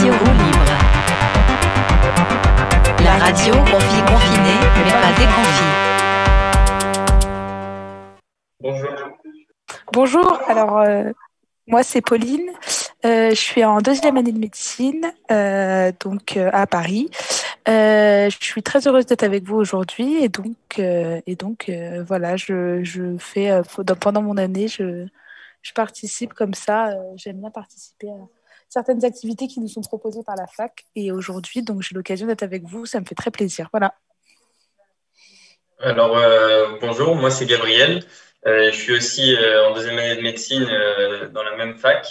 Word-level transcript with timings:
Radio 0.00 0.14
Roue 0.14 0.32
Libre. 0.32 0.64
La 3.04 3.18
radio 3.18 3.52
confie 3.52 4.02
confiné, 4.08 4.54
mais 4.74 4.92
pas 4.92 5.12
déconfie. 5.18 5.72
Bonjour. 8.60 8.94
Bonjour, 9.92 10.40
alors 10.48 10.78
euh, 10.78 11.10
moi 11.66 11.82
c'est 11.82 12.00
Pauline, 12.00 12.50
Euh, 13.04 13.30
je 13.30 13.34
suis 13.34 13.62
en 13.62 13.82
deuxième 13.82 14.16
année 14.16 14.32
de 14.32 14.38
médecine 14.38 15.12
euh, 15.30 15.92
donc 16.00 16.38
euh, 16.38 16.48
à 16.54 16.66
Paris. 16.66 17.10
Euh, 17.68 18.30
je 18.30 18.36
suis 18.42 18.62
très 18.62 18.86
heureuse 18.88 19.04
d'être 19.04 19.22
avec 19.22 19.44
vous 19.44 19.56
aujourd'hui 19.56 20.24
et 20.24 20.30
donc 20.30 20.78
euh, 20.78 21.20
et 21.26 21.36
donc 21.36 21.68
euh, 21.68 22.02
voilà 22.08 22.36
je, 22.36 22.82
je 22.84 23.18
fais 23.18 23.50
euh, 23.50 23.62
pendant 24.00 24.22
mon 24.22 24.38
année 24.38 24.66
je, 24.66 25.06
je 25.60 25.72
participe 25.74 26.32
comme 26.32 26.54
ça 26.54 26.88
euh, 26.88 26.94
j'aime 27.16 27.40
bien 27.40 27.50
participer 27.50 28.08
à 28.08 28.14
certaines 28.70 29.04
activités 29.04 29.48
qui 29.48 29.60
nous 29.60 29.68
sont 29.68 29.82
proposées 29.82 30.22
par 30.24 30.36
la 30.36 30.46
fac. 30.46 30.86
Et 30.96 31.12
aujourd'hui 31.12 31.62
donc 31.62 31.82
j'ai 31.82 31.94
l'occasion 31.94 32.26
d'être 32.26 32.42
avec 32.42 32.64
vous. 32.64 32.86
Ça 32.86 33.00
me 33.00 33.04
fait 33.04 33.14
très 33.14 33.30
plaisir. 33.30 33.68
Voilà. 33.72 33.94
Alors, 35.82 36.16
euh, 36.16 36.78
bonjour, 36.80 37.16
moi 37.16 37.30
c'est 37.30 37.46
Gabriel. 37.46 38.04
Euh, 38.46 38.70
je 38.70 38.76
suis 38.76 38.92
aussi 38.92 39.34
euh, 39.34 39.68
en 39.68 39.74
deuxième 39.74 39.98
année 39.98 40.16
de 40.16 40.22
médecine 40.22 40.66
dans 41.32 41.42
la 41.42 41.56
même 41.56 41.76
fac 41.76 42.06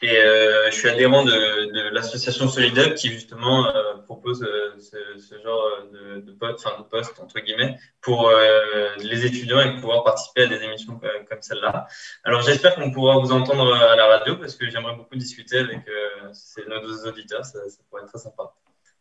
et 0.00 0.16
euh, 0.16 0.70
je 0.70 0.76
suis 0.76 0.88
adhérent 0.88 1.24
de, 1.24 1.72
de 1.72 1.94
l'association 1.94 2.48
SolidUp 2.48 2.94
qui 2.94 3.08
justement 3.10 3.66
euh, 3.66 3.96
propose 4.04 4.42
euh, 4.42 4.78
ce, 4.78 5.18
ce 5.20 5.42
genre 5.42 5.64
de, 5.92 6.20
de, 6.20 6.32
poste, 6.32 6.64
enfin, 6.64 6.78
de 6.78 6.84
poste, 6.84 7.18
entre 7.20 7.40
guillemets, 7.40 7.76
pour 8.00 8.28
euh, 8.28 8.94
les 8.98 9.26
étudiants 9.26 9.60
et 9.60 9.74
pouvoir 9.74 10.04
participer 10.04 10.42
à 10.42 10.46
des 10.46 10.62
émissions 10.62 10.98
comme, 10.98 11.24
comme 11.28 11.42
celle-là. 11.42 11.86
Alors 12.22 12.42
j'espère 12.42 12.76
qu'on 12.76 12.90
pourra 12.92 13.18
vous 13.18 13.32
entendre 13.32 13.74
à 13.74 13.96
la 13.96 14.06
radio 14.06 14.36
parce 14.36 14.54
que 14.54 14.70
j'aimerais 14.70 14.94
beaucoup 14.94 15.16
discuter 15.16 15.58
avec 15.58 15.88
euh, 15.88 16.32
nos 16.68 16.80
deux 16.80 17.06
auditeurs, 17.06 17.44
ça, 17.44 17.58
ça 17.68 17.78
pourrait 17.88 18.02
être 18.02 18.08
très 18.08 18.18
sympa. 18.20 18.52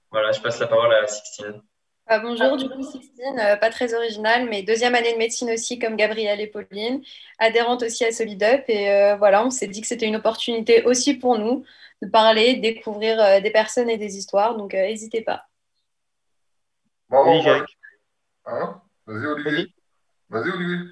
Voilà, 0.09 0.31
je 0.31 0.41
passe 0.41 0.59
la 0.59 0.67
parole 0.67 0.93
à 0.93 1.05
Sixtine. 1.05 1.61
Ah, 2.09 2.19
bonjour, 2.19 2.55
du 2.55 2.69
coup, 2.69 2.83
Sixtine, 2.83 3.37
euh, 3.37 3.57
pas 3.57 3.69
très 3.69 3.93
originale, 3.93 4.47
mais 4.49 4.63
deuxième 4.63 4.95
année 4.95 5.11
de 5.11 5.17
médecine 5.17 5.51
aussi, 5.51 5.77
comme 5.77 5.97
Gabrielle 5.97 6.39
et 6.39 6.47
Pauline, 6.47 7.03
adhérente 7.37 7.83
aussi 7.83 8.05
à 8.05 8.13
SolidUp. 8.13 8.63
Et 8.69 8.89
euh, 8.89 9.17
voilà, 9.17 9.45
on 9.45 9.49
s'est 9.49 9.67
dit 9.67 9.81
que 9.81 9.87
c'était 9.87 10.05
une 10.05 10.15
opportunité 10.15 10.83
aussi 10.85 11.15
pour 11.15 11.37
nous 11.37 11.65
de 12.01 12.07
parler, 12.07 12.55
de 12.55 12.61
découvrir 12.61 13.19
euh, 13.19 13.41
des 13.41 13.51
personnes 13.51 13.89
et 13.89 13.97
des 13.97 14.17
histoires. 14.17 14.55
Donc, 14.55 14.73
euh, 14.73 14.83
n'hésitez 14.83 15.21
pas. 15.21 15.47
Bon, 17.09 17.23
Oui, 17.23 17.37
bon, 17.37 17.41
Jacques. 17.43 17.77
Hein? 18.45 18.81
Vas-y, 19.05 19.25
Olivier. 19.25 19.73
Vas-y, 20.29 20.49
Olivier. 20.49 20.89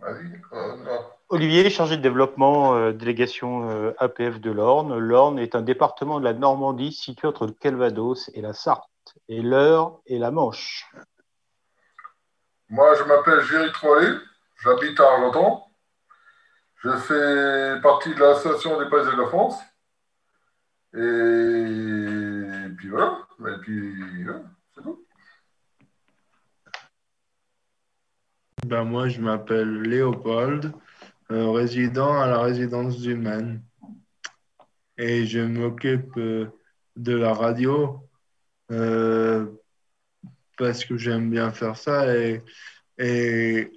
Vas-y. 0.00 1.17
Olivier, 1.30 1.68
chargé 1.68 1.98
de 1.98 2.02
développement, 2.02 2.74
euh, 2.74 2.92
délégation 2.92 3.68
euh, 3.68 3.92
APF 3.98 4.40
de 4.40 4.50
l'Orne. 4.50 4.96
L'Orne 4.98 5.38
est 5.38 5.54
un 5.54 5.60
département 5.60 6.20
de 6.20 6.24
la 6.24 6.32
Normandie 6.32 6.90
situé 6.90 7.28
entre 7.28 7.46
le 7.46 7.52
Calvados 7.52 8.30
et 8.32 8.40
la 8.40 8.54
Sarthe, 8.54 8.88
et 9.28 9.42
l'Eure 9.42 10.00
et 10.06 10.18
la 10.18 10.30
Manche. 10.30 10.90
Moi, 12.70 12.94
je 12.94 13.04
m'appelle 13.04 13.42
Géry 13.42 13.70
Troillet. 13.72 14.14
J'habite 14.62 14.98
à 15.00 15.04
Argentan. 15.12 15.70
Je 16.76 16.96
fais 16.96 17.80
partie 17.82 18.14
de 18.14 18.20
l'association 18.20 18.78
des 18.78 18.88
Pays 18.88 19.04
de 19.04 19.20
la 19.20 19.26
France. 19.26 19.58
Et 20.94 22.74
puis 22.76 22.88
voilà. 22.88 23.18
Et 23.40 23.58
puis, 23.60 24.24
voilà, 24.24 24.42
c'est 24.74 24.82
tout. 24.82 25.04
Ben 28.66 28.84
moi, 28.84 29.08
je 29.08 29.20
m'appelle 29.20 29.82
Léopold, 29.82 30.66
euh, 30.66 30.70
résident 31.30 32.20
à 32.20 32.26
la 32.26 32.40
résidence 32.40 33.04
humaine. 33.04 33.62
Et 34.96 35.26
je 35.26 35.40
m'occupe 35.40 36.16
euh, 36.16 36.46
de 36.96 37.14
la 37.14 37.32
radio 37.32 38.08
euh, 38.70 39.46
parce 40.56 40.84
que 40.84 40.96
j'aime 40.96 41.30
bien 41.30 41.52
faire 41.52 41.76
ça 41.76 42.14
et, 42.16 42.42
et, 42.98 43.70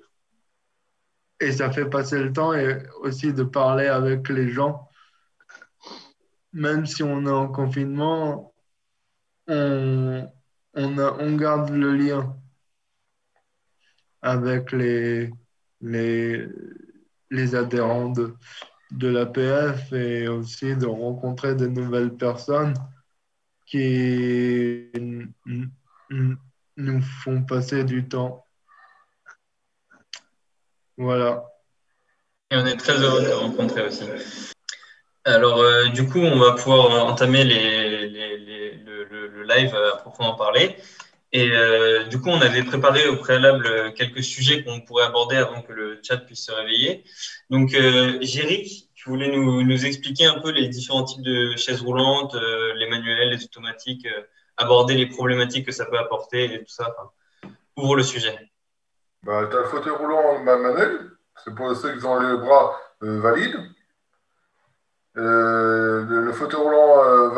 et 1.39 1.51
ça 1.51 1.71
fait 1.71 1.89
passer 1.89 2.23
le 2.23 2.33
temps 2.33 2.53
et 2.53 2.83
aussi 3.01 3.33
de 3.33 3.43
parler 3.43 3.87
avec 3.87 4.27
les 4.29 4.49
gens. 4.49 4.89
Même 6.53 6.85
si 6.85 7.03
on 7.03 7.25
est 7.25 7.29
en 7.29 7.47
confinement, 7.47 8.53
on, 9.47 10.27
on 10.73 11.35
garde 11.35 11.69
le 11.69 11.95
lien 11.95 12.35
avec 14.21 14.71
les, 14.71 15.31
les, 15.81 16.47
les 17.31 17.55
adhérents 17.55 18.09
de, 18.09 18.35
de 18.91 19.07
l'APF 19.07 19.91
et 19.93 20.27
aussi 20.27 20.75
de 20.75 20.85
rencontrer 20.85 21.55
de 21.55 21.65
nouvelles 21.65 22.13
personnes 22.15 22.75
qui 23.65 24.91
nous 26.77 27.01
font 27.23 27.41
passer 27.43 27.83
du 27.83 28.07
temps. 28.07 28.45
Voilà. 30.97 31.45
Et 32.51 32.57
on 32.57 32.65
est 32.65 32.75
très 32.77 32.97
heureux 33.01 33.21
de 33.23 33.27
te 33.27 33.33
rencontrer 33.33 33.87
aussi. 33.87 34.03
Alors, 35.23 35.59
euh, 35.59 35.87
du 35.89 36.07
coup, 36.07 36.19
on 36.19 36.37
va 36.37 36.51
pouvoir 36.53 37.05
entamer 37.05 37.43
le- 37.45 38.07
le 39.27 39.43
live 39.43 39.73
à 39.75 39.97
proprement 39.97 40.35
parler. 40.35 40.75
Et 41.33 41.49
euh, 41.51 42.03
du 42.05 42.19
coup, 42.19 42.29
on 42.29 42.41
avait 42.41 42.63
préparé 42.63 43.07
au 43.07 43.15
préalable 43.15 43.65
euh, 43.65 43.91
quelques 43.91 44.23
sujets 44.23 44.63
qu'on 44.63 44.81
pourrait 44.81 45.05
aborder 45.05 45.37
avant 45.37 45.61
que 45.61 45.71
le 45.71 45.99
chat 46.03 46.17
puisse 46.17 46.45
se 46.45 46.51
réveiller. 46.51 47.05
Donc, 47.49 47.73
euh, 47.73 48.19
tu 48.19 49.09
voulais 49.09 49.35
nous, 49.35 49.85
expliquer 49.85 50.25
un 50.25 50.39
peu 50.41 50.51
les 50.51 50.67
différents 50.67 51.05
types 51.05 51.23
de 51.23 51.55
chaises 51.55 51.81
roulantes, 51.81 52.35
euh, 52.35 52.73
les 52.75 52.89
manuels, 52.89 53.29
les 53.29 53.43
automatiques, 53.45 54.07
aborder 54.57 54.95
les 54.95 55.07
problématiques 55.07 55.65
que 55.65 55.71
ça 55.71 55.85
peut 55.85 55.97
apporter 55.97 56.53
et 56.53 56.59
tout 56.59 56.71
ça. 56.71 56.93
Ouvre 57.77 57.95
le 57.95 58.03
sujet. 58.03 58.37
Bah, 59.23 59.47
tu 59.49 59.55
as 59.55 59.61
le 59.61 59.65
fauteuil 59.67 59.93
roulant 59.93 60.39
ma- 60.43 60.57
manuel. 60.57 61.11
C'est 61.43 61.55
pour 61.55 61.73
ceux 61.75 61.97
qui 61.97 62.05
ont 62.05 62.19
les 62.19 62.37
bras 62.37 62.77
valides. 62.99 63.57
Le, 65.13 66.31
fauteuil 66.33 66.59
roulant 66.59 67.31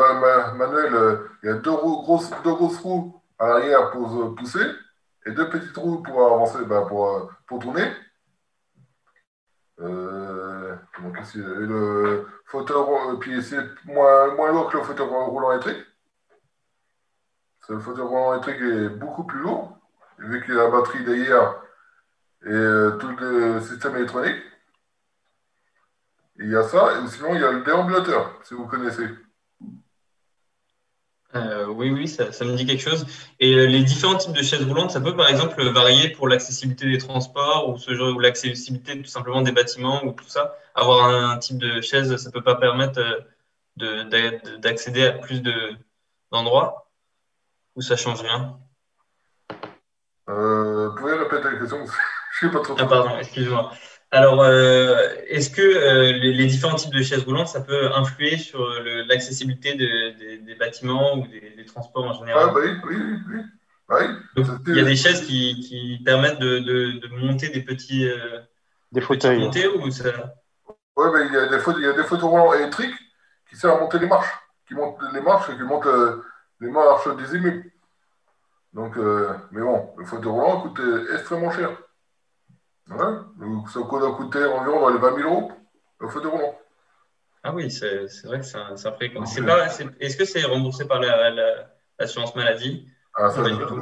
manuel, 0.56 1.20
il 1.42 1.46
y 1.46 1.52
a 1.52 1.54
deux, 1.54 1.70
grosses, 1.70 2.30
deux 2.42 2.54
grosses 2.54 2.78
roues 2.78 3.20
à 3.38 3.48
l'arrière 3.48 3.90
pour 3.90 4.22
euh, 4.22 4.34
pousser 4.34 4.64
et 5.26 5.32
deux 5.32 5.48
petites 5.48 5.76
roues 5.76 6.02
pour 6.02 6.24
avancer, 6.24 6.64
bah, 6.64 6.84
pour, 6.88 7.08
euh, 7.08 7.28
pour 7.46 7.58
tourner. 7.58 7.90
Euh, 9.80 10.76
Et 11.34 11.66
le 11.66 12.26
fauteuil 12.44 12.76
roulant, 12.76 13.16
puis 13.16 13.42
c'est 13.42 13.64
moins, 13.84 14.34
moins 14.34 14.52
lourd 14.52 14.70
que 14.70 14.76
le 14.76 14.84
fauteuil 14.84 15.06
roulant 15.06 15.52
électrique. 15.52 15.84
Le 17.68 17.80
fauteuil 17.80 18.04
roulant 18.04 18.34
électrique 18.34 18.60
est 18.60 18.88
beaucoup 18.90 19.24
plus 19.24 19.40
lourd, 19.40 19.76
vu 20.18 20.42
qu'il 20.44 20.54
y 20.54 20.58
a 20.58 20.64
la 20.64 20.70
batterie 20.70 21.04
derrière 21.04 21.62
et 22.44 22.50
euh, 22.50 22.90
tout 22.98 23.16
le 23.16 23.60
système 23.60 23.96
électronique. 23.96 24.42
Il 26.36 26.50
y 26.50 26.56
a 26.56 26.62
ça, 26.62 27.00
et 27.00 27.08
sinon 27.08 27.34
il 27.34 27.40
y 27.40 27.44
a 27.44 27.52
le 27.52 27.62
déambulateur, 27.62 28.38
si 28.44 28.54
vous 28.54 28.66
connaissez. 28.66 29.08
Euh, 31.34 31.66
oui, 31.66 31.90
oui, 31.90 32.06
ça, 32.06 32.30
ça 32.30 32.44
me 32.44 32.54
dit 32.54 32.64
quelque 32.64 32.82
chose. 32.82 33.06
Et 33.40 33.54
euh, 33.54 33.66
les 33.66 33.82
différents 33.82 34.16
types 34.16 34.32
de 34.32 34.42
chaises 34.42 34.64
roulantes, 34.64 34.92
ça 34.92 35.00
peut 35.00 35.16
par 35.16 35.28
exemple 35.28 35.62
varier 35.70 36.10
pour 36.10 36.28
l'accessibilité 36.28 36.88
des 36.88 36.98
transports 36.98 37.68
ou 37.68 37.76
ce 37.76 37.94
genre 37.94 38.14
ou 38.14 38.20
l'accessibilité 38.20 39.00
tout 39.02 39.08
simplement 39.08 39.42
des 39.42 39.50
bâtiments 39.50 40.04
ou 40.04 40.12
tout 40.12 40.28
ça. 40.28 40.56
Avoir 40.74 41.08
un, 41.08 41.38
type 41.38 41.58
de 41.58 41.80
chaise, 41.80 42.16
ça 42.16 42.30
peut 42.30 42.42
pas 42.42 42.54
permettre 42.54 43.00
euh, 43.00 43.20
de- 43.76 44.02
d'a- 44.04 44.58
d'accéder 44.58 45.04
à 45.04 45.12
plus 45.12 45.42
de 45.42 45.76
d'endroits 46.30 46.88
ou 47.74 47.82
ça 47.82 47.96
change 47.96 48.20
rien? 48.22 48.56
Euh, 50.28 50.88
vous 50.88 50.96
pouvez 50.96 51.14
répéter 51.14 51.42
la 51.42 51.58
question 51.58 51.84
Je 52.32 52.46
sais 52.46 52.52
pas 52.52 52.60
trop. 52.60 52.76
Ah 52.78 52.86
pardon, 52.86 53.18
excuse-moi. 53.18 53.72
Alors, 54.14 54.42
euh, 54.42 55.08
est-ce 55.26 55.50
que 55.50 55.60
euh, 55.60 56.12
les, 56.12 56.32
les 56.32 56.46
différents 56.46 56.76
types 56.76 56.94
de 56.94 57.02
chaises 57.02 57.24
roulantes, 57.24 57.48
ça 57.48 57.60
peut 57.60 57.92
influer 57.94 58.38
sur 58.38 58.60
le- 58.60 59.02
l'accessibilité 59.08 59.74
de- 59.74 60.16
des- 60.16 60.38
des 60.38 60.54
bâtiments 60.54 61.16
ou 61.18 61.26
des, 61.26 61.50
des 61.56 61.64
transports 61.64 62.04
en 62.04 62.12
Ah, 62.12 62.18
général? 62.20 62.46
bah 62.54 62.60
oui, 62.62 62.70
oui, 62.84 62.96
oui. 62.96 63.18
oui. 63.34 63.40
Bah 63.88 63.96
oui. 64.00 64.06
Donc, 64.36 64.46
il 64.68 64.76
y 64.76 64.80
a 64.80 64.84
des 64.84 64.94
chaises 64.94 65.26
qui, 65.26 65.60
qui 65.60 66.00
permettent 66.04 66.38
de, 66.38 66.60
de, 66.60 66.92
de 67.00 67.08
monter 67.26 67.48
des 67.48 67.62
petits, 67.62 68.06
euh, 68.06 68.38
Des 68.92 69.00
fauteuils. 69.00 69.40
montées 69.40 69.66
ou 69.66 69.90
ça... 69.90 70.04
Ouais, 70.96 71.10
mais 71.12 71.26
il 71.26 71.32
y 71.32 71.36
a 71.36 71.48
des 71.48 71.58
fauteuils, 71.58 71.82
il 71.82 71.86
y 71.86 71.90
a 71.90 71.92
des 71.94 72.04
fauteuils 72.04 72.28
roulants 72.28 72.52
électriques 72.52 72.94
qui 73.50 73.56
servent 73.56 73.78
à 73.78 73.80
monter 73.80 73.98
les 73.98 74.06
marches, 74.06 74.32
qui 74.68 74.74
montent 74.74 74.96
les 75.12 75.20
marches 75.20 75.50
et 75.50 75.56
qui 75.56 75.62
montent 75.62 75.86
euh, 75.86 76.22
les 76.60 76.70
marches 76.70 77.08
des 77.16 77.36
immeubles. 77.36 77.64
Donc, 78.74 78.96
euh, 78.96 79.32
mais 79.50 79.60
bon, 79.60 79.92
le 79.98 80.04
fauteuil 80.04 80.30
roulant 80.30 80.60
coûte 80.60 80.78
euh, 80.78 81.14
extrêmement 81.14 81.50
cher. 81.50 81.70
Ouais, 82.90 83.14
donc 83.38 83.70
ça 83.70 83.80
coûte, 83.80 84.02
a 84.02 84.10
coûté 84.12 84.44
environ 84.44 84.80
dans 84.80 84.90
les 84.90 84.98
20 84.98 85.16
000 85.16 85.28
euros, 85.28 85.52
le 86.00 86.08
fauteuil 86.08 86.30
roulant. 86.30 86.58
Ah 87.42 87.52
oui, 87.52 87.70
c'est 87.70 88.06
vrai 88.24 88.40
que 88.40 88.44
c'est 88.46 88.56
un, 88.58 88.76
c'est 88.76 88.88
un 88.88 88.92
prix. 88.92 89.12
C'est 89.26 89.42
c'est- 89.70 90.00
Est-ce 90.00 90.16
que 90.16 90.24
c'est 90.24 90.42
remboursé 90.44 90.86
par 90.86 91.00
la- 91.00 91.30
la- 91.30 91.70
l'assurance 91.98 92.34
maladie? 92.34 92.88
Ah, 93.14 93.30
ça, 93.30 93.42
il 93.46 93.54
faut, 93.54 93.76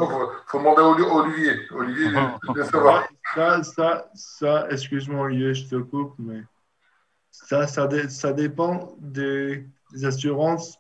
faut 0.47 0.59
demander 0.59 0.83
à 0.83 0.85
Oli- 0.85 1.03
Olivier. 1.03 1.71
Olivier, 1.71 2.07
il 2.07 2.65
savoir. 2.65 3.09
Ça, 3.35 3.63
ça, 3.63 4.11
ça, 4.15 4.67
excuse-moi 4.71 5.27
Olivier, 5.27 5.55
je 5.55 5.69
te 5.69 5.77
coupe, 5.77 6.15
mais 6.19 6.43
ça, 7.31 7.67
ça, 7.67 7.87
dé- 7.87 8.09
ça 8.11 8.33
dépend 8.33 8.95
des, 8.99 9.67
assurances 10.05 10.79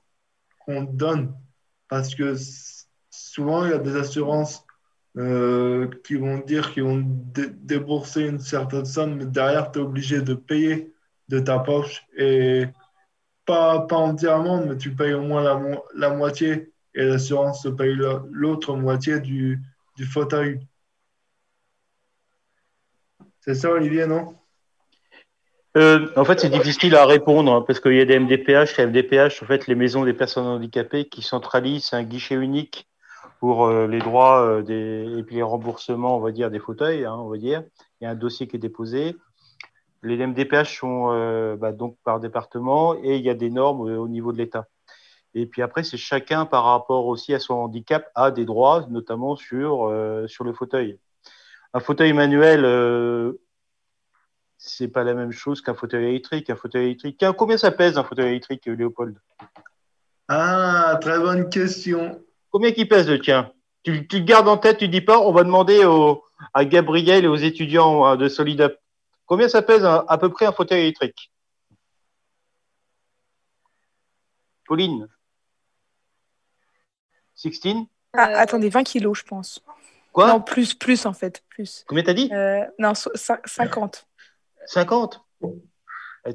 qu'on 0.58 0.82
donne. 0.82 1.34
Parce 1.88 2.14
que 2.14 2.34
souvent, 3.10 3.64
il 3.64 3.70
y 3.70 3.74
a 3.74 3.78
des 3.78 3.96
assurances 3.96 4.66
euh, 5.18 5.88
qui 6.04 6.14
vont 6.14 6.38
dire 6.38 6.72
qu'ils 6.72 6.84
vont 6.84 7.02
dé- 7.04 7.50
débourser 7.50 8.26
une 8.26 8.38
certaine 8.38 8.84
somme, 8.86 9.16
mais 9.16 9.26
derrière, 9.26 9.70
tu 9.70 9.78
es 9.78 9.82
obligé 9.82 10.22
de 10.22 10.34
payer 10.34 10.92
de 11.28 11.38
ta 11.38 11.58
poche. 11.58 12.04
Et 12.16 12.66
pas, 13.44 13.80
pas 13.80 13.96
entièrement, 13.96 14.64
mais 14.64 14.76
tu 14.76 14.94
payes 14.94 15.14
au 15.14 15.22
moins 15.22 15.42
la, 15.42 15.60
la 15.94 16.10
moitié 16.10 16.72
et 16.94 17.04
l'assurance 17.04 17.66
paye 17.76 17.94
la- 17.96 18.22
l'autre 18.30 18.74
moitié 18.76 19.20
du, 19.20 19.60
du 19.96 20.04
fauteuil. 20.04 20.60
C'est 23.40 23.54
ça, 23.54 23.70
Olivier, 23.70 24.06
non? 24.06 24.36
Euh, 25.76 26.10
en 26.16 26.24
fait, 26.24 26.38
c'est 26.38 26.50
difficile 26.50 26.94
à 26.96 27.06
répondre 27.06 27.50
hein, 27.50 27.64
parce 27.66 27.80
qu'il 27.80 27.94
y 27.94 28.00
a 28.00 28.04
des 28.04 28.14
MDPH, 28.14 28.76
les 28.76 28.84
MDPH, 28.84 29.42
en 29.42 29.46
fait, 29.46 29.66
les 29.66 29.74
maisons 29.74 30.04
des 30.04 30.12
personnes 30.12 30.46
handicapées 30.46 31.06
qui 31.06 31.22
centralisent 31.22 31.94
un 31.94 32.02
guichet 32.02 32.34
unique 32.34 32.86
pour 33.42 33.66
euh, 33.66 33.88
les 33.88 33.98
droits 33.98 34.46
euh, 34.46 35.18
et 35.18 35.22
puis 35.24 35.34
les 35.34 35.42
remboursements, 35.42 36.16
on 36.16 36.20
va 36.20 36.30
dire, 36.30 36.48
des 36.48 36.60
fauteuils, 36.60 37.04
hein, 37.04 37.16
on 37.16 37.28
va 37.28 37.38
dire. 37.38 37.64
Il 38.00 38.04
y 38.04 38.06
a 38.06 38.10
un 38.10 38.14
dossier 38.14 38.46
qui 38.46 38.54
est 38.54 38.60
déposé. 38.60 39.16
Les 40.04 40.16
MDPH 40.24 40.78
sont 40.78 41.08
euh, 41.10 41.56
bah, 41.56 41.72
donc 41.72 41.96
par 42.04 42.20
département 42.20 42.94
et 42.94 43.16
il 43.16 43.24
y 43.24 43.30
a 43.30 43.34
des 43.34 43.50
normes 43.50 43.80
au 43.80 44.06
niveau 44.06 44.30
de 44.30 44.38
l'État. 44.38 44.68
Et 45.34 45.46
puis 45.46 45.60
après, 45.60 45.82
c'est 45.82 45.96
chacun 45.96 46.46
par 46.46 46.62
rapport 46.62 47.06
aussi 47.06 47.34
à 47.34 47.40
son 47.40 47.54
handicap 47.54 48.08
a 48.14 48.30
des 48.30 48.44
droits, 48.44 48.86
notamment 48.90 49.34
sur, 49.34 49.92
sur 50.28 50.44
le 50.44 50.52
fauteuil. 50.52 51.00
Un 51.74 51.80
fauteuil 51.80 52.12
manuel, 52.12 52.64
euh, 52.64 53.32
c'est 54.56 54.86
pas 54.86 55.02
la 55.02 55.14
même 55.14 55.32
chose 55.32 55.62
qu'un 55.62 55.74
fauteuil 55.74 56.04
électrique. 56.04 56.48
Un 56.48 56.54
fauteuil 56.54 56.84
électrique. 56.84 57.24
Combien 57.36 57.58
ça 57.58 57.72
pèse 57.72 57.98
un 57.98 58.04
fauteuil 58.04 58.28
électrique, 58.28 58.66
Léopold? 58.66 59.18
Ah, 60.28 60.96
très 61.00 61.18
bonne 61.18 61.48
question. 61.48 62.22
Combien 62.52 62.70
qui 62.72 62.84
pèse 62.84 63.08
le 63.08 63.18
tien? 63.20 63.52
Tu, 63.82 64.06
tu 64.06 64.18
le 64.18 64.24
gardes 64.24 64.46
en 64.46 64.56
tête, 64.58 64.78
tu 64.78 64.88
dis 64.88 65.00
pas, 65.00 65.18
on 65.18 65.32
va 65.32 65.42
demander 65.42 65.84
au, 65.84 66.22
à 66.54 66.64
Gabriel 66.64 67.24
et 67.24 67.28
aux 67.28 67.34
étudiants 67.36 68.04
hein, 68.04 68.16
de 68.16 68.28
SolidUp. 68.28 68.74
Combien 69.26 69.48
ça 69.48 69.62
pèse 69.62 69.84
un- 69.84 70.04
à 70.06 70.18
peu 70.18 70.28
près 70.30 70.46
un 70.46 70.52
fauteuil 70.52 70.82
électrique? 70.82 71.32
Pauline? 74.66 75.08
16 77.34 77.60
Ah, 78.12 78.30
Euh, 78.30 78.36
attendez, 78.38 78.68
20 78.68 78.84
kilos, 78.84 79.18
je 79.18 79.24
pense. 79.24 79.60
Quoi? 80.12 80.28
Non, 80.28 80.40
plus, 80.40 80.74
plus 80.74 81.06
en 81.06 81.14
fait, 81.14 81.42
plus. 81.48 81.84
Combien 81.88 82.04
t'as 82.04 82.12
dit? 82.12 82.28
Euh, 82.32 82.64
non, 82.78 82.94
so- 82.94 83.10
cin- 83.14 83.40
50. 83.46 84.06
50 84.66 85.24
Moi, 85.40 85.50
Ouais, 86.26 86.32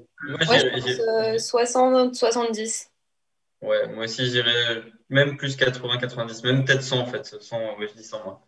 je 0.59 0.67
pense 0.67 0.83
j'irais- 0.85 1.35
euh, 1.35 1.37
60, 1.37 2.15
70. 2.15 2.91
Ouais, 3.61 3.87
moi 3.93 4.05
aussi, 4.05 4.25
j'irais 4.25 4.83
même 5.09 5.37
plus 5.37 5.55
80, 5.55 5.97
90, 5.97 6.43
même 6.43 6.65
peut-être 6.65 6.83
100 6.83 6.99
en 6.99 7.05
fait. 7.05 7.25
100, 7.25 7.57
ouais, 7.77 7.87
je 7.87 7.93
dis 7.93 8.03
100 8.03 8.23
moi. 8.23 8.41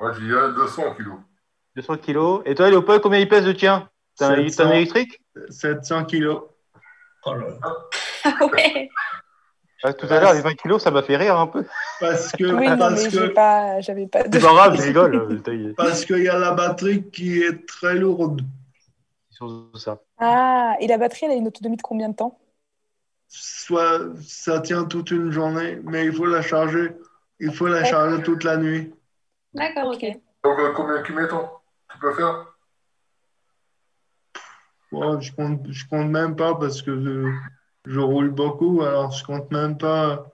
Moi, 0.00 0.12
je 0.12 0.20
dirais 0.24 0.52
200 0.54 0.94
kilos. 0.94 1.18
200 1.76 1.96
kilos. 1.98 2.42
Et 2.44 2.54
toi, 2.54 2.70
Léopold, 2.70 3.00
combien 3.02 3.18
il 3.18 3.28
pèse 3.28 3.44
le 3.46 3.54
tien 3.56 3.88
T'as 4.16 4.28
un, 4.28 4.32
un 4.40 4.48
700, 4.48 4.72
électrique 4.72 5.20
700 5.48 6.04
kilos. 6.06 6.42
Oh 7.24 7.34
là 7.34 7.48
là. 7.48 7.76
Ah 8.24 8.44
ouais. 8.46 8.88
Ah, 9.84 9.92
Tout 9.92 10.06
à 10.10 10.18
l'heure, 10.20 10.34
les 10.34 10.40
20 10.40 10.54
kilos, 10.54 10.82
ça 10.82 10.90
m'a 10.90 11.02
fait 11.02 11.16
rire 11.16 11.38
un 11.38 11.46
peu. 11.46 11.64
Parce 12.00 12.32
que, 12.32 12.44
Oui, 12.44 12.68
non, 12.68 12.78
parce 12.78 13.04
mais 13.04 13.10
j'ai 13.10 13.18
que, 13.28 13.32
pas, 13.32 13.80
j'avais 13.80 14.08
pas 14.08 14.24
de. 14.24 14.36
C'est 14.38 14.44
pas 14.44 14.52
grave, 14.52 14.76
je 14.76 14.82
rigole. 14.88 15.14
euh, 15.48 15.74
parce 15.76 16.04
qu'il 16.04 16.22
y 16.24 16.28
a 16.28 16.36
la 16.38 16.50
batterie 16.52 17.08
qui 17.10 17.42
est 17.42 17.64
très 17.68 17.94
lourde. 17.94 18.40
sur 19.30 19.70
ça. 19.76 20.00
Ah, 20.18 20.74
et 20.80 20.88
la 20.88 20.98
batterie, 20.98 21.26
elle 21.26 21.32
a 21.32 21.34
une 21.36 21.46
autonomie 21.46 21.76
de 21.76 21.82
combien 21.82 22.08
de 22.08 22.16
temps? 22.16 22.38
Soit 23.28 24.00
ça 24.22 24.60
tient 24.60 24.84
toute 24.84 25.10
une 25.10 25.30
journée, 25.30 25.78
mais 25.84 26.06
il 26.06 26.12
faut 26.12 26.24
la 26.26 26.42
charger. 26.42 26.96
Il 27.40 27.54
faut 27.54 27.66
la 27.68 27.84
charger 27.84 28.22
toute 28.22 28.42
la 28.44 28.56
nuit. 28.56 28.92
D'accord, 29.52 29.88
ok. 29.94 30.04
Donc, 30.44 30.58
euh, 30.58 30.72
combien 30.74 31.02
tu 31.02 31.12
mets 31.12 31.28
ton 31.28 31.48
Tu 31.92 31.98
peux 31.98 32.12
faire? 32.14 32.46
Bon, 34.90 35.20
je 35.20 35.32
compte, 35.34 35.60
je 35.70 35.86
compte 35.88 36.08
même 36.10 36.34
pas 36.36 36.54
parce 36.54 36.80
que 36.80 36.98
je, 36.98 37.30
je 37.92 38.00
roule 38.00 38.30
beaucoup, 38.30 38.82
alors 38.82 39.10
je 39.12 39.22
compte 39.24 39.50
même 39.50 39.76
pas 39.76 40.24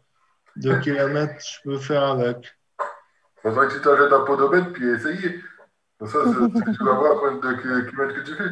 de 0.57 0.75
kilomètres 0.81 1.35
je 1.45 1.69
peux 1.69 1.79
faire 1.79 2.05
avec. 2.05 2.57
Faudrait 3.43 3.67
que 3.69 3.75
tu 3.75 3.81
t'achètes 3.81 4.13
un 4.13 4.21
pot 4.21 4.37
de 4.37 4.47
bête 4.47 4.73
puis 4.73 4.89
essayer. 4.89 5.41
Comme 5.99 6.09
ça, 6.09 6.19
c'est- 6.25 6.73
tu 6.77 6.85
vas 6.85 6.93
voir 6.93 7.21
combien 7.21 7.53
de 7.53 7.57
ki- 7.57 7.91
kilomètres 7.91 8.21
que 8.21 8.27
tu 8.31 8.35
fais. 8.37 8.51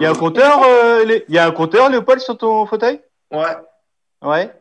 Il 0.00 0.02
y 0.02 0.06
a 0.06 0.10
un 0.10 0.14
compteur, 0.14 0.62
euh, 0.64 1.04
il 1.28 1.34
y 1.34 1.38
a 1.38 1.46
un 1.46 1.50
compteur, 1.52 1.88
Léopold, 1.90 2.20
sur 2.20 2.36
ton 2.38 2.66
fauteuil? 2.66 3.00
Ouais, 3.30 3.56
Ouais. 4.22 4.52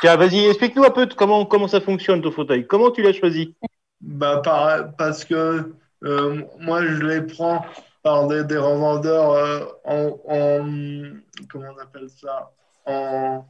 Tiens, 0.00 0.16
vas-y, 0.16 0.46
explique-nous 0.46 0.84
un 0.84 0.90
peu 0.90 1.06
comment, 1.16 1.44
comment 1.44 1.68
ça 1.68 1.80
fonctionne 1.80 2.22
ton 2.22 2.30
fauteuil. 2.30 2.66
Comment 2.66 2.90
tu 2.90 3.02
l'as 3.02 3.12
choisi? 3.12 3.54
Bah, 4.00 4.38
par- 4.42 4.94
parce 4.96 5.24
que 5.24 5.74
euh, 6.04 6.42
moi 6.58 6.82
je 6.86 7.02
les 7.04 7.22
prends 7.22 7.64
par 8.02 8.26
des, 8.28 8.44
des 8.44 8.56
revendeurs 8.56 9.32
euh, 9.32 9.64
en, 9.84 10.18
en- 10.26 11.18
comment 11.50 11.68
on 11.76 11.78
appelle 11.80 12.08
ça? 12.08 12.50
En, 12.86 13.44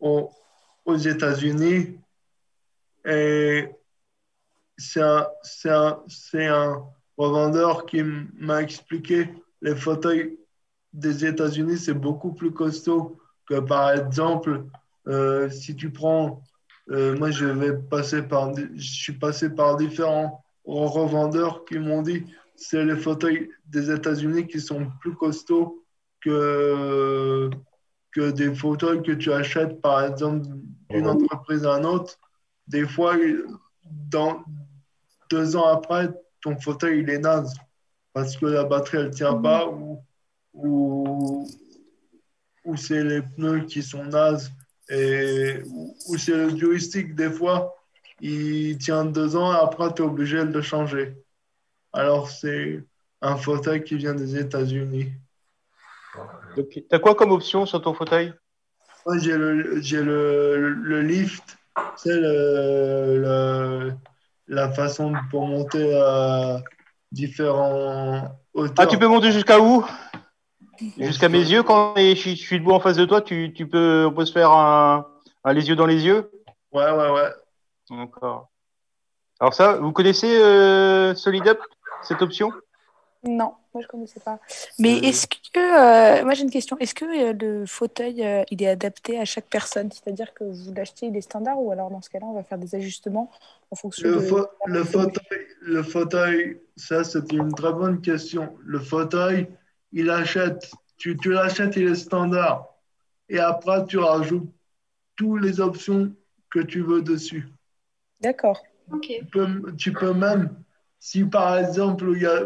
au- 0.00 0.30
aux 0.84 0.96
États-Unis 0.96 1.98
et 3.06 3.68
c'est 4.76 5.00
un, 5.02 5.26
c'est 5.42 5.70
un, 5.70 6.02
c'est 6.08 6.46
un 6.46 6.82
revendeur 7.16 7.86
qui 7.86 8.02
m'a 8.02 8.60
expliqué 8.62 9.28
les 9.62 9.74
fauteuils 9.76 10.36
des 10.92 11.24
États-Unis 11.24 11.78
c'est 11.78 11.94
beaucoup 11.94 12.32
plus 12.34 12.52
costaud 12.52 13.18
que 13.48 13.60
par 13.60 13.90
exemple 13.90 14.64
euh, 15.06 15.50
si 15.50 15.76
tu 15.76 15.90
prends 15.90 16.42
euh, 16.90 17.16
moi, 17.16 17.30
je 17.30 17.46
vais 17.46 17.76
passer 17.76 18.22
par, 18.22 18.54
je 18.54 18.92
suis 18.92 19.14
passé 19.14 19.50
par 19.50 19.76
différents 19.76 20.44
revendeurs 20.64 21.64
qui 21.64 21.78
m'ont 21.78 22.02
dit 22.02 22.24
c'est 22.56 22.84
les 22.84 22.96
fauteuils 22.96 23.50
des 23.66 23.90
États-Unis 23.90 24.46
qui 24.46 24.60
sont 24.60 24.90
plus 25.00 25.14
costauds 25.14 25.82
que, 26.20 27.50
que 28.12 28.30
des 28.30 28.54
fauteuils 28.54 29.02
que 29.02 29.12
tu 29.12 29.32
achètes, 29.32 29.80
par 29.80 30.04
exemple, 30.04 30.46
d'une 30.90 31.08
entreprise 31.08 31.66
à 31.66 31.78
une 31.78 31.86
autre. 31.86 32.18
Des 32.68 32.86
fois, 32.86 33.16
dans 33.84 34.42
deux 35.30 35.56
ans 35.56 35.66
après, 35.66 36.10
ton 36.40 36.58
fauteuil, 36.58 37.00
il 37.00 37.10
est 37.10 37.18
naze 37.18 37.54
parce 38.12 38.36
que 38.36 38.46
la 38.46 38.64
batterie, 38.64 38.98
elle 38.98 39.10
tient 39.10 39.34
pas 39.34 39.66
ou, 39.66 40.00
ou, 40.52 41.48
ou 42.64 42.76
c'est 42.76 43.02
les 43.04 43.22
pneus 43.22 43.60
qui 43.66 43.82
sont 43.82 44.04
nazes 44.04 44.50
et 44.88 45.62
ou, 45.66 45.96
ou 46.08 46.16
c'est 46.18 46.36
le 46.36 46.56
joystick 46.56 47.14
des 47.14 47.30
fois 47.30 47.74
il 48.20 48.78
tient 48.78 49.04
deux 49.04 49.36
ans 49.36 49.52
et 49.52 49.56
après 49.58 49.92
tu 49.94 50.02
es 50.02 50.04
obligé 50.04 50.38
de 50.38 50.52
le 50.52 50.62
changer. 50.62 51.16
Alors 51.92 52.28
c'est 52.30 52.84
un 53.20 53.36
fauteuil 53.36 53.82
qui 53.84 53.96
vient 53.96 54.14
des 54.14 54.36
États-Unis. 54.38 55.12
Donc, 56.56 56.66
T'as 56.88 56.98
quoi 56.98 57.14
comme 57.14 57.32
option 57.32 57.66
sur 57.66 57.80
ton 57.82 57.94
fauteuil? 57.94 58.32
Moi 59.06 59.18
j'ai 59.18 59.36
le 59.36 59.80
j'ai 59.82 60.02
le, 60.02 60.70
le 60.70 61.02
lift 61.02 61.58
c'est 61.96 62.14
le, 62.16 63.18
le- 63.20 63.92
la 64.48 64.70
façon 64.70 65.12
pour 65.30 65.46
monter 65.46 65.94
à 65.96 66.62
différents 67.10 68.38
hauteurs. 68.52 68.74
Ah, 68.78 68.86
tu 68.86 68.98
peux 68.98 69.08
monter 69.08 69.32
jusqu'à 69.32 69.58
où? 69.60 69.84
Jusqu'à 70.98 71.28
mes 71.28 71.38
yeux, 71.40 71.62
quand 71.62 71.94
je 71.96 72.14
suis- 72.14 72.58
debout 72.58 72.72
en 72.72 72.80
face 72.80 72.96
de 72.96 73.04
toi, 73.04 73.20
tu, 73.20 73.52
tu 73.54 73.66
peux, 73.66 74.06
on 74.06 74.12
peut 74.12 74.24
se 74.24 74.32
faire 74.32 74.50
un, 74.50 75.06
un 75.44 75.52
les 75.52 75.68
yeux 75.68 75.76
dans 75.76 75.86
les 75.86 76.04
yeux? 76.04 76.30
Ouais 76.72 76.90
ouais 76.90 77.10
ouais 77.10 77.30
D'accord. 77.90 78.48
Alors 79.40 79.54
ça, 79.54 79.76
vous 79.76 79.92
connaissez 79.92 80.40
euh, 80.40 81.14
SolidUp, 81.14 81.58
cette 82.02 82.22
option? 82.22 82.52
Non, 83.26 83.54
moi 83.72 83.82
je 83.82 83.86
connaissais 83.86 84.20
pas. 84.20 84.38
Mais 84.78 84.96
Euh. 84.96 85.08
est-ce 85.08 85.26
que, 85.26 86.20
euh, 86.20 86.24
moi 86.24 86.34
j'ai 86.34 86.42
une 86.42 86.50
question, 86.50 86.76
est-ce 86.78 86.94
que 86.94 87.04
euh, 87.04 87.32
le 87.32 87.64
fauteuil, 87.66 88.24
euh, 88.24 88.42
il 88.50 88.62
est 88.62 88.68
adapté 88.68 89.18
à 89.18 89.24
chaque 89.24 89.46
personne? 89.46 89.90
C'est-à-dire 89.90 90.34
que 90.34 90.44
vous 90.44 90.74
l'achetez, 90.74 91.06
il 91.06 91.16
est 91.16 91.22
standard 91.22 91.58
ou 91.60 91.72
alors 91.72 91.90
dans 91.90 92.02
ce 92.02 92.10
cas-là, 92.10 92.26
on 92.26 92.34
va 92.34 92.42
faire 92.42 92.58
des 92.58 92.74
ajustements 92.74 93.30
en 93.70 93.76
fonction 93.76 94.08
Le, 94.08 94.16
de... 94.16 94.20
fa- 94.20 94.50
le 94.66 94.84
fauteuil, 94.84 95.46
le 95.62 95.82
fauteuil, 95.82 96.60
ça 96.76 97.02
c'est 97.02 97.32
une 97.32 97.52
très 97.54 97.72
bonne 97.72 98.00
question. 98.02 98.56
Le 98.62 98.78
fauteuil, 98.78 99.48
il 99.94 100.10
achète, 100.10 100.70
tu, 100.98 101.16
tu 101.16 101.32
l'achètes, 101.32 101.76
il 101.76 101.88
est 101.88 101.94
standard. 101.94 102.66
Et 103.28 103.38
après, 103.38 103.86
tu 103.86 103.96
rajoutes 103.96 104.52
toutes 105.16 105.40
les 105.40 105.60
options 105.60 106.12
que 106.50 106.58
tu 106.58 106.82
veux 106.82 107.00
dessus. 107.00 107.48
D'accord. 108.20 108.60
Ok. 108.92 109.06
Tu 109.06 109.24
peux, 109.24 109.72
tu 109.76 109.92
peux 109.92 110.12
même, 110.12 110.50
si 110.98 111.24
par 111.24 111.56
exemple, 111.56 112.10
il 112.14 112.22
y 112.22 112.26
a, 112.26 112.40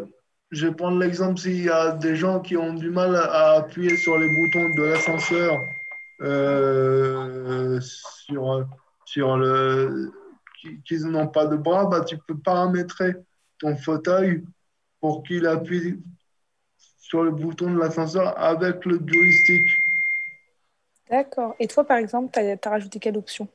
je 0.51 0.67
vais 0.67 0.75
prendre 0.75 0.99
l'exemple, 0.99 1.41
s'il 1.41 1.65
y 1.65 1.71
a 1.71 1.93
des 1.93 2.17
gens 2.17 2.41
qui 2.41 2.57
ont 2.57 2.75
du 2.75 2.91
mal 2.91 3.17
à 3.17 3.53
appuyer 3.55 3.97
sur 3.97 4.19
les 4.19 4.29
boutons 4.29 4.69
de 4.77 4.83
l'ascenseur, 4.83 5.57
euh, 6.21 7.81
sur, 7.81 8.67
sur 9.05 9.37
le, 9.37 10.13
qui, 10.61 10.81
qui 10.83 10.99
n'ont 11.05 11.29
pas 11.29 11.47
de 11.47 11.57
bras, 11.57 11.87
bah, 11.87 12.03
tu 12.03 12.19
peux 12.19 12.37
paramétrer 12.37 13.15
ton 13.59 13.75
fauteuil 13.77 14.45
pour 15.01 15.23
qu'il 15.23 15.47
appuie 15.47 15.99
sur 17.09 17.23
le 17.23 17.31
bouton 17.31 17.73
de 17.73 17.79
l'ascenseur 17.79 18.39
avec 18.39 18.85
le 18.85 19.01
joystick. 19.05 19.67
D'accord. 21.11 21.57
Et 21.59 21.67
toi, 21.67 21.85
par 21.85 21.97
exemple, 21.97 22.31
tu 22.35 22.41
as, 22.41 22.71
rajouté 22.71 22.99
quelle 22.99 23.17
option? 23.17 23.49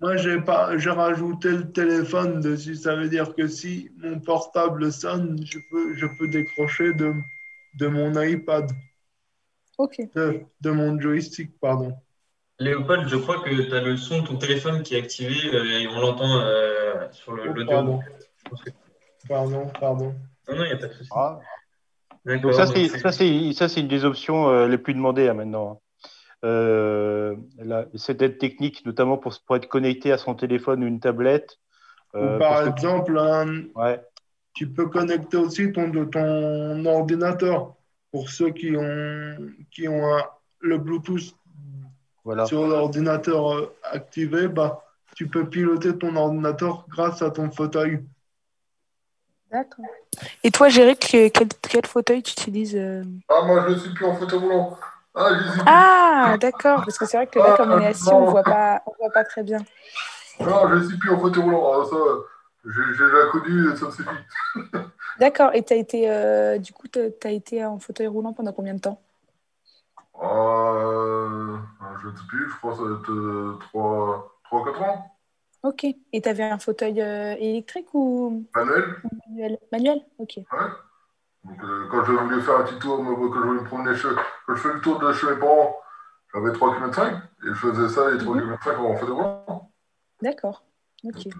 Moi, 0.00 0.16
j'ai 0.16 0.40
pas, 0.40 0.76
j'ai 0.76 0.90
rajouté 0.90 1.50
le 1.50 1.70
téléphone 1.70 2.40
dessus. 2.40 2.74
Ça 2.74 2.96
veut 2.96 3.08
dire 3.08 3.32
que 3.34 3.46
si 3.46 3.90
mon 3.98 4.18
portable 4.18 4.92
sonne, 4.92 5.38
je 5.44 5.58
peux, 5.70 5.94
je 5.94 6.06
peux 6.18 6.26
décrocher 6.28 6.92
de, 6.94 7.14
de 7.78 7.86
mon 7.86 8.20
iPad. 8.20 8.70
Ok. 9.78 10.00
De, 10.14 10.40
de 10.60 10.70
mon 10.70 11.00
joystick, 11.00 11.58
pardon. 11.60 11.94
Léopold, 12.58 13.08
je 13.08 13.16
crois 13.16 13.40
que 13.42 13.50
tu 13.50 13.72
as 13.74 13.82
le 13.82 13.96
son 13.96 14.22
de 14.22 14.26
ton 14.26 14.36
téléphone 14.36 14.82
qui 14.82 14.96
est 14.96 14.98
activé 14.98 15.34
euh, 15.54 15.78
et 15.78 15.86
on 15.86 16.00
l'entend 16.00 16.40
euh, 16.40 17.06
sur 17.12 17.34
Oh, 17.34 17.36
l'audio. 17.36 17.66
pardon. 17.66 18.00
Pardon, 19.28 19.66
pardon. 19.78 20.14
non, 20.48 20.56
non, 20.56 20.64
il 20.64 20.68
n'y 20.68 20.72
a 20.72 20.76
pas 20.76 20.88
de 20.88 20.92
souci. 20.94 21.10
Ah. 21.14 21.38
Donc 22.26 22.52
ça, 22.54 22.66
c'est 22.66 22.88
c'est- 22.88 22.98
ça, 22.98 23.12
c'est 23.12 23.52
ça, 23.52 23.68
c'est 23.68 23.80
une 23.80 23.88
des 23.88 24.04
options 24.04 24.48
euh, 24.48 24.66
les 24.68 24.78
plus 24.78 24.94
demandées 24.94 25.28
hein, 25.28 25.34
maintenant. 25.34 25.80
Euh, 26.44 27.34
la- 27.58 27.86
cette 27.94 28.20
aide 28.22 28.38
technique, 28.38 28.84
notamment 28.84 29.16
pour, 29.16 29.34
pour 29.46 29.56
être 29.56 29.68
connecté 29.68 30.12
à 30.12 30.18
son 30.18 30.34
téléphone 30.34 30.84
ou 30.84 30.86
une 30.86 31.00
tablette. 31.00 31.58
euh, 32.14 32.36
Ou 32.36 32.38
par 32.38 32.62
que- 32.64 32.68
exemple, 32.70 33.18
un- 33.18 33.64
ouais, 33.74 34.00
tu 34.54 34.68
peux 34.68 34.86
connecter 34.88 35.36
aussi 35.36 35.72
ton, 35.72 35.88
de 35.88 36.04
ton 36.04 36.84
ordinateur 36.86 37.74
pour 38.12 38.28
ceux 38.30 38.50
qui 38.50 38.76
ont, 38.76 39.36
qui 39.70 39.88
ont 39.88 40.14
un- 40.16 40.24
le 40.60 40.78
Bluetooth 40.78 41.34
voilà. 42.24 42.46
sur 42.46 42.66
l'ordinateur 42.66 43.52
euh, 43.54 43.74
activé, 43.82 44.48
bah, 44.48 44.82
tu 45.14 45.26
peux 45.28 45.48
piloter 45.48 45.96
ton 45.96 46.16
ordinateur 46.16 46.86
grâce 46.88 47.22
à 47.22 47.30
ton 47.30 47.50
fauteuil. 47.50 48.00
D'accord. 49.50 49.84
Et 50.42 50.50
toi, 50.50 50.68
Géric, 50.68 51.00
quel, 51.32 51.48
quel 51.62 51.86
fauteuil 51.86 52.22
tu 52.22 52.32
utilises 52.32 52.76
euh 52.76 53.04
Ah, 53.28 53.42
moi, 53.44 53.64
je 53.68 53.74
ne 53.74 53.78
suis 53.78 53.94
plus 53.94 54.04
en 54.04 54.14
fauteuil 54.14 54.38
roulant. 54.38 54.78
Ah. 55.14 55.30
Ah, 55.66 56.36
d'accord. 56.38 56.84
Parce 56.84 56.98
que 56.98 57.06
c'est 57.06 57.16
vrai 57.16 57.26
que 57.26 57.38
là, 57.38 57.54
comme 57.56 57.72
on 57.72 57.80
est 57.80 57.86
assis, 57.86 58.08
on 58.12 58.26
voit 58.26 58.42
pas, 58.42 58.82
on 58.86 58.92
voit 58.98 59.12
pas 59.12 59.24
très 59.24 59.42
bien. 59.42 59.58
Non, 60.40 60.68
je 60.68 60.74
ne 60.74 60.88
suis 60.88 60.98
plus 60.98 61.10
en 61.10 61.18
fauteuil 61.18 61.42
roulant. 61.42 61.72
Ah, 61.72 61.84
ça, 61.88 61.96
j'ai 62.64 62.92
déjà 62.92 63.26
connu, 63.32 63.76
ça 63.76 63.86
me 63.86 63.90
suffit. 63.90 64.08
D'accord. 65.20 65.50
Et 65.54 65.62
t'as 65.62 65.76
été, 65.76 66.10
euh, 66.10 66.58
du 66.58 66.72
coup, 66.72 66.88
t'as 66.88 67.08
as 67.24 67.30
été 67.30 67.64
en 67.64 67.78
fauteuil 67.78 68.08
roulant 68.08 68.32
pendant 68.32 68.52
combien 68.52 68.74
de 68.74 68.80
temps? 68.80 69.00
Euh, 70.22 71.56
je 72.02 72.08
ne 72.08 72.16
sais 72.16 72.22
plus, 72.28 72.50
je 72.50 72.56
crois 72.56 72.72
que 72.72 72.78
ça 72.78 72.84
va 72.84 72.90
être 72.98 73.58
3 73.68 74.40
ou 74.52 74.64
4 74.64 74.82
ans. 74.82 75.15
Ok. 75.66 75.84
Et 76.12 76.20
t'avais 76.20 76.44
un 76.44 76.58
fauteuil 76.58 77.00
euh, 77.02 77.34
électrique 77.38 77.88
ou 77.92 78.44
Manuel. 78.54 78.94
manuel? 79.28 79.58
Manuel? 79.72 80.00
Ok. 80.18 80.38
Donc, 81.44 81.62
euh, 81.64 81.88
quand 81.90 82.04
je 82.04 82.12
voulais 82.12 82.40
faire 82.40 82.56
un 82.58 82.62
petit 82.64 82.78
tour, 82.78 82.98
quand 82.98 83.04
je 83.34 83.38
voulais 83.40 83.60
me 83.60 83.64
promener, 83.66 83.94
chez, 83.96 84.08
quand 84.46 84.54
je 84.54 84.60
fais 84.60 84.72
le 84.74 84.80
tour 84.80 84.98
de 84.98 85.12
chez 85.12 85.26
mes 85.28 85.36
parents, 85.36 85.76
j'avais 86.32 86.52
3 86.52 86.74
km 86.76 87.00
et 87.04 87.48
je 87.48 87.54
faisais 87.54 87.88
ça 87.88 88.10
les 88.10 88.18
3 88.18 88.34
Mhm. 88.36 88.42
km 88.42 88.80
en 88.80 88.96
fauteuil 88.96 89.14
roulant. 89.14 89.70
D'accord. 90.22 90.62
Ok. 91.04 91.26
Et 91.26 91.32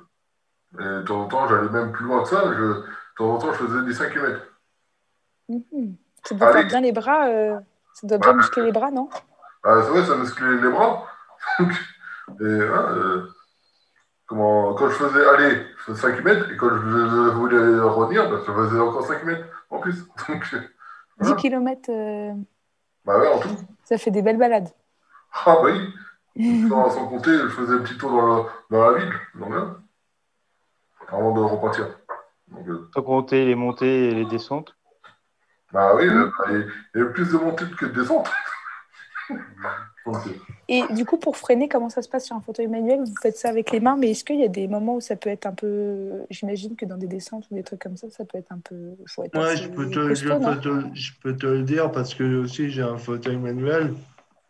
de 0.78 1.02
temps 1.02 1.22
en 1.22 1.28
temps, 1.28 1.48
j'allais 1.48 1.68
même 1.70 1.92
plus 1.92 2.04
loin 2.04 2.22
que 2.22 2.28
ça. 2.28 2.52
Je, 2.52 2.62
de 2.62 2.84
temps 3.16 3.34
en 3.34 3.38
temps, 3.38 3.52
je 3.52 3.58
faisais 3.64 3.82
des 3.84 3.94
5 3.94 4.12
km. 4.12 4.40
Ça 6.24 6.34
doit 6.34 6.48
Allez. 6.48 6.58
faire 6.60 6.66
bien 6.68 6.80
les 6.80 6.92
bras. 6.92 7.28
euh, 7.28 7.58
Ça 7.94 8.06
doit 8.06 8.18
bien 8.18 8.30
Ouais. 8.30 8.36
muscler 8.36 8.62
les 8.64 8.72
bras, 8.72 8.90
non? 8.90 9.08
Ah, 9.64 9.80
c'est 9.82 9.88
vrai, 9.90 10.04
ça 10.04 10.16
musclait 10.16 10.56
les 10.60 10.68
bras. 10.70 11.06
Et, 11.58 11.62
hein, 12.44 12.86
euh, 12.90 13.28
comment, 14.26 14.74
quand 14.74 14.88
je 14.88 14.94
faisais 14.94 15.26
aller, 15.28 15.66
je 15.78 15.82
faisais 15.84 16.00
5 16.02 16.16
km, 16.16 16.50
et 16.50 16.56
quand 16.56 16.68
je, 16.70 16.74
je 16.80 17.30
voulais 17.34 17.78
revenir, 17.80 18.28
bah, 18.30 18.38
je 18.46 18.52
faisais 18.52 18.78
encore 18.80 19.06
5 19.06 19.20
km 19.20 19.46
en 19.70 19.78
plus. 19.80 20.04
Donc, 20.28 20.44
euh, 20.54 20.58
10 20.58 20.66
voilà. 21.20 21.34
km, 21.36 21.90
euh, 21.90 22.32
bah 23.04 23.18
ouais, 23.18 23.28
en 23.28 23.38
tout. 23.38 23.48
ça 23.84 23.98
fait 23.98 24.10
des 24.10 24.22
belles 24.22 24.38
balades. 24.38 24.68
Ah, 25.32 25.56
bah 25.62 25.62
oui. 25.64 26.68
Sans, 26.68 26.90
sans 26.90 27.06
compter, 27.08 27.30
je 27.32 27.48
faisais 27.48 27.74
un 27.74 27.78
petit 27.78 27.96
tour 27.96 28.10
dans, 28.10 28.46
dans 28.70 28.90
la 28.90 28.98
ville, 28.98 29.12
hein, 29.42 29.76
avant 31.08 31.32
de 31.32 31.40
repartir. 31.40 31.86
Donc, 32.48 32.68
euh, 32.68 32.88
Sans 32.94 33.02
compter 33.02 33.44
les 33.46 33.54
montées 33.54 34.08
et 34.10 34.14
les 34.14 34.24
descentes. 34.26 34.76
bah 35.72 35.94
oui, 35.96 36.06
euh, 36.06 36.30
bah, 36.38 36.44
il 36.50 36.68
y 36.94 37.00
avait 37.02 37.12
plus 37.12 37.32
de 37.32 37.38
montées 37.38 37.64
que 37.78 37.86
de 37.86 38.00
descentes. 38.00 38.30
Et 40.68 40.82
du 40.94 41.04
coup, 41.04 41.16
pour 41.16 41.36
freiner, 41.36 41.68
comment 41.68 41.88
ça 41.88 42.02
se 42.02 42.08
passe 42.08 42.26
sur 42.26 42.34
un 42.34 42.40
fauteuil 42.40 42.66
manuel? 42.66 43.00
Vous 43.00 43.14
faites 43.22 43.36
ça 43.36 43.48
avec 43.50 43.70
les 43.70 43.78
mains, 43.78 43.96
mais 43.96 44.10
est-ce 44.10 44.24
qu'il 44.24 44.40
y 44.40 44.44
a 44.44 44.48
des 44.48 44.66
moments 44.66 44.96
où 44.96 45.00
ça 45.00 45.14
peut 45.14 45.30
être 45.30 45.46
un 45.46 45.52
peu. 45.52 46.24
J'imagine 46.28 46.74
que 46.74 46.84
dans 46.84 46.96
des 46.96 47.06
descentes 47.06 47.46
ou 47.50 47.54
des 47.54 47.62
trucs 47.62 47.80
comme 47.80 47.96
ça, 47.96 48.10
ça 48.10 48.24
peut 48.24 48.38
être 48.38 48.50
un 48.50 48.58
peu. 48.58 48.96
Faut 49.06 49.22
être 49.22 49.38
Ouais, 49.38 49.56
je 49.56 49.68
peux, 49.68 49.88
te, 49.88 50.00
je, 50.14 50.28
costaud, 50.28 50.40
peux 50.40 50.60
te, 50.60 50.94
je 50.94 51.12
peux 51.22 51.36
te 51.36 51.46
le 51.46 51.62
dire 51.62 51.92
parce 51.92 52.14
que 52.14 52.42
aussi 52.42 52.70
j'ai 52.70 52.82
un 52.82 52.98
fauteuil 52.98 53.36
manuel. 53.36 53.94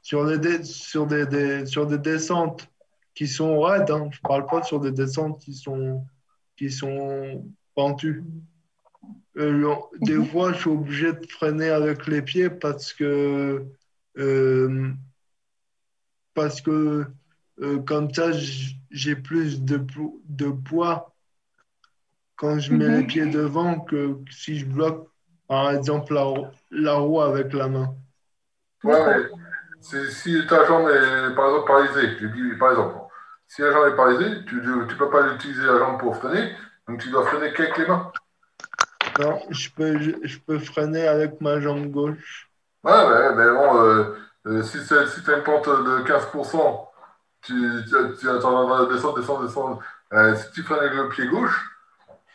Sur, 0.00 0.24
les 0.24 0.38
dé- 0.38 0.62
sur, 0.64 1.06
des, 1.06 1.26
des- 1.26 1.66
sur 1.66 1.86
des 1.86 1.98
descentes 1.98 2.66
qui 3.14 3.26
sont 3.26 3.60
raides, 3.60 3.90
hein, 3.90 4.08
je 4.10 4.18
ne 4.18 4.28
parle 4.28 4.46
pas 4.46 4.62
sur 4.62 4.80
des 4.80 4.92
descentes 4.92 5.40
qui 5.40 5.52
sont, 5.52 6.02
qui 6.56 6.70
sont 6.70 7.44
pentues. 7.74 8.22
Euh, 9.38 9.74
des 10.00 10.14
Mhm. 10.14 10.24
fois, 10.24 10.52
je 10.52 10.58
suis 10.60 10.70
obligé 10.70 11.12
de 11.12 11.26
freiner 11.28 11.68
avec 11.68 12.06
les 12.06 12.22
pieds 12.22 12.48
parce 12.48 12.92
que, 12.94 13.64
euh, 14.16 14.90
parce 16.36 16.62
que 16.62 17.06
euh, 17.62 17.80
comme 17.80 18.14
ça, 18.14 18.32
j'ai 18.92 19.16
plus 19.16 19.62
de, 19.62 19.78
po- 19.78 20.22
de 20.28 20.50
poids 20.50 21.16
quand 22.36 22.58
je 22.60 22.72
mets 22.72 22.88
Mhm. 22.88 22.90
les 22.90 23.04
pieds 23.04 23.26
devant 23.26 23.80
que 23.80 24.18
si 24.30 24.58
je 24.58 24.64
bloque, 24.66 25.08
par 25.48 25.70
exemple, 25.72 26.14
la, 26.14 26.22
roue- 26.22 26.50
la 26.70 26.94
roue 26.94 27.20
avec 27.20 27.52
la 27.52 27.68
main. 27.68 27.94
Ouais, 28.84 28.96
mais 29.82 30.10
si 30.10 30.46
ta 30.48 30.64
jambe 30.66 30.88
est, 30.88 31.34
par 31.34 31.46
exemple, 31.48 31.66
paralysée, 31.66 32.18
je 32.20 32.26
dis 32.28 32.56
par 32.58 32.70
exemple, 32.70 32.96
si 33.48 33.62
la 33.62 33.72
jambe 33.72 33.88
est 33.92 33.96
paralysée, 33.96 34.44
tu 34.46 34.56
ne 34.56 34.84
peux 34.96 35.10
pas 35.10 35.34
utiliser 35.34 35.64
la 35.64 35.78
jambe 35.78 35.98
pour 36.00 36.16
freiner, 36.16 36.52
donc 36.88 37.00
tu 37.00 37.10
dois 37.10 37.26
freiner 37.26 37.52
qu'avec 37.52 37.76
les 37.78 37.86
mains. 37.86 38.12
Non, 39.18 39.42
je 39.50 39.68
peux, 39.70 39.98
je, 40.00 40.12
je 40.22 40.38
peux 40.38 40.58
freiner 40.58 41.06
avec 41.06 41.40
ma 41.42 41.60
jambe 41.60 41.90
gauche. 41.90 42.50
Ouais, 42.84 42.92
ouais, 42.92 43.34
mais 43.34 43.50
bon, 43.50 43.76
euh, 43.84 44.16
euh, 44.46 44.62
si, 44.62 44.78
c'est- 44.84 45.06
si 45.08 45.22
tu 45.22 45.30
as 45.32 45.38
une 45.38 45.42
pente 45.44 45.66
de 45.68 46.02
15%, 46.06 46.88
tu, 47.42 47.54
tu, 47.84 47.94
tu 48.20 48.28
attends, 48.28 48.86
descendre, 48.88 49.18
descendre, 49.18 49.46
descendre. 49.46 49.82
Euh, 50.12 50.34
si 50.36 50.50
tu 50.52 50.62
freines 50.62 50.80
avec 50.80 50.94
le 50.94 51.08
pied 51.08 51.26
gauche, 51.28 51.70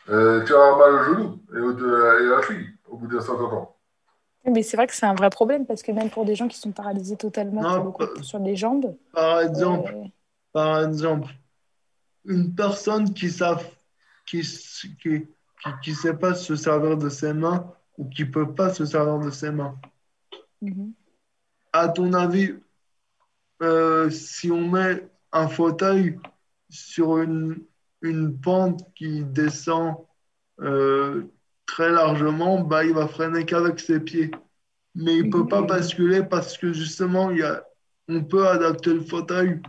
euh, 0.08 0.44
tu 0.44 0.54
as 0.54 0.76
mal 0.76 0.92
au 0.94 1.04
genou 1.04 1.40
et, 1.54 1.58
au, 1.60 1.72
et 1.78 2.32
à 2.32 2.36
la 2.36 2.42
cheville 2.42 2.70
au 2.88 2.96
bout 2.96 3.06
d'un 3.06 3.20
certain 3.20 3.48
temps. 3.48 3.76
Mais 4.44 4.62
c'est 4.62 4.76
vrai 4.76 4.86
que 4.88 4.94
c'est 4.94 5.06
un 5.06 5.14
vrai 5.14 5.30
problème 5.30 5.66
parce 5.66 5.82
que 5.82 5.92
même 5.92 6.10
pour 6.10 6.24
des 6.24 6.34
gens 6.34 6.48
qui 6.48 6.58
sont 6.58 6.72
paralysés 6.72 7.16
totalement 7.16 7.62
Non, 7.62 7.94
sur 8.22 8.38
les 8.40 8.56
jambes, 8.56 8.96
Par 9.12 9.40
exemple, 9.40 9.92
euh, 9.94 10.04
par 10.52 10.82
exemple, 10.82 11.28
une 12.24 12.54
personne 12.54 13.14
qui 13.14 13.30
savent, 13.30 13.64
qui, 14.26 14.40
s- 14.40 14.86
qui, 15.00 15.20
qui, 15.20 15.26
qui 15.82 15.94
sait 15.94 16.14
pas 16.14 16.34
se 16.34 16.56
servir 16.56 16.96
de 16.96 17.08
ses 17.08 17.32
mains 17.32 17.72
ou 17.96 18.08
qui 18.08 18.24
peut 18.24 18.52
pas 18.52 18.74
se 18.74 18.84
servir 18.84 19.18
de 19.20 19.30
ses 19.30 19.50
mains. 19.52 19.76
mhm. 20.60 20.92
À 21.72 21.88
ton 21.88 22.12
avis, 22.12 22.54
euh, 23.62 24.10
si 24.10 24.50
on 24.50 24.70
met 24.70 25.08
un 25.32 25.48
fauteuil 25.48 26.18
sur 26.68 27.18
une, 27.18 27.64
une 28.02 28.38
pente 28.38 28.82
qui 28.94 29.24
descend 29.24 29.96
euh, 30.60 31.24
très 31.66 31.90
largement, 31.90 32.60
bah, 32.60 32.84
il 32.84 32.92
va 32.92 33.08
freiner 33.08 33.44
qu'avec 33.44 33.80
ses 33.80 34.00
pieds. 34.00 34.30
Mais 34.94 35.16
il 35.16 35.26
ne 35.26 35.30
peut 35.32 35.46
pas 35.46 35.62
basculer 35.62 36.22
parce 36.22 36.58
que 36.58 36.72
justement, 36.72 37.30
y 37.30 37.42
a, 37.42 37.64
on 38.08 38.22
peut 38.24 38.46
adapter 38.46 38.92
le 38.92 39.00
fauteuil 39.00 39.60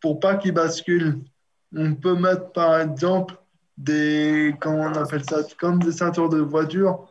pour 0.00 0.20
pas 0.20 0.36
qu'il 0.36 0.52
bascule. 0.52 1.20
On 1.74 1.94
peut 1.94 2.14
mettre 2.14 2.52
par 2.52 2.80
exemple 2.80 3.36
des, 3.76 4.54
comment 4.60 4.84
on 4.84 4.94
appelle 4.94 5.24
ça, 5.28 5.42
comme 5.58 5.82
des 5.82 5.92
ceintures 5.92 6.28
de 6.28 6.38
voiture 6.38 7.10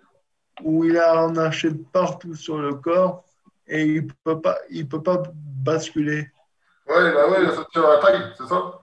où 0.64 0.84
il 0.86 0.98
a 0.98 1.12
harnaché 1.12 1.72
de 1.72 1.84
partout 1.92 2.36
sur 2.36 2.58
le 2.60 2.76
corps 2.76 3.24
et 3.68 3.84
il 3.84 4.08
peut 4.08 4.42
pas, 4.42 4.58
il 4.70 4.88
peut 4.88 5.02
pas 5.02 5.24
basculer. 5.36 6.30
Ouais, 6.88 7.12
bah 7.14 7.30
ouais, 7.30 7.42
la 7.42 7.52
ceinture 7.56 7.88
à 7.88 7.96
la 7.96 8.00
taille, 8.00 8.34
c'est 8.38 8.48
ça? 8.48 8.82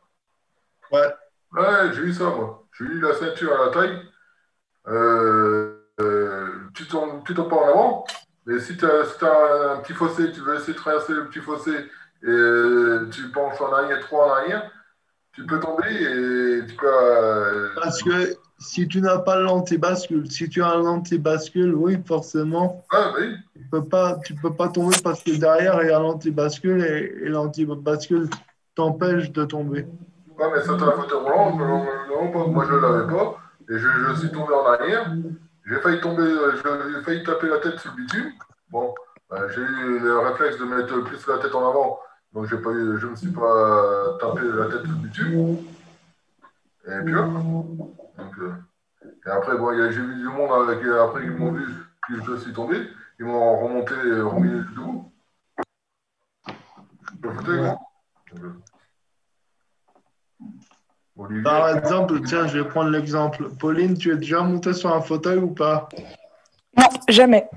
Ouais. 0.91 1.15
Ouais, 1.53 1.93
j'ai 1.95 2.03
eu 2.03 2.13
ça, 2.13 2.25
moi. 2.25 2.65
J'ai 2.79 2.85
eu 2.85 3.01
la 3.01 3.15
ceinture 3.15 3.61
à 3.61 3.67
la 3.67 3.71
taille. 3.71 4.03
Euh, 4.89 5.79
euh, 6.01 6.49
tu 6.75 6.87
tombes, 6.87 7.23
tu 7.25 7.35
tombes 7.35 7.51
pas 7.51 7.57
en 7.57 7.69
avant, 7.69 8.05
mais 8.47 8.59
si 8.59 8.77
tu 8.77 8.85
as, 8.85 9.73
un 9.73 9.79
petit 9.81 9.93
fossé, 9.93 10.33
tu 10.33 10.41
veux 10.41 10.57
essayer 10.57 10.73
de 10.73 10.79
traverser 10.79 11.13
le 11.13 11.29
petit 11.29 11.41
fossé 11.41 11.73
et 12.23 12.29
euh, 12.29 13.09
tu 13.13 13.31
penches 13.31 13.61
en 13.61 13.73
arrière, 13.73 14.01
trop 14.01 14.23
en 14.23 14.31
arrière, 14.31 14.71
tu 15.33 15.47
peux 15.47 15.61
tomber 15.61 15.93
et 15.93 16.67
tu 16.67 16.75
peux. 16.75 16.87
euh, 16.87 17.69
Parce 17.77 18.03
que 18.03 18.37
si 18.63 18.87
tu 18.89 19.01
n'as 19.01 19.19
pas 19.19 19.39
l'anti-bascule, 19.41 20.31
si 20.31 20.49
tu 20.49 20.63
as 20.63 20.71
un 20.71 20.87
anti-bascule, 20.87 21.75
oui, 21.75 21.99
forcément, 22.07 22.85
bah 22.91 23.13
oui. 23.19 23.35
tu 23.55 23.65
peux 23.71 23.85
pas, 23.85 24.19
tu 24.25 24.35
peux 24.35 24.53
pas 24.53 24.69
tomber 24.69 24.97
parce 25.03 25.23
que 25.23 25.33
derrière 25.37 25.83
il 25.83 25.89
y 25.89 25.93
a 25.93 25.99
l'anti-bascule 25.99 26.83
et, 26.85 27.27
et 27.27 27.29
l'anti-bascule 27.29 28.29
t'empêche 28.75 29.31
de 29.33 29.45
tomber. 29.45 29.87
Ouais, 30.39 30.47
mais 30.55 30.63
ça, 30.63 30.77
t'as 30.79 30.87
un 30.87 30.93
fauteuil 30.93 31.19
roulant, 31.19 31.51
moi 32.49 32.65
je 32.69 32.73
ne 32.75 32.79
l'avais 32.79 33.13
pas, 33.13 33.37
et 33.69 33.79
je, 33.79 33.89
je 34.09 34.15
suis 34.21 34.31
tombé 34.31 34.55
en 34.55 34.67
arrière, 34.67 35.13
j'ai 35.69 35.77
failli 35.81 36.01
tomber, 36.01 36.23
euh, 36.23 36.53
j'ai 36.55 37.03
failli 37.03 37.25
taper 37.25 37.49
la 37.49 37.59
tête 37.59 37.79
sur 37.79 37.91
le 37.97 38.03
bitume. 38.03 38.33
Bon, 38.71 38.95
bah, 39.29 39.49
j'ai 39.55 39.61
eu 39.61 39.99
le 40.01 40.19
réflexe 40.21 40.59
de 40.59 40.65
mettre 40.65 40.99
plus 41.05 41.27
la 41.27 41.39
tête 41.39 41.55
en 41.55 41.69
avant, 41.69 41.99
donc 42.33 42.49
j'ai 42.49 42.57
pas 42.57 42.71
eu- 42.71 42.99
je 42.99 43.07
ne 43.07 43.11
me 43.11 43.17
suis 43.17 43.31
pas 43.31 44.17
tapé 44.21 44.41
la 44.45 44.67
tête 44.67 44.83
sur 44.83 44.91
le 44.93 45.09
bitume. 45.09 45.57
Et 46.87 47.05
puis 47.05 47.15
hop. 47.15 47.29
Donc, 48.19 48.39
euh, 48.39 48.55
et 49.27 49.31
après, 49.31 49.57
bon, 49.57 49.73
j'ai 49.75 50.01
vu 50.01 50.17
du 50.17 50.29
monde 50.29 50.69
avec, 50.69 50.85
après 50.87 51.25
ils 51.25 51.31
m'ont 51.31 51.53
vu 51.53 51.67
que 52.09 52.23
je 52.25 52.37
suis 52.37 52.53
tombé, 52.53 52.89
ils 53.19 53.25
m'ont 53.25 53.61
remonté, 53.61 53.95
euh, 53.95 54.27
remis 54.27 54.51
euh, 57.49 57.73
Olivier, 61.17 61.43
Par 61.43 61.77
exemple, 61.77 62.21
tiens, 62.23 62.47
je 62.47 62.59
vais 62.59 62.69
prendre 62.69 62.91
l'exemple. 62.91 63.51
Pauline, 63.59 63.97
tu 63.97 64.13
es 64.13 64.17
déjà 64.17 64.41
montée 64.41 64.73
sur 64.73 64.93
un 64.93 65.01
fauteuil 65.01 65.39
ou 65.39 65.55
pas? 65.55 65.89
Non, 66.77 66.89
jamais. 67.09 67.49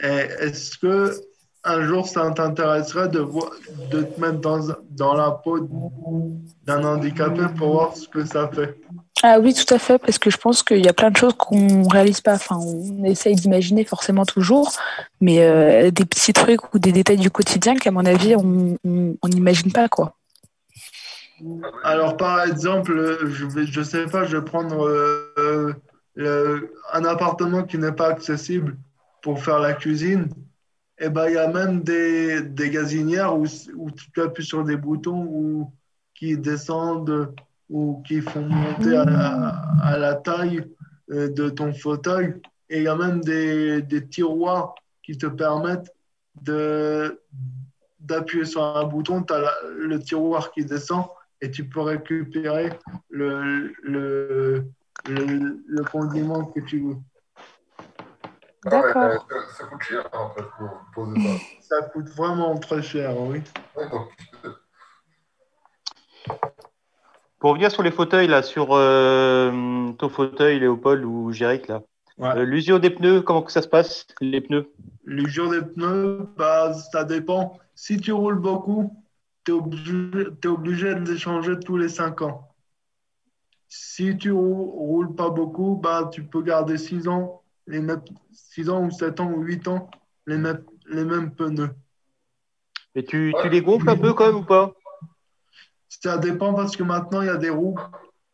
Et 0.00 0.06
Est-ce 0.06 0.76
que 0.76 1.12
un 1.64 1.82
jour 1.86 2.06
ça 2.06 2.30
t'intéresserait 2.30 3.08
de, 3.08 3.26
de 3.90 4.02
te 4.02 4.20
mettre 4.20 4.40
dans, 4.40 4.60
dans 4.90 5.14
la 5.14 5.30
peau 5.30 5.60
d'un 6.66 6.84
handicapé 6.84 7.42
pour 7.56 7.72
voir 7.72 7.96
ce 7.96 8.08
que 8.08 8.24
ça 8.24 8.48
fait 8.54 8.78
Ah 9.22 9.38
oui, 9.40 9.54
tout 9.54 9.72
à 9.72 9.78
fait, 9.78 9.98
parce 9.98 10.18
que 10.18 10.30
je 10.30 10.36
pense 10.36 10.62
qu'il 10.62 10.84
y 10.84 10.88
a 10.88 10.92
plein 10.92 11.10
de 11.10 11.16
choses 11.16 11.34
qu'on 11.34 11.86
réalise 11.88 12.20
pas. 12.20 12.34
Enfin, 12.34 12.56
on 12.58 13.04
essaye 13.04 13.34
d'imaginer 13.36 13.84
forcément 13.84 14.24
toujours, 14.24 14.72
mais 15.20 15.42
euh, 15.42 15.90
des 15.90 16.04
petits 16.04 16.32
trucs 16.32 16.74
ou 16.74 16.78
des 16.78 16.92
détails 16.92 17.18
du 17.18 17.30
quotidien 17.30 17.74
qu'à 17.76 17.90
mon 17.90 18.04
avis, 18.04 18.34
on 18.36 18.76
n'imagine 19.28 19.72
pas, 19.72 19.88
quoi. 19.88 20.16
Alors, 21.84 22.16
par 22.16 22.42
exemple, 22.44 22.92
je 23.26 23.46
vais, 23.46 23.66
je 23.66 23.82
sais 23.82 24.06
pas, 24.06 24.24
je 24.24 24.36
vais 24.36 24.44
prendre 24.44 24.86
euh, 24.86 25.32
euh, 25.38 25.72
le- 26.14 26.72
un 26.92 27.04
appartement 27.04 27.64
qui 27.64 27.78
n'est 27.78 27.92
pas 27.92 28.08
accessible 28.08 28.76
pour 29.22 29.42
faire 29.42 29.58
la 29.58 29.72
cuisine. 29.74 30.28
Et 31.02 31.08
ben, 31.08 31.26
il 31.26 31.34
y 31.34 31.38
a 31.38 31.48
même 31.48 31.82
des, 31.82 32.42
des 32.42 32.70
gazinières 32.70 33.36
où, 33.36 33.44
tu 33.90 34.20
appuies 34.20 34.44
sur 34.44 34.62
des 34.62 34.76
boutons 34.76 35.24
ou 35.24 35.72
qui 36.14 36.38
descendent 36.38 37.34
ou 37.68 38.00
qui 38.06 38.20
font 38.20 38.46
monter 38.46 38.96
à 38.96 39.04
la, 39.04 39.48
à 39.82 39.98
la 39.98 40.14
taille 40.14 40.64
euh, 41.10 41.28
de 41.28 41.50
ton 41.50 41.74
fauteuil. 41.74 42.34
Et 42.70 42.78
il 42.78 42.84
y 42.84 42.88
a 42.88 42.94
même 42.94 43.20
des, 43.20 43.82
des 43.82 44.06
tiroirs 44.06 44.76
qui 45.02 45.18
te 45.18 45.26
permettent 45.26 45.92
de 46.40 47.20
d'appuyer 47.98 48.44
sur 48.44 48.62
un 48.62 48.84
bouton, 48.84 49.22
tu 49.22 49.32
as 49.32 49.52
le 49.76 49.98
tiroir 49.98 50.52
qui 50.52 50.64
descend 50.64 51.06
et 51.40 51.50
tu 51.50 51.68
peux 51.68 51.80
récupérer 51.80 52.70
le, 53.10 53.72
le, 53.82 54.64
le, 55.08 55.62
le 55.66 55.84
condiment 55.84 56.44
que 56.46 56.60
tu 56.60 56.80
veux. 56.80 56.96
Ah 58.64 58.80
ouais, 58.80 58.92
D'accord. 58.94 59.26
ça, 59.28 59.36
ça 59.58 59.64
coûte 59.64 59.82
cher, 59.82 60.08
en 60.12 60.30
fait, 60.30 60.44
pour 60.56 60.70
poser 60.94 61.20
ça. 61.20 61.28
Ça 61.62 61.82
coûte 61.88 62.08
vraiment 62.10 62.54
très 62.58 62.82
cher, 62.82 63.18
oui. 63.18 63.40
Pour 67.38 67.50
revenir 67.50 67.70
sur 67.72 67.82
les 67.82 67.90
fauteuils, 67.90 68.28
là, 68.28 68.42
sur 68.42 68.68
euh, 68.72 69.90
ton 69.98 70.08
fauteuil, 70.08 70.60
Léopold 70.60 71.04
ou 71.04 71.32
Jéric, 71.32 71.66
là. 71.66 71.82
Ouais. 72.18 72.28
Euh, 72.36 72.44
L'usure 72.44 72.78
des 72.78 72.90
pneus, 72.90 73.22
comment 73.22 73.42
que 73.42 73.50
ça 73.50 73.62
se 73.62 73.68
passe, 73.68 74.06
les 74.20 74.40
pneus? 74.40 74.70
L'usure 75.04 75.50
des 75.50 75.62
pneus, 75.62 76.28
bah, 76.36 76.72
ça 76.74 77.02
dépend. 77.04 77.58
Si 77.74 77.96
tu 77.96 78.12
roules 78.12 78.38
beaucoup, 78.38 79.02
tu 79.44 79.50
es 79.50 79.54
obligé, 79.54 80.10
t'es 80.40 80.46
obligé 80.48 80.94
de 80.94 81.10
les 81.10 81.18
changer 81.18 81.58
tous 81.58 81.76
les 81.76 81.88
5 81.88 82.22
ans. 82.22 82.48
Si 83.68 84.16
tu 84.16 84.30
rou- 84.30 84.70
roules 84.70 85.14
pas 85.16 85.30
beaucoup, 85.30 85.74
bah, 85.82 86.08
tu 86.12 86.22
peux 86.22 86.42
garder 86.42 86.78
6 86.78 87.08
ans, 87.08 87.41
les 87.66 87.80
mêmes, 87.80 88.02
6 88.32 88.68
ans 88.70 88.84
ou 88.84 88.90
7 88.90 89.20
ans 89.20 89.30
ou 89.32 89.42
8 89.42 89.68
ans, 89.68 89.90
les 90.26 90.38
mêmes, 90.38 90.64
les 90.86 91.04
mêmes 91.04 91.34
pneus. 91.34 91.70
Et 92.94 93.04
tu, 93.04 93.34
tu 93.40 93.48
les 93.48 93.62
gonfles 93.62 93.88
un 93.88 93.96
peu 93.96 94.12
quand 94.12 94.26
même 94.26 94.36
ou 94.36 94.44
pas? 94.44 94.72
Ça 95.88 96.18
dépend 96.18 96.52
parce 96.54 96.76
que 96.76 96.82
maintenant, 96.82 97.22
il 97.22 97.26
y 97.26 97.30
a 97.30 97.36
des 97.36 97.50
roues. 97.50 97.78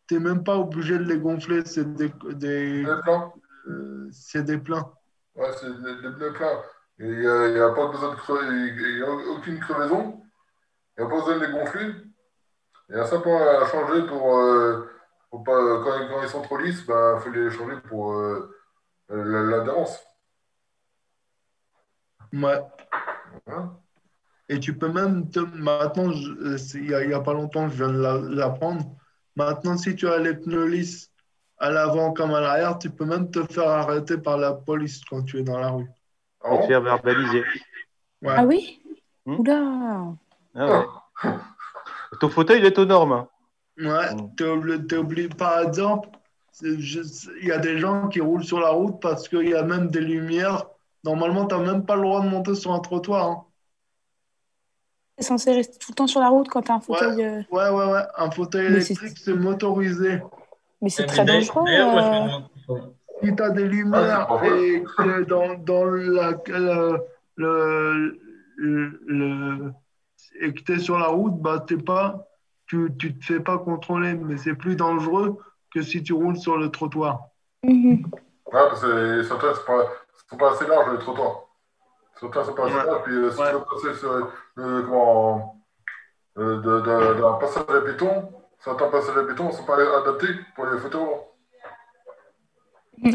Tu 0.08 0.14
n'es 0.14 0.20
même 0.20 0.42
pas 0.42 0.56
obligé 0.56 0.98
de 0.98 1.04
les 1.04 1.18
gonfler. 1.18 1.62
C'est 1.64 1.94
des, 1.94 2.12
des, 2.32 2.84
plans 3.04 3.34
euh, 3.68 4.08
c'est 4.10 4.42
des 4.42 4.58
pleins. 4.58 4.90
Ouais, 5.34 5.50
c'est 5.60 5.70
des, 5.70 5.94
des 6.02 6.16
pneus 6.16 6.32
pleins. 6.32 6.62
Et 7.00 7.06
Il 7.06 7.20
n'y 7.20 7.26
a, 7.26 7.48
il 7.48 7.56
y 7.56 7.60
a 7.60 7.70
pas 7.70 7.88
besoin 7.88 8.10
de 8.10 8.16
crever, 8.16 8.46
il 8.46 8.96
n'y 8.96 9.02
a 9.02 9.10
aucune 9.10 9.60
crevaison. 9.60 10.22
Il 10.96 11.04
n'y 11.04 11.06
a 11.06 11.10
pas 11.10 11.16
besoin 11.20 11.38
de 11.38 11.44
les 11.44 11.52
gonfler. 11.52 11.92
Il 12.88 12.96
y 12.96 12.98
a 12.98 13.04
simplement 13.06 13.38
à 13.40 13.66
changer 13.66 14.06
pour. 14.06 14.38
euh, 14.38 14.90
pour 15.30 15.44
pas, 15.44 15.52
quand, 15.84 16.08
quand 16.08 16.22
ils 16.22 16.28
sont 16.28 16.42
trop 16.42 16.56
lisses, 16.58 16.80
il 16.80 16.86
bah, 16.86 17.20
faut 17.20 17.30
les 17.30 17.50
changer 17.50 17.76
pour 17.88 18.12
euh, 18.14 18.50
euh, 19.10 19.24
la- 19.24 19.56
l'adhérence. 19.58 19.98
Ouais. 22.32 22.60
Hein? 23.46 23.76
Et 24.48 24.60
tu 24.60 24.76
peux 24.76 24.88
même, 24.88 25.30
te- 25.30 25.40
maintenant, 25.40 26.10
euh, 26.10 26.56
il 26.74 26.82
n'y 26.82 26.94
a, 26.94 27.04
il 27.04 27.10
y 27.10 27.14
a 27.14 27.20
pas 27.20 27.34
longtemps, 27.34 27.68
je 27.68 27.76
viens 27.84 27.92
de 27.92 27.98
la- 28.00 28.18
l'apprendre. 28.18 28.82
Maintenant, 29.36 29.76
si 29.76 29.94
tu 29.94 30.08
as 30.08 30.18
les 30.18 30.34
pneus 30.34 30.66
lisses 30.66 31.10
à 31.58 31.70
l'avant 31.70 32.12
comme 32.12 32.32
à 32.34 32.40
l'arrière, 32.40 32.78
tu 32.78 32.90
peux 32.90 33.04
même 33.04 33.30
te 33.30 33.44
faire 33.52 33.68
arrêter 33.68 34.16
par 34.18 34.38
la 34.38 34.52
police 34.54 35.02
quand 35.04 35.22
tu 35.22 35.38
es 35.38 35.42
dans 35.42 35.58
la 35.58 35.70
rue. 35.70 35.88
Ah 36.42 36.54
Et 36.54 36.60
te 36.62 36.66
faire 36.66 36.80
verbaliser. 36.80 37.44
Ouais. 38.22 38.34
Ah 38.36 38.44
oui? 38.44 38.80
Hmm? 39.26 39.36
Oula 39.40 40.14
Ah 40.54 40.66
ouais. 41.24 41.30
Ton 42.20 42.28
fauteuil, 42.30 42.60
il 42.60 42.64
est 42.66 42.78
aux 42.78 42.84
normes. 42.86 43.12
hein. 43.12 43.28
Ouais, 43.78 44.14
Mm. 44.14 44.34
t'es 44.36 44.44
obli- 44.44 44.86
t'es 44.86 44.96
obligé, 44.96 45.28
par 45.28 45.60
exemple, 45.60 46.08
il 46.62 47.46
y 47.46 47.52
a 47.52 47.58
des 47.58 47.78
gens 47.78 48.08
qui 48.08 48.20
roulent 48.20 48.44
sur 48.44 48.60
la 48.60 48.70
route 48.70 49.00
parce 49.00 49.28
qu'il 49.28 49.48
y 49.48 49.54
a 49.54 49.62
même 49.62 49.88
des 49.88 50.00
lumières. 50.00 50.66
Normalement, 51.04 51.46
tu 51.46 51.54
n'as 51.54 51.62
même 51.62 51.84
pas 51.86 51.96
le 51.96 52.02
droit 52.02 52.20
de 52.22 52.28
monter 52.28 52.54
sur 52.54 52.72
un 52.72 52.80
trottoir. 52.80 53.26
hein. 53.30 53.44
T'es 55.16 55.24
censé 55.24 55.52
rester 55.52 55.78
tout 55.78 55.90
le 55.92 55.94
temps 55.96 56.06
sur 56.06 56.20
la 56.20 56.28
route 56.28 56.48
quand 56.48 56.62
t'as 56.62 56.74
un 56.74 56.80
fauteuil. 56.80 57.22
euh, 57.24 57.42
Ouais, 57.50 57.68
ouais, 57.70 57.92
ouais. 57.92 58.02
Un 58.16 58.30
fauteuil 58.30 58.66
électrique, 58.66 59.18
c'est 59.18 59.34
motorisé. 59.34 60.22
Mais 60.80 60.90
c'est 60.90 61.06
très 61.06 61.24
dangereux. 61.24 61.64
Euh. 61.68 62.28
Si 63.22 63.34
tu 63.34 63.42
as 63.42 63.50
des 63.50 63.64
lumières 63.66 64.28
Ah, 64.30 64.46
et 64.46 64.84
que 64.96 65.24
dans, 65.24 65.54
dans 65.54 65.84
la, 65.84 66.32
le, 66.46 67.00
le, 67.36 68.20
le- 68.56 69.00
le- 69.06 69.72
et 70.40 70.52
que 70.54 70.60
tu 70.62 70.72
es 70.74 70.78
sur 70.78 70.98
la 70.98 71.08
route, 71.08 71.34
bah, 71.40 71.64
t'es 71.66 71.76
pas, 71.76 72.28
tu 72.66 72.76
ne 72.76 72.88
te 72.88 73.06
fais 73.24 73.40
pas 73.40 73.58
contrôler. 73.58 74.14
Mais 74.14 74.36
c'est 74.36 74.54
plus 74.54 74.76
dangereux 74.76 75.38
que 75.72 75.82
si 75.82 76.02
tu 76.02 76.12
roules 76.12 76.36
sur 76.38 76.56
le 76.56 76.70
trottoir. 76.70 77.28
Mhm. 77.62 78.04
Ouais, 78.46 78.68
parce 78.68 78.80
que 78.80 79.22
certains, 79.24 79.54
c'est 79.54 79.64
pas, 79.66 79.84
sont 80.30 80.36
pas 80.36 80.52
assez 80.52 80.66
larges, 80.66 80.92
les 80.92 80.98
trottoirs. 80.98 81.42
Certains 82.18 82.44
sont 82.44 82.54
pas 82.54 82.66
assez 82.66 82.74
Ouais. 82.76 82.84
larges, 82.86 83.02
puis 83.04 83.14
euh, 83.14 83.30
si 83.30 83.40
Ouais. 83.40 83.48
tu 83.50 83.54
veux 83.54 83.64
passer 83.64 83.98
sur 83.98 84.12
euh, 84.12 84.82
comment, 84.82 85.62
euh, 86.38 86.56
de- 86.60 86.80
de- 86.80 87.20
d'un 87.20 87.32
passage 87.34 87.64
à 87.68 87.80
béton, 87.80 88.32
certains 88.58 88.88
passages 88.88 89.16
à 89.16 89.22
béton 89.22 89.46
ne 89.48 89.52
sont 89.52 89.64
pas 89.64 89.76
adaptés 90.00 90.28
pour 90.54 90.66
les 90.66 90.78
fauteuils 90.78 91.00
roulants. 91.00 91.24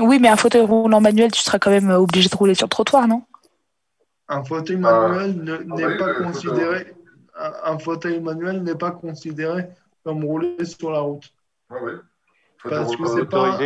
Oui, 0.08 0.20
mais 0.20 0.30
un 0.30 0.38
fauteuil 0.38 0.66
roulant 0.66 1.02
manuel, 1.02 1.32
tu 1.32 1.42
seras 1.42 1.60
quand 1.60 1.72
même 1.72 1.89
euh, 1.92 1.98
obligé 1.98 2.30
de 2.30 2.36
rouler 2.36 2.56
sur 2.56 2.66
le 2.68 2.70
trottoir, 2.70 3.08
non? 3.08 3.24
Un 4.30 4.44
fauteuil 4.44 4.78
manuel 4.78 5.44
ne- 5.44 5.58
ah 5.58 5.76
n'est 5.76 5.98
pas 5.98 6.13
considéré. 6.13 6.96
Un, 7.36 7.74
un 7.74 7.80
fauteuil 7.80 8.22
manuel 8.22 8.63
n'est 8.63 8.76
pas 8.78 8.92
considéré 8.92 9.68
comme 10.06 10.24
rouler 10.24 10.63
sur 10.63 10.92
la 10.92 11.00
route. 11.00 11.26
Ouais, 11.70 11.80
oui. 11.82 11.92
Parce 12.69 12.95
que 12.95 13.06
c'est 13.06 13.26
pas, 13.26 13.60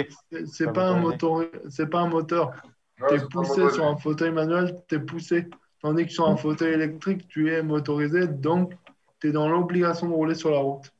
c'est- 0.46 0.74
Pas 0.74 0.90
un 0.90 1.00
moteur, 1.00 1.46
c'est 1.70 1.88
pas 1.88 2.00
un 2.02 2.08
moteur. 2.08 2.52
Ouais, 3.00 3.08
Tu 3.10 3.16
es 3.16 3.20
c'est 3.20 3.26
pas 3.26 3.42
poussé 3.42 3.70
sur 3.70 3.86
un 3.86 3.96
fauteuil 3.98 4.32
manuel, 4.32 4.76
tu 4.88 4.96
es 4.96 5.00
poussé. 5.00 5.48
Tandis 5.82 6.06
que 6.08 6.12
sur 6.12 6.28
un 6.28 6.36
fauteuil 6.36 6.74
électrique, 6.74 7.28
tu 7.28 7.54
es 7.54 7.62
motorisé, 7.62 8.28
donc 8.28 8.74
tu 9.20 9.30
es 9.30 9.32
dans 9.32 9.48
l'obligation 9.48 10.08
de 10.08 10.14
rouler 10.14 10.36
sur 10.36 10.50
la 10.50 10.60
route. 10.60 10.92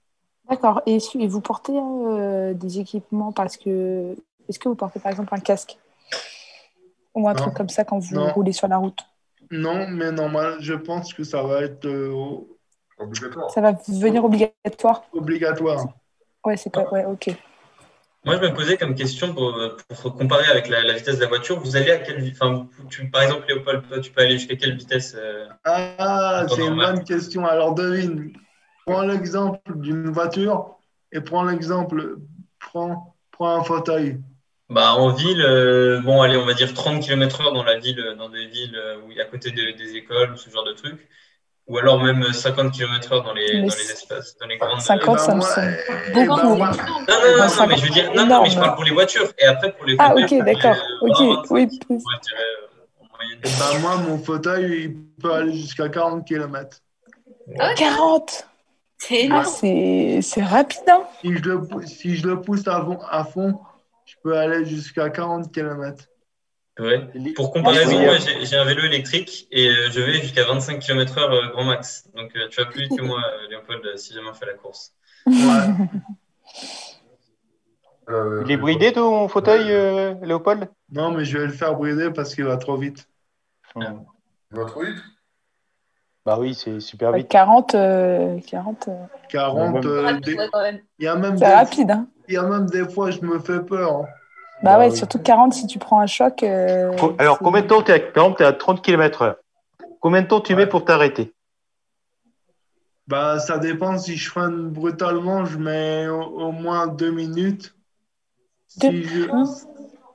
D'accord. 0.48 0.82
Et, 0.86 1.00
vous 1.28 1.42
portez 1.42 1.74
euh, 1.76 2.54
des 2.54 2.80
équipements 2.80 3.32
parce 3.32 3.58
que. 3.58 4.16
Est-ce 4.48 4.60
que 4.60 4.70
vous 4.70 4.76
portez 4.76 5.00
par 5.00 5.12
exemple 5.12 5.34
un 5.34 5.40
casque? 5.40 5.78
Ou 7.16 7.28
un 7.28 7.34
Non. 7.34 7.42
truc 7.42 7.54
comme 7.54 7.68
ça 7.70 7.84
quand 7.84 8.00
vous 8.00 8.16
Non. 8.16 8.32
roulez 8.32 8.54
sur 8.54 8.68
la 8.68 8.78
route? 8.78 9.00
Non, 9.52 9.88
mais 9.90 10.12
normal, 10.12 10.58
je 10.60 10.74
pense 10.74 11.14
que 11.14 11.24
ça 11.24 11.42
va 11.42 11.62
être 11.64 11.86
euh, 11.86 12.14
Obligatoire. 13.00 13.52
Ça 13.52 13.62
va 13.62 13.74
devenir 13.74 14.26
obligatoire 14.26 15.04
obligatoire. 15.14 15.88
Ouais, 16.46 16.58
c'est 16.58 16.72
pas. 16.72 16.90
Ouais, 16.92 17.06
ok. 17.06 17.36
Moi, 18.28 18.36
je 18.38 18.42
me 18.50 18.54
posais 18.54 18.78
comme 18.78 18.94
question 18.96 19.34
pour, 19.34 19.58
pour 20.02 20.16
comparer 20.16 20.46
avec 20.52 20.68
la, 20.70 20.84
la 20.84 20.94
vitesse 20.94 21.16
de 21.18 21.22
la 21.22 21.28
voiture. 21.28 21.60
Vous 21.60 21.76
allez 21.76 21.92
à 21.92 21.98
quelle 21.98 22.22
vitesse 22.22 22.42
enfin, 22.42 22.68
tu- 22.90 23.10
Par 23.10 23.22
exemple, 23.24 23.46
Léopold, 23.48 23.88
toi, 23.88 24.00
tu 24.00 24.12
peux 24.12 24.22
aller 24.22 24.38
jusqu'à 24.38 24.56
quelle 24.56 24.76
vitesse 24.76 25.16
euh, 25.18 25.46
Ah, 25.64 26.46
c'est 26.50 26.58
une 26.62 26.68
normal. 26.68 26.96
bonne 26.96 27.04
question. 27.04 27.46
Alors, 27.46 27.74
devine. 27.74 28.34
Prends 28.86 29.02
l'exemple 29.02 29.60
d'une 29.76 30.10
voiture 30.12 30.78
et 31.12 31.22
prends 31.22 31.44
l'exemple. 31.44 32.18
Prends, 32.60 33.16
prends 33.32 33.56
un 33.60 33.64
fauteuil. 33.64 34.20
bah, 34.70 34.94
En 34.94 35.10
ville, 35.10 35.42
euh, 35.42 36.00
bon, 36.02 36.22
allez, 36.22 36.38
on 36.38 36.46
va 36.46 36.54
dire 36.54 36.74
30 36.74 37.02
km/h 37.02 37.54
dans 37.54 37.64
la 37.64 37.78
ville, 37.80 38.16
dans 38.18 38.30
des 38.30 38.48
villes 38.48 38.76
euh, 38.76 38.98
où 39.06 39.12
il 39.12 39.18
y 39.18 39.22
a 39.22 39.24
à 39.24 39.28
côté 39.28 39.52
de- 39.52 39.78
des 39.78 39.96
écoles, 39.96 40.38
ce 40.38 40.50
genre 40.50 40.64
de 40.66 40.74
trucs. 40.74 41.08
Ou 41.68 41.78
alors 41.78 42.02
même 42.02 42.24
50 42.32 42.72
km/h 42.72 43.24
dans 43.24 43.34
les, 43.34 43.60
dans 43.60 43.66
les 43.66 43.92
espaces, 43.92 44.38
dans 44.40 44.48
les 44.48 44.58
grandes. 44.58 44.80
50, 44.80 45.20
ça 45.20 45.34
me 45.34 45.38
moi, 45.40 45.48
semble 45.48 45.78
beaucoup. 46.14 46.38
Non, 46.38 46.56
non, 46.56 46.68
non, 46.68 47.68
mais 47.68 47.78
je 47.78 47.84
veux 47.84 47.90
dire, 47.90 48.12
non, 48.16 48.26
non, 48.26 48.44
mais 48.44 48.50
je 48.50 48.58
parle 48.60 48.76
pour 48.76 48.84
les 48.86 48.92
voitures. 48.92 49.32
Et 49.40 49.46
après, 49.46 49.72
pour 49.74 49.86
les 49.86 49.96
Ah, 50.00 50.14
ok, 50.16 50.34
d'accord. 50.46 50.76
euh, 50.76 51.08
Ok, 51.08 51.20
20, 51.20 51.44
oui. 51.52 51.66
25, 51.66 51.90
moi, 51.90 52.00
je 52.16 52.30
dirais, 52.30 52.42
euh, 53.44 53.74
ben, 53.74 53.80
moi, 53.82 53.98
mon 53.98 54.18
fauteuil, 54.18 54.84
il 54.84 54.96
peut 55.22 55.34
aller 55.34 55.54
jusqu'à 55.54 55.90
40 55.90 56.26
km. 56.26 56.80
40 57.76 58.48
C'est 59.00 59.16
Ah, 59.16 59.26
énorme. 59.26 59.46
c'est 59.46 60.20
c'est 60.22 60.44
rapide, 60.44 60.80
hein 60.90 61.04
Si 61.22 61.34
je 61.38 61.44
le, 61.44 61.68
si 61.86 62.16
je 62.16 62.28
le 62.28 62.42
pousse 62.42 62.68
à 62.68 62.82
fond, 62.82 63.00
à 63.10 63.24
fond, 63.26 63.60
je 64.06 64.16
peux 64.24 64.38
aller 64.38 64.66
jusqu'à 64.66 65.10
40 65.10 65.52
km. 65.52 66.06
Ouais. 66.80 67.08
Pour 67.36 67.52
comparaison, 67.52 68.00
moi, 68.00 68.16
j'ai 68.44 68.56
un 68.56 68.64
vélo 68.66 68.84
électrique 68.84 69.48
et 69.52 69.68
euh, 69.70 69.90
je 69.92 70.00
vais 70.00 70.14
jusqu'à 70.14 70.46
25 70.46 70.80
km/h 70.80 71.20
euh, 71.22 71.50
grand 71.50 71.64
max. 71.64 72.08
Donc, 72.16 72.32
euh, 72.36 72.48
tu 72.50 72.62
vas 72.62 72.68
plus 72.68 72.84
vite 72.84 72.98
que 72.98 73.02
moi, 73.04 73.22
Léopold, 73.50 73.98
si 73.98 74.14
jamais 74.14 74.30
on 74.30 74.34
fait 74.34 74.46
la 74.46 74.54
course. 74.54 74.94
Ouais. 75.26 75.34
Euh, 78.10 78.42
Il 78.46 78.52
est 78.52 78.58
bridé 78.58 78.94
ton 78.94 79.28
fauteuil, 79.28 79.70
euh, 79.70 80.14
Léopold? 80.24 80.70
Non, 80.94 81.12
mais 81.12 81.26
je 81.26 81.38
vais 81.38 81.48
le 81.48 81.52
faire 81.52 81.76
brider 81.76 82.10
parce 82.10 82.34
qu'il 82.34 82.46
va 82.46 82.56
trop 82.56 82.78
vite. 82.78 83.06
Il 83.76 83.86
va 84.52 84.64
trop 84.66 84.84
vite? 84.84 84.96
Bah 86.26 86.38
oui, 86.40 86.54
c'est 86.56 86.80
super 86.80 87.12
vite. 87.12 87.28
40, 87.28 87.76
euh, 87.76 88.40
40 88.48 88.88
euh, 88.88 88.94
40, 89.30 89.86
Ouais, 89.86 89.92
euh, 89.92 90.02
Rapide, 90.04 90.40
il 91.00 91.06
y 91.06 91.08
a 91.08 91.16
même 91.16 91.38
c'est 91.38 91.46
des, 91.46 91.52
rapide, 91.52 91.92
hein 91.92 92.08
il 92.28 92.34
y 92.34 92.38
a 92.38 92.44
même 92.44 92.66
des 92.70 92.88
fois, 92.88 93.12
je 93.12 93.22
me 93.22 93.40
fais 93.40 93.62
peur. 93.62 93.96
hein. 93.96 94.06
Bah 94.64 94.72
Bah 94.74 94.80
ouais, 94.80 94.90
oui. 94.90 94.98
surtout 94.98 95.20
40 95.20 95.54
si 95.54 95.68
tu 95.68 95.78
prends 95.80 96.00
un 96.00 96.08
choc. 96.08 96.44
euh, 96.44 96.92
Alors, 97.20 97.40
combien 97.40 97.62
de 97.62 97.68
temps 97.68 97.82
tu 97.84 97.92
es 97.92 97.96
à, 97.96 98.00
par 98.00 98.24
exemple, 98.24 98.38
t'es 98.40 98.44
à 98.46 98.54
30 98.54 98.82
km/h 98.84 99.36
Combien 100.00 100.22
de 100.24 100.28
temps 100.28 100.42
tu 100.42 100.56
mets 100.56 100.68
pour 100.68 100.84
t'arrêter? 100.86 101.34
Bah, 103.08 103.40
ça 103.40 103.58
dépend. 103.58 103.98
Si 103.98 104.18
je 104.18 104.30
freine 104.30 104.70
brutalement, 104.70 105.46
je 105.46 105.58
mets 105.58 106.08
au, 106.08 106.22
au 106.24 106.52
moins 106.52 106.88
deux 106.88 107.12
minutes. 107.12 107.76
Deux- 108.78 108.90
Si 108.90 109.04
je, 109.04 109.30
hein? 109.32 109.44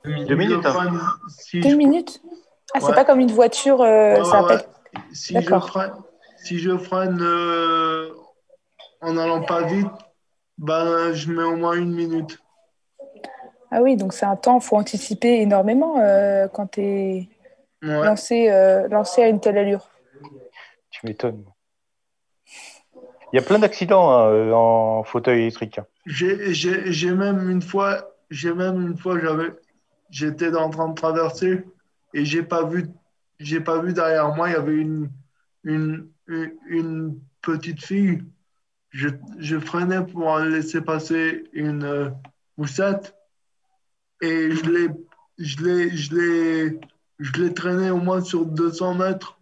Deux 0.05 0.25
je 0.27 0.33
minutes, 0.35 0.65
hein. 0.65 0.73
freine- 0.73 0.99
si 1.27 1.61
Deux 1.61 1.69
je- 1.71 1.75
minutes? 1.75 2.21
Ah, 2.73 2.79
c'est 2.81 2.87
Ouais. 2.87 2.93
pas 2.95 3.05
comme 3.05 3.19
une 3.19 3.31
voiture, 3.31 3.81
euh, 3.81 4.17
Ouais, 4.17 4.23
ça 4.25 4.43
ouais, 4.43 4.53
appelle. 4.55 4.67
si 5.13 5.41
je 5.41 5.59
freine, 5.59 5.91
si 6.37 6.59
je 6.59 6.77
freine 6.77 7.17
euh, 7.21 8.09
en 9.01 9.17
allant 9.17 9.41
pas 9.43 9.63
vite, 9.63 9.87
bah, 10.57 11.13
je 11.13 11.31
mets 11.31 11.43
au 11.43 11.55
moins 11.55 11.73
une 11.73 11.93
minute. 11.93 12.39
Ah 13.75 13.81
oui, 13.81 13.97
donc 13.97 14.13
c'est 14.13 14.27
un 14.27 14.35
temps, 14.35 14.59
faut 14.59 14.77
anticiper 14.77 15.41
énormément 15.41 15.97
euh, 15.99 16.47
quand 16.47 16.67
tu 16.67 16.81
es 16.81 17.29
Ouais. 17.81 18.05
lancé, 18.05 18.49
euh, 18.51 18.87
lancé 18.87 19.23
à 19.23 19.27
une 19.29 19.39
telle 19.39 19.57
allure. 19.57 19.89
Tu 20.91 21.05
m'étonnes. 21.05 21.43
Il 22.95 23.37
y 23.37 23.39
a 23.39 23.41
plein 23.41 23.57
d'accidents 23.57 24.11
hein, 24.11 24.27
euh, 24.29 24.51
en 24.53 25.03
fauteuil 25.03 25.41
électrique. 25.41 25.79
hein. 25.79 25.87
J'ai 26.05 27.11
même 27.11 27.49
une 27.49 27.63
fois, 27.63 28.13
j'ai 28.29 28.53
même 28.53 28.79
une 28.79 28.95
fois, 28.95 29.19
j'avais, 29.19 29.49
j'étais 30.11 30.55
en 30.55 30.69
train 30.69 30.89
de 30.89 30.93
traverser 30.93 31.65
et 32.13 32.25
j'ai 32.25 32.43
pas 32.43 32.63
vu, 32.63 32.85
j'ai 33.39 33.59
pas 33.59 33.81
vu 33.81 33.91
derrière 33.91 34.35
moi, 34.35 34.49
il 34.49 34.53
y 34.53 34.55
avait 34.55 34.75
une, 34.75 35.09
une, 35.63 36.09
une, 36.27 36.51
une 36.67 37.19
petite 37.41 37.83
fille. 37.83 38.21
Je, 38.91 39.09
je 39.39 39.57
freinais 39.57 40.05
pour 40.05 40.37
laisser 40.37 40.79
passer 40.81 41.45
une 41.53 41.83
euh, 41.83 42.09
et 44.21 44.51
je 44.51 45.59
l'ai, 46.15 47.53
traîné 47.53 47.89
au 47.91 47.97
moins 47.97 48.21
sur 48.21 48.45
200 48.45 48.95
mètres. 48.95 49.39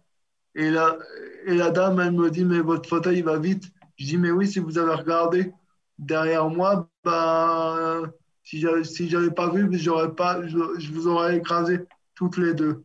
Et 0.54 0.70
la, 0.70 0.98
et 1.46 1.54
la 1.54 1.70
dame, 1.70 2.00
elle 2.00 2.12
me 2.12 2.30
dit, 2.30 2.44
mais 2.44 2.60
votre 2.60 2.88
fauteuil 2.88 3.18
il 3.18 3.24
va 3.24 3.38
vite. 3.38 3.64
Je 3.96 4.06
dis, 4.06 4.18
mais 4.18 4.30
oui, 4.30 4.48
si 4.48 4.58
vous 4.58 4.78
avez 4.78 4.94
regardé 4.94 5.52
derrière 5.98 6.48
moi, 6.48 6.88
bah, 7.04 8.02
si 8.42 8.60
j'avais 8.60 8.84
si 8.84 9.08
pas 9.34 9.50
vu, 9.50 9.68
pas, 10.16 10.46
je, 10.46 10.92
vous 10.92 11.06
aurais 11.08 11.36
écrasé 11.36 11.80
toutes 12.14 12.36
les 12.36 12.54
deux. 12.54 12.84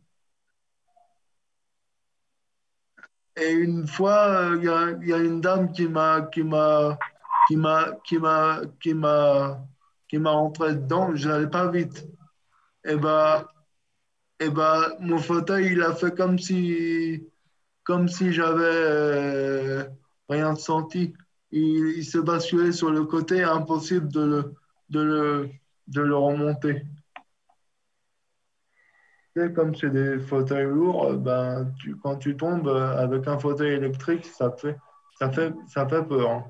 Et 3.36 3.52
une 3.52 3.86
fois, 3.86 4.50
il 4.56 4.64
y, 4.64 4.68
a, 4.68 4.90
y 5.02 5.12
a 5.12 5.18
une 5.18 5.40
dame 5.40 5.70
qui 5.72 5.86
m'a 5.86 6.22
qui 6.22 6.42
m'a 6.42 6.98
qui 7.46 7.56
m'a 7.56 8.60
qui 8.80 8.94
m'a 8.94 9.60
qui 10.08 10.18
m'a 10.18 10.30
rentré 10.30 10.74
dedans, 10.74 11.14
je 11.14 11.28
n'allais 11.28 11.48
pas 11.48 11.68
vite. 11.68 12.06
Et 12.84 12.96
bah 12.96 13.48
et 14.40 14.48
bah 14.50 14.94
mon 15.00 15.18
fauteuil, 15.18 15.72
il 15.72 15.82
a 15.82 15.94
fait 15.94 16.14
comme 16.16 16.38
si 16.38 17.26
comme 17.84 18.08
si 18.08 18.32
j'avais 18.32 18.62
euh, 18.62 19.84
rien 20.28 20.54
senti. 20.54 21.14
Il, 21.50 21.94
il 21.96 22.04
se 22.04 22.18
basculait 22.18 22.72
sur 22.72 22.90
le 22.90 23.04
côté, 23.04 23.42
impossible 23.42 24.08
de 24.08 24.20
le, 24.20 24.54
de 24.90 25.00
le, 25.00 25.50
de 25.86 26.00
le 26.02 26.16
remonter. 26.16 26.84
Comme 29.54 29.74
c'est 29.74 29.90
des 29.90 30.18
fauteuils 30.18 30.66
lourds, 30.66 31.06
euh, 31.06 31.16
ben, 31.16 31.72
quand 32.02 32.16
tu 32.16 32.36
tombes 32.36 32.68
euh, 32.68 32.96
avec 32.98 33.26
un 33.28 33.38
fauteuil 33.38 33.74
électrique, 33.74 34.26
ça 34.26 34.50
fait, 34.50 34.76
ça 35.18 35.30
fait, 35.30 35.54
ça 35.68 35.86
fait 35.86 36.02
peur. 36.02 36.30
hein. 36.30 36.44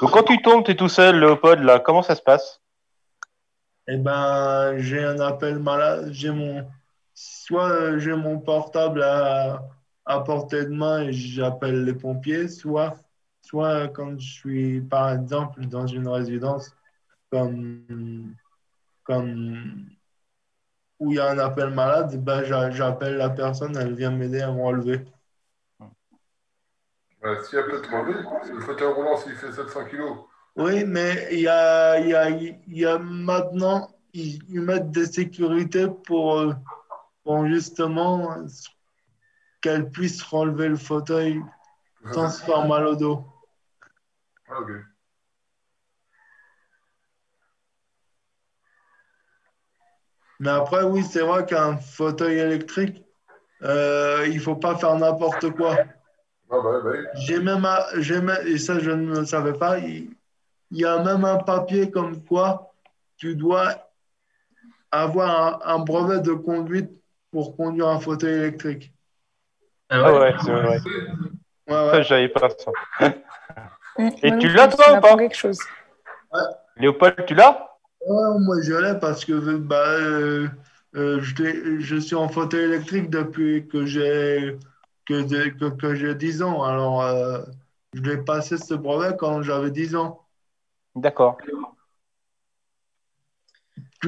Donc, 0.00 0.12
quand 0.12 0.22
tu 0.22 0.40
tombes, 0.40 0.64
tu 0.64 0.70
es 0.70 0.76
tout 0.76 0.88
seul, 0.88 1.18
Léopold, 1.18 1.64
là, 1.64 1.80
comment 1.80 2.02
ça 2.02 2.14
se 2.14 2.22
passe? 2.22 2.60
Eh 3.88 3.96
ben, 3.98 4.78
j'ai 4.78 5.02
un 5.04 5.20
appel 5.20 5.58
malade, 5.60 6.08
j'ai 6.12 6.30
mon, 6.30 6.68
soit 7.14 7.98
j'ai 7.98 8.14
mon 8.14 8.40
portable 8.40 9.02
à, 9.02 9.62
à 10.04 10.20
portée 10.20 10.64
de 10.64 10.70
main 10.74 11.02
et 11.02 11.12
j'appelle 11.12 11.84
les 11.84 11.94
pompiers, 11.94 12.48
soit, 12.48 12.96
soit 13.42 13.88
quand 13.88 14.18
je 14.18 14.28
suis, 14.32 14.80
par 14.80 15.12
exemple, 15.12 15.66
dans 15.66 15.86
une 15.86 16.08
résidence 16.08 16.74
comme, 17.30 18.34
comme 19.04 19.86
où 20.98 21.12
il 21.12 21.16
y 21.16 21.20
a 21.20 21.30
un 21.30 21.38
appel 21.38 21.70
malade, 21.70 22.16
ben, 22.24 22.42
j'a- 22.44 22.70
j'appelle 22.70 23.16
la 23.16 23.30
personne, 23.30 23.76
elle 23.76 23.94
vient 23.94 24.10
m'aider 24.10 24.40
à 24.40 24.50
me 24.50 24.62
relever. 24.62 25.04
S'il 27.44 27.58
y 27.58 27.60
a 27.60 27.64
peut-être 27.64 27.90
relevé, 27.90 28.18
c'est 28.44 28.52
le 28.52 28.60
fauteuil 28.60 28.92
roulant 28.92 29.16
s'il 29.16 29.34
fait 29.34 29.52
700 29.52 29.84
kg. 29.86 30.02
Oui, 30.56 30.84
mais 30.86 31.28
il 31.32 31.40
y 31.40 31.48
a, 31.48 32.00
y 32.00 32.14
a, 32.14 32.30
y 32.30 32.84
a 32.86 32.98
maintenant, 32.98 33.90
ils, 34.14 34.40
mettent 34.62 34.90
des 34.90 35.04
sécurités 35.04 35.86
pour, 36.06 36.38
euh, 36.38 36.54
pour 37.24 37.46
justement 37.46 38.32
euh, 38.32 38.46
qu'elle 39.60 39.90
puisse 39.90 40.22
relever 40.22 40.68
le 40.68 40.76
fauteuil 40.76 41.42
sans 42.10 42.30
se 42.30 42.42
faire 42.42 42.66
mal 42.66 42.86
au 42.86 42.96
dos. 42.96 43.24
Ah, 44.48 44.60
ok. 44.60 44.70
Mais 50.40 50.50
après, 50.50 50.84
oui, 50.84 51.02
c'est 51.02 51.22
vrai 51.22 51.44
qu'un 51.44 51.76
fauteuil 51.76 52.38
électrique, 52.38 53.04
euh, 53.62 54.24
il 54.26 54.36
ne 54.36 54.40
faut 54.40 54.56
pas 54.56 54.76
faire 54.76 54.96
n'importe 54.96 55.50
quoi. 55.50 55.76
Ah, 56.50 56.60
bah, 56.62 56.80
bah. 56.82 56.92
J'ai 57.14 57.40
même, 57.40 57.66
j'ai 57.96 58.20
même- 58.22 58.46
et 58.46 58.58
ça 58.58 58.78
je 58.78 58.90
ne 58.90 59.20
le 59.20 59.26
savais 59.26 59.54
pas, 59.54 59.78
il, 59.78 60.15
il 60.70 60.78
y 60.78 60.84
a 60.84 61.02
même 61.02 61.24
un 61.24 61.38
papier 61.38 61.90
comme 61.90 62.22
quoi 62.24 62.72
tu 63.16 63.34
dois 63.34 63.90
avoir 64.90 65.62
un, 65.66 65.74
un 65.74 65.78
brevet 65.78 66.20
de 66.20 66.32
conduite 66.32 66.90
pour 67.30 67.56
conduire 67.56 67.88
un 67.88 68.00
fauteuil 68.00 68.34
électrique. 68.34 68.92
Ah 69.88 70.12
ouais, 70.12 70.34
c'est 70.42 70.50
vrai. 70.50 70.78
Ouais, 71.68 72.02
j'avais 72.02 72.28
pas 72.28 72.48
ça. 72.50 72.72
Et 74.22 74.36
tu 74.38 74.48
l'as, 74.48 74.68
toi, 74.68 74.96
ou 74.96 75.00
pas 75.00 75.16
quelque 75.16 75.36
chose. 75.36 75.58
Léopold, 76.76 77.24
tu 77.26 77.34
l'as? 77.34 77.76
Ouais, 78.06 78.38
moi 78.38 78.56
je 78.62 78.74
l'ai 78.74 78.98
parce 79.00 79.24
que 79.24 79.56
bah, 79.56 79.82
euh, 79.88 80.48
euh, 80.94 81.20
je, 81.20 81.96
suis 81.96 82.14
en 82.14 82.28
fauteuil 82.28 82.64
électrique 82.64 83.10
depuis 83.10 83.66
que 83.66 83.84
j'ai 83.86 84.58
que, 85.06 85.22
que, 85.50 85.70
que 85.70 85.94
j'ai 85.94 86.14
10 86.14 86.42
ans. 86.42 86.62
Alors, 86.62 87.02
euh, 87.02 87.40
je 87.94 88.02
l'ai 88.02 88.18
passé 88.18 88.58
ce 88.58 88.74
brevet 88.74 89.16
quand 89.18 89.42
j'avais 89.42 89.70
10 89.70 89.96
ans. 89.96 90.25
D'accord. 90.96 91.36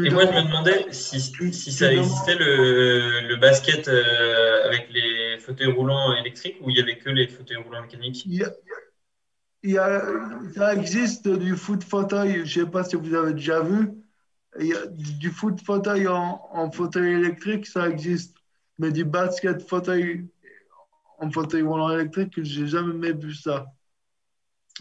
Et 0.05 0.11
moi, 0.11 0.25
je 0.27 0.31
me 0.33 0.43
demandais 0.47 0.87
si, 0.93 1.21
si 1.21 1.73
ça 1.73 1.93
existait 1.93 2.37
le, 2.37 3.29
le 3.29 3.37
basket 3.37 3.89
euh, 3.89 4.65
avec 4.65 4.89
les 4.91 5.39
fauteuils 5.39 5.73
roulants 5.73 6.15
électriques 6.17 6.57
ou 6.61 6.71
il 6.71 6.77
y 6.77 6.81
avait 6.81 6.99
que 6.99 7.11
les 7.11 7.29
fauteuils 7.29 7.57
roulants 7.57 7.83
mécaniques? 7.83 8.25
Il 8.27 8.35
y 8.35 8.45
a- 8.45 8.53
il 9.63 9.71
y 9.73 9.79
a- 9.79 10.03
ça 10.55 10.75
existe 10.75 11.29
du 11.29 11.57
foot 11.57 11.83
fauteuil, 11.83 12.47
je 12.47 12.61
ne 12.61 12.65
sais 12.65 12.71
pas 12.71 12.85
si 12.85 12.97
vous 12.97 13.15
avez 13.15 13.35
déjà 13.35 13.61
vu. 13.61 13.91
Il 14.61 14.67
y 14.67 14.75
a 14.75 14.87
du 14.87 15.31
foot 15.31 15.61
fauteuil 15.61 16.07
en, 16.09 16.41
en 16.53 16.71
fauteuil 16.71 17.13
électrique, 17.15 17.67
ça 17.67 17.89
existe. 17.89 18.37
Mais 18.79 18.93
du 18.93 19.05
basket 19.05 19.69
fauteuil 19.69 20.27
en 21.19 21.31
fauteuil 21.31 21.63
roulant 21.63 21.91
électrique, 21.91 22.35
j'ai 22.43 22.67
jamais 22.69 23.13
vu 23.13 23.35
ça. 23.35 23.67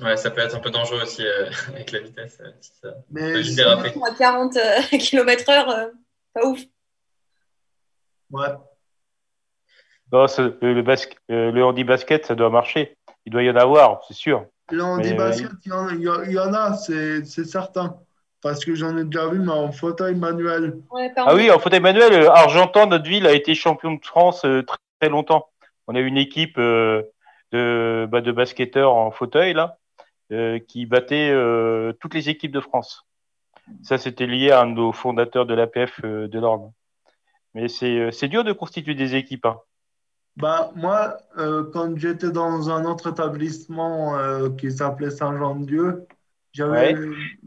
Ouais, 0.01 0.15
ça 0.17 0.29
peut 0.31 0.41
être 0.41 0.55
un 0.55 0.60
peu 0.60 0.69
dangereux 0.69 1.01
aussi 1.01 1.25
euh, 1.25 1.49
avec 1.69 1.91
la 1.91 1.99
vitesse. 1.99 2.39
euh, 2.41 2.51
ça- 2.62 2.93
Mais 3.10 3.43
si-. 3.43 3.62
À 3.62 3.77
40 4.17 4.53
km/h, 4.99 5.69
euh, 5.69 5.91
pas 6.33 6.45
ouf. 6.45 6.60
ouais. 8.31 8.47
Non, 10.12 10.25
le, 10.62 10.73
le, 10.73 10.81
basque- 10.83 11.17
le 11.27 11.62
handi 11.63 11.83
basket, 11.83 12.25
ça 12.25 12.36
doit 12.36 12.49
marcher. 12.49 12.95
il 13.25 13.31
doit 13.31 13.43
y 13.43 13.49
en 13.49 13.55
avoir, 13.57 14.01
c'est 14.07 14.13
sûr. 14.13 14.45
Le 14.71 14.81
handi-basket, 14.81 15.49
il, 15.65 15.69
y 15.69 15.73
en- 15.73 15.89
il 15.89 16.01
y 16.01 16.10
en- 16.10 16.23
il 16.23 16.31
y 16.31 16.39
en 16.39 16.53
a, 16.53 16.73
c'est 16.75 17.23
certain. 17.25 17.97
Parce 18.41 18.63
que 18.63 18.75
j'en 18.75 18.95
ai 18.97 19.03
déjà 19.03 19.27
vu, 19.27 19.39
mais 19.39 19.51
en 19.51 19.71
fauteuil 19.71 20.15
manuel. 20.15 20.75
Ouais, 20.91 21.12
Ah 21.17 21.33
oui, 21.36 21.49
en 21.51 21.57
fauteuil 21.60 21.79
manuel, 21.81 22.25
Argentan, 22.27 22.86
notre 22.88 23.10
ville, 23.10 23.25
a 23.25 23.33
été 23.33 23.55
champion 23.55 23.93
de 23.95 24.05
France 24.05 24.45
euh, 24.45 24.62
très, 24.62 24.77
très 25.01 25.10
longtemps. 25.10 25.49
On 25.88 25.95
a 25.95 25.99
une 25.99 26.17
équipe 26.17 26.57
euh, 26.57 27.01
de, 27.51 28.07
bah, 28.10 28.21
de 28.21 28.31
basketteurs 28.31 28.93
en 28.93 29.10
fauteuil, 29.12 29.53
là, 29.53 29.63
euh, 29.73 29.87
qui 30.68 30.86
battait 30.86 31.30
euh, 31.32 31.94
toutes 32.00 32.13
les 32.13 32.30
équipes 32.30 32.52
de 32.52 32.60
France. 32.60 33.06
Ça, 33.84 33.98
c'était 33.98 34.28
lié 34.28 34.52
à 34.52 34.62
un 34.62 34.68
de 34.68 34.76
nos 34.76 34.92
fondateurs 34.92 35.46
de 35.46 35.54
l'APF 35.54 36.00
euh, 36.04 36.28
de 36.28 36.40
l'Orne. 36.40 36.72
Mais 37.54 37.68
c'est 37.68 38.00
euh, 38.00 38.28
dur 38.28 38.44
de 38.44 38.54
constituer 38.54 38.96
des 38.96 39.16
équipes. 39.16 39.46
hein. 39.46 39.58
Bah, 40.36 40.72
moi, 40.76 41.18
euh, 41.38 41.70
quand 41.74 41.98
j'étais 41.98 42.32
dans 42.32 42.70
un 42.70 42.86
autre 42.86 43.10
établissement 43.12 44.18
euh, 44.18 44.50
qui 44.52 44.72
s'appelait 44.72 45.10
Saint-Jean-de-Dieu, 45.10 46.06
j'avais 46.54 46.96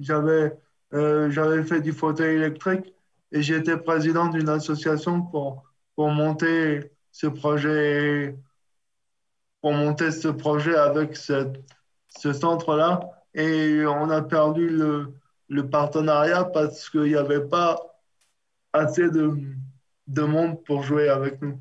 j'avais 0.01 0.53
euh, 0.93 1.64
fait 1.64 1.81
du 1.81 1.93
fauteuil 1.93 2.37
électrique 2.37 2.93
et 3.33 3.43
j'étais 3.43 3.77
président 3.77 4.29
d'une 4.29 4.49
association 4.49 5.23
pour, 5.23 5.62
pour 5.95 6.09
monter 6.11 6.90
ce 7.12 7.29
projet 7.29 8.37
pour 9.61 9.73
monter 9.73 10.11
ce 10.11 10.29
projet 10.29 10.75
avec 10.75 11.16
ce, 11.16 11.53
ce 12.18 12.33
centre-là 12.33 13.01
et 13.35 13.85
on 13.87 14.11
a 14.11 14.23
perdu 14.23 14.68
le, 14.68 15.14
le 15.49 15.68
partenariat 15.70 16.44
parce 16.44 16.90
qu'il 16.90 17.03
n'y 17.05 17.16
avait 17.16 17.46
pas 17.49 17.79
assez 18.73 19.11
de, 19.11 19.33
de 20.09 20.23
monde 20.23 20.64
pour 20.64 20.83
jouer 20.85 21.09
avec 21.09 21.40
nous. 21.42 21.61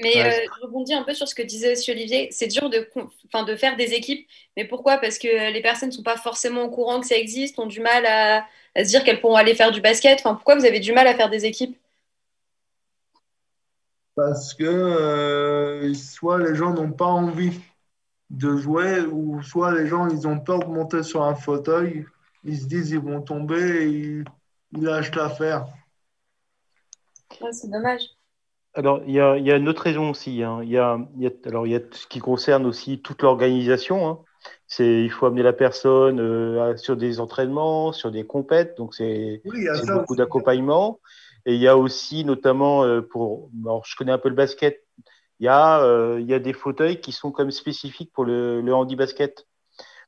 Mais 0.00 0.14
Ouais, 0.14 0.30
euh, 0.44 0.46
je 0.56 0.60
rebondis 0.66 0.92
un 0.92 1.04
peu 1.04 1.14
sur 1.14 1.28
ce 1.28 1.34
que 1.36 1.42
disait 1.42 1.72
aussi 1.72 1.90
Olivier. 1.92 2.28
C'est 2.32 2.48
dur 2.48 2.68
de, 2.68 2.80
con- 2.80 3.08
enfin, 3.26 3.44
de 3.44 3.54
faire 3.54 3.76
des 3.76 3.94
équipes. 3.94 4.26
Mais 4.56 4.64
pourquoi? 4.66 4.98
Parce 4.98 5.18
que 5.18 5.52
les 5.52 5.62
personnes 5.62 5.90
ne 5.90 5.94
sont 5.94 6.02
pas 6.02 6.16
forcément 6.16 6.62
au 6.64 6.70
courant 6.70 7.00
que 7.00 7.06
ça 7.06 7.16
existe, 7.16 7.58
ont 7.60 7.66
du 7.66 7.80
mal 7.80 8.04
à, 8.06 8.44
à 8.74 8.84
se 8.84 8.88
dire 8.90 9.04
qu'elles 9.04 9.20
pourront 9.20 9.36
aller 9.36 9.54
faire 9.54 9.70
du 9.72 9.80
basket. 9.80 10.18
Enfin, 10.20 10.34
pourquoi 10.34 10.56
vous 10.56 10.64
avez 10.64 10.80
du 10.80 10.92
mal 10.92 11.06
à 11.06 11.14
faire 11.14 11.30
des 11.30 11.46
équipes? 11.46 11.76
Parce 14.14 14.54
que 14.54 14.64
euh, 14.64 15.92
soit 15.94 16.38
les 16.38 16.54
gens 16.54 16.72
n'ont 16.72 16.92
pas 16.92 17.06
envie 17.06 17.60
de 18.38 18.56
jouer, 18.56 19.00
ou 19.00 19.42
soit 19.42 19.72
les 19.72 19.86
gens 19.86 20.08
ils 20.08 20.26
ont 20.26 20.38
peur 20.40 20.60
de 20.60 20.66
monter 20.66 21.02
sur 21.02 21.22
un 21.22 21.34
fauteuil, 21.34 22.06
ils 22.44 22.58
se 22.58 22.66
disent 22.66 22.90
ils 22.90 23.00
vont 23.00 23.22
tomber 23.22 23.84
et 23.84 23.88
ils, 23.88 24.24
ils 24.72 24.82
lâchent 24.82 25.14
l'affaire. 25.14 25.66
Ouais, 27.40 27.52
c'est 27.52 27.70
dommage. 27.70 28.02
Alors, 28.76 29.02
il 29.06 29.12
y 29.12 29.20
a, 29.20 29.36
il 29.36 29.46
y 29.46 29.52
a 29.52 29.56
une 29.56 29.68
autre 29.68 29.82
raison 29.82 30.10
aussi. 30.10 30.42
hein. 30.42 30.60
Il 30.62 30.68
y 30.70 30.78
a, 30.78 30.98
il 31.16 31.22
y 31.22 31.26
a- 31.26 31.30
alors, 31.46 31.66
il 31.66 31.72
y 31.72 31.76
a 31.76 31.80
ce 31.92 32.06
qui 32.08 32.18
concerne 32.18 32.66
aussi 32.66 33.00
toute 33.00 33.22
l'organisation. 33.22 34.08
hein. 34.08 34.18
C'est, 34.66 35.02
il 35.04 35.10
faut 35.10 35.26
amener 35.26 35.42
la 35.44 35.52
personne 35.52 36.20
euh, 36.20 36.72
à- 36.72 36.76
sur 36.76 36.96
des 36.96 37.20
entraînements, 37.20 37.92
sur 37.92 38.10
des 38.10 38.26
compètes. 38.26 38.76
Donc, 38.76 38.94
c'est 38.94 39.42
Oui, 39.44 39.66
beaucoup 39.86 40.14
aussi. 40.14 40.18
d'accompagnement. 40.18 41.00
Et 41.46 41.54
il 41.54 41.60
y 41.60 41.68
a 41.68 41.76
aussi, 41.76 42.24
notamment, 42.24 42.84
euh, 42.84 43.00
pour. 43.00 43.50
Alors, 43.64 43.84
je 43.86 43.94
connais 43.96 44.12
un 44.12 44.18
peu 44.18 44.28
le 44.28 44.34
basket. 44.34 44.82
Il 45.40 45.46
y 45.46 45.48
a, 45.48 45.82
euh, 45.82 46.18
il 46.20 46.26
y 46.26 46.34
a 46.34 46.38
des 46.38 46.52
fauteuils 46.52 47.00
qui 47.00 47.12
sont 47.12 47.32
comme 47.32 47.50
spécifiques 47.50 48.12
pour 48.12 48.24
le, 48.24 48.60
le 48.60 48.74
handi-basket. 48.74 49.46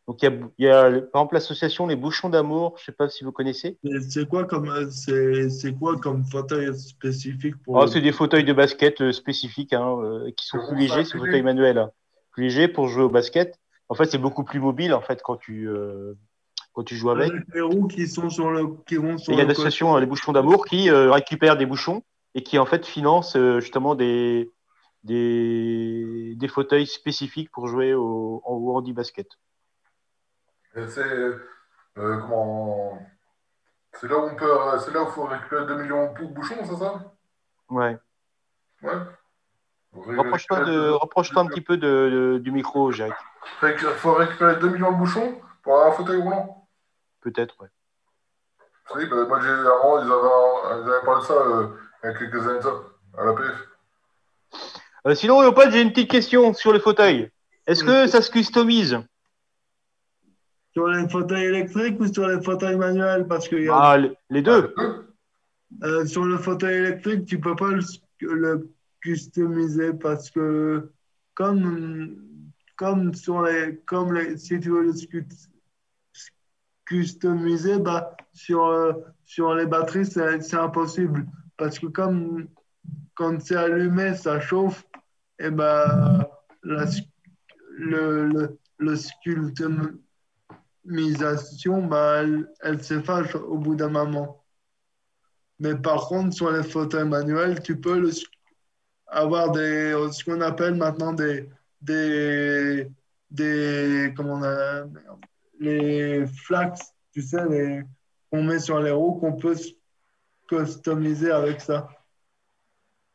Donc, 0.06 0.22
il 0.22 0.26
y 0.26 0.28
a, 0.28 0.38
il 0.58 0.64
y 0.66 0.68
a, 0.68 0.82
par 1.12 1.22
exemple, 1.22 1.34
l'association 1.34 1.88
Les 1.88 1.96
Bouchons 1.96 2.28
d'Amour. 2.28 2.74
Je 2.76 2.82
ne 2.82 2.84
sais 2.86 2.92
pas 2.92 3.08
si 3.08 3.24
vous 3.24 3.32
connaissez. 3.32 3.76
C'est 4.08 4.28
quoi 4.28 4.44
comme 4.44 4.68
euh, 4.70 4.88
c'est 4.90 5.50
c'est 5.50 5.72
quoi 5.76 5.96
comme 5.96 6.24
fauteuil 6.24 6.72
spécifique 6.78 7.56
pour 7.64 7.74
Oh, 7.74 7.80
le- 7.82 7.86
c'est 7.88 8.00
des 8.00 8.12
fauteuils 8.12 8.44
de 8.44 8.52
basket 8.52 9.00
euh, 9.00 9.10
spécifiques 9.12 9.72
hein, 9.72 9.98
qui 10.36 10.46
sont 10.46 10.58
plus 10.68 10.76
légers, 10.76 11.02
c'est 11.02 11.04
s'appuyer. 11.06 11.26
fauteuil 11.26 11.42
manuel. 11.42 11.78
hein. 11.78 11.90
Plus 12.30 12.44
léger 12.44 12.68
pour 12.68 12.86
jouer 12.86 13.02
au 13.02 13.08
basket. 13.08 13.58
En 13.88 13.94
fait, 13.94 14.04
c'est 14.06 14.18
beaucoup 14.18 14.44
plus 14.44 14.60
mobile 14.60 14.94
en 14.94 15.00
fait 15.00 15.22
quand 15.22 15.36
tu 15.36 15.68
euh, 15.68 16.14
quand 16.72 16.84
tu 16.84 16.94
joues 16.94 17.10
avec. 17.10 17.32
les 17.54 17.60
roues 17.60 17.88
qui 17.88 18.06
sont 18.06 18.30
sur 18.30 18.50
le 18.50 18.76
qui 18.86 18.96
vont 18.96 19.16
sur 19.18 19.32
il 19.32 19.38
y 19.38 19.42
a 19.42 19.44
l'association 19.44 19.96
Les 19.96 20.06
Bouchons 20.06 20.32
d'Amour 20.32 20.66
qui 20.66 20.88
euh, 20.90 21.10
récupère 21.10 21.56
des 21.56 21.66
bouchons 21.66 22.02
et 22.34 22.42
qui 22.42 22.58
en 22.58 22.66
fait 22.66 22.84
finance 22.86 23.34
euh, 23.36 23.58
justement 23.60 23.94
des 23.96 24.50
des 25.06 26.34
des 26.36 26.48
fauteuils 26.48 26.86
spécifiques 26.86 27.50
pour 27.50 27.68
jouer 27.68 27.94
au, 27.94 28.42
au 28.44 28.76
handi 28.76 28.92
basket. 28.92 29.28
Et 30.74 30.86
c'est 30.88 31.00
euh, 31.04 31.38
comment 31.96 32.98
c'est 33.94 34.08
là 34.08 34.18
où 34.18 34.24
on 34.28 34.34
peut 34.36 34.78
c'est 34.80 34.92
là 34.92 35.02
où 35.02 35.06
il 35.06 35.12
faut 35.12 35.24
récupérer 35.24 35.66
2 35.66 35.76
millions 35.76 36.12
de 36.12 36.26
bouchons, 36.26 36.56
c'est 36.64 36.76
ça? 36.76 37.12
Ouais. 37.70 37.96
Ouais. 38.82 38.92
Rapproche-toi 40.16 40.60
de 40.66 40.90
rapproche-toi 40.90 41.42
un 41.42 41.46
petit 41.46 41.62
peu 41.62 41.76
de, 41.78 41.88
de- 42.34 42.38
du 42.38 42.50
micro, 42.52 42.92
Jacques. 42.92 43.14
Il 43.62 43.78
faut 43.78 44.12
récupérer 44.12 44.56
2 44.56 44.68
millions 44.68 44.92
de 44.92 44.98
bouchons 44.98 45.40
pour 45.62 45.74
avoir 45.74 45.88
un 45.92 45.96
fauteuil 45.96 46.20
roulant? 46.20 46.68
Peut-être. 47.20 47.56
Ouais. 47.60 47.68
Oui, 48.94 49.06
bah, 49.06 49.24
moi 49.26 49.40
j'ai 49.40 49.48
avant 49.48 49.98
ils 49.98 50.12
avaient, 50.12 50.82
ils 50.84 50.90
avaient 50.90 51.04
parlé 51.04 51.20
de 51.22 51.26
ça 51.26 51.34
euh, 51.34 51.68
il 52.04 52.06
y 52.06 52.10
a 52.10 52.14
quelques 52.18 52.46
années 52.46 52.62
ça, 52.62 52.72
à 53.18 53.24
la 53.24 53.32
PF. 53.32 53.68
Euh, 55.06 55.14
sinon, 55.14 55.40
Léopold, 55.40 55.72
j'ai 55.72 55.82
une 55.82 55.90
petite 55.92 56.10
question 56.10 56.52
sur 56.52 56.72
les 56.72 56.80
fauteuils. 56.80 57.30
Est-ce 57.66 57.84
que 57.84 58.06
ça 58.08 58.22
se 58.22 58.30
customise? 58.30 58.98
Sur 60.72 60.88
les 60.88 61.08
fauteuils 61.08 61.44
électriques 61.44 62.00
ou 62.00 62.12
sur 62.12 62.26
les 62.26 62.42
fauteuils 62.42 62.76
manuels? 62.76 63.26
Parce 63.28 63.48
que 63.48 63.56
y 63.56 63.68
a- 63.68 63.76
Ah, 63.92 63.96
les- 64.30 64.42
deux. 64.42 64.74
Euh, 65.82 66.04
sur 66.06 66.24
le 66.24 66.38
fauteuil 66.38 66.76
électrique, 66.76 67.24
tu 67.24 67.38
peux 67.40 67.54
pas 67.54 67.70
le, 67.70 67.82
le 68.20 68.70
customiser 69.00 69.92
parce 69.92 70.30
que 70.30 70.90
comme, 71.34 72.16
comme 72.76 73.14
sur 73.14 73.42
les, 73.42 73.76
comme 73.86 74.12
les, 74.12 74.36
si 74.38 74.58
tu 74.58 74.70
veux 74.70 74.82
le 74.82 74.92
customiser, 76.84 77.78
bah, 77.78 78.16
sur, 78.32 78.64
euh, 78.66 78.92
sur 79.24 79.54
les 79.54 79.66
batteries, 79.66 80.06
c'est 80.06 80.54
impossible. 80.56 81.26
Parce 81.56 81.78
que 81.78 81.86
comme 81.86 82.48
quand 83.14 83.40
c'est 83.40 83.56
allumé, 83.56 84.14
ça 84.14 84.40
chauffe, 84.40 84.84
et 85.38 85.50
ben 85.50 86.26
la, 86.62 86.84
le, 87.78 88.28
le, 88.28 88.58
le 88.78 88.96
bah, 91.88 92.22
elle, 92.22 92.48
elle 92.62 92.82
s'efface 92.82 93.34
au 93.34 93.58
bout 93.58 93.74
d'un 93.74 93.88
moment. 93.88 94.44
Mais 95.58 95.74
par 95.74 96.08
contre, 96.08 96.34
sur 96.34 96.50
les 96.50 96.62
fauteuils 96.62 97.08
manuels, 97.08 97.60
tu 97.62 97.80
peux 97.80 98.10
avoir 99.06 99.52
des, 99.52 99.94
ce 100.12 100.24
qu'on 100.24 100.40
appelle 100.40 100.74
maintenant 100.74 101.12
des, 101.12 101.48
des, 101.80 102.90
des, 103.30 104.12
comment 104.16 104.34
on 104.34 104.42
a, 104.42 104.84
les 105.58 106.26
flax, 106.26 106.92
tu 107.12 107.22
sais, 107.22 107.82
qu'on 108.30 108.42
met 108.42 108.58
sur 108.58 108.80
les 108.80 108.90
roues, 108.90 109.14
qu'on 109.14 109.36
peut 109.36 109.56
customiser 110.48 111.30
avec 111.30 111.60
ça. 111.60 111.88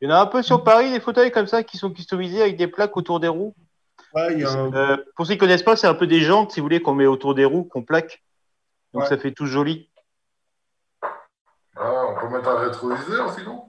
Il 0.01 0.09
y 0.09 0.11
en 0.11 0.15
a 0.15 0.19
un 0.21 0.25
peu 0.25 0.41
sur 0.41 0.63
Paris, 0.63 0.91
des 0.91 0.99
fauteuils 0.99 1.31
comme 1.31 1.45
ça 1.45 1.63
qui 1.63 1.77
sont 1.77 1.91
customisés 1.91 2.41
avec 2.41 2.57
des 2.57 2.67
plaques 2.67 2.97
autour 2.97 3.19
des 3.19 3.27
roues. 3.27 3.53
Ouais, 4.13 4.33
il 4.33 4.39
y 4.39 4.43
a 4.43 4.51
un- 4.51 4.73
Euh, 4.73 4.97
pour 5.15 5.27
ceux 5.27 5.33
qui 5.33 5.37
ne 5.37 5.41
connaissent 5.41 5.61
pas, 5.63 5.75
c'est 5.75 5.85
un 5.87 5.93
peu 5.93 6.07
des 6.07 6.21
jantes, 6.21 6.51
si 6.51 6.59
vous 6.59 6.65
voulez, 6.65 6.81
qu'on 6.81 6.95
met 6.95 7.05
autour 7.05 7.35
des 7.35 7.45
roues, 7.45 7.65
qu'on 7.65 7.83
plaque. 7.83 8.23
Donc 8.93 9.03
Ouais. 9.03 9.09
ça 9.09 9.17
fait 9.19 9.31
tout 9.31 9.45
joli. 9.45 9.89
Ah, 11.75 12.05
on 12.09 12.19
peut 12.19 12.29
mettre 12.35 12.49
un 12.49 12.59
rétroviseur 12.59 13.33
sinon? 13.33 13.67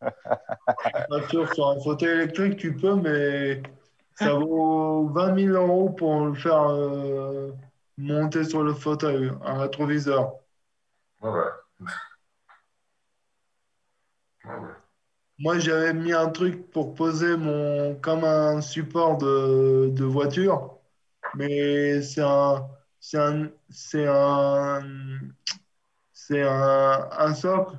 Bien 0.00 1.28
sûr, 1.28 1.52
sur 1.54 1.68
un 1.68 1.80
fauteuil 1.80 2.10
électrique, 2.22 2.56
tu 2.56 2.74
peux, 2.74 2.94
mais 2.94 3.62
ça 4.14 4.32
vaut 4.32 5.08
20 5.08 5.34
000 5.34 5.54
euros 5.54 5.90
pour 5.90 6.24
le 6.24 6.34
faire 6.34 6.70
euh, 6.70 7.52
monter 7.98 8.44
sur 8.44 8.62
le 8.62 8.72
fauteuil, 8.72 9.30
un 9.44 9.58
rétroviseur. 9.60 10.32
Ouais, 11.20 11.30
ouais. 14.44 14.74
Moi, 15.38 15.58
j'avais 15.60 15.94
mis 15.94 16.12
un 16.12 16.28
truc 16.30 16.70
pour 16.72 16.94
poser 16.94 17.36
mon, 17.36 17.94
comme 18.00 18.24
un 18.24 18.60
support 18.60 19.18
de, 19.18 19.88
de 19.90 20.04
voiture, 20.04 20.78
mais 21.34 22.02
c'est 22.02 22.22
un, 22.22 22.68
c'est 23.00 23.18
un, 23.18 23.50
c'est 26.12 26.42
un, 26.42 27.08
un, 27.12 27.34
socle 27.34 27.76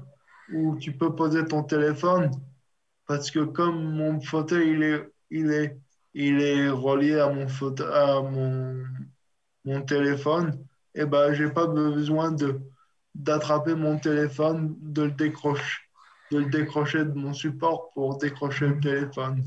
où 0.53 0.77
tu 0.77 0.93
peux 0.93 1.15
poser 1.15 1.45
ton 1.45 1.63
téléphone 1.63 2.31
parce 3.07 3.31
que 3.31 3.39
comme 3.41 3.83
mon 3.95 4.21
fauteuil, 4.21 4.71
il 4.71 4.83
est, 4.83 5.11
il 5.31 5.51
est, 5.51 5.77
il 6.13 6.41
est 6.41 6.69
relié 6.69 7.19
à 7.19 7.29
mon 7.29 7.47
fauteuil, 7.47 7.87
à 7.93 8.21
mon, 8.21 8.85
mon 9.65 9.81
téléphone, 9.83 10.65
et 10.95 11.05
ben, 11.05 11.33
j'ai 11.33 11.49
pas 11.51 11.67
besoin 11.67 12.31
de, 12.31 12.59
d'attraper 13.15 13.75
mon 13.75 13.99
téléphone, 13.99 14.75
de 14.81 15.03
le 15.03 15.11
décrocher 15.11 15.88
de 16.31 16.39
le 16.39 16.45
décrocher 16.45 17.05
de 17.05 17.13
mon 17.13 17.33
support 17.33 17.91
pour 17.93 18.17
décrocher 18.17 18.67
le 18.67 18.79
téléphone. 18.79 19.43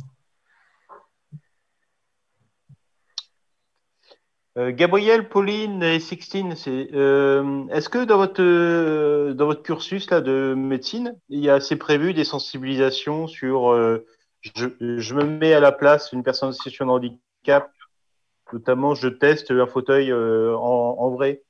Euh, 4.59 4.71
Gabriel, 4.71 5.31
Pauline 5.31 5.83
et 5.83 5.99
Sixtine, 5.99 6.57
c'est, 6.57 6.89
euh, 6.93 7.67
est-ce 7.69 7.89
que 7.89 8.05
dans 8.05 8.19
votre, 8.19 8.43
euh, 8.43 9.33
dans 9.33 9.47
votre 9.47 9.63
cursus 9.63 10.11
là, 10.11 10.21
de 10.21 10.55
médecine, 10.55 11.17
il 11.31 11.41
y 11.41 11.49
a 11.49 11.55
assez 11.55 11.77
prévu 11.77 12.13
des 12.13 12.25
sensibilisations 12.25 13.27
sur 13.27 13.73
euh, 13.73 14.05
je, 14.43 14.67
je 14.99 15.15
me 15.15 15.25
mets 15.25 15.55
à 15.55 15.61
la 15.61 15.73
place 15.73 16.11
d'une 16.11 16.23
personne 16.23 16.51
en 16.51 16.53
situation 16.53 16.87
de 16.87 16.91
handicap. 16.91 17.71
Notamment, 18.53 18.95
je 18.95 19.09
teste 19.09 19.51
un 19.51 19.67
fauteuil 19.67 20.11
euh, 20.11 20.55
en, 20.57 20.97
en, 20.99 21.11
vrai? 21.11 21.43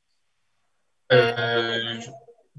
Euh, 1.11 1.99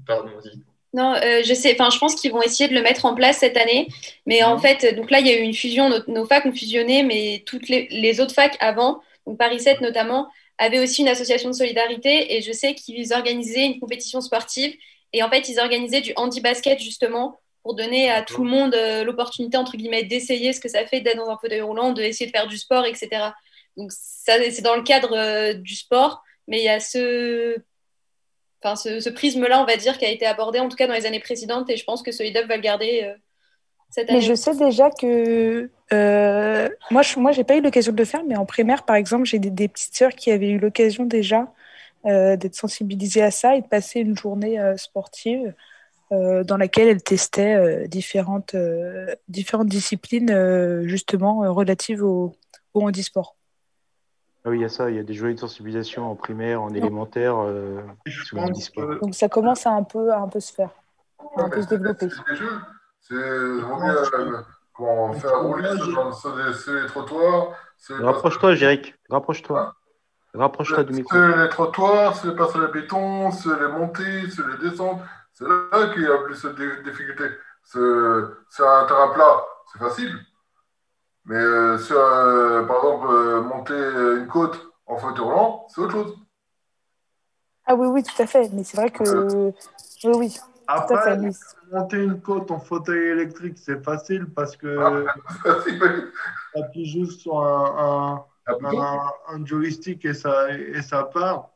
pardon, 0.06 0.30
vas-y. 0.34 0.62
Non, 0.94 1.14
euh, 1.16 1.42
je 1.44 1.52
sais. 1.54 1.72
Enfin, 1.72 1.90
je 1.90 1.98
pense 1.98 2.14
qu'ils 2.14 2.30
vont 2.30 2.40
essayer 2.40 2.68
de 2.68 2.74
le 2.74 2.80
mettre 2.80 3.04
en 3.04 3.14
place 3.16 3.38
cette 3.38 3.56
année. 3.56 3.88
Mais 4.26 4.44
en 4.44 4.58
fait, 4.58 4.94
donc 4.94 5.10
là, 5.10 5.18
il 5.18 5.26
y 5.26 5.30
a 5.30 5.36
eu 5.36 5.42
une 5.42 5.52
fusion. 5.52 5.88
Nos, 5.90 5.98
nos 6.06 6.24
facs 6.24 6.46
ont 6.46 6.52
fusionné, 6.52 7.02
mais 7.02 7.42
toutes 7.46 7.68
les, 7.68 7.88
les, 7.90 8.20
autres 8.20 8.32
facs 8.32 8.56
avant, 8.60 9.00
donc 9.26 9.36
Paris 9.36 9.58
7 9.60 9.80
notamment, 9.80 10.28
avaient 10.56 10.78
aussi 10.78 11.02
une 11.02 11.08
association 11.08 11.50
de 11.50 11.54
solidarité. 11.54 12.36
Et 12.36 12.42
je 12.42 12.52
sais 12.52 12.74
qu'ils 12.74 13.12
organisaient 13.12 13.66
une 13.66 13.80
compétition 13.80 14.20
sportive. 14.20 14.72
Et 15.12 15.24
en 15.24 15.28
fait, 15.28 15.48
ils 15.48 15.58
organisaient 15.58 16.00
du 16.00 16.12
handi-basket 16.14 16.78
justement 16.80 17.40
pour 17.64 17.74
donner 17.74 18.08
à 18.08 18.22
tout 18.22 18.44
le 18.44 18.50
monde 18.50 18.74
euh, 18.76 19.02
l'opportunité, 19.02 19.56
entre 19.56 19.76
guillemets, 19.76 20.04
d'essayer 20.04 20.52
ce 20.52 20.60
que 20.60 20.68
ça 20.68 20.86
fait 20.86 21.00
d'être 21.00 21.16
dans 21.16 21.30
un 21.30 21.38
fauteuil 21.38 21.62
roulant, 21.62 21.92
d'essayer 21.92 22.26
de 22.30 22.36
faire 22.36 22.46
du 22.46 22.58
sport, 22.58 22.86
etc. 22.86 23.08
Donc, 23.76 23.90
ça, 23.90 24.34
c'est 24.50 24.62
dans 24.62 24.76
le 24.76 24.82
cadre 24.82 25.16
euh, 25.16 25.54
du 25.54 25.74
sport, 25.74 26.22
mais 26.46 26.58
il 26.58 26.64
y 26.64 26.68
a 26.68 26.78
ce, 26.78 27.56
enfin, 28.64 28.76
ce, 28.76 29.00
ce 29.00 29.10
prisme-là, 29.10 29.60
on 29.60 29.66
va 29.66 29.76
dire, 29.76 29.98
qui 29.98 30.04
a 30.04 30.10
été 30.10 30.26
abordé, 30.26 30.58
en 30.58 30.68
tout 30.68 30.76
cas 30.76 30.86
dans 30.86 30.94
les 30.94 31.06
années 31.06 31.20
précédentes, 31.20 31.68
et 31.70 31.76
je 31.76 31.84
pense 31.84 32.02
que 32.02 32.12
Solidup 32.12 32.46
va 32.46 32.56
le 32.56 32.62
garder 32.62 33.02
euh, 33.04 33.14
cette 33.90 34.08
année. 34.08 34.20
Mais 34.20 34.24
je 34.24 34.34
sais 34.34 34.56
déjà 34.56 34.90
que 34.90 35.70
euh, 35.92 36.68
moi, 36.90 37.02
je 37.02 37.18
moi, 37.18 37.32
j'ai 37.32 37.44
pas 37.44 37.56
eu 37.56 37.60
l'occasion 37.60 37.92
de 37.92 37.98
le 37.98 38.04
faire, 38.04 38.24
mais 38.24 38.36
en 38.36 38.46
primaire, 38.46 38.84
par 38.84 38.96
exemple, 38.96 39.26
j'ai 39.26 39.38
des, 39.38 39.50
des, 39.50 39.68
petites 39.68 39.94
sœurs 39.94 40.12
qui 40.12 40.30
avaient 40.30 40.50
eu 40.50 40.58
l'occasion 40.58 41.04
déjà 41.04 41.52
euh, 42.06 42.36
d'être 42.36 42.54
sensibilisées 42.54 43.22
à 43.22 43.30
ça 43.30 43.56
et 43.56 43.60
de 43.60 43.66
passer 43.66 44.00
une 44.00 44.16
journée 44.16 44.58
sportive 44.76 45.54
dans 46.10 46.56
laquelle 46.56 46.86
elles 46.86 47.02
testaient 47.02 47.88
différentes, 47.88 48.54
différentes 49.26 49.66
disciplines, 49.66 50.84
justement, 50.84 51.40
relatives 51.52 52.04
au, 52.04 52.36
au 52.72 52.82
handisport. 52.86 53.34
Ah 54.44 54.50
oui, 54.50 54.58
il 54.58 54.62
y 54.62 54.64
a 54.64 54.68
ça, 54.68 54.90
il 54.90 54.96
y 54.96 54.98
a 54.98 55.02
des 55.02 55.14
journées 55.14 55.34
de 55.34 55.40
sensibilisation 55.40 56.10
en 56.10 56.14
primaire, 56.14 56.60
en 56.60 56.68
élémentaire, 56.68 57.36
euh. 57.38 57.80
Que... 58.04 59.00
Donc 59.00 59.14
ça 59.14 59.30
commence 59.30 59.66
à 59.66 59.72
un 59.72 59.84
peu, 59.84 60.12
à 60.12 60.18
un 60.18 60.28
peu 60.28 60.38
se 60.40 60.52
faire, 60.52 60.70
à 61.36 61.44
un 61.44 61.48
peu 61.48 61.62
se 61.62 61.68
développer. 61.68 62.08
C'est 62.10 62.30
des 62.30 62.36
jeux, 62.36 62.60
c'est 63.00 63.14
vaut 63.14 63.76
mieux 63.76 63.96
euh, 63.96 64.42
comment 64.74 65.12
faire 65.14 65.40
rouler 65.40 65.70
sur, 65.78 66.36
les, 66.36 66.52
sur 66.52 66.72
les 66.74 66.86
trottoirs. 66.86 67.52
Rapproche-toi, 67.88 68.54
Jéric, 68.54 68.94
rapproche-toi. 69.08 69.74
Rapproche-toi 70.34 70.84
du 70.84 70.92
micro. 70.92 71.16
C'est 71.16 71.36
les 71.42 71.48
trottoirs, 71.48 72.16
c'est 72.16 72.26
les 72.28 72.36
passages 72.36 72.64
à 72.64 72.66
béton, 72.66 73.30
c'est 73.30 73.48
les 73.48 73.68
montées, 73.68 74.28
c'est 74.30 74.42
les 74.46 74.68
descentes. 74.68 75.00
C'est 75.32 75.44
là 75.46 75.88
qu'il 75.92 76.02
y 76.02 76.06
a 76.06 76.18
plus 76.18 76.42
de 76.42 76.82
difficultés. 76.84 77.30
C'est 77.64 77.80
un 77.80 78.84
terrain 78.86 79.08
plat, 79.14 79.42
c'est 79.72 79.78
facile. 79.78 80.18
Mais 81.26 81.36
euh, 81.36 81.78
sur, 81.78 81.96
euh, 81.96 82.64
par 82.64 82.76
exemple, 82.76 83.06
euh, 83.10 83.40
monter 83.42 83.74
une 83.74 84.26
côte 84.26 84.60
en 84.86 84.98
fauteuil 84.98 85.24
roulant, 85.24 85.66
c'est 85.68 85.80
autre 85.80 85.92
chose. 85.92 86.18
Ah 87.66 87.74
oui, 87.74 87.86
oui, 87.86 88.02
tout 88.02 88.22
à 88.22 88.26
fait. 88.26 88.50
Mais 88.52 88.62
c'est 88.62 88.76
vrai 88.76 88.90
que. 88.90 89.52
Oui, 90.04 90.12
oui. 90.16 90.36
Après, 90.66 91.02
fait, 91.02 91.16
mais... 91.16 91.30
monter 91.72 92.02
une 92.02 92.20
côte 92.20 92.50
en 92.50 92.58
fauteuil 92.58 93.08
électrique, 93.08 93.56
c'est 93.58 93.82
facile 93.82 94.26
parce 94.34 94.56
que 94.56 95.06
tu 95.64 96.62
appuies 96.62 96.86
juste 96.86 97.20
sur 97.20 97.40
un, 97.40 98.26
un, 98.46 98.64
un, 98.64 99.10
un, 99.28 99.46
joystick 99.46 100.04
et 100.04 100.14
ça, 100.14 100.50
et 100.50 100.82
ça 100.82 101.04
part. 101.04 101.50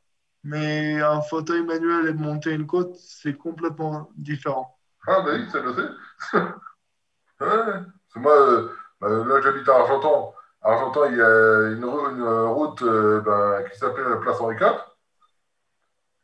Mais 0.45 1.01
un 1.01 1.21
fauteuil 1.21 1.63
manuel 1.63 2.07
et 2.07 2.13
monter 2.15 2.53
une 2.53 2.67
côte, 2.67 2.97
c'est 2.97 3.35
complètement 3.35 4.11
différent. 4.17 4.79
Ah, 5.07 5.23
ben 5.23 5.41
oui, 5.41 5.51
ça 5.51 5.61
le 5.61 5.75
sait. 5.75 6.39
ouais. 7.45 7.81
C'est 8.13 8.21
moi. 8.21 8.71
Euh, 9.03 9.25
là, 9.25 9.41
j'habite 9.41 9.69
à 9.69 9.77
Argentan. 9.77 10.35
À 10.63 10.73
Argentan, 10.73 11.05
il 11.07 11.17
y 11.17 11.23
a 11.23 11.69
une, 11.73 11.85
une 11.85 12.29
route 12.49 12.83
euh, 12.83 13.21
ben, 13.21 13.69
qui 13.69 13.79
s'appelle 13.79 14.09
la 14.09 14.17
place 14.17 14.41
Henri 14.41 14.57
IV. 14.57 14.75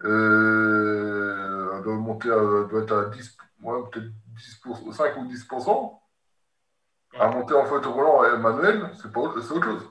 Euh, 0.05 1.73
elle 1.77 1.83
doit 1.83 1.95
monter 1.95 2.31
à, 2.31 2.37
doit 2.65 2.83
être 2.83 2.93
à 2.97 3.05
10, 3.07 3.37
ouais, 3.63 3.83
peut-être 3.91 4.07
10 4.37 4.61
5 4.93 5.17
ou 5.17 5.25
10% 5.25 6.01
À 7.19 7.29
monter 7.29 7.55
en 7.55 7.65
fauteuil 7.65 7.93
roulant 7.93 8.25
et 8.25 8.37
manuel, 8.39 8.91
c'est 9.01 9.17
autre 9.17 9.41
chose. 9.41 9.89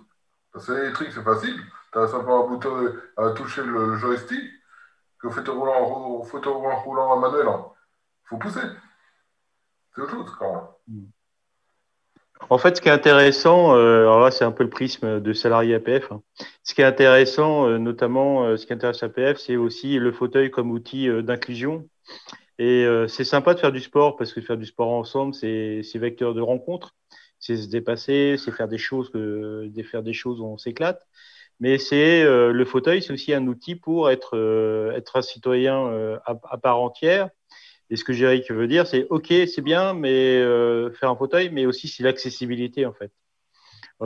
C'est 0.59 0.73
électrique, 0.73 1.11
c'est 1.13 1.23
facile. 1.23 1.59
Tu 1.91 1.99
as 1.99 2.07
simplement 2.07 2.45
un 2.45 2.47
bouton 2.47 2.93
à 3.17 3.31
toucher 3.31 3.63
le, 3.63 3.95
joystick. 3.95 4.43
Que 5.19 5.29
fauteuil 5.29 5.55
roulant, 5.55 6.23
fauteuil 6.23 6.53
roulant, 6.53 6.79
roulant 6.81 7.13
à 7.13 7.19
manuel, 7.19 7.45
il 7.45 7.49
hein. 7.49 7.65
faut 8.25 8.37
pousser. 8.37 8.61
C'est 9.95 10.01
autre 10.01 10.11
chose 10.11 10.35
quand 10.37 10.53
même. 10.87 11.11
En 12.49 12.57
fait, 12.57 12.77
ce 12.77 12.81
qui 12.81 12.89
est 12.89 12.91
intéressant, 12.91 13.75
euh, 13.75 14.01
alors 14.01 14.19
là, 14.19 14.31
c'est 14.31 14.45
un 14.45 14.51
peu 14.51 14.63
le 14.63 14.69
prisme 14.69 15.19
de 15.19 15.33
salarié 15.33 15.75
APF. 15.75 16.11
Hein. 16.11 16.21
Ce 16.63 16.73
qui 16.73 16.81
est 16.81 16.85
intéressant, 16.85 17.67
euh, 17.67 17.77
notamment, 17.77 18.43
euh, 18.45 18.57
ce 18.57 18.65
qui 18.65 18.73
intéresse 18.73 19.01
APF, 19.03 19.37
c'est 19.37 19.55
aussi 19.55 19.97
le 19.97 20.11
fauteuil 20.11 20.51
comme 20.51 20.71
outil 20.71 21.07
euh, 21.07 21.21
d'inclusion. 21.21 21.87
Et 22.59 22.85
euh, 22.85 23.07
c'est 23.07 23.23
sympa 23.23 23.53
de 23.53 23.59
faire 23.59 23.71
du 23.71 23.79
sport 23.79 24.15
parce 24.15 24.33
que 24.33 24.41
faire 24.41 24.57
du 24.57 24.65
sport 24.65 24.89
ensemble, 24.89 25.33
c'est 25.33 25.81
vecteur 25.95 26.33
de 26.33 26.41
rencontre, 26.41 26.95
c'est 27.39 27.57
se 27.57 27.67
dépasser, 27.67 28.35
c'est 28.37 28.51
faire 28.51 28.67
des 28.67 28.77
choses, 28.77 29.09
que, 29.09 29.69
faire 29.89 30.03
des 30.03 30.13
choses 30.13 30.39
où 30.39 30.45
on 30.45 30.57
s'éclate. 30.57 31.01
Mais 31.59 31.77
c'est 31.77 32.23
euh, 32.23 32.51
le 32.51 32.65
fauteuil, 32.65 33.01
c'est 33.01 33.13
aussi 33.13 33.33
un 33.33 33.47
outil 33.47 33.75
pour 33.75 34.09
être, 34.09 34.37
être 34.95 35.15
un 35.15 35.21
citoyen 35.21 36.19
à 36.25 36.57
part 36.57 36.79
entière 36.79 37.29
et 37.93 37.95
ce 37.95 38.03
que 38.03 38.11
Jéric 38.11 38.49
veut 38.49 38.65
dire, 38.65 38.87
c'est 38.87 39.05
OK, 39.11 39.27
c'est 39.27 39.61
bien, 39.61 39.93
mais 39.93 40.41
euh, 40.41 40.89
faire 40.93 41.11
un 41.11 41.15
fauteuil, 41.15 41.51
mais 41.51 41.67
aussi 41.67 41.87
c'est 41.87 42.01
l'accessibilité 42.01 42.87
en 42.87 42.91
fait. 42.91 43.11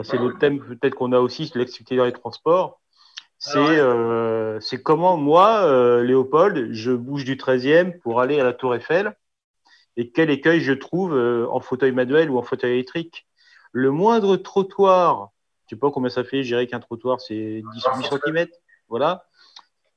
C'est 0.02 0.18
le 0.18 0.36
thème 0.36 0.60
peut-être 0.60 0.94
qu'on 0.94 1.12
a 1.12 1.20
aussi, 1.20 1.48
c'est 1.48 1.58
l'accessibilité 1.58 1.96
dans 1.96 2.04
les 2.04 2.12
transports. 2.12 2.82
C'est 3.38 3.56
euh, 3.56 4.60
comment 4.84 5.16
moi, 5.16 5.62
euh, 5.62 6.04
Léopold, 6.04 6.70
je 6.72 6.92
bouge 6.92 7.24
du 7.24 7.36
13e 7.36 7.98
pour 8.00 8.20
aller 8.20 8.38
à 8.38 8.44
la 8.44 8.52
Tour 8.52 8.74
Eiffel 8.74 9.16
et 9.96 10.10
quel 10.10 10.28
écueil 10.28 10.60
je 10.60 10.74
trouve 10.74 11.14
en 11.50 11.60
fauteuil 11.60 11.92
manuel 11.92 12.28
ou 12.28 12.36
en 12.36 12.42
fauteuil 12.42 12.72
électrique. 12.72 13.26
Le 13.72 13.90
moindre 13.90 14.36
trottoir, 14.36 15.30
je 15.64 15.74
sais 15.74 15.80
pas 15.80 15.90
combien 15.90 16.10
ça 16.10 16.24
fait, 16.24 16.42
je 16.42 16.48
dirais 16.48 16.66
qu'un 16.66 16.80
trottoir 16.80 17.22
c'est 17.22 17.62
18 17.72 18.20
cm, 18.22 18.48
voilà, 18.90 19.24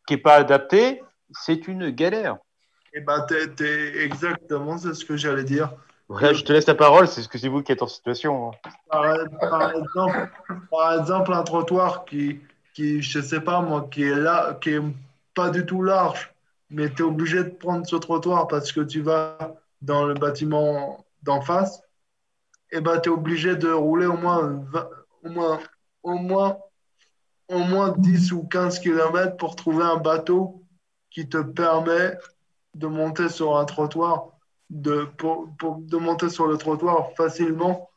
qui 0.07 0.13
n'est 0.13 0.21
pas 0.21 0.35
adapté, 0.35 1.03
c'est 1.33 1.67
une 1.67 1.89
galère. 1.89 2.37
Eh 2.93 3.01
ben, 3.01 3.25
t'es 3.25 4.03
exactement, 4.03 4.77
c'est 4.77 4.93
ce 4.93 5.05
que 5.05 5.15
j'allais 5.15 5.43
dire. 5.43 5.71
Ouais, 6.09 6.33
je 6.33 6.43
te 6.43 6.51
laisse 6.51 6.67
la 6.67 6.75
parole, 6.75 7.07
c'est 7.07 7.21
ce 7.21 7.29
que 7.29 7.37
c'est 7.37 7.47
vous 7.47 7.63
qui 7.63 7.71
êtes 7.71 7.81
en 7.81 7.87
situation. 7.87 8.49
Hein. 8.49 8.69
Par, 8.89 9.17
par, 9.39 9.71
exemple, 9.71 10.29
par, 10.69 10.99
exemple, 10.99 11.33
un 11.33 11.43
trottoir 11.43 12.03
qui, 12.03 12.41
qui, 12.73 13.01
je 13.01 13.21
sais 13.21 13.39
pas 13.39 13.61
moi, 13.61 13.87
qui 13.89 14.03
est 14.03 14.15
là, 14.15 14.57
qui 14.61 14.71
est 14.71 14.81
pas 15.33 15.49
du 15.49 15.65
tout 15.65 15.83
large, 15.83 16.33
mais 16.69 16.89
tu 16.89 17.03
es 17.03 17.05
obligé 17.05 17.45
de 17.45 17.49
prendre 17.49 17.87
ce 17.87 17.95
trottoir 17.95 18.49
parce 18.49 18.73
que 18.73 18.81
tu 18.81 19.01
vas 19.01 19.37
dans 19.81 20.05
le 20.05 20.13
bâtiment 20.13 21.05
d'en 21.23 21.39
face, 21.39 21.81
et 22.73 22.77
eh 22.77 22.81
ben, 22.81 22.99
tu 22.99 23.09
es 23.09 23.11
obligé 23.13 23.55
de 23.55 23.71
rouler 23.71 24.05
au 24.05 24.17
moins, 24.17 24.63
20, 24.71 24.89
au, 25.23 25.29
moins, 25.29 25.59
au, 26.03 26.15
moins, 26.15 26.57
au 27.47 27.59
moins 27.59 27.95
10 27.97 28.33
ou 28.33 28.43
15 28.43 28.79
km 28.79 29.37
pour 29.37 29.55
trouver 29.55 29.83
un 29.83 29.97
bateau 29.97 30.61
qui 31.09 31.27
te 31.27 31.37
permet 31.37 32.17
de 32.73 32.87
monter 32.87 33.29
sur 33.29 33.57
un 33.57 33.65
trottoir, 33.65 34.27
de, 34.69 35.05
pour, 35.17 35.49
pour, 35.57 35.77
de 35.77 35.97
monter 35.97 36.29
sur 36.29 36.47
le 36.47 36.57
trottoir 36.57 37.11
facilement, 37.15 37.89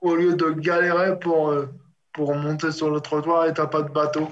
au 0.00 0.14
lieu 0.14 0.34
de 0.34 0.50
galérer 0.50 1.18
pour, 1.18 1.50
euh, 1.50 1.68
pour 2.12 2.34
monter 2.34 2.72
sur 2.72 2.90
le 2.90 3.00
trottoir 3.00 3.46
et 3.46 3.54
t'as 3.54 3.66
pas 3.66 3.82
de 3.82 3.90
bateau. 3.90 4.28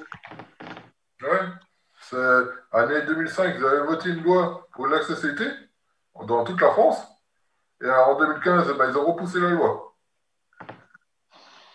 Ouais, 1.22 1.40
c'est 2.00 2.16
année 2.72 3.02
2005, 3.06 3.54
ils 3.56 3.64
avaient 3.64 3.86
voté 3.86 4.10
une 4.10 4.22
loi 4.22 4.66
pour 4.72 4.88
l'accessibilité 4.88 5.46
dans 6.26 6.44
toute 6.44 6.60
la 6.60 6.70
France, 6.70 7.00
et 7.82 7.90
en 7.90 8.18
2015, 8.18 8.76
ben, 8.76 8.90
ils 8.90 8.98
ont 8.98 9.06
repoussé 9.06 9.40
la 9.40 9.50
loi. 9.50 9.94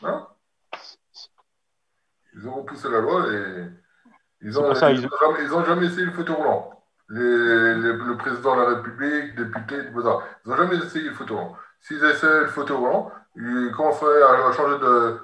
Hein? 0.04 0.28
Ils 2.34 2.48
ont 2.48 2.54
repoussé 2.56 2.88
la 2.90 3.00
loi 3.00 3.34
et 3.34 3.66
ils 4.42 4.52
n'ont 4.52 4.76
ça, 4.76 4.92
ils... 4.92 5.10
ils 5.42 5.54
ont 5.54 5.66
jamais 5.66 5.88
essayé 5.88 6.06
le 6.06 6.12
fauteuil 6.12 6.36
roulant 6.36 6.77
les, 7.10 7.76
les, 7.76 7.94
le 7.94 8.18
président 8.18 8.56
de 8.56 8.62
la 8.62 8.76
République, 8.76 9.36
député, 9.36 9.76
tout 9.94 10.02
ça. 10.02 10.20
Ils 10.46 10.50
n'ont 10.50 10.58
jamais 10.58 10.78
essayé 10.78 11.06
le 11.06 11.14
fauteuil 11.14 11.38
roulant. 11.38 11.56
S'ils 11.82 12.04
essaient 12.04 12.42
le 12.42 12.48
fauteuil 12.48 12.78
roulant, 12.78 13.12
ils 13.36 13.72
commenceraient 13.76 14.22
à, 14.24 14.52
changer 14.52 14.80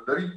d'avis. 0.08 0.32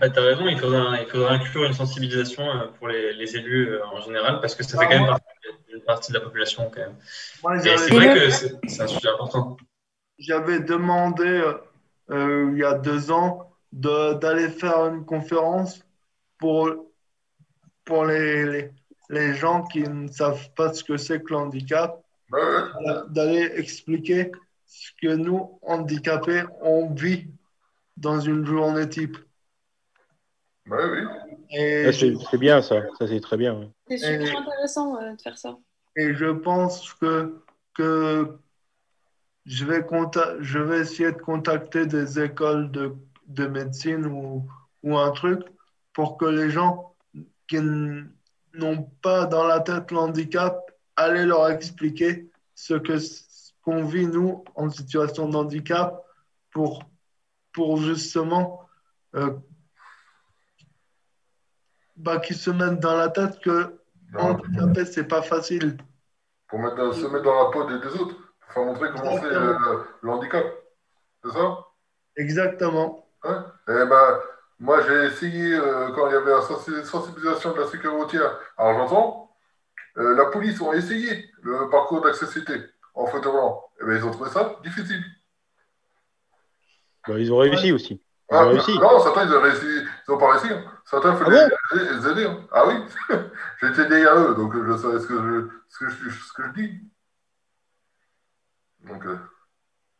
Bah, 0.00 0.08
tu 0.08 0.18
as 0.18 0.22
raison, 0.22 0.46
il 0.46 0.58
faudra, 0.58 0.98
il 1.00 1.06
faudra 1.08 1.32
inclure 1.32 1.64
une 1.64 1.74
sensibilisation 1.74 2.42
euh, 2.42 2.68
pour 2.78 2.88
les, 2.88 3.12
les 3.12 3.36
élus 3.36 3.68
euh, 3.68 3.84
en 3.86 4.00
général, 4.00 4.40
parce 4.40 4.54
que 4.54 4.62
ça 4.62 4.78
fait 4.78 4.86
quand 4.86 4.98
même 4.98 5.08
partie, 5.08 5.26
une 5.74 5.82
partie 5.82 6.12
de 6.12 6.18
la 6.18 6.24
population. 6.24 6.70
Quand 6.74 6.80
même. 6.80 7.60
c'est 7.60 7.94
vrai 7.94 8.14
que 8.14 8.30
c'est 8.30 8.82
un 8.82 8.86
sujet 8.86 9.08
important. 9.10 9.58
J'avais 10.18 10.60
demandé 10.60 11.42
euh, 12.10 12.50
il 12.52 12.58
y 12.58 12.64
a 12.64 12.74
deux 12.74 13.10
ans 13.10 13.52
d'aller 13.72 14.48
faire 14.48 14.86
une 14.86 15.04
conférence 15.04 15.84
pour, 16.38 16.70
pour 17.84 18.04
les, 18.06 18.44
les 18.46 18.70
les 19.10 19.34
gens 19.34 19.64
qui 19.64 19.82
ne 19.82 20.08
savent 20.08 20.50
pas 20.54 20.72
ce 20.72 20.82
que 20.84 20.96
c'est 20.96 21.20
que 21.22 21.30
le 21.30 21.36
handicap, 21.36 22.00
d'aller 23.08 23.50
expliquer 23.56 24.30
ce 24.66 24.90
que 25.02 25.14
nous, 25.14 25.58
handicapés, 25.62 26.44
on 26.62 26.90
vit 26.94 27.28
dans 27.96 28.20
une 28.20 28.46
journée 28.46 28.88
type. 28.88 29.16
Oui, 30.66 30.78
oui. 30.92 30.98
Et, 31.50 31.86
Ah, 31.88 31.92
C'est 31.92 32.38
bien 32.38 32.62
ça, 32.62 32.82
ça 32.98 33.08
c'est 33.08 33.20
très 33.20 33.36
bien. 33.36 33.72
C'est 33.88 33.98
super 33.98 34.20
Et- 34.22 34.36
intéressant 34.36 34.96
euh, 35.02 35.12
de 35.16 35.20
faire 35.20 35.36
ça. 35.36 35.58
et 35.96 36.14
je 36.14 36.26
pense 36.26 36.94
que, 36.94 37.42
que 37.74 38.38
je, 39.46 39.64
vais 39.64 39.84
je 40.40 40.58
vais 40.60 40.78
essayer 40.80 41.10
de 41.10 41.18
contacter 41.18 41.86
des 41.86 42.20
écoles 42.20 42.70
de, 42.70 42.94
de 43.26 43.46
médecine 43.46 44.06
ou, 44.06 44.48
ou 44.84 44.96
un 44.96 45.10
truc 45.10 45.40
pour 45.92 46.16
que 46.16 46.26
les 46.26 46.50
gens 46.50 46.94
qui 47.48 47.58
n'ont 48.54 48.84
pas 49.02 49.26
dans 49.26 49.44
la 49.46 49.60
tête 49.60 49.90
l'handicap, 49.90 50.70
aller 50.96 51.24
leur 51.24 51.48
expliquer 51.48 52.30
ce 52.54 52.74
que 52.74 52.96
qu'on 53.62 53.84
vit 53.84 54.06
nous 54.06 54.44
en 54.54 54.70
situation 54.70 55.28
de 55.28 55.36
handicap 55.36 56.02
pour, 56.50 56.82
pour 57.52 57.76
justement 57.76 58.66
euh, 59.14 59.36
bah, 61.96 62.18
qu'ils 62.18 62.36
se 62.36 62.50
mettent 62.50 62.80
dans 62.80 62.96
la 62.96 63.10
tête 63.10 63.38
que 63.40 63.78
Non, 64.12 64.20
handicapé, 64.20 64.84
c'est 64.86 65.04
pas 65.04 65.22
facile. 65.22 65.76
pour 66.48 66.58
mettre, 66.58 66.94
se 66.94 67.06
mettre 67.06 67.24
dans 67.24 67.44
la 67.44 67.50
peau 67.50 67.64
des, 67.64 67.78
des 67.78 68.00
autres, 68.00 68.16
pour 68.40 68.52
faire 68.54 68.64
montrer 68.64 68.88
comment 68.92 69.16
c'est 69.18 69.26
euh, 69.26 69.84
le, 70.00 70.10
handicap. 70.10 70.46
C'est 71.22 71.32
ça? 71.32 71.58
Exactement. 72.16 73.06
Hein 73.22 73.46
Eh 73.68 73.84
ben, 73.84 74.20
moi, 74.60 74.82
j'ai 74.86 75.06
essayé, 75.06 75.54
euh, 75.54 75.90
quand 75.92 76.06
il 76.08 76.12
y 76.12 76.16
avait 76.16 76.30
la 76.32 76.42
sensi- 76.42 76.84
sensibilisation 76.84 77.52
de 77.54 77.60
la 77.60 77.64
sécurité 77.66 77.88
routière 77.88 78.38
à 78.58 78.68
Argenton, 78.68 79.28
euh, 79.96 80.14
la 80.14 80.26
police 80.26 80.60
ont 80.60 80.72
essayé 80.74 81.30
le 81.42 81.68
parcours 81.70 82.02
d'accessibilité 82.02 82.66
en 82.94 83.06
fauteuil 83.06 83.32
roulant. 83.32 83.64
Eh 83.80 83.84
ben, 83.86 83.96
ils 83.96 84.04
ont 84.04 84.10
trouvé 84.10 84.30
ça 84.30 84.56
difficile. 84.62 85.02
Bah, 87.08 87.18
ils 87.18 87.32
ont 87.32 87.38
réussi 87.38 87.72
aussi. 87.72 87.94
Ils 87.94 88.36
Ah, 88.36 88.44
ont 88.44 88.48
réussi. 88.50 88.78
non, 88.78 89.00
certains, 89.00 89.24
ils 89.24 89.34
ont 89.34 89.40
réussi. 89.40 89.66
Ils 90.06 90.12
ont 90.12 90.18
pas 90.18 90.32
réussi. 90.32 90.52
hein. 90.52 90.64
Certains, 90.84 91.12
il 91.14 91.16
Ah 91.20 91.24
fallait 91.24 91.48
les, 91.72 91.94
les 91.94 92.08
aider. 92.08 92.24
hein. 92.26 92.46
Ah 92.52 92.66
oui 92.68 92.74
J'étais 93.62 93.86
derrière 93.86 94.16
eux, 94.18 94.34
donc 94.34 94.52
je 94.54 94.76
savais 94.76 95.00
ce 95.00 95.06
que 95.06 95.14
je, 95.16 95.48
ce 95.68 95.78
que 95.78 95.88
je, 95.90 96.10
ce 96.10 96.32
que 96.34 96.42
je 96.44 96.50
dis. 96.50 96.80
Donc, 98.84 99.04
euh, 99.06 99.16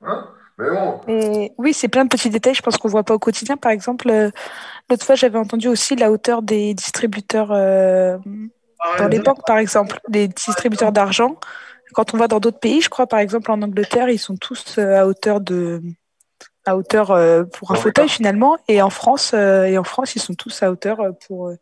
hein 0.03 0.29
Mais 0.61 0.71
bon, 0.71 1.01
Et 1.09 1.53
oui, 1.59 1.73
c'est 1.75 1.89
plein 1.89 2.05
de 2.05 2.09
petits 2.11 2.31
détails, 2.31 2.55
je 2.55 2.63
pense 2.63 2.77
qu'on 2.77 2.89
voit 2.89 3.05
pas 3.05 3.15
au 3.15 3.19
quotidien. 3.19 3.57
Par 3.57 3.73
exemple, 3.73 4.11
euh, 4.11 4.31
l'autre 4.91 5.05
fois, 5.07 5.15
j'avais 5.17 5.39
entendu 5.39 5.69
aussi 5.69 5.97
la 5.97 6.13
hauteur 6.13 6.43
des 6.43 6.75
distributeurs 6.75 7.53
euh, 7.53 8.19
Par 8.79 8.97
dans 8.99 9.09
les 9.09 9.21
banques, 9.21 9.45
par 9.47 9.59
exemple, 9.59 10.01
les 10.09 10.29
distributeurs 10.29 10.93
d'argent. 10.93 11.37
Quand 11.95 12.15
on 12.15 12.19
va 12.19 12.29
dans 12.29 12.41
d'autres 12.41 12.61
pays, 12.61 12.81
je 12.83 12.91
crois, 12.91 13.07
par 13.07 13.21
exemple, 13.21 13.51
en 13.53 13.63
Angleterre, 13.63 14.09
ils 14.11 14.19
sont 14.19 14.37
tous 14.37 14.79
euh, 14.79 15.01
à 15.01 15.07
hauteur 15.07 15.41
de 15.41 15.83
à 16.67 16.77
hauteur 16.77 17.09
pour 17.55 17.73
un 17.73 17.75
Ouais. 17.75 17.81
fauteuil 17.81 18.09
finalement, 18.09 18.59
et 18.69 18.83
en 18.83 18.91
France, 18.91 19.35
et 19.35 19.79
en 19.79 19.85
France, 19.85 20.15
ils 20.17 20.21
sont 20.21 20.35
tous 20.35 20.63
à 20.63 20.71
hauteur 20.71 20.99
pour 21.27 21.53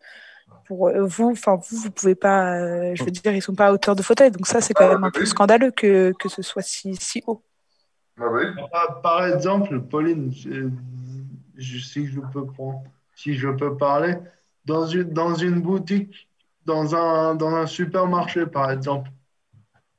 pour 0.66 0.90
vous. 1.06 1.30
Enfin, 1.32 1.56
vous, 1.70 1.78
vous 1.78 1.90
pouvez 1.90 2.14
pas. 2.16 2.56
euh, 2.60 2.94
je 2.94 3.04
veux 3.04 3.10
dire, 3.12 3.32
ils 3.34 3.42
sont 3.42 3.54
pas 3.54 3.68
à 3.68 3.72
hauteur 3.72 3.96
de 3.96 4.02
fauteuil, 4.02 4.30
donc 4.32 4.46
ça, 4.46 4.60
c'est 4.60 4.74
quand 4.74 4.84
Ah, 4.84 4.88
même 4.88 5.04
un 5.04 5.10
peu 5.10 5.24
oui. 5.24 5.26
scandaleux 5.26 5.70
que 5.72 6.12
que 6.18 6.28
ce 6.28 6.42
soit 6.42 6.62
si 6.62 6.96
si 6.96 7.22
haut. 7.26 7.42
Ah 8.20 8.28
oui. 8.32 8.42
par- 8.72 9.00
par 9.02 9.26
exemple, 9.26 9.80
Pauline, 9.82 10.32
je, 10.32 10.68
je- 11.56 11.78
si 11.78 12.06
je 12.06 12.20
peux 12.20 12.46
prendre, 12.46 12.82
si 13.14 13.34
je 13.34 13.48
peux 13.48 13.76
parler, 13.76 14.14
dans 14.64 14.86
une, 14.86 15.10
dans 15.12 15.34
une 15.34 15.60
boutique, 15.60 16.28
dans 16.64 16.94
un, 16.94 17.34
dans 17.34 17.54
un 17.54 17.66
supermarché, 17.66 18.46
par 18.46 18.70
exemple, 18.70 19.10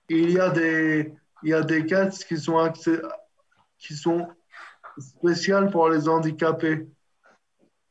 il 0.09 0.31
y 0.31 0.39
a 0.39 0.49
des, 0.49 1.13
il 1.43 1.49
y 1.49 1.53
a 1.53 1.61
des 1.61 1.85
caisses 1.85 2.23
qui 2.23 2.37
sont, 2.37 2.57
accès- 2.57 3.01
qui 3.77 3.95
sont 3.95 4.27
spéciales 4.97 5.69
pour 5.71 5.89
les 5.89 6.07
handicapés. 6.07 6.87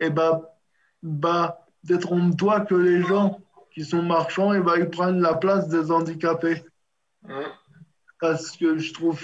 Et 0.01 0.11
bah, 0.11 0.55
bah, 1.03 1.67
détrompe-toi 1.85 2.61
que 2.63 2.75
les 2.75 3.03
gens 3.03 3.41
qui 3.73 3.85
sont 3.85 4.03
marchands, 4.03 4.53
et 4.53 4.61
bah, 4.61 4.75
ils 4.79 4.89
prennent 4.89 5.21
la 5.21 5.35
place 5.35 5.69
des 5.69 5.91
handicapés. 5.91 6.65
Hum. 7.29 7.45
Parce 8.21 8.57
que 8.57 8.79
je 8.79 8.93
trouve, 8.93 9.21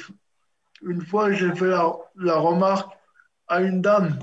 une 0.87 1.05
fois, 1.05 1.33
j'ai 1.33 1.55
fait 1.55 1.69
la, 1.69 2.37
remarque 2.37 2.93
à 3.49 3.61
une 3.61 3.81
dame. 3.81 4.19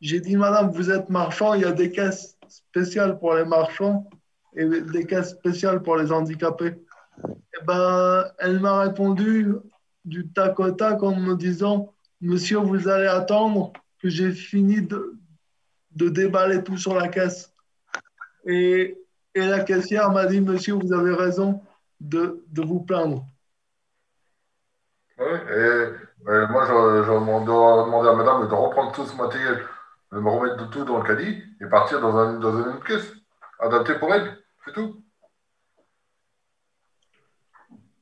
J'ai 0.00 0.20
dit, 0.20 0.36
Madame, 0.36 0.70
vous 0.70 0.90
êtes 0.90 1.08
marchand, 1.08 1.54
il 1.54 1.62
y 1.62 1.64
a 1.64 1.72
des 1.72 1.90
caisses 1.90 2.36
spéciales 2.48 3.18
pour 3.18 3.34
les 3.34 3.44
marchands 3.44 4.08
et 4.54 4.64
des 4.64 5.06
caisses 5.06 5.30
spéciales 5.30 5.82
pour 5.82 5.96
les 5.96 6.12
handicapés. 6.12 6.74
Eh 7.26 7.64
ben, 7.64 8.24
elle 8.38 8.60
m'a 8.60 8.80
répondu 8.80 9.54
du 10.04 10.28
tac 10.28 10.60
au 10.60 10.70
tac 10.70 11.02
en 11.02 11.16
me 11.16 11.34
disant, 11.34 11.92
Monsieur, 12.20 12.58
vous 12.58 12.88
allez 12.88 13.06
attendre 13.06 13.72
que 13.98 14.08
j'ai 14.08 14.32
fini 14.32 14.82
de, 14.82 15.18
déballer 15.90 16.62
tout 16.62 16.76
sur 16.76 16.94
la 16.94 17.08
caisse. 17.08 17.52
Et, 18.46 18.98
et 19.34 19.40
la 19.46 19.60
caissière 19.60 20.10
m'a 20.10 20.26
dit, 20.26 20.40
Monsieur, 20.40 20.74
vous 20.74 20.92
avez 20.92 21.14
raison 21.14 21.62
de 22.00 22.42
vous 22.54 22.80
plaindre. 22.80 23.26
Et, 25.18 25.22
et 25.22 26.46
moi, 26.50 26.66
dois 26.66 27.84
demander 27.84 28.08
à 28.08 28.14
madame 28.14 28.48
de 28.48 28.54
reprendre 28.54 28.92
tout 28.92 29.06
ce 29.06 29.16
matériel, 29.16 29.64
de 30.12 30.20
me 30.20 30.28
remettre 30.30 30.68
tout 30.70 30.84
dans 30.84 30.98
le 30.98 31.04
caddie 31.04 31.42
et 31.60 31.66
partir 31.66 32.00
dans, 32.00 32.16
un, 32.16 32.38
dans 32.38 32.70
une 32.70 32.80
caisse, 32.82 33.12
adaptée 33.60 33.94
pour 33.94 34.12
elle, 34.12 34.38
c'est 34.64 34.72
tout. 34.72 35.02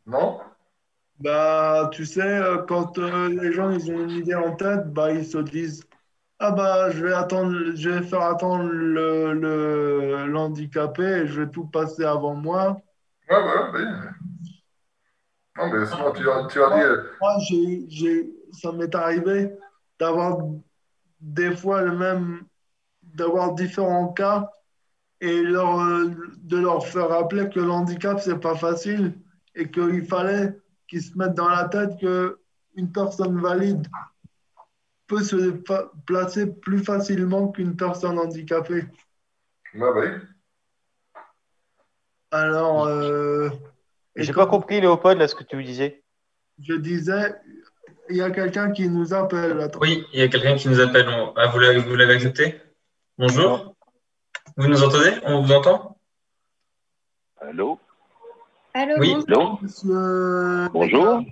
Non? 0.07 0.41
Bah, 1.21 1.89
tu 1.93 2.05
sais, 2.05 2.21
euh, 2.21 2.59
quand 2.69 2.99
euh, 2.99 3.29
les 3.29 3.53
gens 3.53 3.71
ils 3.71 3.91
ont 3.91 4.01
une 4.01 4.11
idée 4.11 4.35
en 4.35 4.57
tête, 4.57 4.93
bah, 4.93 5.13
ils 5.13 5.25
se 5.25 5.39
disent 5.39 5.85
Ah, 6.41 6.51
bah, 6.51 6.91
je 6.91 7.07
vais 7.07 7.15
attendre, 7.15 7.75
je 7.77 7.91
vais 7.91 8.03
faire 8.03 8.23
attendre 8.23 8.65
le, 8.65 9.33
le, 9.33 10.27
l'handicapé 10.27 11.05
et 11.05 11.27
je 11.27 11.43
vais 11.43 11.51
tout 11.51 11.67
passer 11.67 12.05
avant 12.05 12.35
moi. 12.35 12.77
Ouais, 13.31 13.37
ouais. 13.37 13.87
Non, 15.57 15.71
mais 15.71 15.87
sinon, 15.87 16.13
tu, 16.13 16.23
tu 16.51 16.63
as 16.63 16.77
dit. 16.77 16.83
euh, 16.83 17.05
Moi, 17.21 17.39
ça 18.53 18.73
m'est 18.73 18.95
arrivé 18.95 19.53
d'avoir 19.99 20.39
des 21.21 21.57
fois 21.57 21.83
le 21.83 21.97
même, 21.97 22.43
d'avoir 23.03 23.55
différents 23.55 24.13
cas 24.13 24.51
et 25.21 25.43
leur, 25.43 25.81
euh, 25.81 26.11
de 26.39 26.59
leur 26.59 26.87
faire 26.87 27.09
rappeler 27.09 27.49
que 27.49 27.61
le 27.61 27.71
handicap, 27.71 28.21
c'est 28.21 28.39
pas 28.39 28.57
facile 28.57 29.15
et 29.55 29.71
qu'il 29.71 30.05
fallait 30.07 30.59
qu'ils 30.89 31.03
se 31.03 31.17
mettent 31.17 31.35
dans 31.35 31.49
la 31.49 31.69
tête 31.69 31.97
qu'une 31.99 32.93
personne 32.93 33.41
valide 33.41 33.87
peut 35.07 35.23
se 35.23 35.63
placer 36.07 36.47
plus 36.47 36.83
facilement 36.83 37.49
qu'une 37.49 37.77
personne 37.77 38.19
handicapée. 38.19 38.85
Ouais, 39.75 39.91
oui. 39.95 40.07
Alors, 42.31 42.87
euh, 42.87 43.49
J'ai 44.17 44.33
pas 44.33 44.47
compris, 44.47 44.81
Léopold, 44.81 45.19
là, 45.19 45.29
ce 45.29 45.35
que 45.35 45.45
tu 45.45 45.63
disais. 45.65 46.03
je 46.63 46.75
disais, 46.75 47.35
il 48.11 48.17
y 48.17 48.23
a 48.23 48.31
quelqu'un 48.31 48.71
qui 48.71 48.89
nous 48.89 49.13
appelle. 49.13 49.61
Attends. 49.61 49.81
Oui, 49.81 50.05
il 50.13 50.21
y 50.21 50.23
a 50.23 50.29
quelqu'un 50.29 50.55
qui 50.57 50.69
nous 50.69 50.81
appelle. 50.81 51.09
On- 51.09 51.33
Ah, 51.37 51.47
vous 51.49 51.59
l'avez 51.59 51.79
vous 51.81 51.97
l'avez 51.97 52.15
accepté? 52.15 52.61
Bonjour. 53.19 53.75
Vous 54.57 54.69
nous 54.69 54.83
entendez? 54.85 55.11
On 55.25 55.43
vous 55.43 55.53
entend? 55.53 55.97
Allô? 57.41 57.79
Allô, 58.73 58.95
Oui. 58.99 59.15
bonjour. 59.15 59.43
Allô? 59.43 59.59
Monsieur- 59.63 60.69
Bonjour. 60.73 61.23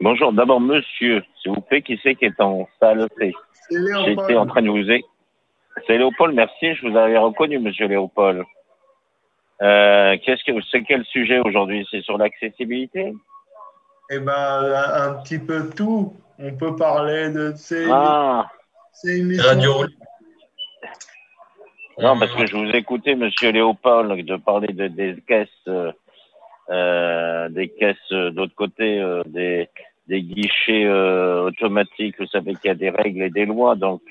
Bonjour. 0.00 0.32
D'abord, 0.32 0.60
monsieur, 0.60 1.22
s'il 1.42 1.52
vous 1.52 1.60
plaît, 1.60 1.82
qui 1.82 1.98
c'est 2.02 2.14
qui 2.14 2.24
est 2.26 2.40
en 2.40 2.68
salle? 2.80 3.08
C 3.18 3.32
C'est 3.68 3.78
Léopold. 3.78 4.06
J'étais 4.20 4.36
en 4.36 4.46
train 4.46 4.62
de 4.62 4.68
vous... 4.68 5.02
C'est 5.86 5.96
Léopold, 5.98 6.34
merci. 6.34 6.74
Je 6.74 6.86
vous 6.88 6.96
avais 6.96 7.18
reconnu, 7.18 7.58
monsieur 7.58 7.86
Léopold. 7.88 8.42
Euh, 9.62 10.16
qu'est-ce 10.24 10.44
que 10.44 10.52
c'est 10.70 10.82
quel 10.82 11.04
sujet 11.04 11.38
aujourd'hui? 11.38 11.86
C'est 11.90 12.02
sur 12.02 12.18
l'accessibilité? 12.18 13.14
Eh 14.10 14.18
ben, 14.18 14.32
un 14.32 15.10
un 15.10 15.14
petit 15.22 15.38
peu 15.38 15.70
tout. 15.70 16.14
On 16.38 16.52
peut 16.56 16.74
parler 16.74 17.30
de 17.30 17.52
ces, 17.54 17.88
Ah, 17.90 18.46
ces 18.92 19.20
émissions. 19.20 19.46
Radio 19.46 19.86
non, 21.98 22.18
parce 22.18 22.34
que 22.34 22.46
je 22.46 22.56
vous 22.56 22.70
écoutais, 22.70 23.14
monsieur 23.14 23.52
Léopold, 23.52 24.24
de 24.24 24.36
parler 24.36 24.72
de, 24.72 24.88
des 24.88 25.14
caisses, 25.28 25.48
euh, 25.68 25.92
euh, 26.70 27.48
des 27.50 27.68
caisses 27.68 28.12
d'autre 28.32 28.54
côté, 28.54 28.98
euh, 28.98 29.22
des, 29.26 29.68
des 30.08 30.22
guichets 30.22 30.86
euh, 30.86 31.44
automatiques. 31.44 32.18
Vous 32.18 32.26
savez 32.26 32.54
qu'il 32.54 32.68
y 32.68 32.70
a 32.70 32.74
des 32.74 32.90
règles 32.90 33.22
et 33.22 33.30
des 33.30 33.44
lois, 33.44 33.74
donc 33.76 34.02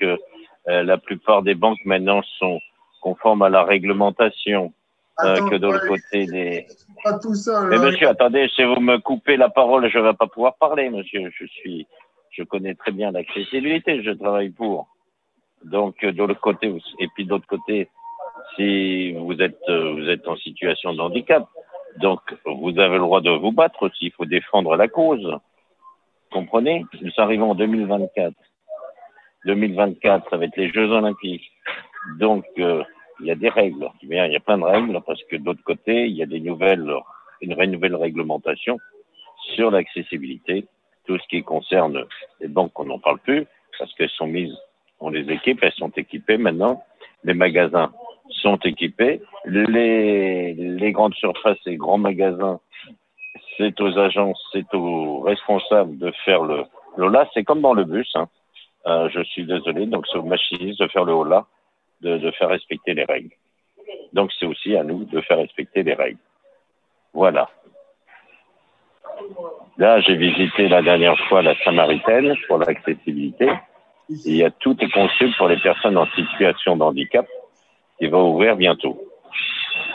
la 0.66 0.96
plupart 0.96 1.42
des 1.42 1.56
banques 1.56 1.84
maintenant 1.84 2.22
sont 2.38 2.60
conformes 3.00 3.42
à 3.42 3.48
la 3.48 3.64
réglementation. 3.64 4.72
Euh, 5.20 5.34
Attends, 5.34 5.48
que 5.48 5.56
de 5.56 5.66
l'autre 5.66 5.86
côté 5.86 6.26
des. 6.26 6.66
Pas 7.04 7.18
tout. 7.18 7.34
Mais 7.68 7.76
là. 7.76 7.84
monsieur, 7.84 8.08
attendez, 8.08 8.48
si 8.54 8.64
vous 8.64 8.80
me 8.80 8.98
coupez 8.98 9.36
la 9.36 9.50
parole, 9.50 9.88
je 9.90 9.98
ne 9.98 10.04
vais 10.04 10.14
pas 10.14 10.26
pouvoir 10.26 10.56
parler, 10.56 10.88
monsieur. 10.88 11.30
Je 11.38 11.46
suis, 11.46 11.86
je 12.30 12.42
connais 12.42 12.74
très 12.74 12.92
bien 12.92 13.10
l'accessibilité, 13.10 14.02
je 14.02 14.10
travaille 14.12 14.50
pour. 14.50 14.88
Donc 15.64 16.02
euh, 16.02 16.12
de 16.12 16.18
l'autre 16.18 16.40
côté, 16.40 16.74
et 16.98 17.08
puis 17.14 17.24
de 17.24 17.30
l'autre 17.30 17.46
côté, 17.46 17.88
si 18.56 19.12
vous 19.12 19.40
êtes, 19.40 19.58
euh, 19.68 19.92
vous 19.92 20.08
êtes 20.08 20.26
en 20.26 20.36
situation 20.36 20.94
de 20.94 21.00
handicap, 21.00 21.46
donc 22.00 22.20
vous 22.46 22.78
avez 22.78 22.94
le 22.94 23.00
droit 23.00 23.20
de 23.20 23.30
vous 23.30 23.52
battre 23.52 23.82
aussi. 23.82 24.06
Il 24.06 24.12
faut 24.12 24.24
défendre 24.24 24.76
la 24.76 24.88
cause. 24.88 25.38
Comprenez? 26.30 26.86
Nous 27.00 27.12
arrivons 27.18 27.50
en 27.50 27.54
2024. 27.54 28.34
2024, 29.44 30.30
ça 30.30 30.36
va 30.36 30.44
être 30.44 30.56
les 30.56 30.70
Jeux 30.70 30.90
Olympiques. 30.90 31.50
Donc, 32.18 32.44
euh, 32.58 32.82
il 33.22 33.28
y 33.28 33.30
a 33.30 33.34
des 33.34 33.48
règles. 33.48 33.88
Il 34.02 34.08
y 34.08 34.18
a 34.18 34.40
plein 34.40 34.58
de 34.58 34.64
règles 34.64 35.00
parce 35.06 35.22
que 35.24 35.36
d'autre 35.36 35.62
côté, 35.64 36.06
il 36.06 36.16
y 36.16 36.22
a 36.22 36.26
des 36.26 36.40
nouvelles, 36.40 36.92
une 37.40 37.54
nouvelle 37.70 37.96
réglementation 37.96 38.78
sur 39.54 39.70
l'accessibilité, 39.70 40.66
tout 41.06 41.18
ce 41.18 41.26
qui 41.28 41.42
concerne 41.42 42.04
les 42.40 42.48
banques, 42.48 42.78
on 42.78 42.84
n'en 42.84 42.98
parle 42.98 43.18
plus 43.20 43.46
parce 43.78 43.92
qu'elles 43.94 44.10
sont 44.10 44.26
mises, 44.26 44.56
on 45.00 45.10
les 45.10 45.28
équipe, 45.32 45.58
elles 45.62 45.72
sont 45.72 45.90
équipées 45.96 46.36
maintenant. 46.36 46.82
Les 47.24 47.34
magasins 47.34 47.92
sont 48.30 48.56
équipés. 48.58 49.20
Les, 49.44 50.54
les 50.54 50.92
grandes 50.92 51.14
surfaces 51.14 51.64
et 51.66 51.76
grands 51.76 51.98
magasins, 51.98 52.60
c'est 53.56 53.80
aux 53.80 53.98
agences, 53.98 54.42
c'est 54.52 54.72
aux 54.74 55.20
responsables 55.20 55.98
de 55.98 56.12
faire 56.24 56.42
le, 56.42 56.64
là. 56.96 57.28
C'est 57.34 57.44
comme 57.44 57.60
dans 57.60 57.74
le 57.74 57.84
bus. 57.84 58.10
Hein. 58.14 58.28
Euh, 58.86 59.08
je 59.10 59.22
suis 59.22 59.44
désolé, 59.44 59.86
donc 59.86 60.06
c'est 60.10 60.18
aux 60.18 60.24
machinistes 60.24 60.80
de 60.80 60.88
faire 60.88 61.04
le 61.04 61.12
hola, 61.12 61.46
de, 62.02 62.18
de 62.18 62.30
faire 62.32 62.48
respecter 62.48 62.94
les 62.94 63.04
règles. 63.04 63.34
Donc 64.12 64.30
c'est 64.38 64.46
aussi 64.46 64.76
à 64.76 64.84
nous 64.84 65.04
de 65.04 65.20
faire 65.22 65.38
respecter 65.38 65.82
les 65.82 65.94
règles. 65.94 66.18
Voilà. 67.12 67.48
Là, 69.78 70.00
j'ai 70.00 70.16
visité 70.16 70.68
la 70.68 70.82
dernière 70.82 71.18
fois 71.28 71.42
la 71.42 71.56
Samaritaine 71.64 72.34
pour 72.48 72.58
l'accessibilité. 72.58 73.50
Il 74.08 74.36
y 74.36 74.44
a 74.44 74.50
tout 74.50 74.76
est 74.80 74.90
conçu 74.90 75.30
pour 75.38 75.48
les 75.48 75.58
personnes 75.60 75.96
en 75.96 76.06
situation 76.08 76.76
de 76.76 76.82
handicap 76.82 77.26
qui 77.98 78.06
va 78.08 78.18
ouvrir 78.18 78.56
bientôt. 78.56 79.00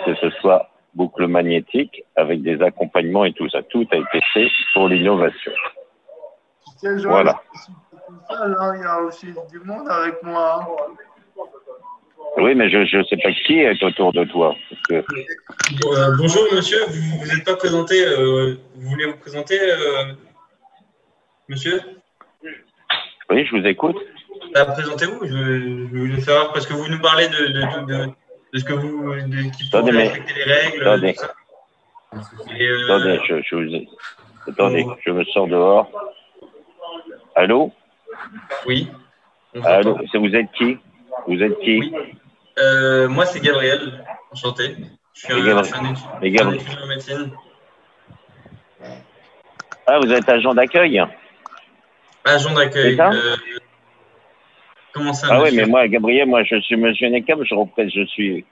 Que 0.05 0.15
ce 0.15 0.29
soit 0.41 0.69
boucle 0.93 1.27
magnétique 1.27 2.03
avec 2.15 2.41
des 2.41 2.61
accompagnements 2.61 3.25
et 3.25 3.33
tout 3.33 3.49
ça. 3.49 3.61
Tout 3.63 3.85
a 3.91 3.97
été 3.97 4.21
fait 4.33 4.49
pour 4.73 4.87
l'innovation. 4.87 5.51
Voilà. 7.03 7.41
Là, 8.29 8.73
il 8.75 8.81
y 8.81 8.85
a 8.85 9.01
aussi 9.01 9.27
du 9.51 9.59
monde 9.59 9.87
avec 9.89 10.23
moi. 10.23 10.61
hein. 10.61 10.93
Oui, 12.37 12.53
mais 12.55 12.69
je 12.69 12.97
ne 12.97 13.03
sais 13.03 13.17
pas 13.17 13.31
qui 13.31 13.59
est 13.59 13.83
autour 13.83 14.13
de 14.13 14.23
toi. 14.25 14.55
Parce 14.69 14.81
que, 14.83 14.93
Euh, 15.85 16.15
bonjour 16.17 16.43
monsieur, 16.53 16.79
vous 16.87 17.19
vous 17.19 17.31
êtes 17.33 17.43
pas 17.43 17.55
présenté, 17.55 18.05
euh, 18.05 18.55
vous 18.75 18.89
voulez 18.89 19.05
vous 19.05 19.17
présenter 19.17 19.59
euh, 19.59 20.13
Monsieur? 21.49 21.79
Oui, 23.29 23.45
je 23.45 23.55
vous 23.57 23.65
écoute. 23.65 23.97
Ah, 24.55 24.65
Présentez-vous, 24.65 25.25
je, 25.25 25.29
je 25.91 25.97
voulais 25.97 26.21
savoir, 26.21 26.53
parce 26.53 26.65
que 26.67 26.73
vous 26.73 26.87
nous 26.87 26.99
parlez 26.99 27.27
de, 27.27 27.47
de, 27.47 27.61
de, 27.61 27.85
de, 28.05 28.05
de 28.53 28.59
ce 28.59 28.63
que 28.63 28.73
vous, 28.73 29.13
de, 29.13 29.41
faut 29.71 29.77
Attendez, 29.77 29.91
mais- 29.93 30.23
les 30.35 30.43
règles, 30.43 30.81
Attendez. 30.87 31.13
tout 31.13 31.21
ça. 31.21 31.33
Et, 32.57 32.69
Attendez, 32.85 33.19
je, 33.27 33.41
je 33.43 33.55
vous 33.55 33.85
Attendez, 34.47 34.85
je 35.05 35.11
me 35.11 35.23
sors 35.25 35.47
dehors. 35.47 35.89
Allô? 37.35 37.71
Oui. 38.65 38.87
Allô 39.63 39.97
Vous 40.13 40.35
êtes 40.35 40.51
qui? 40.53 40.77
Vous 41.27 41.41
êtes 41.43 41.59
qui? 41.59 41.79
Oui. 41.79 41.93
Euh, 42.57 43.07
moi, 43.07 43.25
c'est 43.25 43.39
Gabriel, 43.39 44.03
enchanté. 44.31 44.75
Je 45.13 45.19
suis 45.21 45.33
un, 45.33 45.57
un 45.57 45.63
étudiant 45.63 46.83
en 46.83 46.87
médecine. 46.87 47.31
Ah, 49.85 49.99
vous 49.99 50.11
êtes 50.11 50.27
agent 50.27 50.53
d'accueil 50.53 51.01
Agent 52.25 52.53
d'accueil. 52.53 52.99
Euh, 52.99 53.35
comment 54.93 55.13
ça, 55.13 55.27
Ah 55.29 55.41
oui, 55.41 55.49
mais 55.55 55.65
moi, 55.65 55.87
Gabriel, 55.87 56.27
moi, 56.27 56.43
je 56.43 56.59
suis 56.61 56.75
monsieur 56.75 57.09
Nekam, 57.09 57.43
je 57.43 57.55
représente, 57.55 57.93
je 57.93 58.05
suis, 58.05 58.45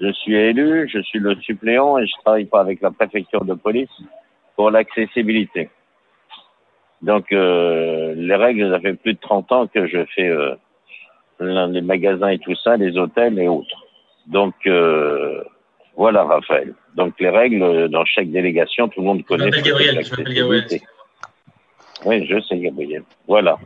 je 0.00 0.12
suis 0.12 0.34
élu, 0.34 0.88
je 0.92 1.00
suis 1.00 1.18
le 1.18 1.34
suppléant 1.40 1.98
et 1.98 2.06
je 2.06 2.12
travaille 2.24 2.44
pas 2.44 2.60
avec 2.60 2.80
la 2.82 2.90
préfecture 2.90 3.44
de 3.44 3.54
police 3.54 3.90
pour 4.54 4.70
l'accessibilité. 4.70 5.70
Donc, 7.02 7.32
euh, 7.32 8.14
les 8.16 8.36
règles, 8.36 8.70
ça 8.70 8.80
fait 8.80 8.94
plus 8.94 9.14
de 9.14 9.20
30 9.20 9.52
ans 9.52 9.66
que 9.66 9.86
je 9.86 10.04
fais 10.14 10.28
des 11.40 11.80
magasins 11.80 12.28
et 12.28 12.38
tout 12.38 12.54
ça, 12.56 12.76
les 12.76 12.96
hôtels 12.96 13.38
et 13.38 13.48
autres. 13.48 13.84
Donc, 14.26 14.54
euh, 14.66 15.42
voilà, 15.96 16.24
Raphaël. 16.24 16.74
Donc, 16.94 17.14
les 17.20 17.30
règles, 17.30 17.62
euh, 17.62 17.88
dans 17.88 18.04
chaque 18.04 18.30
délégation, 18.30 18.88
tout 18.88 19.00
le 19.00 19.06
monde 19.06 19.20
Je 19.20 19.24
connaît. 19.24 19.50
c'est 19.52 19.62
Gabriel. 19.62 20.04
Je 20.04 20.10
m'appelle 20.10 20.34
Gabriel. 20.34 20.80
Oui, 22.04 22.26
je 22.26 22.40
sais, 22.40 22.58
Gabriel. 22.58 23.02
Voilà. 23.26 23.58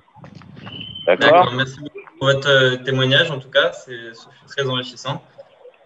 D'accord, 1.07 1.53
merci 1.57 1.81
beaucoup 1.81 1.99
pour 2.19 2.29
votre 2.29 2.49
euh, 2.49 2.77
témoignage, 2.77 3.31
en 3.31 3.39
tout 3.39 3.51
cas, 3.51 3.73
c'est 3.73 4.13
très 4.47 4.69
enrichissant. 4.69 5.23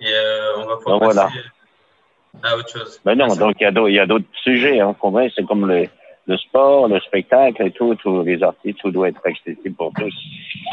Et 0.00 0.06
euh, 0.08 0.58
on 0.58 0.66
va 0.66 0.76
pouvoir 0.76 0.98
voilà. 0.98 1.22
passer 1.24 1.40
à 2.42 2.56
autre 2.56 2.68
chose. 2.68 3.00
Ben 3.04 3.14
non, 3.14 3.26
Merci. 3.26 3.38
donc 3.38 3.56
il 3.60 3.92
y 3.94 3.98
a 3.98 4.06
d'autres 4.06 4.24
sujets. 4.42 4.80
Hein, 4.80 4.96
c'est 5.34 5.46
comme 5.46 5.66
le, 5.66 5.86
le 6.26 6.36
sport, 6.38 6.88
le 6.88 7.00
spectacle 7.00 7.62
et 7.66 7.70
tout, 7.72 7.94
tous 7.96 8.22
les 8.22 8.42
artistes, 8.42 8.78
tout 8.80 8.90
doit 8.90 9.08
être 9.08 9.20
accessible 9.26 9.74
pour 9.76 9.92
tous 9.98 10.14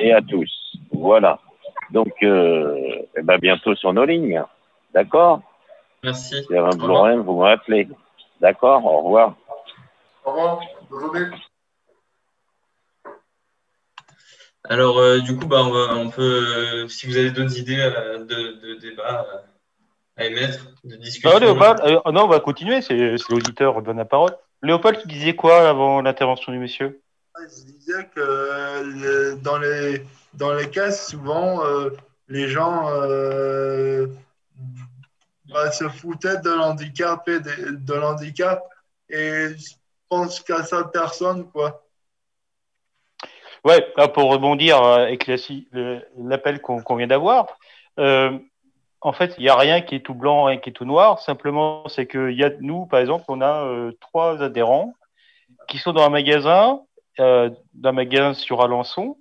et 0.02 0.14
à 0.14 0.22
tous. 0.22 0.50
Voilà. 0.92 1.40
Donc, 1.92 2.14
euh, 2.24 2.78
eh 3.18 3.22
ben 3.22 3.38
bientôt 3.38 3.76
sur 3.76 3.92
nos 3.94 4.06
lignes. 4.06 4.42
D'accord? 4.94 5.42
Merci. 6.04 6.36
A 6.50 6.54
un 6.54 6.62
Au 6.64 6.70
revoir. 6.72 6.90
problème, 6.96 7.20
vous 7.22 7.38
m'appelez. 7.40 7.88
D'accord? 8.40 8.86
Au 8.86 9.02
revoir. 9.02 9.36
Au 10.26 10.32
revoir, 10.32 10.60
bonne 10.90 11.00
journée. 11.02 11.26
Alors, 14.70 15.00
euh, 15.00 15.20
du 15.20 15.36
coup, 15.36 15.48
bah, 15.48 15.64
on, 15.66 15.72
va- 15.72 15.96
on 15.96 16.10
peut, 16.10 16.22
euh, 16.84 16.88
si 16.88 17.08
vous 17.08 17.18
avez 17.18 17.32
d'autres 17.32 17.58
idées 17.58 17.80
euh, 17.80 18.20
de, 18.20 18.62
de 18.62 18.80
débat 18.80 19.26
euh, 19.34 19.38
à 20.18 20.26
émettre, 20.26 20.68
de 20.84 20.96
discussion. 20.98 21.32
Ah, 21.34 21.76
euh, 21.86 22.12
non, 22.12 22.26
on 22.26 22.28
va 22.28 22.40
continuer, 22.40 22.82
c'est 22.82 23.18
c'est 23.18 23.30
l'auditeur 23.34 23.76
qui 23.76 23.82
donne 23.84 23.98
la 23.98 24.06
parole. 24.06 24.36
Léopold, 24.64 25.00
tu 25.02 25.08
disais 25.08 25.36
quoi 25.36 25.68
avant 25.68 26.02
l'intervention 26.02 26.52
du 26.52 26.60
monsieur? 26.60 27.02
Je 27.36 27.64
disais 27.72 28.06
que 28.14 28.20
euh, 28.20 29.36
dans, 29.38 29.58
les, 29.58 30.06
dans 30.34 30.54
les 30.54 30.70
caisses, 30.70 31.08
souvent, 31.08 31.66
euh, 31.66 31.90
les 32.28 32.48
gens 32.48 32.90
euh, 32.90 34.08
bah, 35.46 35.72
se 35.72 35.88
foutaient 35.90 36.42
de 36.42 36.52
l'handicap 36.52 37.28
et 37.28 37.40
de, 37.40 37.72
de 37.72 37.94
l'handicap 37.94 38.64
et 39.10 39.50
je 39.58 39.74
pense 40.10 40.40
qu'à 40.42 40.64
ça 40.64 40.84
personne, 40.84 41.50
quoi. 41.50 41.84
Ouais, 43.64 43.92
là, 43.96 44.08
pour 44.08 44.32
rebondir 44.32 44.82
avec 44.82 45.30
l'appel 46.18 46.62
qu'on 46.62 46.82
qu'on 46.82 46.96
vient 46.96 47.08
d'avoir, 47.08 47.60
euh, 48.00 48.38
en 49.02 49.14
fait, 49.14 49.34
il 49.38 49.42
n'y 49.42 49.50
a 49.50 49.56
rien 49.56 49.82
qui 49.82 49.96
est 49.96 50.06
tout 50.06 50.14
blanc, 50.14 50.46
rien 50.46 50.58
qui 50.58 50.70
est 50.70 50.74
tout 50.74 50.86
noir. 50.86 51.20
Simplement, 51.20 51.88
c'est 51.90 52.06
que 52.06 52.32
y 52.32 52.44
a, 52.44 52.52
nous, 52.60 52.86
par 52.86 53.00
exemple, 53.00 53.26
on 53.28 53.42
a 53.42 53.66
euh, 53.66 53.92
trois 54.00 54.42
adhérents 54.42 54.94
qui 55.68 55.80
sont 55.80 55.92
dans 55.92 56.04
un 56.04 56.10
magasin, 56.10 56.82
euh, 57.20 57.50
d'un 57.74 57.92
magasin 57.92 58.34
sur 58.34 58.62
Alençon. 58.62 59.18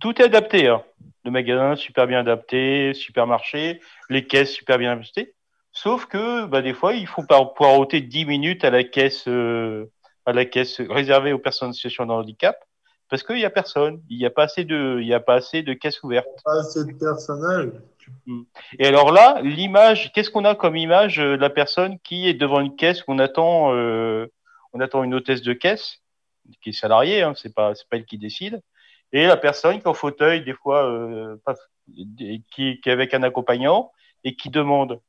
Tout 0.00 0.20
est 0.20 0.24
adapté. 0.24 0.68
Hein. 0.68 0.82
Le 1.24 1.30
magasin 1.30 1.74
super 1.74 2.06
bien 2.06 2.20
adapté, 2.20 2.92
supermarché, 2.94 3.80
les 4.10 4.26
caisses 4.26 4.52
super 4.52 4.78
bien 4.78 4.92
adaptées. 4.92 5.34
Sauf 5.72 6.06
que 6.06 6.44
bah, 6.46 6.60
des 6.60 6.74
fois, 6.74 6.92
il 6.92 7.06
faut 7.06 7.24
ôter 7.60 8.00
10 8.00 8.26
minutes 8.26 8.64
à 8.64 8.70
la 8.70 8.84
caisse, 8.84 9.26
euh, 9.26 9.90
à 10.26 10.32
la 10.32 10.44
caisse 10.44 10.80
réservée 10.80 11.32
aux 11.32 11.38
personnes 11.38 11.70
en 11.70 11.72
situation 11.72 12.04
de 12.04 12.12
handicap 12.12 12.56
parce 13.08 13.22
qu'il 13.22 13.36
n'y 13.36 13.44
a 13.44 13.50
personne. 13.50 14.02
Il 14.08 14.18
n'y 14.18 14.26
a 14.26 14.30
pas 14.30 14.44
assez 14.44 14.64
de, 14.64 14.98
il 15.00 15.06
y 15.06 15.14
a 15.14 15.20
pas 15.20 15.34
assez 15.34 15.62
de 15.62 15.72
caisses 15.72 16.02
ouvertes. 16.02 16.26
Pas 16.44 16.60
assez 16.60 16.84
de 16.84 16.92
personnel. 16.92 17.80
Et 18.78 18.86
alors 18.86 19.12
là, 19.12 19.40
l'image, 19.42 20.12
qu'est-ce 20.12 20.30
qu'on 20.30 20.44
a 20.44 20.54
comme 20.54 20.76
image 20.76 21.18
euh, 21.18 21.36
de 21.36 21.40
la 21.40 21.50
personne 21.50 21.98
qui 22.00 22.28
est 22.28 22.34
devant 22.34 22.60
une 22.60 22.76
caisse? 22.76 23.02
Qu'on 23.02 23.18
attend, 23.18 23.74
euh, 23.74 24.26
on 24.72 24.80
attend 24.80 25.02
une 25.02 25.14
hôtesse 25.14 25.42
de 25.42 25.52
caisse 25.52 26.02
qui 26.62 26.70
est 26.70 26.72
salariée, 26.72 27.22
hein, 27.22 27.34
c'est 27.36 27.54
pas, 27.54 27.74
c'est 27.74 27.88
pas 27.88 27.96
elle 27.96 28.04
qui 28.04 28.18
décide. 28.18 28.60
Et 29.12 29.26
la 29.26 29.36
personne 29.36 29.76
qui 29.76 29.84
est 29.84 29.88
en 29.88 29.94
fauteuil, 29.94 30.44
des 30.44 30.52
fois, 30.54 30.84
euh, 30.84 31.36
pas- 31.44 31.54
qui, 31.86 32.44
qui 32.50 32.80
est 32.84 32.92
avec 32.92 33.14
un 33.14 33.22
accompagnant 33.22 33.92
et 34.24 34.36
qui 34.36 34.50
demande. 34.50 35.00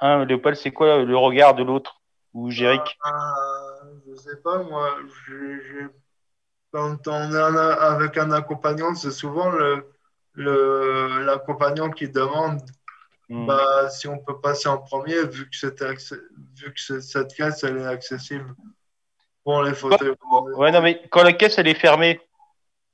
Hein, 0.00 0.24
Léopold, 0.24 0.56
c'est 0.56 0.70
quoi 0.72 1.04
le 1.04 1.16
regard 1.16 1.54
de 1.54 1.62
l'autre 1.62 2.00
ou 2.34 2.50
Jéric 2.50 2.98
Ah, 3.04 3.80
je 4.08 4.14
sais 4.16 4.36
pas, 4.42 4.62
moi, 4.62 4.96
je- 5.26 5.60
je- 5.60 5.88
quand 6.72 7.06
on 7.08 7.32
est 7.32 7.42
en- 7.42 7.56
avec 7.56 8.16
un 8.18 8.30
accompagnant, 8.32 8.94
c'est 8.94 9.10
souvent 9.10 9.50
le, 9.50 9.86
l'accompagnant 10.42 11.90
qui 11.90 12.08
demande 12.08 12.60
Hmm. 13.30 13.44
bah, 13.44 13.90
si 13.90 14.08
on 14.08 14.18
peut 14.18 14.40
passer 14.40 14.70
en 14.70 14.78
premier, 14.78 15.26
vu 15.26 15.50
que, 15.50 15.66
vu 16.56 16.72
que 16.72 16.80
cette 17.02 17.34
caisse 17.34 17.62
elle 17.62 17.76
est 17.76 17.84
accessible 17.84 18.54
pour 19.44 19.62
les 19.62 19.74
fauteuils. 19.74 20.14
Ouais, 20.54 20.70
non, 20.72 20.80
mais 20.80 21.02
quand 21.10 21.22
la 21.22 21.34
caisse 21.34 21.58
elle 21.58 21.68
est 21.68 21.74
fermée 21.78 22.22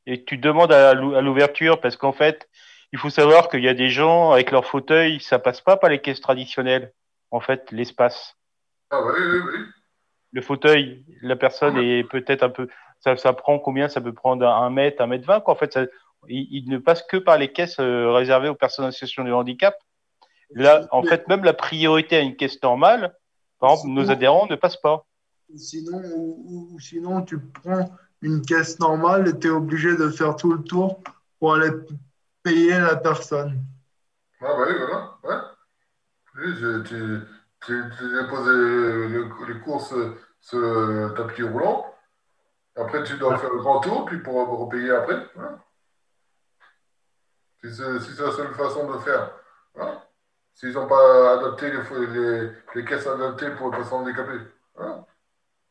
et 0.07 0.25
tu 0.25 0.37
demandes 0.37 0.73
à 0.73 0.93
l'ou- 0.93 1.15
à 1.15 1.21
l'ouverture, 1.21 1.81
parce 1.81 1.97
qu'en 1.97 2.13
fait, 2.13 2.49
il 2.93 2.99
faut 2.99 3.11
savoir 3.11 3.49
qu'il 3.49 3.63
y 3.63 3.69
a 3.69 3.75
des 3.75 3.91
gens 3.91 4.33
avec 4.33 4.51
leur 4.51 4.67
fauteuil, 4.67 5.21
ça 5.21 5.39
passe 5.39 5.61
pas 5.61 5.77
par 5.77 5.89
les 5.89 6.01
caisses 6.01 6.21
traditionnelles. 6.21 6.93
En 7.31 7.39
fait, 7.39 7.71
l'espace, 7.71 8.37
Ah 8.91 9.03
oui, 9.05 9.13
oui, 9.17 9.39
oui. 9.39 9.59
le 10.33 10.43
fauteuil, 10.43 11.05
la 11.23 11.37
personne 11.37 11.77
est 11.79 12.03
peut-être 12.03 12.43
un 12.43 12.51
peu, 12.51 12.67
ça, 12.99 13.17
ça 13.17 13.33
prend 13.35 13.61
combien? 13.61 13.89
Ça 13.89 14.01
peut 14.01 14.13
prendre 14.13 14.45
un 14.49 14.71
mètre, 14.71 15.01
un 15.01 15.07
mètre 15.07 15.27
vingt. 15.29 15.41
Quoi. 15.41 15.55
En 15.55 15.57
fait, 15.57 15.73
ça- 15.73 15.87
il, 16.29 16.49
il 16.65 16.71
ne 16.71 16.79
passe 16.79 17.03
que 17.03 17.17
par 17.17 17.39
les 17.39 17.53
caisses 17.53 17.79
euh, 17.81 18.13
réservées 18.13 18.49
aux 18.49 18.55
personnes 18.55 18.85
en 18.87 18.91
situation 18.91 19.25
de 19.25 19.33
handicap. 19.33 19.77
Là, 20.55 20.87
en 20.93 21.03
fait, 21.03 21.27
même 21.29 21.43
la 21.45 21.55
priorité 21.55 22.17
à 22.17 22.21
une 22.21 22.37
caisse 22.37 22.63
normale, 22.63 23.15
par 23.59 23.73
exemple, 23.73 23.89
nos 23.91 24.11
adhérents 24.11 24.47
ne 24.47 24.57
passent 24.57 24.81
pas. 24.81 25.05
Sinon, 25.57 26.01
ou, 26.15 26.69
ou 26.73 26.81
sinon, 26.81 27.23
tu 27.23 27.39
prends 27.39 27.91
une 28.23 28.43
caisse 28.43 28.79
normale 28.79 29.29
et 29.29 29.39
tu 29.39 29.49
es 29.49 29.51
obligé 29.51 29.97
de 29.97 30.09
faire 30.11 30.37
tout 30.37 30.53
le 30.53 30.63
tour 30.63 31.01
pour 31.39 31.55
aller 31.55 31.71
payer 32.43 32.79
la 32.79 32.97
personne. 32.97 33.65
Ah 34.41 34.47
bah 34.57 34.65
oui, 34.69 34.75
voilà. 34.77 35.11
Ouais. 35.25 35.43
Oui, 36.37 36.55
tu, 36.89 36.89
tu, 37.67 37.83
tu 37.97 38.23
déposes 38.23 38.49
le- 38.49 39.09
le- 39.09 39.53
les 39.55 39.61
courses 39.61 39.95
sur 40.41 40.59
le 40.59 41.15
tapis 41.17 41.43
roulant. 41.43 41.87
Après, 42.77 43.03
tu 43.05 43.17
dois 43.17 43.39
faire 43.39 43.51
le 43.51 43.59
grand 43.61 43.81
tour, 43.81 44.05
puis 44.05 44.19
pour 44.19 44.35
repayer 44.59 44.91
après. 44.91 45.27
Voilà. 45.35 45.59
Si 47.69 48.15
c'est 48.17 48.23
la 48.23 48.33
seule 48.33 48.55
façon 48.55 48.91
de 48.93 48.99
faire. 48.99 49.31
Voilà. 49.75 50.05
S'ils 50.55 50.73
n'ont 50.73 50.87
pas 50.87 51.33
adapté 51.39 51.71
les, 51.71 52.07
les, 52.07 52.51
les 52.75 52.85
caisses 52.85 53.07
adaptées 53.07 53.51
pour 53.51 53.71
les 53.71 53.79
personnes 53.79 54.01
handicapées. 54.03 54.41
Voilà. 54.75 55.05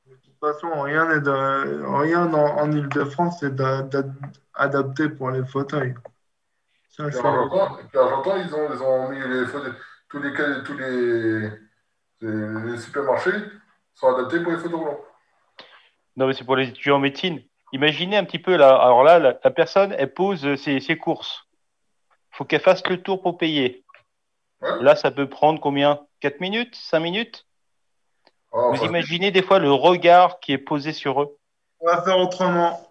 De 0.05 0.15
toute 0.15 0.39
façon, 0.39 0.81
rien 0.81 1.07
n'est 1.07 1.21
de- 1.21 1.97
rien 2.01 2.33
en, 2.33 2.57
en 2.59 2.71
Ile-de-France 2.71 3.41
n'est 3.43 3.51
d'a- 3.51 3.83
d'a- 3.83 4.03
adapté 4.55 5.07
pour 5.09 5.29
les 5.31 5.45
fauteuils. 5.45 5.95
Ça, 6.89 7.07
Puis 7.07 7.17
Argentin, 7.17 7.77
puis 7.89 7.97
en 7.97 8.07
Argentin, 8.07 8.37
ils 8.39 8.53
ont, 8.53 8.73
ils 8.73 8.81
ont 8.83 9.09
mis 9.09 9.19
les, 9.19 9.45
fauteuils- 9.45 9.73
tous 10.09 10.19
les, 10.19 10.33
tous 10.63 10.77
les, 10.77 11.49
les, 12.21 12.71
les 12.71 12.77
supermarchés 12.77 13.31
sont 13.93 14.13
adaptés 14.15 14.41
pour 14.41 14.51
les 14.51 14.57
fauteuils 14.57 14.79
roulants. 14.79 14.99
Non, 16.17 16.27
mais 16.27 16.33
c'est 16.33 16.43
pour 16.43 16.55
les 16.57 16.67
étudiants 16.67 16.97
en 16.97 16.99
médecine. 16.99 17.41
Imaginez 17.71 18.17
un 18.17 18.25
petit 18.25 18.37
peu 18.39 18.55
là. 18.57 18.75
Alors 18.75 19.03
là, 19.03 19.17
la, 19.17 19.39
la 19.43 19.51
personne, 19.51 19.95
elle 19.97 20.13
pose 20.13 20.55
ses, 20.55 20.79
ses 20.79 20.97
courses. 20.97 21.45
Il 22.33 22.37
faut 22.37 22.45
qu'elle 22.45 22.61
fasse 22.61 22.85
le 22.87 23.01
tour 23.01 23.21
pour 23.21 23.37
payer. 23.37 23.83
Ouais. 24.61 24.81
Là, 24.81 24.95
ça 24.95 25.11
peut 25.11 25.29
prendre 25.29 25.59
combien? 25.59 25.99
4 26.21 26.39
minutes? 26.39 26.75
5 26.75 26.99
minutes? 26.99 27.45
Ah, 28.51 28.69
Vous 28.71 28.83
imaginez 28.85 29.29
des 29.31 29.43
fois 29.43 29.59
le 29.59 29.71
regard 29.71 30.39
qui 30.39 30.51
est 30.51 30.57
posé 30.57 30.93
sur 30.93 31.21
eux? 31.21 31.37
On 31.79 31.85
va 31.87 32.01
faire 32.01 32.17
autrement. 32.17 32.89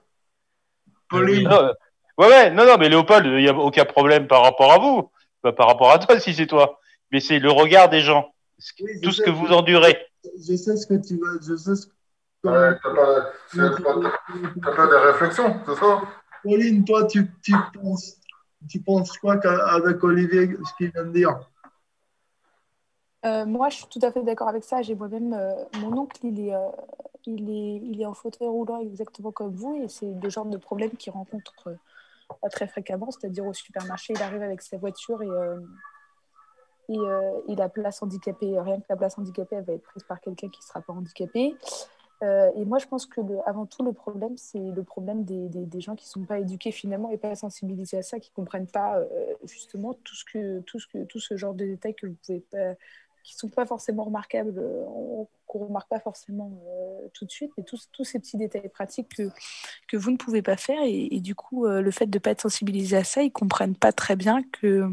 Pauline, 1.08 1.48
Non, 1.48 1.56
euh, 1.62 1.72
ouais, 2.18 2.28
ouais, 2.28 2.50
non, 2.50 2.64
non, 2.66 2.76
mais 2.78 2.88
Léopold, 2.88 3.26
il 3.26 3.36
n'y 3.36 3.48
a 3.48 3.54
aucun 3.54 3.84
problème 3.84 4.26
par 4.26 4.42
rapport 4.42 4.72
à 4.72 4.78
vous. 4.78 5.10
Par 5.42 5.66
rapport 5.66 5.90
à 5.90 5.98
toi, 5.98 6.20
si 6.20 6.34
c'est 6.34 6.46
toi. 6.46 6.78
Mais 7.10 7.20
c'est 7.20 7.38
le 7.38 7.50
regard 7.50 7.88
des 7.88 8.00
gens. 8.00 8.32
Oui, 8.80 9.00
Tout 9.02 9.10
ce 9.10 9.22
que 9.22 9.30
vous 9.30 9.48
endurez. 9.52 9.98
je 10.24 10.54
sais 10.54 10.76
ce 10.76 10.86
que 10.86 10.94
tu 10.94 11.14
veux. 11.16 11.40
Je 11.42 11.56
sais 11.56 11.74
ce 11.74 11.86
que... 11.86 11.92
ouais, 12.48 12.78
t'as 12.80 14.72
pas, 14.76 14.86
des 14.86 14.96
réflexions, 15.10 15.60
c'est 15.66 15.74
ça? 15.74 16.02
Pauline, 16.44 16.84
toi, 16.84 17.06
tu, 17.06 17.30
tu 17.42 17.54
penses, 17.74 18.16
tu 18.68 18.80
penses 18.80 19.16
quoi 19.18 19.38
qu'avec 19.38 20.02
Olivier, 20.04 20.56
ce 20.64 20.74
qu'il 20.76 20.90
vient 20.90 21.04
de 21.04 21.12
dire? 21.12 21.50
Euh, 23.24 23.46
moi, 23.46 23.68
je 23.68 23.76
suis 23.76 23.86
tout 23.86 24.00
à 24.02 24.10
fait 24.10 24.22
d'accord 24.22 24.48
avec 24.48 24.64
ça. 24.64 24.82
J'ai 24.82 24.94
moi-même, 24.94 25.32
euh, 25.32 25.64
mon 25.80 25.96
oncle, 25.96 26.18
il 26.24 26.48
est, 26.48 26.54
euh, 26.54 26.68
il 27.24 27.50
est, 27.50 27.76
il 27.76 28.00
est 28.00 28.06
en 28.06 28.14
fauteuil 28.14 28.48
roulant 28.48 28.80
exactement 28.80 29.30
comme 29.30 29.54
vous, 29.54 29.80
et 29.82 29.88
c'est 29.88 30.12
le 30.12 30.28
genre 30.28 30.46
de 30.46 30.56
problème 30.56 30.90
qu'il 30.90 31.12
rencontre 31.12 31.76
très 32.50 32.66
fréquemment, 32.66 33.10
c'est-à-dire 33.10 33.44
au 33.46 33.52
supermarché, 33.52 34.14
il 34.16 34.22
arrive 34.22 34.42
avec 34.42 34.62
sa 34.62 34.78
voiture 34.78 35.22
et, 35.22 35.28
et 36.88 37.54
la 37.54 37.68
place 37.68 38.02
handicapée, 38.02 38.58
rien 38.58 38.80
que 38.80 38.86
la 38.88 38.96
place 38.96 39.18
handicapée, 39.18 39.56
elle 39.56 39.64
va 39.64 39.74
être 39.74 39.82
prise 39.82 40.02
par 40.04 40.18
quelqu'un 40.20 40.48
qui 40.48 40.60
ne 40.60 40.64
sera 40.64 40.80
pas 40.80 40.94
handicapé. 40.94 41.54
Euh, 42.22 42.50
et 42.56 42.64
moi, 42.64 42.78
je 42.78 42.86
pense 42.86 43.06
que 43.06 43.20
avant 43.46 43.66
tout, 43.66 43.82
le 43.84 43.92
problème, 43.92 44.36
c'est 44.36 44.58
le 44.60 44.82
problème 44.84 45.24
des, 45.24 45.48
des- 45.48 45.80
gens 45.80 45.96
qui 45.96 46.06
ne 46.06 46.10
sont 46.10 46.24
pas 46.24 46.38
éduqués 46.38 46.70
finalement 46.70 47.10
et 47.10 47.16
pas 47.16 47.34
sensibilisés 47.34 47.98
à 47.98 48.02
ça, 48.02 48.20
qui 48.20 48.30
ne 48.30 48.34
comprennent 48.36 48.68
pas 48.68 48.98
euh, 48.98 49.06
justement 49.44 49.94
tout 50.04 50.14
ce, 50.14 50.24
que, 50.24 50.60
tout, 50.60 50.78
ce 50.78 50.86
tout 51.04 51.18
ce 51.18 51.36
genre 51.36 51.54
de 51.54 51.64
détails 51.64 51.94
que 51.94 52.06
vous 52.06 52.14
pouvez 52.24 52.40
pas, 52.40 52.74
qui 53.24 53.34
sont 53.36 53.48
pas 53.48 53.66
forcément 53.66 54.04
remarquables, 54.04 54.58
on- 54.60 55.26
qu'on 55.46 55.60
ne 55.60 55.64
remarque 55.66 55.88
pas 55.88 56.00
forcément 56.00 56.50
euh, 56.66 57.08
tout 57.12 57.24
de 57.24 57.30
suite, 57.30 57.50
mais 57.58 57.64
tous, 57.64 57.88
ces 58.04 58.18
petits 58.20 58.36
détails 58.38 58.68
pratiques 58.68 59.08
que, 59.16 59.28
que 59.88 59.96
vous 59.96 60.10
ne 60.12 60.16
pouvez 60.16 60.42
pas 60.42 60.56
faire. 60.56 60.80
Et, 60.84 61.08
et 61.14 61.20
du 61.20 61.34
coup, 61.34 61.66
le 61.66 61.90
fait 61.90 62.06
de 62.06 62.16
ne 62.16 62.20
pas 62.20 62.30
être 62.30 62.42
sensibilisé 62.42 62.96
à 62.96 63.04
ça, 63.04 63.22
ils 63.22 63.26
ne 63.26 63.30
comprennent 63.30 63.76
pas 63.76 63.92
très 63.92 64.16
bien 64.16 64.42
que, 64.52 64.88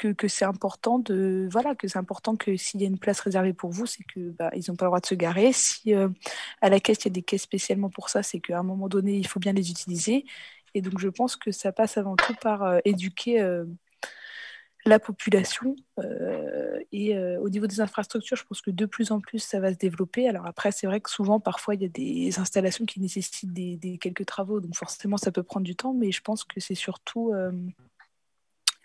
que, 0.00 0.28
c'est 0.28 0.44
important 0.44 0.98
de 0.98 1.48
voilà 1.50 1.74
que 1.74 1.86
c'est 1.86 1.98
important 1.98 2.36
que 2.36 2.56
s'il 2.56 2.80
y 2.80 2.84
a 2.84 2.86
une 2.86 2.98
place 2.98 3.20
réservée 3.20 3.52
pour 3.52 3.70
vous, 3.70 3.86
c'est 3.86 4.04
que 4.04 4.30
bah, 4.30 4.50
ils 4.54 4.64
n'ont 4.68 4.76
pas 4.76 4.86
le 4.86 4.88
droit 4.90 5.00
de 5.00 5.06
se 5.06 5.14
garer. 5.14 5.52
Si 5.52 5.94
euh, 5.94 6.08
à 6.62 6.70
la 6.70 6.80
caisse 6.80 6.98
il 7.04 7.06
y 7.06 7.08
a 7.08 7.12
des 7.12 7.22
caisses 7.22 7.42
spécialement 7.42 7.90
pour 7.90 8.08
ça, 8.08 8.22
c'est 8.22 8.40
qu'à 8.40 8.58
un 8.58 8.62
moment 8.62 8.88
donné 8.88 9.16
il 9.16 9.26
faut 9.26 9.40
bien 9.40 9.52
les 9.52 9.70
utiliser. 9.70 10.24
Et 10.74 10.82
donc 10.82 10.98
je 10.98 11.08
pense 11.08 11.36
que 11.36 11.50
ça 11.50 11.72
passe 11.72 11.98
avant 11.98 12.16
tout 12.16 12.34
par 12.40 12.62
euh, 12.62 12.78
éduquer 12.84 13.40
euh, 13.40 13.64
la 14.86 14.98
population 14.98 15.76
et 16.90 17.18
au 17.18 17.50
niveau 17.50 17.66
des 17.66 17.82
infrastructures, 17.82 18.38
je 18.38 18.44
pense 18.44 18.62
que 18.62 18.70
de 18.70 18.86
plus 18.86 19.12
en 19.12 19.20
plus 19.20 19.38
ça 19.38 19.60
va 19.60 19.74
se 19.74 19.78
développer. 19.78 20.26
Alors 20.26 20.46
après 20.46 20.72
c'est 20.72 20.86
vrai 20.86 21.02
que 21.02 21.10
souvent 21.10 21.38
parfois 21.38 21.74
il 21.74 21.82
y 21.82 21.84
a 21.84 21.88
des 21.88 22.38
installations 22.38 22.86
qui 22.86 22.98
nécessitent 22.98 23.52
des, 23.52 23.98
quelques 24.00 24.24
travaux, 24.24 24.58
donc 24.60 24.74
forcément 24.74 25.18
ça 25.18 25.32
peut 25.32 25.42
prendre 25.42 25.66
du 25.66 25.76
temps, 25.76 25.92
mais 25.92 26.12
je 26.12 26.22
pense 26.22 26.44
que 26.44 26.60
c'est 26.60 26.74
surtout 26.74 27.34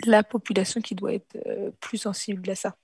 la 0.06 0.24
population 0.24 0.82
qui 0.82 0.96
doit 0.96 1.14
être 1.14 1.38
euh, 1.48 1.72
plus 1.80 1.98
sensible 1.98 2.50
à 2.50 2.56
ça. 2.56 2.76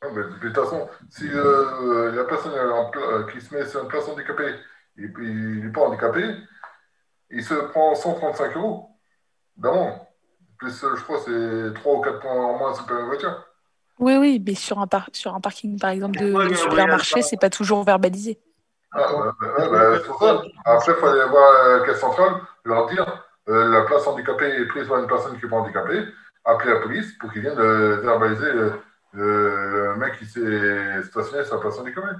Ah, 0.00 0.08
mais 0.14 0.22
de 0.22 0.38
toute 0.38 0.54
façon, 0.54 0.88
si 1.10 1.28
euh, 1.30 2.12
la 2.12 2.24
personne 2.24 2.52
euh, 2.52 3.26
qui 3.32 3.40
se 3.40 3.54
met 3.54 3.64
sur 3.66 3.82
une 3.82 3.88
place 3.88 4.08
handicapée 4.08 4.54
et 4.98 5.08
puis 5.08 5.26
il 5.28 5.64
n'est 5.64 5.72
pas 5.72 5.82
handicapé, 5.82 6.36
il 7.30 7.42
se 7.44 7.54
prend 7.54 7.94
135 7.94 8.56
euros 8.56 8.90
d'amende. 9.56 9.94
Plus, 10.58 10.84
euh, 10.84 10.96
je 10.96 11.02
crois, 11.02 11.20
c'est 11.24 11.74
3 11.80 11.96
ou 11.96 12.00
4 12.02 12.20
points 12.20 12.32
en 12.32 12.58
moins 12.58 12.74
sur 12.74 12.92
la 12.92 13.04
voiture. 13.04 13.44
Oui, 13.98 14.16
oui, 14.16 14.42
mais 14.44 14.54
sur 14.54 14.78
un, 14.80 14.86
par- 14.86 15.08
sur 15.12 15.34
un 15.34 15.40
parking 15.40 15.78
par 15.78 15.90
exemple 15.90 16.18
de, 16.18 16.32
Ouais, 16.32 16.48
de 16.48 16.54
supermarché, 16.54 17.22
c'est 17.22 17.36
pas 17.36 17.50
toujours 17.50 17.84
verbalisé. 17.84 18.40
Ah, 18.92 18.98
bah, 18.98 19.34
bah, 19.40 19.46
ouais, 19.58 19.70
bah, 19.70 19.98
c'est 19.98 20.06
pour 20.06 20.18
ça. 20.20 20.42
Après, 20.64 20.92
il 20.92 20.98
faut 20.98 21.06
aller 21.06 21.28
voir 21.28 21.78
la 21.78 21.86
caisse 21.86 22.00
centrale, 22.00 22.40
leur 22.64 22.86
dire 22.88 23.23
euh, 23.48 23.68
la 23.70 23.82
place 23.82 24.06
handicapée 24.06 24.46
est 24.46 24.66
prise 24.66 24.88
par 24.88 24.98
une 24.98 25.06
personne 25.06 25.36
qui 25.38 25.44
n'est 25.44 25.50
pas 25.50 25.56
handicapée, 25.56 26.04
appeler 26.44 26.74
la 26.74 26.80
police 26.80 27.12
pour 27.18 27.32
qu'ils 27.32 27.42
viennent 27.42 27.58
euh, 27.58 28.00
verbaliser 28.00 28.52
le, 28.52 28.72
le- 29.12 29.92
le 29.92 29.96
mec 29.96 30.18
qui 30.18 30.26
s'est 30.26 31.02
stationné 31.04 31.44
sur 31.44 31.54
la 31.56 31.60
place 31.60 31.78
handicapée. 31.78 32.16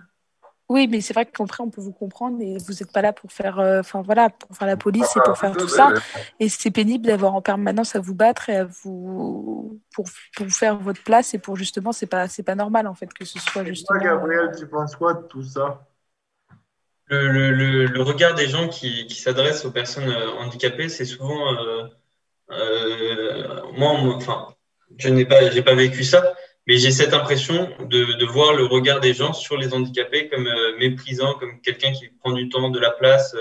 Oui, 0.71 0.89
mais 0.89 1.03
c'est 1.03 1.13
vrai 1.13 1.27
qu'après 1.27 1.63
on 1.63 1.69
peut 1.69 1.83
vous 1.83 1.93
comprendre 1.93 2.41
et 2.41 2.57
vous 2.57 2.73
n'êtes 2.73 2.91
pas 2.91 3.03
là 3.03 3.13
pour 3.13 3.31
faire, 3.31 3.59
euh, 3.59 3.81
enfin 3.81 4.01
voilà, 4.01 4.31
pour 4.31 4.57
faire 4.57 4.67
la 4.67 4.79
police 4.79 5.15
et 5.15 5.21
Ah, 5.21 5.23
pour 5.25 5.37
faire 5.37 5.55
tout 5.57 5.69
ça. 5.69 5.93
Et 6.41 6.49
c'est 6.49 6.71
pénible 6.71 7.07
d'avoir 7.07 7.35
en 7.35 7.43
permanence 7.43 7.95
à 7.95 8.01
vous 8.01 8.15
battre 8.15 8.49
et 8.49 8.57
à 8.57 8.65
vous 8.65 9.79
pour, 9.95 10.07
pour 10.37 10.47
faire 10.49 10.79
votre 10.79 11.03
place 11.05 11.35
et 11.35 11.39
pour 11.39 11.57
justement 11.57 11.93
c'est 11.93 12.07
pas 12.07 12.29
c'est 12.29 12.43
pas 12.43 12.55
normal 12.55 12.87
en 12.87 12.95
fait 12.95 13.13
que 13.13 13.27
ce 13.27 13.39
soit 13.39 13.63
Toi, 13.63 13.65
justement. 13.65 14.01
Gabriel, 14.01 14.51
tu 14.59 14.67
penses 14.67 14.97
quoi 14.97 15.13
de 15.13 15.23
tout 15.27 15.43
ça? 15.43 15.87
Le, 17.09 17.51
le, 17.87 18.03
regard 18.03 18.35
des 18.35 18.49
gens 18.49 18.69
qui, 18.69 19.07
qui 19.07 19.17
s'adressent 19.17 19.65
aux 19.67 19.71
personnes 19.71 20.09
euh, 20.09 20.31
handicapées, 20.39 20.89
c'est 20.89 21.05
souvent. 21.05 21.55
euh, 21.55 21.85
euh, 22.53 23.63
moi, 23.73 23.93
enfin, 24.17 24.55
je 24.99 25.09
n'ai 25.09 25.25
pas, 25.27 25.41
pas 25.63 25.75
vécu 25.75 26.05
ça, 26.05 26.35
mais 26.67 26.77
j'ai 26.79 26.91
cette 26.91 27.15
impression 27.15 27.71
de, 27.81 28.19
de 28.19 28.25
voir 28.27 28.55
le 28.55 28.65
regard 28.67 29.01
des 29.01 29.15
gens 29.15 29.33
sur 29.35 29.57
les 29.59 29.75
handicapés 29.75 30.29
comme 30.29 30.49
méprisant, 30.79 31.35
comme 31.35 31.61
quelqu'un 31.61 31.93
qui 31.93 32.09
prend 32.21 32.33
du 32.33 32.49
temps, 32.49 32.71
de 32.71 32.81
la 32.81 32.91
place, 32.91 33.37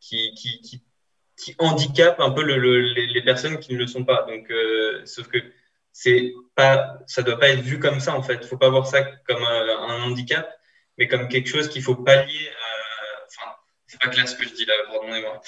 qui, 0.00 0.32
qui, 0.34 0.60
qui, 0.62 1.54
handicape 1.58 2.20
un 2.20 2.30
peu 2.30 2.42
le, 2.42 2.56
le- 2.58 2.80
les, 2.94 3.06
les 3.06 3.22
personnes 3.22 3.58
qui 3.58 3.74
ne 3.74 3.78
le 3.78 3.86
sont 3.86 4.04
pas. 4.04 4.24
Donc, 4.28 4.52
sauf 5.04 5.28
que 5.28 5.38
c'est 5.92 6.32
pas, 6.54 6.98
ça 7.06 7.22
doit 7.22 7.38
pas 7.38 7.48
être 7.50 7.60
vu 7.60 7.78
comme 7.78 8.00
ça 8.00 8.14
en 8.16 8.22
fait. 8.22 8.44
Faut 8.44 8.56
pas 8.58 8.70
voir 8.70 8.86
ça 8.86 9.02
comme 9.26 9.42
un 9.44 10.02
handicap, 10.04 10.48
mais 10.98 11.08
comme 11.08 11.28
quelque 11.28 11.48
chose 11.48 11.68
qu'il 11.68 11.82
faut 11.82 11.96
pallier. 11.96 12.50
C'est 13.92 14.00
pas 14.00 14.08
clair 14.08 14.26
ce 14.26 14.34
que 14.34 14.44
je 14.44 14.54
dis 14.54 14.64
là, 14.64 14.72
pardonnez-moi. 14.90 15.42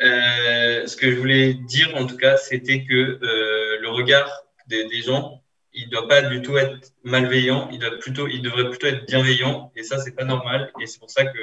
Euh, 0.00 0.86
ce 0.86 0.96
que 0.96 1.10
je 1.10 1.16
voulais 1.16 1.52
dire 1.52 1.94
en 1.94 2.06
tout 2.06 2.16
cas, 2.16 2.38
c'était 2.38 2.86
que 2.86 2.94
euh, 2.94 3.80
le 3.80 3.88
regard 3.90 4.30
des, 4.66 5.02
gens, 5.02 5.42
il 5.74 5.90
doit 5.90 6.08
pas 6.08 6.22
du 6.22 6.40
tout 6.40 6.56
être 6.56 6.92
malveillant. 7.04 7.68
Il 7.70 7.78
doit 7.78 7.98
plutôt, 7.98 8.28
il 8.28 8.40
devrait 8.40 8.70
plutôt 8.70 8.86
être 8.86 9.04
bienveillant. 9.06 9.70
Et 9.76 9.82
ça, 9.82 9.98
c'est 9.98 10.12
pas 10.12 10.24
normal. 10.24 10.72
Et 10.80 10.86
c'est 10.86 10.98
pour 10.98 11.10
ça 11.10 11.26
que 11.26 11.38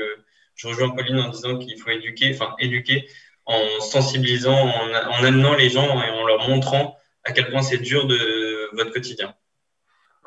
je 0.56 0.68
rejoins 0.68 0.89
Pauline 0.89 1.20
en 1.20 1.30
disant 1.30 1.60
qu'il 1.60 1.80
faut 1.80 1.91
éduquer, 1.91 2.32
enfin 2.34 2.56
éduquer 2.58 3.08
en 3.45 3.80
sensibilisant, 3.82 4.58
en, 4.58 4.91
en 4.91 5.24
amenant 5.24 5.54
les 5.54 5.70
gens 5.70 6.02
et 6.02 6.10
en 6.10 6.26
leur 6.26 6.50
montrant 6.50 6.97
à 7.26 7.32
quel 7.32 7.52
point 7.52 7.62
c'est 7.62 7.78
dur 7.78 8.08
de 8.08 8.76
votre 8.76 8.91
quotidien. 8.91 9.36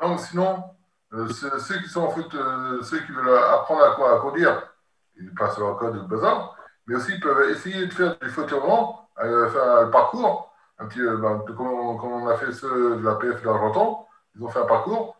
Non, 0.01 0.17
sinon, 0.17 0.63
euh, 1.11 1.27
ceux, 1.27 1.81
qui 1.81 1.89
sont 1.89 2.03
en 2.03 2.11
fait, 2.11 2.37
ceux 2.83 2.99
qui 3.01 3.11
veulent 3.11 3.37
apprendre 3.37 3.83
à, 3.83 3.95
quoi, 3.95 4.15
à 4.15 4.19
conduire, 4.21 4.72
ils 5.19 5.33
passent 5.33 5.57
leur 5.57 5.77
code 5.77 5.95
de 5.95 6.07
bazar, 6.07 6.55
mais 6.87 6.95
aussi 6.95 7.13
ils 7.13 7.19
peuvent 7.19 7.49
essayer 7.49 7.87
de 7.87 7.93
faire 7.93 8.17
du 8.19 8.29
fauteuil 8.29 8.59
roulant, 8.59 9.07
euh, 9.23 9.49
faire 9.49 9.63
un 9.63 9.87
parcours, 9.87 10.53
un 10.79 10.87
petit, 10.87 11.01
euh, 11.01 11.17
ben, 11.17 11.43
comme, 11.55 11.67
on, 11.67 11.97
comme 11.97 12.11
on 12.11 12.27
a 12.27 12.35
fait 12.37 12.51
ceux 12.51 12.97
de 12.97 13.03
la 13.03 13.15
PF 13.15 13.43
d'Argentan, 13.43 14.07
ils 14.35 14.43
ont 14.43 14.49
fait 14.49 14.59
un 14.59 14.65
parcours, 14.65 15.17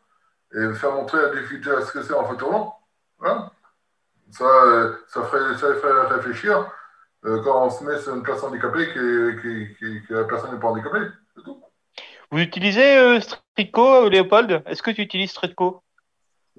et 0.53 0.73
faire 0.73 0.91
montrer 0.91 1.19
à 1.19 1.29
des 1.29 1.41
futurs 1.43 1.81
ce 1.81 1.91
que 1.91 2.03
c'est 2.03 2.13
en 2.13 2.25
fauteuil 2.25 2.47
roulant. 2.47 2.77
Voilà. 3.19 3.51
Ça, 4.31 4.45
euh, 4.45 4.95
ça, 5.07 5.23
ferait, 5.23 5.55
ça 5.57 5.73
ferait 5.75 6.15
réfléchir 6.15 6.69
euh, 7.25 7.41
quand 7.43 7.65
on 7.65 7.69
se 7.69 7.83
met 7.83 7.97
sur 7.99 8.15
une 8.15 8.23
place 8.23 8.43
handicapée 8.43 8.87
que, 8.93 9.31
que 9.31 10.13
la 10.13 10.23
personne 10.25 10.53
n'est 10.53 10.59
pas 10.59 10.67
handicapée, 10.67 11.07
c'est 11.35 11.43
tout. 11.43 11.61
Vous 12.31 12.39
utilisez 12.39 12.97
euh, 12.97 13.19
Streetco, 13.19 14.05
euh, 14.05 14.09
Léopold? 14.09 14.63
Est-ce 14.65 14.81
que 14.81 14.89
tu 14.89 15.01
utilises 15.01 15.29
Streetco? 15.29 15.83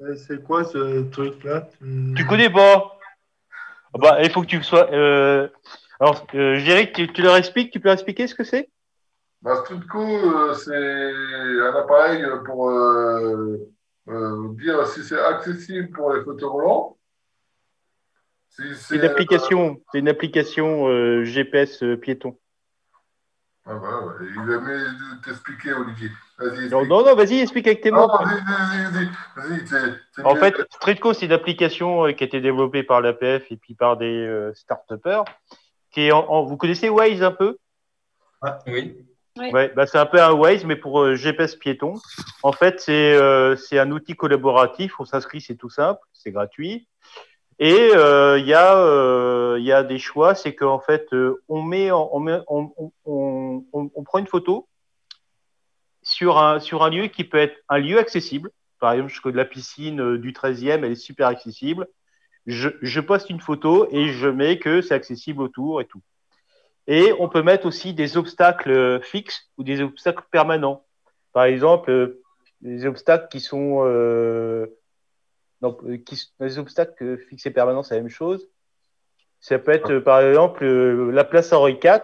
Euh, 0.01 0.14
C'est 0.14 0.43
quoi 0.45 0.62
ce 0.62 1.03
truc-là? 1.11 1.68
Tu 2.16 2.24
connais 2.26 2.49
pas? 2.49 2.93
Bah, 3.99 4.18
Il 4.22 4.30
faut 4.30 4.42
que 4.42 4.47
tu 4.47 4.62
sois. 4.62 4.90
euh, 4.92 5.49
Alors, 6.01 6.26
euh, 6.34 6.57
je 6.57 6.64
dirais 6.64 6.90
que 6.90 6.97
tu, 6.97 7.12
tu 7.12 7.22
leur 7.22 7.36
expliques, 7.36 7.72
tu 7.72 7.80
peux 7.80 7.88
leur 7.88 7.95
expliquer 7.95 8.26
ce 8.26 8.34
que 8.34 8.45
c'est? 8.45 8.70
Bah, 9.42 9.57
Streetco, 9.57 10.01
euh, 10.01 10.55
c'est 10.55 10.72
un 10.72 11.74
appareil 11.74 12.24
pour 12.47 12.70
euh, 12.70 13.59
euh, 14.09 14.49
dire 14.55 14.86
si 14.86 15.03
c'est 15.03 15.20
accessible 15.20 15.90
pour 15.90 16.12
les 16.12 16.45
roulants. 16.45 16.97
Si 18.49 18.62
C'est 18.76 18.97
une 18.97 19.05
application, 19.05 19.80
c'est 19.92 19.99
une 19.99 20.09
application 20.09 20.88
euh, 20.88 21.24
GPS 21.24 21.84
piéton. 22.01 22.38
Ah, 23.66 23.74
bah, 23.74 24.00
ouais. 24.06 24.26
Il 24.28 24.42
va 24.42 24.60
mieux 24.60 24.86
t'expliquer, 25.24 25.72
Olivier. 25.72 26.10
Vas-y, 26.38 26.48
Non, 26.68 26.80
explique. 26.82 26.88
non, 26.90 27.04
non, 27.04 27.14
vas-y, 27.14 27.40
explique 27.40 27.66
avec 27.66 27.80
tes 27.80 27.90
mots. 27.90 28.08
vas-y, 28.08 28.44
vas-y, 28.44 28.84
vas-y. 28.92 29.08
Vas-y, 29.36 29.66
c'est- 29.66 30.00
c'est 30.12 30.22
En 30.24 30.34
mieux. 30.34 30.40
fait, 30.40 30.54
Streetco, 30.74 31.12
c'est 31.14 31.26
une 31.26 31.32
application 31.32 32.06
euh, 32.06 32.12
qui 32.12 32.24
a 32.24 32.26
été 32.26 32.40
développée 32.40 32.82
par 32.82 33.00
l'APF 33.00 33.50
et 33.50 33.56
puis 33.56 33.74
par 33.74 33.96
des 33.96 34.26
euh, 34.26 34.52
start-upers. 34.54 35.24
Qui 35.90 36.02
est 36.02 36.12
en, 36.12 36.26
en- 36.28 36.44
vous 36.44 36.56
connaissez 36.56 36.88
Waze 36.88 37.22
un 37.22 37.30
peu? 37.32 37.56
Oui. 38.66 38.96
Oui. 39.38 39.50
Ouais, 39.50 39.72
bah, 39.74 39.86
c'est 39.86 39.98
un 39.98 40.06
peu 40.06 40.20
un 40.22 40.32
Waze, 40.32 40.64
mais 40.64 40.76
pour 40.76 41.00
euh, 41.00 41.16
GPS 41.16 41.56
piéton. 41.56 41.94
En 42.44 42.52
fait, 42.52 42.80
c'est 42.80 43.14
euh, 43.14 43.56
c'est 43.56 43.78
un 43.80 43.90
outil 43.90 44.14
collaboratif. 44.14 45.00
On 45.00 45.04
s'inscrit, 45.04 45.40
c'est 45.40 45.56
tout 45.56 45.70
simple, 45.70 46.00
c'est 46.12 46.30
gratuit. 46.30 46.86
Et 47.59 47.90
euh, 47.94 48.38
il 48.38 48.46
y, 48.46 48.55
a, 48.55 48.76
euh, 48.78 49.59
y 49.61 49.72
a 49.72 49.84
des 49.84 49.98
choix, 49.98 50.34
c'est 50.34 50.55
qu'en 50.55 50.80
fait, 50.80 51.12
euh, 51.12 51.42
on, 51.48 51.62
met, 51.62 51.92
on, 51.92 52.18
met 52.18 52.40
on, 52.48 52.72
on, 53.05 53.64
on, 53.72 54.02
prend 54.02 54.18
une 54.18 54.26
photo 54.26 54.68
sur 56.02 56.38
un, 56.38 56.59
sur 56.59 56.82
un 56.82 56.90
lieu 56.90 57.07
qui 57.07 57.24
peut 57.24 57.38
être 57.38 57.57
un 57.68 57.78
lieu 57.78 57.98
accessible. 57.98 58.50
Par 58.80 58.92
exemple, 58.92 59.12
je 59.12 59.20
connais 59.20 59.36
la 59.36 59.44
piscine 59.44 60.00
euh, 60.00 60.18
du 60.18 60.32
13e, 60.32 60.84
elle 60.84 60.92
est 60.92 60.96
super 60.96 61.28
accessible. 61.28 61.86
Je, 62.46 62.70
je 62.82 63.00
poste 63.00 63.30
une 63.30 63.40
photo 63.40 63.88
et 63.90 64.09
je 64.09 64.28
mets 64.28 64.59
que 64.59 64.82
c'est 64.82 64.94
accessible 64.94 65.40
autour 65.40 65.80
et 65.80 65.86
tout. 65.86 66.02
Et 66.86 67.12
on 67.18 67.28
peut 67.28 67.42
mettre 67.42 67.66
aussi 67.66 67.94
des 67.94 68.16
obstacles 68.16 69.00
fixes 69.02 69.48
ou 69.57 69.62
des 69.62 69.80
obstacles 69.80 70.24
permanents. 70.30 70.84
Par 71.32 71.44
exemple, 71.44 72.18
des 72.61 72.86
obstacles 72.86 73.28
qui 73.28 73.40
sont 73.40 73.84
euh, 73.84 74.66
donc, 75.61 75.82
euh, 75.84 75.96
qui, 75.96 76.20
les 76.40 76.59
obstacles 76.59 77.18
et 77.44 77.50
permanents, 77.50 77.82
c'est 77.82 77.94
la 77.94 78.02
même 78.02 78.11
chose. 78.11 78.48
Ça 79.40 79.59
peut 79.59 79.72
être, 79.72 79.92
euh, 79.92 80.00
par 80.00 80.20
exemple, 80.20 80.64
euh, 80.64 81.11
la 81.11 81.24
place 81.24 81.52
Henri 81.52 81.78
IV. 81.82 82.00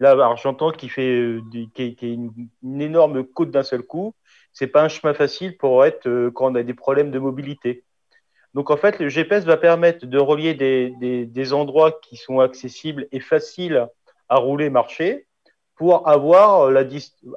Là, 0.00 0.10
alors, 0.10 0.36
j'entends 0.36 0.72
qu'il 0.72 0.90
fait 0.90 1.38
y 1.54 1.70
a 1.76 2.06
une, 2.06 2.80
énorme 2.80 3.24
côte 3.24 3.50
d'un 3.50 3.62
seul 3.62 3.82
coup. 3.82 4.14
C'est 4.52 4.66
pas 4.66 4.82
un 4.82 4.88
chemin 4.88 5.14
facile 5.14 5.56
pour 5.56 5.84
être 5.84 6.30
quand 6.30 6.50
on 6.50 6.54
a 6.56 6.62
des 6.62 6.74
problèmes 6.74 7.10
de 7.10 7.18
mobilité. 7.18 7.84
Donc, 8.54 8.70
en 8.70 8.76
fait, 8.76 8.98
le 8.98 9.08
GPS 9.08 9.44
va 9.44 9.56
permettre 9.56 10.04
de 10.04 10.18
relier 10.18 10.54
des, 10.54 11.24
des, 11.24 11.52
endroits 11.52 11.92
qui 12.02 12.16
sont 12.16 12.40
accessibles 12.40 13.06
et 13.12 13.20
faciles 13.20 13.86
à 14.28 14.36
rouler, 14.36 14.68
marcher, 14.68 15.26
pour 15.76 16.08
avoir, 16.08 16.70
la, 16.70 16.84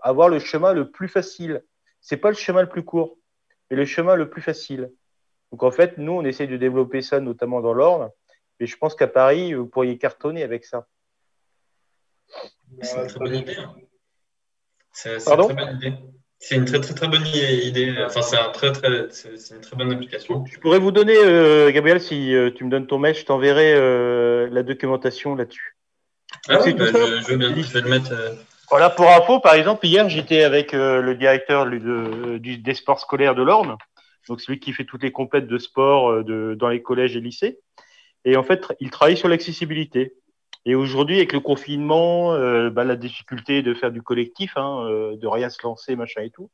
avoir 0.02 0.30
le 0.30 0.40
chemin 0.40 0.74
le 0.74 0.90
plus 0.90 1.08
facile. 1.08 1.64
C'est 2.02 2.18
pas 2.18 2.30
le 2.30 2.36
chemin 2.36 2.62
le 2.62 2.70
plus 2.70 2.84
court, 2.84 3.18
mais 3.70 3.78
le 3.78 3.86
chemin 3.86 4.16
le 4.16 4.30
plus 4.30 4.42
facile. 4.42 4.92
Donc, 5.56 5.64
en 5.64 5.72
fait, 5.72 5.98
nous, 5.98 6.12
on 6.12 6.26
essaie 6.26 6.48
de 6.48 6.58
développer 6.58 7.02
ça, 7.02 7.22
notamment 7.22 7.62
dans 7.62 7.72
l'Orne. 7.74 8.10
Mais 8.60 8.66
je 8.66 8.76
pense 8.76 8.94
qu'à 8.94 9.08
Paris, 9.08 9.54
vous 9.54 9.66
pourriez 9.68 9.98
cartonner 9.98 10.44
avec 10.44 10.66
ça. 10.66 10.86
C'est 12.82 13.00
une 13.00 13.08
très 13.08 13.20
bonne 13.20 13.36
idée. 13.36 13.56
hein. 13.58 13.74
C'est 14.92 15.16
une 15.16 15.22
très 15.24 15.54
bonne 15.54 15.78
idée. 15.78 15.94
C'est 16.40 16.56
une 16.58 16.66
très 16.66 16.82
très 16.82 17.08
bonne 17.08 17.26
idée. 17.26 17.96
Enfin, 18.06 18.22
c'est 18.22 18.36
un 18.38 18.50
très 18.50 18.74
très, 18.74 18.90
une 18.90 19.62
très 19.62 19.76
bonne 19.78 19.94
application. 19.94 20.44
Je 20.46 20.60
pourrais 20.60 20.80
vous 20.80 20.92
donner, 20.92 21.16
euh, 21.18 21.72
Gabriel, 21.72 22.02
si 22.02 22.36
euh, 22.36 22.52
tu 22.54 22.66
me 22.66 22.70
donnes 22.70 22.88
ton 22.88 22.98
mail, 23.00 23.16
je 23.16 23.24
t'enverrai 23.24 23.74
euh, 23.76 24.50
la 24.52 24.62
documentation 24.62 25.36
là-dessus. 25.36 25.78
Ah 26.50 26.60
oui, 26.66 26.74
bah, 26.74 26.88
je, 26.88 26.92
je 27.22 27.34
vais 27.74 27.80
le 27.82 27.90
mettre. 27.90 28.12
euh, 28.12 28.34
Voilà, 28.70 28.90
pour 28.90 29.10
info, 29.10 29.40
par 29.40 29.54
exemple, 29.54 29.86
hier, 29.86 30.10
j'étais 30.10 30.44
avec 30.44 30.74
le 30.74 31.16
directeur 31.16 31.66
du- 31.66 32.58
des 32.58 32.74
sports 32.74 33.00
scolaires 33.00 33.36
de 33.36 33.44
l'Orne, 33.44 33.78
donc 34.28 34.42
celui 34.42 34.60
qui 34.60 34.74
fait 34.74 34.86
toutes 34.86 35.04
les 35.04 35.12
complètes 35.12 35.48
de 35.48 35.58
sport 35.58 36.10
euh, 36.10 36.24
de, 36.24 36.56
dans 36.58 36.70
les 36.70 36.82
collèges 36.82 37.16
et 37.16 37.22
lycées. 37.22 37.60
Et 38.24 38.38
en 38.38 38.44
fait, 38.44 38.66
il 38.80 38.90
travaille 38.90 39.18
sur 39.18 39.28
l'accessibilité. 39.28 40.14
Et 40.66 40.74
aujourd'hui, 40.74 41.18
avec 41.18 41.32
le 41.32 41.40
confinement, 41.40 42.34
euh, 42.34 42.72
bah, 42.72 42.84
la 42.84 42.96
difficulté 42.96 43.62
de 43.62 43.74
faire 43.76 43.92
du 43.92 44.02
collectif, 44.02 44.58
hein, 44.58 44.88
euh, 44.90 45.16
de 45.16 45.28
rien 45.28 45.50
se 45.50 45.60
lancer, 45.64 45.96
machin 45.96 46.22
et 46.22 46.32
tout, 46.32 46.50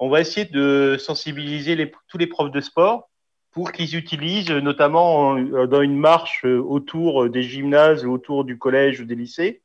on 0.00 0.08
va 0.08 0.20
essayer 0.20 0.46
de 0.46 0.96
sensibiliser 0.98 1.76
les- 1.76 1.92
tous 2.08 2.18
les 2.18 2.26
profs 2.26 2.50
de 2.50 2.60
sport 2.60 3.08
pour 3.52 3.70
qu'ils 3.70 3.94
utilisent, 3.94 4.50
notamment 4.50 5.28
en- 5.28 5.66
dans 5.66 5.82
une 5.82 5.96
marche 5.96 6.44
autour 6.44 7.30
des 7.30 7.42
gymnases, 7.44 8.04
autour 8.04 8.44
du 8.44 8.58
collège 8.58 9.00
ou 9.00 9.04
des 9.04 9.14
lycées, 9.14 9.62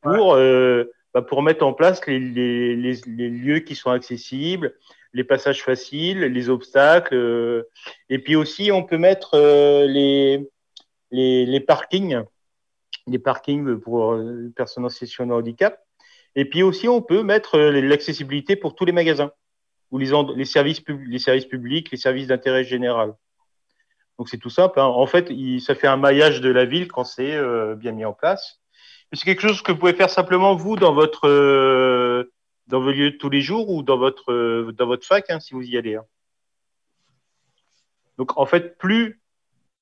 pour, 0.00 0.34
euh, 0.34 0.84
bah, 1.12 1.20
pour 1.20 1.42
mettre 1.42 1.66
en 1.66 1.74
place 1.74 2.06
les, 2.06 2.18
les, 2.18 2.76
les, 2.76 2.94
les 3.06 3.28
lieux 3.28 3.58
qui 3.58 3.74
sont 3.74 3.90
accessibles, 3.90 4.74
les 5.16 5.24
passages 5.24 5.62
faciles, 5.62 6.20
les 6.20 6.50
obstacles. 6.50 7.14
euh, 7.14 7.62
et 8.10 8.18
puis 8.18 8.36
aussi, 8.36 8.70
on 8.70 8.84
peut 8.84 8.98
mettre 8.98 9.30
euh, 9.34 9.86
les, 9.86 10.46
les, 11.10 11.60
parkings, 11.60 12.22
les 13.06 13.18
parkings 13.18 13.80
pour 13.80 14.12
euh, 14.12 14.52
personnes 14.54 14.84
en 14.84 14.90
situation 14.90 15.26
de 15.26 15.32
handicap. 15.32 15.82
Et 16.34 16.44
puis 16.44 16.62
aussi, 16.62 16.86
on 16.86 17.00
peut 17.00 17.22
mettre 17.22 17.58
l'accessibilité 17.58 18.56
pour 18.56 18.74
tous 18.74 18.84
les 18.84 18.92
magasins 18.92 19.32
ou 19.90 19.96
les, 19.96 20.44
services, 20.44 20.80
publics, 20.80 21.90
les 21.90 21.96
services 21.96 22.26
d'intérêt 22.26 22.64
général. 22.64 23.14
Donc 24.18 24.28
c'est 24.28 24.36
tout 24.36 24.50
simple. 24.50 24.78
hein. 24.78 24.84
En 24.84 25.06
fait, 25.06 25.32
ça 25.60 25.74
fait 25.74 25.86
un 25.86 25.96
maillage 25.96 26.42
de 26.42 26.50
la 26.50 26.66
ville 26.66 26.88
quand 26.88 27.04
c'est 27.04 27.38
bien 27.76 27.92
mis 27.92 28.04
en 28.04 28.12
place. 28.12 28.60
C'est 29.14 29.24
quelque 29.24 29.40
chose 29.40 29.62
que 29.62 29.72
vous 29.72 29.78
pouvez 29.78 29.94
faire 29.94 30.10
simplement 30.10 30.54
vous 30.54 30.76
dans 30.76 30.92
votre 30.92 32.28
dans 32.66 32.80
vos 32.80 32.90
lieux 32.90 33.12
de 33.12 33.16
tous 33.16 33.30
les 33.30 33.40
jours 33.40 33.70
ou 33.70 33.82
dans 33.82 33.98
votre 33.98 34.32
euh, 34.32 34.72
dans 34.72 34.86
votre 34.86 35.06
fac 35.06 35.30
hein, 35.30 35.40
si 35.40 35.54
vous 35.54 35.62
y 35.62 35.76
allez. 35.76 35.96
hein. 35.96 36.04
Donc 38.18 38.36
en 38.38 38.46
fait, 38.46 38.78
plus 38.78 39.20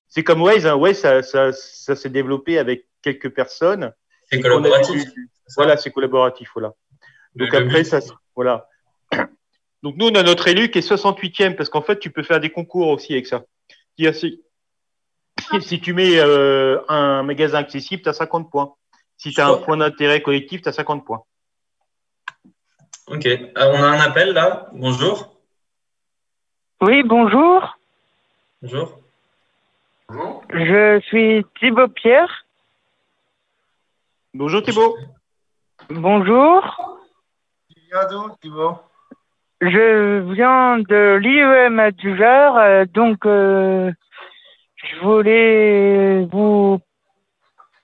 c'est 0.08 0.24
comme 0.24 0.42
Waze, 0.42 0.66
hein. 0.66 0.74
Waze 0.74 0.98
ça, 0.98 1.22
ça, 1.22 1.52
ça 1.52 1.96
s'est 1.96 2.10
développé 2.10 2.58
avec 2.58 2.86
quelques 3.02 3.30
personnes. 3.30 3.92
C'est 4.30 4.40
collaboratif. 4.40 5.04
Voilà, 5.56 5.76
c'est 5.76 5.90
collaboratif, 5.90 6.50
voilà. 6.54 6.72
Donc 7.34 7.52
le 7.52 7.58
après, 7.58 7.84
ça, 7.84 8.00
voilà. 8.34 8.68
Donc 9.82 9.96
nous, 9.96 10.06
on 10.06 10.14
a 10.14 10.22
notre 10.22 10.48
élu 10.48 10.70
qui 10.70 10.78
est 10.78 10.88
68e 10.88 11.56
parce 11.56 11.68
qu'en 11.68 11.82
fait, 11.82 11.98
tu 11.98 12.10
peux 12.10 12.22
faire 12.22 12.40
des 12.40 12.50
concours 12.50 12.88
aussi 12.88 13.12
avec 13.12 13.26
ça. 13.26 13.44
Si, 13.98 14.42
si 15.60 15.80
tu 15.80 15.92
mets 15.92 16.18
euh, 16.18 16.80
un 16.88 17.22
magasin 17.22 17.58
accessible, 17.58 18.02
tu 18.02 18.08
as 18.08 18.14
50 18.14 18.50
points. 18.50 18.74
Si 19.18 19.32
tu 19.32 19.40
as 19.40 19.48
un 19.48 19.58
point 19.58 19.76
d'intérêt 19.76 20.22
collectif, 20.22 20.62
tu 20.62 20.68
as 20.68 20.72
50 20.72 21.04
points. 21.04 21.22
Ok. 23.06 23.28
Ah, 23.54 23.68
on 23.68 23.82
a 23.82 23.86
un 23.86 24.00
appel 24.00 24.32
là. 24.32 24.68
Bonjour. 24.72 25.36
Oui, 26.80 27.02
bonjour. 27.02 27.76
Bonjour. 28.62 28.98
Bonjour. 30.08 30.42
Je 30.50 31.00
suis 31.06 31.44
Thibaut 31.58 31.88
Pierre. 31.88 32.44
Bonjour 34.32 34.62
Thibaut. 34.62 34.96
Bonjour. 35.90 36.94
Thibaut 38.40 38.80
Je 39.60 40.32
viens 40.32 40.78
de 40.80 41.16
l'IEM 41.22 41.78
à 41.78 41.92
Dujar, 41.92 42.56
euh, 42.56 42.84
donc 42.92 43.24
euh, 43.24 43.92
je 44.76 45.00
voulais 45.00 46.26
vous 46.32 46.80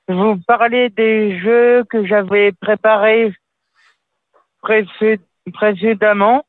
vous 0.08 0.36
parler 0.48 0.90
des 0.90 1.38
jeux 1.38 1.84
que 1.84 2.04
j'avais 2.04 2.50
préparés 2.50 3.32
précé- 4.62 5.20
précédemment. 5.52 6.44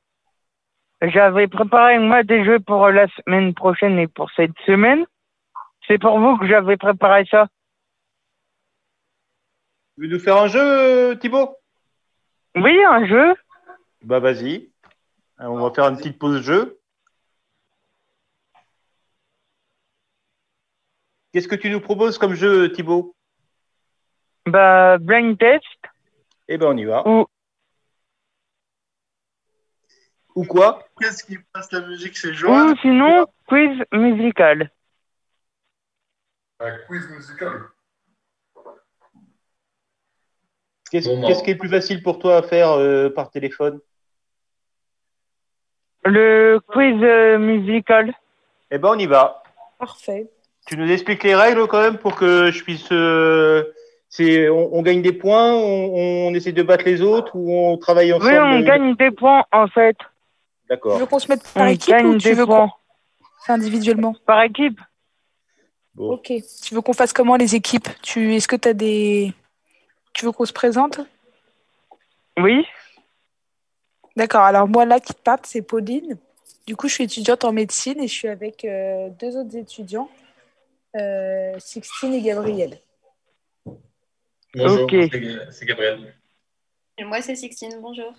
J'avais 1.01 1.47
préparé 1.47 1.97
moi 1.97 2.24
des 2.24 2.45
jeux 2.45 2.59
pour 2.59 2.88
la 2.89 3.07
semaine 3.07 3.53
prochaine 3.53 3.97
et 3.97 4.07
pour 4.07 4.30
cette 4.32 4.57
semaine. 4.66 5.05
C'est 5.88 5.97
pour 5.99 6.20
vous 6.20 6.38
que 6.38 6.47
j'avais 6.47 6.78
préparé 6.78 7.26
ça. 7.26 7.47
Tu 9.95 10.01
veux 10.01 10.07
nous 10.07 10.20
faire 10.20 10.38
un 10.38 10.47
jeu, 10.47 11.18
Thibaut? 11.20 11.55
Oui, 12.55 12.78
un 12.84 13.05
jeu. 13.07 13.36
Bah 14.03 14.20
vas-y. 14.20 14.70
On 15.39 15.59
va 15.59 15.74
faire 15.74 15.88
une 15.88 15.97
petite 15.97 16.20
pause 16.20 16.41
jeu. 16.41 16.80
Qu'est-ce 21.34 21.47
que 21.47 21.55
tu 21.55 21.70
nous 21.70 21.82
proposes 21.82 22.18
comme 22.18 22.34
jeu, 22.36 22.72
Thibaut? 22.72 23.16
Bah, 24.45 24.97
blind 24.97 25.38
test. 25.38 25.66
Eh 26.47 26.57
ben 26.57 26.68
on 26.68 26.78
y 26.78 26.86
va. 26.86 27.07
Ou 27.07 27.26
Ou 30.36 30.46
quoi 30.46 30.84
Qu'est-ce 31.00 31.24
qui 31.24 31.38
passe 31.54 31.72
la 31.72 31.82
musique 31.82 32.18
C'est 32.18 32.34
Joanne 32.34 32.72
Ou 32.72 32.78
sinon, 32.82 33.28
quiz 33.48 33.78
musical. 33.92 34.72
Un 36.60 36.78
quiz 36.88 37.10
musical. 37.10 37.62
Qu'est-ce 40.92 41.08
Bon, 41.08 41.22
bah. 41.22 41.28
qu'est-ce 41.28 41.44
qui 41.44 41.52
est 41.52 41.56
plus 41.56 41.70
facile 41.70 42.04
pour 42.04 42.20
toi 42.20 42.38
à 42.38 42.42
faire 42.44 42.72
euh, 42.72 43.10
par 43.10 43.30
téléphone 43.30 43.80
Le 46.06 46.60
quiz 46.68 47.02
euh, 47.02 47.38
musical. 47.38 48.14
Eh 48.72 48.78
ben 48.78 48.90
on 48.90 49.00
y 49.00 49.06
va. 49.06 49.44
Parfait. 49.80 50.30
Tu 50.68 50.78
nous 50.78 50.90
expliques 50.92 51.24
les 51.24 51.36
règles 51.36 51.68
quand 51.68 51.82
même 51.82 51.98
pour 51.98 52.16
que 52.16 52.52
je 52.52 52.64
puisse 52.64 52.92
euh, 52.92 53.64
c'est 54.10 54.50
on, 54.50 54.76
on 54.76 54.82
gagne 54.82 55.02
des 55.02 55.14
points, 55.14 55.54
on, 55.54 56.28
on 56.28 56.34
essaie 56.34 56.52
de 56.52 56.64
battre 56.64 56.86
les 56.86 57.02
autres 57.02 57.36
ou 57.36 57.52
on 57.54 57.78
travaille 57.78 58.14
ensemble 58.14 58.32
Oui, 58.32 58.38
on 58.38 58.60
gagne 58.62 58.96
des 58.96 59.12
points 59.12 59.44
en 59.52 59.68
fait. 59.68 59.98
Tu 60.72 60.76
D'accord. 60.76 60.99
veux 60.99 61.05
qu'on 61.05 61.19
se 61.19 61.28
mette 61.28 61.43
par 61.53 61.67
On 61.67 61.69
équipe 61.69 61.89
gagne 61.91 62.05
ou 62.07 62.17
tu 62.17 62.30
des 62.30 62.34
veux 62.34 62.45
qu'on 62.45 62.69
fasse 62.69 63.49
individuellement 63.49 64.15
par 64.26 64.41
équipe. 64.43 64.80
Bon. 65.95 66.13
Ok. 66.13 66.32
Tu 66.63 66.74
veux 66.74 66.80
qu'on 66.82 66.93
fasse 66.93 67.11
comment 67.11 67.36
les 67.36 67.55
équipes? 67.55 67.89
Tu 68.01 68.36
Est-ce 68.36 68.47
que 68.47 68.55
tu 68.55 68.69
as 68.69 68.74
des. 68.74 69.34
Tu 70.13 70.24
veux 70.24 70.32
qu'on 70.32 70.45
se 70.45 70.53
présente? 70.53 71.01
Oui. 72.39 72.65
D'accord. 74.15 74.41
Alors, 74.43 74.65
moi, 74.69 74.86
là, 74.86 75.01
qui 75.01 75.13
te 75.13 75.22
parle, 75.22 75.39
c'est 75.43 75.61
Pauline. 75.61 76.17
Du 76.65 76.78
coup, 76.78 76.88
je 76.88 76.93
suis 76.93 77.03
étudiante 77.03 77.43
en 77.43 77.51
médecine 77.51 77.99
et 77.99 78.07
je 78.07 78.13
suis 78.13 78.30
avec 78.30 78.63
euh, 78.63 79.09
deux 79.09 79.36
autres 79.36 79.57
étudiants, 79.57 80.09
euh, 80.95 81.59
Sixtine 81.59 82.13
et 82.13 82.22
Gabriel. 82.22 82.80
Bonjour, 84.55 84.84
Ok. 84.84 84.91
c'est- 85.11 85.51
c'est 85.51 85.65
Gabriel. 85.65 86.15
Et 86.97 87.03
moi, 87.03 87.22
c'est 87.22 87.36
Sixtine. 87.36 87.78
Bonjour. 87.82 88.13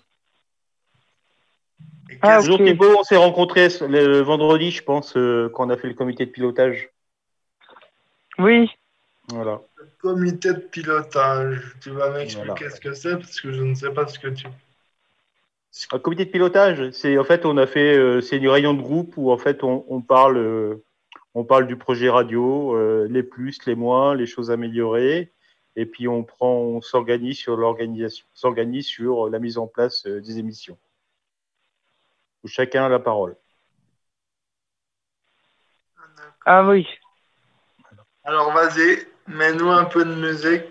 Et 2.10 2.18
Ah, 2.22 2.36
qu'est-ce 2.36 2.48
Bonjour 2.48 2.60
ok. 2.60 2.66
Thibaut, 2.66 2.96
on 2.98 3.04
s'est 3.04 3.16
rencontrés 3.16 3.68
le 3.88 4.20
vendredi, 4.20 4.70
je 4.70 4.82
pense, 4.82 5.16
euh, 5.16 5.48
quand 5.54 5.66
on 5.66 5.70
a 5.70 5.76
fait 5.76 5.88
le 5.88 5.94
comité 5.94 6.26
de 6.26 6.30
pilotage. 6.30 6.90
Oui. 8.38 8.70
Voilà. 9.28 9.60
le 9.76 9.86
comité 10.00 10.52
de 10.52 10.58
pilotage 10.58 11.76
Tu 11.80 11.90
vas 11.90 12.10
m'expliquer 12.10 12.46
Voilà. 12.54 12.70
ce 12.70 12.80
que 12.80 12.92
c'est 12.92 13.16
parce 13.16 13.40
que 13.40 13.52
je 13.52 13.62
ne 13.62 13.74
sais 13.74 13.90
pas 13.92 14.06
ce 14.08 14.18
que 14.18 14.28
tu. 14.28 14.46
Un 15.92 15.98
comité 16.00 16.24
de 16.26 16.30
pilotage, 16.30 16.90
c'est 16.90 17.16
en 17.16 17.24
fait 17.24 17.46
on 17.46 17.56
a 17.56 17.66
fait 17.66 17.96
euh, 17.96 18.20
c'est 18.20 18.36
une 18.36 18.48
réunion 18.48 18.74
de 18.74 18.82
groupe 18.82 19.14
où 19.16 19.30
en 19.30 19.38
fait 19.38 19.62
on, 19.64 19.86
on 19.88 20.02
parle 20.02 20.36
euh, 20.36 20.84
on 21.34 21.44
parle 21.44 21.66
du 21.66 21.76
projet 21.76 22.10
radio, 22.10 22.76
euh, 22.76 23.06
les 23.08 23.22
plus, 23.22 23.64
les 23.64 23.74
moins, 23.74 24.14
les 24.14 24.26
choses 24.26 24.50
améliorées, 24.50 25.32
et 25.76 25.86
puis 25.86 26.08
on 26.08 26.24
prend 26.24 26.56
on 26.56 26.82
s'organise 26.82 27.38
sur 27.38 27.56
l'organisation, 27.56 28.26
s'organise 28.34 28.84
sur 28.86 29.30
la 29.30 29.38
mise 29.38 29.56
en 29.56 29.66
place 29.66 30.04
euh, 30.06 30.20
des 30.20 30.38
émissions. 30.38 30.76
Où 32.44 32.48
chacun 32.48 32.84
a 32.86 32.88
la 32.88 32.98
parole. 32.98 33.36
Ah 36.44 36.64
oui. 36.66 36.86
Alors 38.24 38.52
vas-y, 38.52 39.06
mets-nous 39.28 39.70
un 39.70 39.84
peu 39.84 40.04
de 40.04 40.14
musique. 40.14 40.64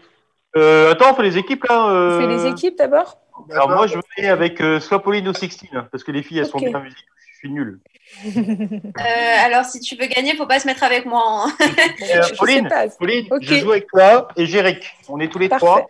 Euh, 0.57 0.91
attends, 0.91 1.11
on 1.11 1.15
fait 1.15 1.23
les 1.23 1.37
équipes 1.37 1.63
là. 1.65 1.85
On 1.85 1.89
euh, 1.89 2.19
fait 2.19 2.27
les 2.27 2.45
équipes 2.47 2.77
d'abord? 2.77 3.17
Alors 3.51 3.69
moi 3.69 3.87
je 3.87 3.97
vais 4.17 4.27
avec 4.27 4.61
euh, 4.61 4.79
soit 4.79 5.01
Pauline 5.01 5.27
ou 5.29 5.33
Sixtine, 5.33 5.87
parce 5.91 6.03
que 6.03 6.11
les 6.11 6.23
filles 6.23 6.39
elles 6.39 6.45
sont 6.47 6.59
bien 6.59 6.75
en 6.75 6.81
musique, 6.81 7.05
je 7.31 7.37
suis 7.37 7.49
nul. 7.51 7.79
Euh, 8.13 9.35
alors, 9.45 9.63
si 9.63 9.79
tu 9.79 9.95
veux 9.95 10.05
gagner, 10.07 10.35
faut 10.35 10.45
pas 10.45 10.59
se 10.59 10.67
mettre 10.67 10.83
avec 10.83 11.05
moi. 11.05 11.23
hein. 11.45 11.53
Euh, 11.61 12.21
Je 12.23 12.23
sais 12.23 12.35
Pauline, 12.35 13.29
je 13.41 13.55
joue 13.55 13.71
avec 13.71 13.87
toi 13.87 14.27
et 14.35 14.45
Jéric. 14.45 14.91
On 15.07 15.19
est 15.21 15.31
tous 15.31 15.39
les 15.39 15.47
Parfait. 15.47 15.65
trois 15.65 15.87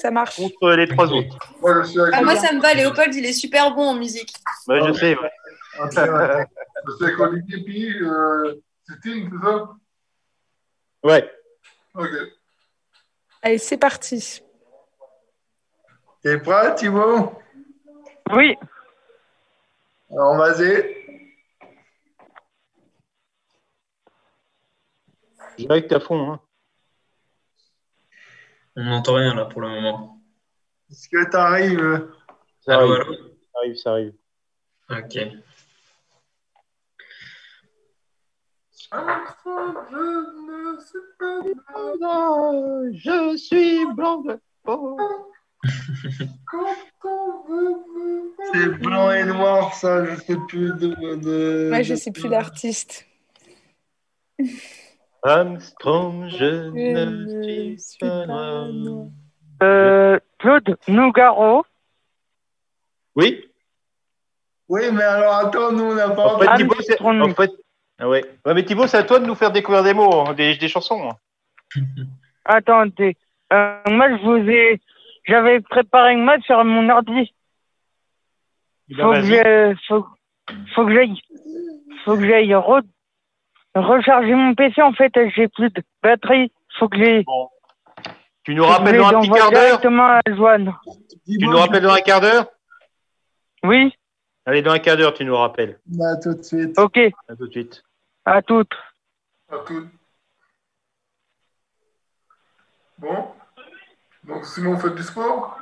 Ça 0.00 0.10
marche. 0.10 0.36
contre 0.36 0.70
les 0.70 0.88
trois 0.88 1.12
autres. 1.12 1.36
Moi, 1.60 1.82
je 1.82 1.88
suis 1.90 2.00
avec, 2.00 2.14
Ah, 2.16 2.22
moi, 2.22 2.34
ça 2.36 2.52
me 2.54 2.60
va. 2.60 2.72
Léopold, 2.72 3.14
il 3.14 3.26
est 3.26 3.34
super 3.34 3.74
bon 3.74 3.90
en 3.90 3.94
musique. 3.94 4.32
Ouais, 4.66 4.80
je 4.86 4.92
sais. 4.94 5.14
ouais. 5.18 5.30
je 5.76 5.90
suis 6.96 7.04
avec 7.04 7.20
Olivier 7.20 8.00
euh, 8.00 8.62
Christine, 8.88 9.30
c'est 9.30 9.46
ça? 9.46 9.68
Ouais. 11.02 11.30
Ok. 11.94 12.08
Allez, 13.42 13.58
c'est 13.58 13.76
parti. 13.76 14.42
T'es 16.22 16.38
prêt, 16.38 16.74
Thibaut? 16.76 17.32
Oui. 18.32 18.56
Alors 20.10 20.36
vas-y. 20.36 20.96
T'es 25.56 25.94
à 25.94 26.00
fond. 26.00 26.32
Hein. 26.32 26.40
On 28.76 28.84
n'entend 28.84 29.14
rien 29.14 29.34
là 29.34 29.44
pour 29.46 29.60
le 29.60 29.68
moment. 29.68 30.20
Est-ce 30.90 31.08
que 31.08 31.30
t'arrives 31.30 32.08
Ça 32.60 32.78
Allô, 32.78 32.92
arrive, 32.92 33.02
allô 33.06 33.14
ça 33.52 33.58
arrive, 33.58 33.76
ça 33.76 33.90
arrive. 33.92 34.14
Ok. 34.90 35.18
Je 38.92 38.96
ne 40.72 40.80
sais 40.80 40.98
pas 41.18 41.42
Je 42.92 43.36
suis 43.36 43.86
blanc. 43.94 44.22
quand 44.64 45.06
on 47.04 47.42
veut. 47.48 47.76
C'est 48.52 48.68
blanc 48.80 49.12
et 49.12 49.24
noir, 49.24 49.74
ça, 49.74 50.04
je 50.04 50.16
sais 50.22 50.36
plus 50.48 50.72
de. 50.74 50.94
de 51.16 51.68
Moi, 51.70 51.82
je 51.82 51.94
de- 51.94 51.98
sais 51.98 52.10
plus 52.10 52.28
l'artiste. 52.28 53.06
Armstrong, 55.22 56.28
je 56.28 56.36
Je 56.36 57.04
ne 57.04 57.42
suis 57.42 57.78
suis 57.78 57.98
pas. 57.98 58.66
Euh, 59.62 60.18
Claude 60.38 60.76
Nougaro. 60.88 61.64
Oui. 63.16 63.44
Oui, 64.68 64.82
mais 64.92 65.02
alors 65.02 65.34
attends, 65.34 65.72
nous 65.72 65.84
on 65.84 65.94
n'a 65.94 66.10
pas 66.10 66.34
En 66.34 66.38
fait, 66.38 66.54
Thibaut, 66.56 66.74
c'est 66.80 67.00
en 67.02 67.34
fait. 67.34 67.50
Ah 67.98 68.08
ouais. 68.08 68.24
ouais. 68.46 68.54
Mais 68.54 68.64
Thibaut, 68.64 68.86
c'est 68.86 68.96
à 68.98 69.02
toi 69.02 69.18
de 69.18 69.26
nous 69.26 69.34
faire 69.34 69.50
découvrir 69.52 69.82
des 69.82 69.92
mots, 69.94 70.20
hein, 70.20 70.32
des, 70.32 70.56
des 70.56 70.68
chansons. 70.68 71.10
hein. 71.10 71.16
Attendez. 72.44 73.16
Euh, 73.52 73.76
moi, 73.88 74.08
je 74.16 74.22
vous 74.22 74.48
ai. 74.48 74.80
J'avais 75.26 75.60
préparé 75.60 76.12
une 76.14 76.24
mode 76.24 76.42
sur 76.42 76.64
mon 76.64 76.88
ordi. 76.88 77.34
Ben, 78.88 79.04
Faut 79.04 79.12
que 79.12 79.74
faut, 79.86 80.06
faut 80.74 80.86
que 80.86 80.94
j'aille. 80.94 81.20
Faut 82.04 82.16
que 82.16 82.26
j'aille 82.26 82.54
recharger 83.86 84.34
mon 84.34 84.54
PC. 84.54 84.82
En 84.82 84.92
fait, 84.92 85.12
j'ai 85.34 85.48
plus 85.48 85.70
de 85.70 85.82
batterie. 86.02 86.52
Faut 86.78 86.88
que 86.88 86.98
j'aille. 86.98 87.24
Tu 88.42 88.54
nous 88.54 88.64
rappelles 88.64 88.96
dans 88.98 89.08
un 89.08 89.20
petit 89.20 89.30
quart 89.30 89.50
d'heure 89.50 89.60
directement 89.66 90.06
à 90.06 90.20
Joanne. 90.34 90.74
Tu 91.26 91.46
nous 91.46 91.56
rappelles 91.56 91.82
dans 91.82 91.92
un 91.92 92.00
quart 92.00 92.20
d'heure 92.20 92.46
Oui. 93.62 93.94
Allez, 94.46 94.62
dans 94.62 94.72
un 94.72 94.78
quart 94.78 94.96
d'heure, 94.96 95.14
tu 95.14 95.24
nous 95.24 95.36
rappelles. 95.36 95.78
À 96.00 96.16
tout 96.16 96.34
de 96.34 96.42
suite. 96.42 96.78
Ok. 96.78 96.98
À 97.28 97.36
tout 97.36 97.46
de 97.46 97.52
suite. 97.52 97.82
À 98.24 98.42
toutes. 98.42 98.72
À 99.50 99.58
tout. 99.58 99.86
Bon. 102.98 103.28
Donc, 104.24 104.44
sinon, 104.44 104.74
vous 104.74 104.80
faites 104.80 104.94
du 104.94 105.02
sport 105.02 105.56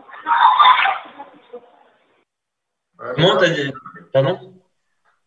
Comment 2.97 3.37
t'as 3.37 3.51
dit? 3.51 3.73
Pardon? 4.13 4.55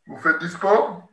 Vous 0.08 0.18
faites 0.18 0.40
du 0.40 0.48
sport? 0.48 1.08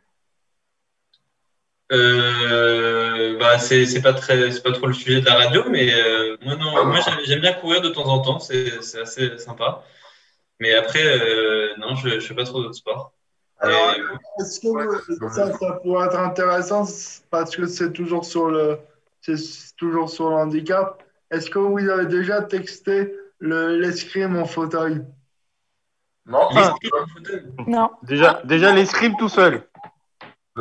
Euh, 1.92 3.38
bah, 3.38 3.58
c'est 3.58 3.86
c'est 3.86 4.02
pas 4.02 4.12
très 4.12 4.50
c'est 4.50 4.62
pas 4.62 4.72
trop 4.72 4.86
le 4.86 4.92
sujet 4.92 5.20
de 5.20 5.26
la 5.26 5.34
radio 5.36 5.64
mais 5.70 5.92
euh, 5.94 6.36
moi 6.42 6.56
non 6.56 6.84
moi 6.86 6.98
j'aime 7.24 7.40
bien 7.40 7.54
courir 7.54 7.80
de 7.80 7.88
temps 7.88 8.06
en 8.06 8.20
temps 8.20 8.38
c'est 8.38 8.82
c'est 8.82 9.00
assez 9.00 9.38
sympa 9.38 9.82
mais 10.60 10.74
après 10.74 11.02
euh, 11.04 11.74
non 11.78 11.94
je 11.96 12.20
je 12.20 12.26
fais 12.26 12.34
pas 12.34 12.44
trop 12.44 12.62
d'autres 12.62 12.74
sports 12.74 13.12
Alors, 13.60 13.94
est-ce 14.40 14.60
que 14.60 14.68
vous- 14.68 15.30
ça, 15.34 15.52
ça 15.58 15.72
pourrait 15.82 16.06
être 16.06 16.18
intéressant 16.18 16.84
parce 17.30 17.56
que 17.56 17.66
c'est 17.66 17.92
toujours 17.92 18.24
sur 18.24 18.46
le, 18.50 18.78
c'est 19.20 19.34
toujours 19.76 20.08
sur 20.10 20.28
le 20.30 20.36
handicap. 20.36 21.02
Est-ce 21.32 21.50
que 21.50 21.58
vous 21.58 21.78
avez 21.88 22.06
déjà 22.06 22.42
texté 22.42 23.12
le 23.40 23.76
l'escrime 23.80 24.36
en 24.36 24.44
fauteuil? 24.44 25.02
Non, 26.26 26.48
Ah. 26.52 26.54
l'escrime 26.56 27.02
en 27.02 27.06
fauteuil? 27.08 27.42
Non. 27.66 27.90
Déjà, 28.04 28.40
déjà 28.44 28.72
l'escrime 28.72 29.16
tout 29.18 29.28
seul. 29.28 29.62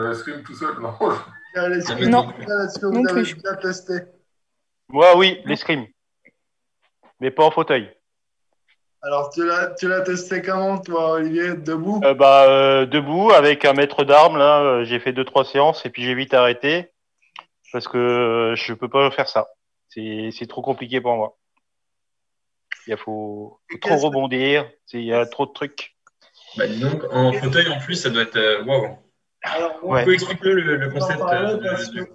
Le 0.04 0.14
stream 0.14 0.43
tout 0.43 0.56
seul, 0.56 0.80
non. 0.80 0.93
Non. 1.56 1.62
Non 2.10 2.24
vous 2.84 3.08
avez 3.10 3.24
plus. 3.24 3.34
déjà 3.36 3.56
testé 3.56 3.93
Moi, 4.89 5.18
oui, 5.18 5.41
l'escrime. 5.45 5.88
Mais 7.20 7.32
pas 7.32 7.45
en 7.45 7.52
fauteuil. 7.52 7.91
Alors, 9.02 9.32
tu 9.32 9.43
l'as, 9.43 9.74
tu 9.74 9.88
l'as 9.88 10.02
testé 10.02 10.41
comment, 10.43 10.78
toi, 10.80 11.14
Olivier? 11.14 11.56
Debout? 11.56 12.02
Euh, 12.04 12.14
bah, 12.14 12.45
euh, 12.48 12.86
debout, 12.86 13.32
avec 13.32 13.66
un 13.66 13.74
maître 13.74 14.04
d'armes, 14.04 14.38
là, 14.38 14.62
euh, 14.62 14.84
j'ai 14.84 15.00
fait 15.00 15.14
deux, 15.14 15.26
trois 15.26 15.45
séances 15.45 15.84
et 15.86 15.89
puis 15.89 16.04
j'ai 16.04 16.14
vite 16.14 16.34
arrêté. 16.36 16.91
Parce 17.74 17.88
que 17.88 18.54
je 18.56 18.74
peux 18.74 18.89
pas 18.89 19.10
faire 19.12 19.28
ça. 19.28 19.48
C'est 19.89 20.30
c'est 20.32 20.48
trop 20.48 20.62
compliqué 20.62 21.02
pour 21.02 21.16
moi. 21.16 21.38
Il 22.86 22.95
faut, 22.98 23.60
faut 23.72 23.78
trop 23.80 23.98
rebondir. 23.98 24.70
c'est- 24.86 24.98
Il 25.00 25.06
y 25.06 25.14
a 25.14 25.26
trop 25.26 25.45
de 25.45 25.52
trucs. 25.52 25.95
bah 26.56 26.68
dis 26.68 26.80
donc 26.80 27.04
en 27.12 27.34
fauteuil 27.34 27.68
en 27.70 27.80
plus 27.80 27.95
ça 27.95 28.10
doit 28.10 28.22
être 28.24 28.64
waouh 28.66 28.98
Alors, 29.56 29.84
Ouais. 29.84 30.10
expliquer 30.10 30.54
le, 30.54 30.62
le 30.62 30.82
je 30.82 30.89
peux 30.89 31.00
concept 31.00 31.22
euh, 31.22 31.58
de, 31.58 32.06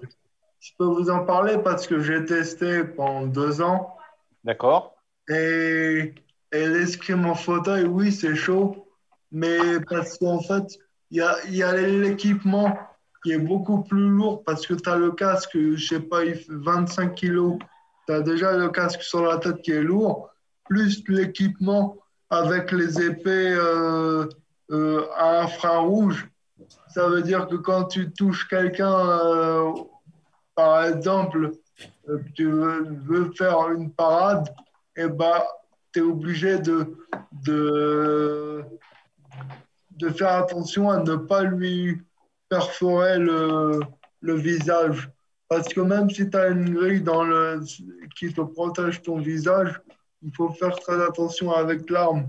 je 0.61 0.71
peux 0.79 0.85
vous 0.85 1.11
en 1.11 1.25
parler 1.25 1.59
parce 1.59 1.87
que 1.87 2.01
j'ai 2.01 2.25
testé 2.25 2.85
pendant 2.85 3.27
deux 3.27 3.61
ans. 3.63 3.97
D'accord 4.45 4.95
Et, 5.29 6.15
et 6.53 6.67
l'escrime 6.69 7.27
en 7.27 7.35
fauteuil, 7.35 7.85
oui, 7.85 8.13
c'est 8.13 8.35
chaud, 8.35 8.87
mais 9.31 9.59
parce 9.89 10.19
qu'en 10.19 10.41
fait, 10.41 10.79
il 11.11 11.19
y 11.19 11.21
a, 11.21 11.37
il 11.47 11.57
y 11.57 11.63
a 11.63 11.75
l'équipement 11.77 12.79
qui 13.23 13.33
est 13.33 13.39
beaucoup 13.39 13.83
plus 13.83 14.09
lourd 14.09 14.43
parce 14.45 14.67
que 14.67 14.75
tu 14.75 14.89
as 14.89 14.97
le 14.97 15.13
casque, 15.13 15.57
je 15.57 15.77
sais 15.85 16.01
pas, 16.01 16.25
il 16.25 16.35
fait 16.35 16.47
25 16.49 17.15
kilos. 17.15 17.59
Tu 18.07 18.15
as 18.15 18.21
déjà 18.21 18.57
le 18.57 18.69
casque 18.69 19.03
sur 19.03 19.23
la 19.23 19.39
tête 19.39 19.63
qui 19.63 19.71
est 19.73 19.83
lourd, 19.83 20.31
plus 20.65 21.03
l'équipement 21.09 21.97
avec 22.31 22.73
les 22.73 23.01
épées 23.01 23.55
euh, 23.57 24.27
euh, 24.71 25.07
à 25.17 25.43
infrarouge. 25.43 26.29
Ça 26.93 27.09
veut 27.09 27.23
dire 27.23 27.47
que 27.49 27.57
quand 27.57 27.85
tu 27.85 28.13
touches 28.13 28.47
quelqu'un, 28.49 28.95
euh, 28.95 29.73
par 30.55 30.85
exemple, 30.85 31.53
euh, 32.09 32.19
tu 32.35 32.51
veux, 32.51 33.33
faire 33.37 33.71
une 33.71 33.91
parade, 33.91 34.49
et 34.97 35.07
bah, 35.07 35.47
tu 35.93 36.01
es 36.01 36.03
obligé 36.03 36.59
de, 36.59 36.95
de, 37.45 38.63
de 39.93 40.09
faire 40.11 40.35
attention 40.35 40.91
à 40.91 40.99
ne 40.99 41.17
pas 41.17 41.43
lui 41.43 42.03
perforer 42.49 43.19
le, 43.19 43.81
le 44.21 44.35
visage. 44.35 45.11
Parce 45.49 45.69
que 45.69 45.81
même 45.81 46.11
si 46.11 46.29
tu 46.29 46.37
as 46.37 46.49
une 46.49 46.75
grille 46.75 47.03
dans 47.03 47.25
le, 47.25 47.61
qui 48.17 48.33
te 48.33 48.41
protège 48.43 49.03
ton 49.03 49.19
visage, 49.19 49.81
il 50.23 50.35
faut 50.35 50.51
faire 50.51 50.79
très 50.79 51.03
attention 51.03 51.53
avec 51.53 51.89
l'arme, 51.89 52.29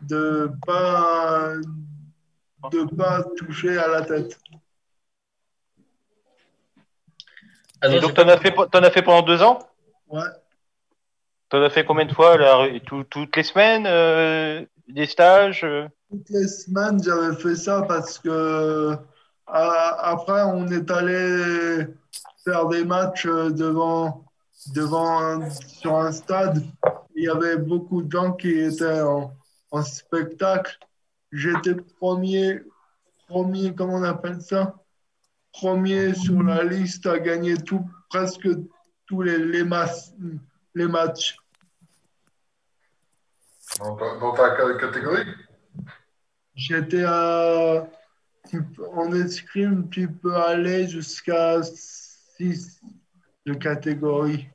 de 0.00 0.50
pas 0.66 1.54
de 2.70 2.84
pas 2.94 3.22
toucher 3.36 3.76
à 3.78 3.88
la 3.88 4.02
tête. 4.02 4.38
Ah 7.80 7.88
donc, 7.88 8.14
t'en 8.14 8.24
pas- 8.24 8.32
as, 8.32 8.38
fait, 8.38 8.52
t'en 8.52 8.82
as 8.82 8.90
fait 8.90 9.02
pendant 9.02 9.22
deux 9.22 9.42
ans? 9.42 9.58
Ouais. 10.08 10.22
T'en 11.50 11.62
as 11.62 11.70
fait 11.70 11.84
combien 11.84 12.06
de 12.06 12.12
fois 12.14 12.36
là, 12.38 12.66
tout- 12.86 13.04
Toutes 13.04 13.36
les 13.36 13.42
semaines 13.42 13.86
euh, 13.86 14.64
Des 14.88 15.06
stages 15.06 15.64
euh? 15.64 15.86
Toutes 16.10 16.28
les 16.30 16.46
semaines, 16.48 17.02
j'avais 17.02 17.34
fait 17.36 17.56
ça 17.56 17.82
parce 17.88 18.18
que 18.18 18.96
à- 19.46 20.10
après, 20.10 20.42
on 20.42 20.66
est 20.68 20.90
allé 20.90 21.86
faire 22.44 22.66
des 22.68 22.84
matchs 22.84 23.26
euh, 23.26 23.50
devant, 23.50 24.24
devant 24.74 25.18
un- 25.20 25.50
sur 25.50 25.96
un 25.96 26.12
stade. 26.12 26.62
Il 27.14 27.24
y 27.24 27.28
avait 27.28 27.56
beaucoup 27.56 28.02
de 28.02 28.10
gens 28.10 28.32
qui 28.32 28.58
étaient 28.60 29.00
en, 29.02 29.32
en 29.70 29.82
spectacle. 29.82 30.78
J'étais 31.34 31.74
premier, 31.74 32.62
premier, 33.26 33.74
comment 33.74 33.94
on 33.94 34.04
appelle 34.04 34.40
ça? 34.40 34.76
Premier 35.52 36.14
sur 36.14 36.40
la 36.44 36.62
liste 36.62 37.06
à 37.06 37.18
gagner 37.18 37.56
tout, 37.56 37.84
presque 38.08 38.48
tous 39.06 39.22
les, 39.22 39.38
les, 39.38 39.64
mas- 39.64 40.14
les 40.76 40.86
matchs. 40.86 41.36
Dans 43.80 43.96
ta, 43.96 44.16
dans 44.18 44.32
ta 44.32 44.56
ca- 44.56 44.78
catégorie? 44.78 45.26
J'étais 46.54 47.02
à. 47.04 47.88
En 48.92 49.12
escrime, 49.12 49.88
tu 49.90 50.06
peux 50.08 50.36
aller 50.36 50.86
jusqu'à 50.86 51.60
6 51.64 52.80
de 53.44 53.54
catégorie. 53.54 54.46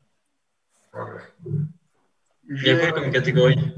Ouais. 0.94 1.02
Il 2.48 2.64
y 2.64 2.70
a 2.70 2.76
quoi 2.78 2.86
J'ai- 2.88 2.94
comme 2.94 3.12
catégorie? 3.12 3.76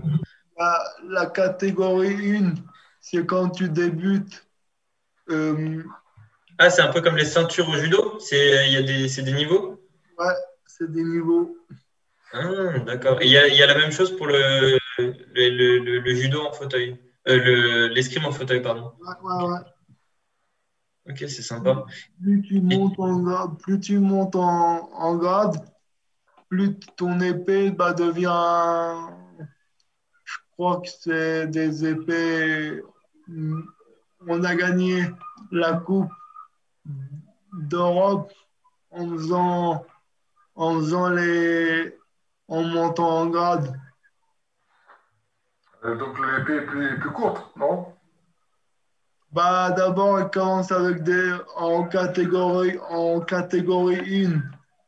La, 0.60 0.84
la 1.08 1.26
catégorie 1.28 2.38
1, 2.38 2.54
c'est 3.02 3.26
quand 3.26 3.49
tu 3.49 3.70
débutes. 3.70 4.47
Euh, 5.30 5.84
Ah, 6.58 6.70
c'est 6.70 6.82
un 6.82 6.88
peu 6.93 7.02
comme 7.02 7.18
les 7.18 7.26
ceintures 7.26 7.68
au 7.68 7.76
judo? 7.76 8.18
C'est 8.20 8.68
il 8.68 8.74
y 8.74 8.78
a 8.78 8.82
des, 8.84 9.22
des 9.22 9.34
niveaux? 9.34 9.82
Ouais, 10.18 10.34
c'est 10.66 10.89
des 10.91 11.04
niveaux. 11.04 11.58
Ah, 12.34 12.80
d'accord. 12.86 13.22
Et 13.22 13.26
il 13.26 13.32
y 13.32 13.34
y 13.58 13.64
a 13.64 13.68
la 13.68 13.76
même 13.78 13.91
chose 13.91 14.16
pour 14.16 14.28
le, 14.28 14.78
le, 14.97 15.14
le, 15.36 15.80
le- 15.80 15.99
le 15.99 16.16
judo 16.16 16.41
en 16.41 16.52
fauteuil. 16.54 16.97
Euh, 17.28 17.38
le, 17.38 17.88
l'escrime 17.88 18.26
en 18.26 18.32
fauteuil, 18.32 18.62
pardon. 18.62 18.91
Ouais, 18.99 19.16
ouais, 19.24 19.43
ouais. 19.52 19.60
Ok, 21.10 21.18
c'est 21.20 21.41
sympa. 21.41 21.86
Plus 22.22 22.41
tu 22.41 22.62
montes 22.62 22.99
en, 22.99 23.49
plus 23.56 23.80
tu 23.80 23.99
montes 23.99 24.36
en, 24.36 24.89
en 24.93 25.16
grade, 25.18 25.58
plus 26.49 26.80
ton 26.97 27.20
épée 27.22 27.72
bah, 27.72 27.93
devient. 27.93 29.08
Je 30.24 30.34
crois 30.52 30.82
que 30.82 30.89
c'est 30.89 31.47
des 31.47 31.86
épées. 31.86 32.82
On 34.27 34.43
a 34.43 34.55
gagné 34.55 35.05
la 35.51 35.73
Coupe 35.73 36.11
d'Europe 37.53 38.32
en 38.91 39.09
faisant, 39.09 39.86
en 40.55 40.79
faisant 40.79 41.09
les. 41.09 41.97
en 42.47 42.63
montant 42.63 43.21
en 43.21 43.25
grade. 43.27 43.79
Euh, 45.84 45.95
donc 45.95 46.17
l'épée 46.19 46.57
est 46.57 46.65
plus, 46.65 46.99
plus 46.99 47.11
courte, 47.11 47.55
non? 47.57 47.88
Bah, 49.32 49.71
d'abord, 49.71 50.19
il 50.19 50.29
commence 50.29 50.71
avec 50.71 51.03
des 51.03 51.34
en 51.55 51.86
catégorie 51.86 52.77
en 52.89 53.21
catégorie 53.21 54.25
1. 54.25 54.41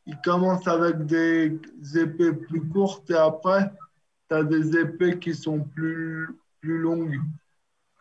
Il 0.06 0.20
commence 0.22 0.68
avec 0.68 1.06
des 1.06 1.58
épées 1.94 2.34
plus 2.34 2.68
courtes 2.68 3.08
et 3.10 3.16
après, 3.16 3.72
tu 4.28 4.36
as 4.36 4.44
des 4.44 4.76
épées 4.76 5.18
qui 5.18 5.34
sont 5.34 5.60
plus, 5.60 6.28
plus 6.60 6.78
longues. 6.78 7.18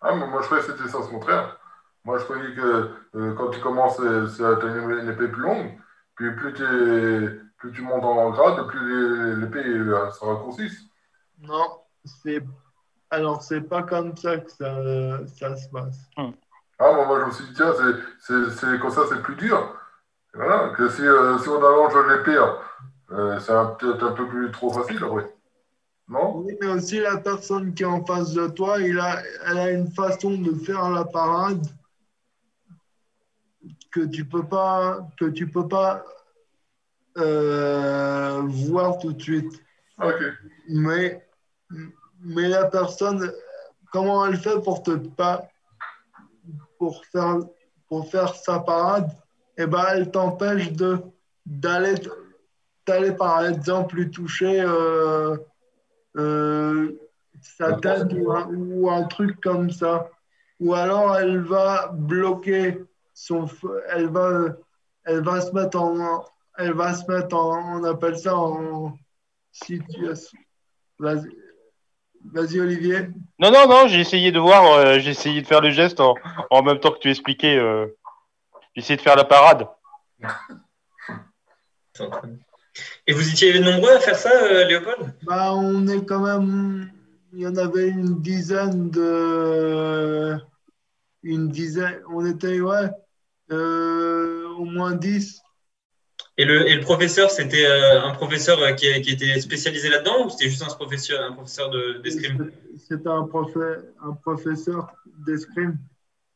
Ah, 0.03 0.13
mais 0.15 0.27
moi 0.27 0.41
je 0.41 0.45
croyais 0.47 0.63
que 0.65 0.71
c'était 0.71 0.89
sens 0.89 1.07
contraire. 1.09 1.57
Moi 2.03 2.17
je 2.19 2.23
croyais 2.25 2.53
que 2.53 2.89
euh, 3.15 3.33
quand 3.35 3.49
tu 3.49 3.59
commences, 3.61 3.99
euh, 3.99 4.27
c'est 4.27 4.43
une, 4.43 5.09
épée 5.09 5.27
plus 5.29 5.41
longue, 5.41 5.79
puis 6.15 6.35
plus, 6.35 6.53
t'es- 6.53 7.39
plus 7.57 7.71
tu 7.71 7.81
montes 7.81 8.03
en 8.03 8.29
grade, 8.31 8.67
plus 8.67 9.35
l'épée 9.39 9.65
euh, 9.65 10.11
se 10.11 10.25
raccourcisse. 10.25 10.83
Non, 11.39 11.81
c'est 12.05 12.43
alors 13.09 13.41
c'est 13.43 13.61
pas 13.61 13.83
comme 13.83 14.15
ça 14.17 14.37
que 14.39 14.51
ça, 14.51 15.27
ça 15.27 15.55
se 15.55 15.69
passe. 15.69 16.09
Ah, 16.79 16.91
moi, 16.91 17.05
moi 17.05 17.19
je 17.21 17.25
me 17.25 17.31
suis 17.31 17.45
dit, 17.45 17.53
tiens, 17.53 17.73
c'est, 18.19 18.79
comme 18.79 18.89
ça, 18.91 19.01
c'est 19.09 19.21
plus 19.21 19.35
dur. 19.35 19.75
Voilà, 20.33 20.69
que 20.75 20.89
si, 20.89 21.03
euh, 21.03 21.37
si 21.39 21.47
on 21.49 21.57
allonge 21.57 21.95
l'épée, 22.09 22.37
euh, 23.11 23.39
c'est 23.39 23.51
un- 23.53 23.67
peut-être 23.67 24.03
un 24.03 24.11
peu 24.13 24.27
plus 24.27 24.51
trop 24.51 24.71
facile, 24.71 25.03
après. 25.03 25.31
Non? 26.07 26.37
Oui, 26.37 26.53
mais 26.59 26.67
aussi 26.67 26.99
la 26.99 27.17
personne 27.17 27.73
qui 27.73 27.83
est 27.83 27.87
en 27.87 28.05
face 28.05 28.33
de 28.33 28.47
toi, 28.47 28.79
il 28.79 28.99
a, 28.99 29.21
elle 29.47 29.57
a 29.57 29.71
une 29.71 29.89
façon 29.91 30.31
de 30.31 30.53
faire 30.53 30.89
la 30.89 31.05
parade 31.05 31.65
que 33.91 34.01
tu 34.05 34.25
peux 34.25 34.43
pas, 34.45 35.07
que 35.17 35.25
tu 35.25 35.49
peux 35.49 35.67
pas 35.67 36.03
euh, 37.17 38.41
voir 38.43 38.97
tout 38.99 39.13
de 39.13 39.21
suite. 39.21 39.61
Ah, 39.97 40.07
Ok. 40.07 40.23
Mais, 40.69 41.25
mais 42.21 42.47
la 42.47 42.65
personne, 42.65 43.31
comment 43.91 44.25
elle 44.25 44.37
fait 44.37 44.61
pour 44.61 44.81
te 44.83 44.91
pas 44.91 45.47
pour 46.77 47.05
faire 47.05 47.37
pour 47.87 48.09
faire 48.09 48.33
sa 48.33 48.59
parade, 48.59 49.09
eh 49.57 49.67
ben 49.67 49.85
elle 49.91 50.11
t'empêche 50.11 50.71
de 50.71 50.99
d'aller 51.45 51.95
d'aller 52.87 53.11
par 53.11 53.45
exemple 53.45 53.95
lui 53.95 54.09
toucher 54.09 54.61
euh, 54.61 55.37
euh, 56.17 56.97
sa 57.41 57.73
tête 57.73 58.11
ou 58.13 58.31
un, 58.31 58.47
ou 58.53 58.89
un 58.89 59.03
truc 59.03 59.39
comme 59.41 59.69
ça. 59.69 60.09
Ou 60.59 60.73
alors 60.73 61.17
elle 61.17 61.39
va 61.39 61.89
bloquer 61.93 62.83
son 63.13 63.47
feu, 63.47 63.81
elle 63.89 64.09
va 64.09 64.55
elle 65.05 65.23
va 65.23 65.41
se 65.41 65.51
mettre 65.51 65.81
en 65.81 66.25
elle 66.57 66.73
va 66.73 66.93
se 66.93 67.09
mettre 67.11 67.35
en 67.35 67.79
on 67.79 67.83
appelle 67.83 68.17
ça 68.17 68.35
en 68.35 68.97
situation. 69.51 70.37
Vas-y, 70.99 71.29
vas-y 72.31 72.59
Olivier. 72.59 73.09
Non, 73.39 73.51
non, 73.51 73.67
non, 73.67 73.87
j'ai 73.87 73.99
essayé 73.99 74.31
de 74.31 74.39
voir, 74.39 74.65
euh, 74.73 74.99
j'ai 74.99 75.11
essayé 75.11 75.41
de 75.41 75.47
faire 75.47 75.61
le 75.61 75.71
geste 75.71 75.99
en, 75.99 76.15
en 76.49 76.63
même 76.63 76.79
temps 76.79 76.91
que 76.91 76.99
tu 76.99 77.09
expliquais. 77.09 77.57
euh, 77.57 77.87
j'ai 78.75 78.81
essayé 78.81 78.97
de 78.97 79.01
faire 79.01 79.15
la 79.15 79.25
parade. 79.25 79.67
Et 83.07 83.13
vous 83.13 83.27
étiez 83.29 83.59
nombreux 83.59 83.91
à 83.91 83.99
faire 83.99 84.15
ça, 84.15 84.31
euh, 84.31 84.65
Léopold? 84.65 85.13
Bah, 85.23 85.53
on 85.55 85.87
est 85.87 86.05
quand 86.05 86.21
même. 86.21 86.89
Il 87.33 87.39
y 87.41 87.47
en 87.47 87.55
avait 87.57 87.89
une 87.89 88.21
dizaine 88.21 88.89
de. 88.91 90.37
Une 91.23 91.49
dizaine. 91.49 91.99
On 92.09 92.25
était, 92.25 92.59
ouais. 92.61 92.89
euh, 93.51 94.47
au 94.57 94.65
moins 94.65 94.93
10. 94.93 95.41
et 96.37 96.45
le, 96.45 96.67
et 96.67 96.75
le 96.75 96.81
professeur, 96.81 97.29
c'était 97.29 97.65
euh, 97.65 98.01
un 98.03 98.13
professeur 98.13 98.57
qui, 98.75 99.01
qui 99.01 99.11
était 99.11 99.39
spécialisé 99.39 99.89
là-dedans 99.89 100.25
ou 100.25 100.29
c'était 100.29 100.49
juste 100.49 100.63
un 100.63 100.73
professeur, 100.73 101.21
un 101.23 101.33
professeur 101.33 101.69
de- 101.69 101.99
d'escrime? 102.03 102.51
C'était 102.77 103.09
un, 103.09 103.23
professeur 103.23 103.83
un 104.01 104.13
professeur 104.13 104.91
d'escrime 105.25 105.77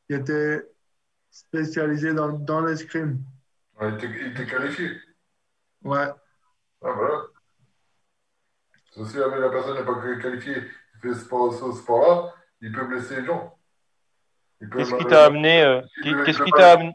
qui 0.07 0.15
était 0.15 0.63
spécialisé 1.31 2.13
dans, 2.13 2.29
dans 2.29 2.61
l'escrime. 2.61 3.19
Ouais, 3.79 3.89
il 3.89 3.95
était- 3.95 4.09
il 4.21 4.27
était 4.31 4.45
qualifié. 4.45 4.91
Ouais. 5.83 6.07
Ah, 6.83 6.91
voilà. 6.91 7.21
Si 8.93 9.13
jamais 9.13 9.39
la 9.39 9.49
personne 9.49 9.75
n'est 9.75 9.85
pas 9.85 10.01
qualifiée, 10.21 10.55
qui 10.55 10.99
fait 11.01 11.13
ce 11.13 11.19
sport- 11.19 11.53
ce 11.53 11.71
sport-là, 11.71 12.33
il 12.61 12.71
peut 12.71 12.85
blesser 12.85 13.21
les 13.21 13.25
gens. 13.25 13.55
Il 14.59 14.69
Qu'est-ce 14.69 14.95
qui 14.95 15.05
t'a 15.05 15.25
amené, 15.25 15.61
euh, 15.61 15.81
il 16.03 16.15
qu'est-ce 16.23 16.39
il 16.39 16.45
qui 16.45 16.51
t'a 16.51 16.71
amené, 16.71 16.93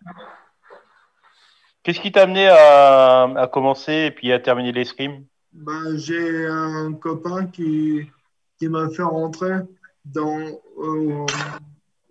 qu'est-ce 1.82 2.00
qui 2.00 2.10
t'a 2.10 2.22
amené 2.22 2.48
à, 2.48 3.22
à 3.36 3.46
commencer 3.46 3.92
et 3.92 4.10
puis 4.10 4.32
à 4.32 4.40
terminer 4.40 4.72
l'escrime? 4.72 5.26
Ben, 5.52 5.96
j'ai 5.96 6.46
un 6.46 6.92
copain 6.94 7.46
qui, 7.46 8.10
qui 8.58 8.68
m'a 8.68 8.88
fait 8.90 9.02
rentrer 9.02 9.60
dans, 10.04 10.40
au, 10.76 11.26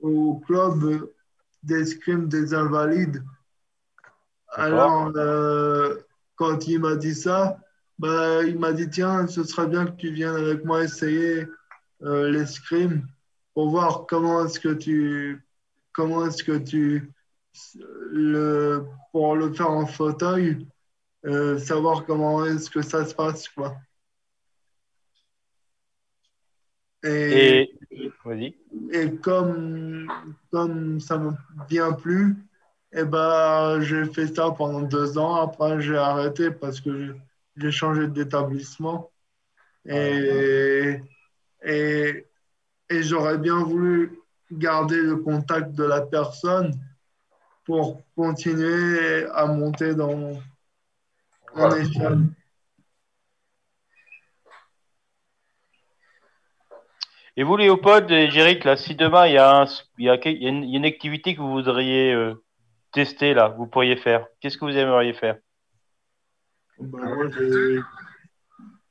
au 0.01 0.41
club 0.45 1.09
d'escrime 1.63 2.29
des 2.29 2.53
invalides. 2.53 3.23
Alors, 4.53 5.11
euh, 5.15 5.95
quand 6.41 6.67
il 6.67 6.79
m'a 6.79 6.95
dit 6.95 7.13
ça, 7.13 7.59
ben, 7.99 8.41
il 8.47 8.57
m'a 8.57 8.73
dit 8.73 8.89
Tiens, 8.89 9.27
ce 9.27 9.43
serait 9.43 9.67
bien 9.67 9.85
que 9.85 9.95
tu 9.95 10.11
viennes 10.11 10.35
avec 10.35 10.65
moi 10.65 10.83
essayer 10.83 11.45
euh, 12.01 12.31
l'escrime 12.31 13.05
pour 13.53 13.69
voir 13.69 14.07
comment 14.07 14.43
est-ce 14.43 14.59
que 14.59 14.73
tu. 14.73 15.45
Comment 15.93 16.25
est-ce 16.25 16.43
que 16.43 16.57
tu. 16.57 17.11
Le, 17.75 18.85
pour 19.11 19.35
le 19.35 19.53
faire 19.53 19.69
en 19.69 19.85
fauteuil, 19.85 20.65
euh, 21.27 21.59
savoir 21.59 22.05
comment 22.05 22.43
est-ce 22.43 22.71
que 22.71 22.81
ça 22.81 23.05
se 23.05 23.13
passe, 23.13 23.47
quoi. 23.49 23.75
Et, 27.03 27.69
Et 27.91 28.11
et 28.93 29.15
comme, 29.17 30.11
comme 30.49 30.99
ça 30.99 31.19
me 31.19 31.33
vient 31.69 31.91
plus, 31.91 32.35
eh 32.93 33.03
ben, 33.05 33.81
j'ai 33.81 34.05
fait 34.05 34.27
ça 34.27 34.51
pendant 34.51 34.81
deux 34.81 35.17
ans. 35.17 35.35
Après, 35.35 35.81
j'ai 35.81 35.97
arrêté 35.97 36.51
parce 36.51 36.81
que 36.81 37.15
j'ai- 37.57 37.71
changé 37.71 38.07
d'établissement. 38.07 39.11
Et, 39.85 40.99
et, 41.63 42.25
et 42.89 43.03
j'aurais 43.03 43.37
bien 43.37 43.63
voulu 43.63 44.19
garder 44.51 45.01
le 45.01 45.17
contact 45.17 45.73
de 45.73 45.83
la 45.83 46.01
personne 46.01 46.73
pour 47.65 48.01
continuer 48.15 49.25
à 49.33 49.45
monter 49.45 49.93
dans 49.95 50.33
en 50.33 50.39
Voilà. 51.53 51.77
échelle. 51.77 52.19
Et 57.37 57.43
vous, 57.43 57.55
Léopold 57.55 58.11
et 58.11 58.29
Jéric, 58.29 58.65
là, 58.65 58.75
si 58.75 58.95
demain 58.95 59.27
il 59.27 59.33
y 59.33 59.37
a, 59.37 59.61
un, 59.61 59.65
il 59.97 60.05
y 60.05 60.09
a, 60.09 60.15
il 60.25 60.43
y 60.43 60.47
a 60.47 60.77
une 60.77 60.85
activité 60.85 61.33
que 61.33 61.39
vous 61.41 61.51
voudriez 61.51 62.13
euh, 62.13 62.35
tester, 62.91 63.33
là, 63.33 63.49
vous 63.49 63.67
pourriez 63.67 63.95
faire, 63.95 64.27
qu'est-ce 64.39 64.57
que 64.57 64.65
vous 64.65 64.77
aimeriez 64.77 65.13
faire? 65.13 65.37
Ben, 66.79 67.15
moi, 67.15 67.29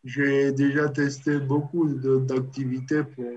j'ai- 0.05 0.53
déjà 0.53 0.89
testé 0.89 1.39
beaucoup 1.39 1.89
d'activités 1.89 3.05
pour, 3.05 3.33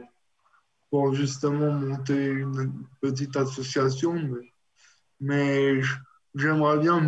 pour 0.89 1.13
justement 1.13 1.71
monter 1.71 2.27
une 2.27 2.85
petite 3.01 3.35
association, 3.35 4.15
mais, 5.19 5.81
j'aimerais 6.35 6.79
bien 6.79 7.01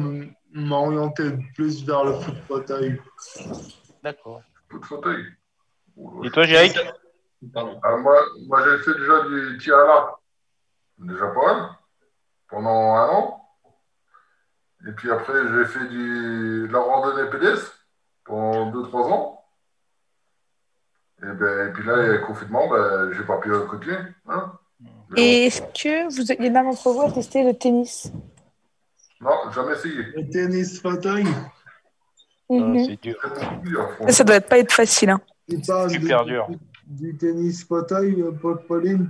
m'orienter 0.51 1.31
plus 1.55 1.85
vers 1.85 2.03
le 2.03 2.13
foot 2.13 2.35
fauteuil. 2.47 3.01
D'accord. 4.03 4.41
De 4.71 4.85
fauteuil. 4.85 5.25
Et 6.23 6.31
toi, 6.31 6.45
Jéric? 6.45 6.77
Pardon. 7.53 7.79
Ah, 7.83 7.97
moi, 7.97 8.17
moi 8.47 8.63
j'ai 8.63 8.77
fait 8.83 8.97
déjà 8.97 9.21
du 9.27 9.57
tir 9.59 9.77
à 9.77 9.85
l'arc. 9.85 10.19
Déjà 10.97 11.27
pas 11.27 11.53
mal. 11.53 11.69
Pendant 12.47 12.95
un 12.95 13.09
an. 13.09 13.44
Et 14.87 14.91
puis 14.91 15.09
après, 15.11 15.33
j'ai 15.33 15.65
fait 15.65 15.85
du, 15.87 16.67
de 16.67 16.71
la 16.73 16.79
randonnée 16.79 17.29
pédestre 17.29 17.73
pendant 18.23 18.71
2-3 18.71 19.11
ans. 19.11 19.41
Et, 21.23 21.27
ben, 21.27 21.69
et 21.69 21.73
puis 21.73 21.83
là, 21.85 21.93
il 21.97 22.05
y 22.05 22.09
a 22.09 22.13
le 22.13 22.19
confinement, 22.19 22.67
ben, 22.69 23.11
j'ai 23.13 23.23
pas 23.23 23.37
pu 23.39 23.49
continuer. 23.69 23.97
Hein. 24.27 24.51
Et 25.15 25.45
est-ce 25.47 25.61
que 25.61 26.13
vous, 26.13 26.31
il 26.31 26.45
y 26.45 26.49
en 26.51 26.55
a 26.55 26.63
d'entre 26.63 26.89
vous 26.91 27.01
à 27.01 27.11
tester 27.11 27.43
le 27.43 27.57
tennis? 27.57 28.11
Non, 29.21 29.49
jamais 29.51 29.73
essayé. 29.73 29.95
Le 30.15 30.29
tennis 30.29 30.81
fauteuil, 30.81 31.25
Ah, 31.27 32.53
Mhm. 32.53 32.85
C'est 32.85 33.01
dur. 33.01 33.15
C'est 33.23 33.43
hein, 33.43 34.07
Ça, 34.07 34.11
ça 34.11 34.23
doit 34.23 34.39
pas 34.41 34.59
être 34.59 34.71
facile. 34.71 35.09
hein. 35.09 35.21
Super 35.89 36.23
du, 36.25 36.31
dur. 36.31 36.47
du 36.85 37.17
tennis 37.17 37.63
fauteuil, 37.65 38.21
euh, 38.21 38.31
Paul- 38.39 38.63
Pauline 38.67 39.09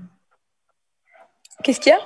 Qu'est-ce 1.63 1.79
qu'il 1.81 1.91
y 1.91 1.95
a? 1.95 1.99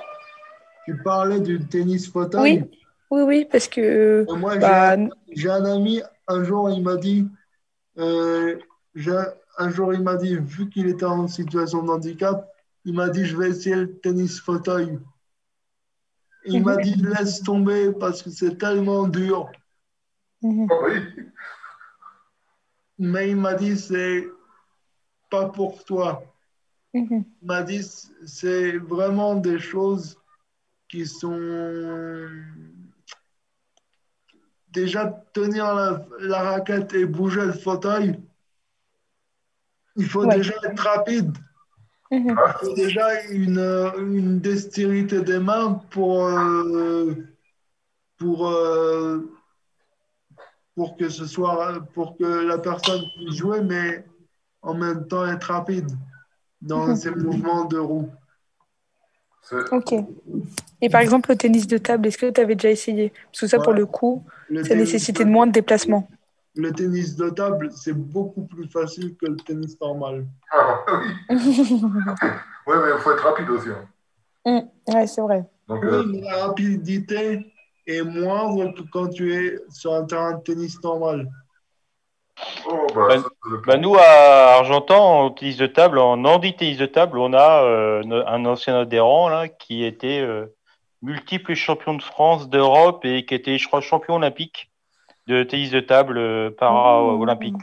Tu 0.86 0.96
parlais 1.04 1.38
du 1.40 1.64
tennis 1.68 2.10
fauteuil? 2.10 2.64
Oui. 2.68 2.79
Oui, 3.10 3.22
oui, 3.22 3.46
parce 3.50 3.68
que 3.68 4.24
Et 4.28 4.36
Moi, 4.38 4.54
j'ai- 4.54 4.60
bah, 4.60 4.96
J'ai 5.32 5.50
un 5.50 5.64
ami, 5.64 6.02
un 6.28 6.44
jour, 6.44 6.70
il 6.70 6.82
m'a 6.82 6.96
dit, 6.96 7.26
euh, 7.98 8.58
un 9.58 9.70
jour, 9.70 9.92
il 9.92 10.02
m'a 10.02 10.16
dit, 10.16 10.36
vu 10.36 10.68
qu'il 10.68 10.86
était 10.86 11.04
en 11.04 11.26
situation 11.28 11.82
de 11.82 11.90
handicap, 11.90 12.48
il 12.84 12.94
m'a 12.94 13.08
dit, 13.08 13.24
je 13.24 13.36
vais 13.36 13.50
essayer 13.50 13.76
le 13.76 13.98
tennis 13.98 14.40
fauteuil. 14.40 14.98
Il 16.46 16.62
m'a 16.64 16.76
dit, 16.76 16.94
laisse 16.94 17.42
tomber 17.42 17.92
parce 17.92 18.22
que 18.22 18.30
c'est 18.30 18.56
tellement 18.56 19.06
dur. 19.06 19.50
mhm. 20.42 20.66
Ah 20.70 20.74
oui. 20.84 21.24
Mais 22.98 23.30
il 23.30 23.36
m'a 23.36 23.54
dit, 23.54 23.76
c'est 23.76 24.26
pas 25.30 25.48
pour 25.48 25.84
toi. 25.84 26.22
Mhm. 26.94 27.24
Il 27.42 27.46
m'a 27.46 27.62
dit, 27.62 27.82
c'est 28.26 28.76
vraiment 28.78 29.34
des 29.34 29.58
choses 29.58 30.18
qui 30.88 31.06
sont 31.06 31.38
déjà 34.72 35.06
tenir 35.32 35.74
la, 35.74 36.06
la 36.20 36.42
raquette 36.42 36.94
et 36.94 37.04
bouger 37.06 37.44
le 37.46 37.52
fauteuil. 37.52 38.18
Il 39.96 40.06
faut 40.06 40.24
Ouais. 40.24 40.36
déjà 40.36 40.54
être 40.64 40.82
rapide. 40.82 41.36
Mhm. 42.10 42.36
Il 42.38 42.66
faut 42.66 42.74
déjà 42.74 43.22
une, 43.30 43.58
une 43.98 44.40
dextérité 44.40 45.20
des 45.22 45.38
mains 45.38 45.74
pour, 45.90 46.26
euh, 46.26 47.14
pour, 48.18 48.48
euh, 48.48 49.32
pour 50.74 50.96
que 50.96 51.08
ce 51.08 51.26
soit 51.26 51.80
pour 51.94 52.16
que 52.16 52.24
la 52.24 52.58
personne 52.58 53.02
puisse 53.16 53.36
jouer, 53.36 53.60
mais 53.62 54.04
en 54.62 54.74
même 54.74 55.06
temps 55.06 55.26
être 55.26 55.44
rapide 55.52 55.90
dans 56.60 56.88
Mhm. 56.88 56.96
ses 56.96 57.10
mouvements 57.10 57.64
de 57.64 57.78
roue. 57.78 58.10
Ok. 59.72 59.94
Et 60.82 60.88
par 60.88 61.00
exemple, 61.00 61.30
le 61.30 61.36
tennis 61.36 61.66
de 61.66 61.78
table, 61.78 62.06
est-ce 62.08 62.18
que 62.18 62.30
tu 62.30 62.40
avais 62.40 62.54
déjà 62.54 62.70
essayé? 62.70 63.12
Parce 63.26 63.40
que 63.40 63.46
ça, 63.46 63.58
pour 63.58 63.72
Ouais. 63.72 63.78
le 63.80 63.86
coup, 63.86 64.24
Le 64.48 64.62
ça 64.62 64.70
tennis 64.70 64.84
nécessitait 64.86 65.24
de- 65.24 65.30
moins 65.30 65.46
de 65.46 65.52
déplacements. 65.52 66.08
Le 66.56 66.72
tennis 66.72 67.16
de 67.16 67.30
table, 67.30 67.70
c'est 67.72 67.92
beaucoup 67.92 68.42
plus 68.46 68.68
facile 68.68 69.14
que 69.16 69.26
le 69.26 69.36
tennis 69.36 69.78
normal. 69.80 70.26
Ah, 70.52 70.80
oui. 71.02 71.08
Oui, 72.66 72.76
mais 72.84 72.90
il 72.94 72.98
faut 73.00 73.12
être 73.12 73.24
rapide 73.24 73.50
aussi. 73.50 73.68
hein. 73.70 73.88
Mm, 74.88 74.92
ouais, 74.94 75.06
c'est 75.06 75.20
vrai. 75.20 75.44
Donc, 75.68 75.82
Oui, 75.82 75.90
euh, 75.90 76.02
mais 76.06 76.20
la 76.20 76.46
rapidité 76.46 77.52
est 77.86 78.02
moindre 78.02 78.72
que 78.74 78.82
quand 78.92 79.08
tu 79.08 79.34
es 79.34 79.58
sur 79.70 79.92
un 79.94 80.04
terrain 80.04 80.34
de 80.34 80.42
tennis 80.42 80.80
normal. 80.82 81.28
oh, 82.66 82.86
bah, 82.94 83.16
dépend. 83.16 83.29
Bah, 83.66 83.78
nous, 83.78 83.94
à 83.96 84.58
Argentan, 84.58 85.24
en 85.24 85.30
tennis 85.30 85.56
de 85.56 85.66
table, 85.66 85.98
en 85.98 86.24
handi 86.24 86.54
tennis 86.54 86.76
de 86.76 86.86
table, 86.86 87.18
on 87.18 87.32
a 87.32 87.62
euh, 87.64 88.24
un 88.26 88.44
ancien 88.44 88.80
adhérent 88.80 89.28
là, 89.28 89.48
qui 89.48 89.84
était 89.84 90.20
euh, 90.20 90.46
multiple 91.00 91.54
champion 91.54 91.94
de 91.94 92.02
France, 92.02 92.50
d'Europe 92.50 93.04
et 93.04 93.24
qui 93.24 93.34
était, 93.34 93.56
je 93.56 93.66
crois, 93.66 93.80
champion 93.80 94.16
olympique 94.16 94.70
de 95.26 95.42
tennis 95.42 95.70
de 95.70 95.80
table 95.80 96.18
euh, 96.18 96.50
para-olympique. 96.50 97.56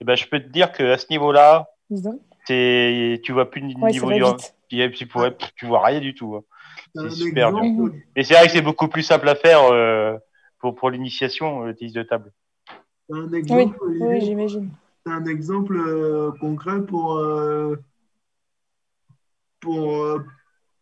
Et 0.00 0.04
ben, 0.04 0.16
je 0.16 0.26
peux 0.26 0.40
te 0.40 0.48
dire 0.48 0.72
qu'à 0.72 0.96
ce 0.96 1.06
niveau-là, 1.10 1.68
c'est, 2.46 3.20
tu 3.22 3.32
vois 3.32 3.50
plus 3.50 3.60
le 3.60 3.74
Ouais, 3.74 3.90
niveau 3.90 4.12
du, 4.12 4.22
tu, 4.68 5.66
vois 5.66 5.84
rien 5.84 6.00
du 6.00 6.14
tout. 6.14 6.36
hein. 6.36 6.42
C'est 6.94 7.10
super 7.10 7.52
dur. 7.52 7.90
Et 8.14 8.24
c'est 8.24 8.34
vrai 8.34 8.46
que 8.46 8.52
c'est 8.52 8.62
beaucoup 8.62 8.88
plus 8.88 9.02
simple 9.02 9.28
à 9.28 9.34
faire 9.34 9.64
euh, 9.64 10.16
pour, 10.58 10.74
pour 10.74 10.88
l'initiation, 10.88 11.60
le 11.60 11.74
tennis 11.74 11.92
de 11.92 12.02
table. 12.02 12.32
c'est 13.08 13.14
un 13.14 13.26
Oui, 13.26 13.36
exemple, 13.36 13.76
oui, 13.84 14.20
j'imagine. 14.22 14.70
Un 15.10 15.26
exemple 15.26 15.76
euh, 15.76 16.32
concret 16.40 16.80
pour, 16.82 17.16
euh, 17.16 17.76
pour, 19.60 20.02
euh, 20.02 20.24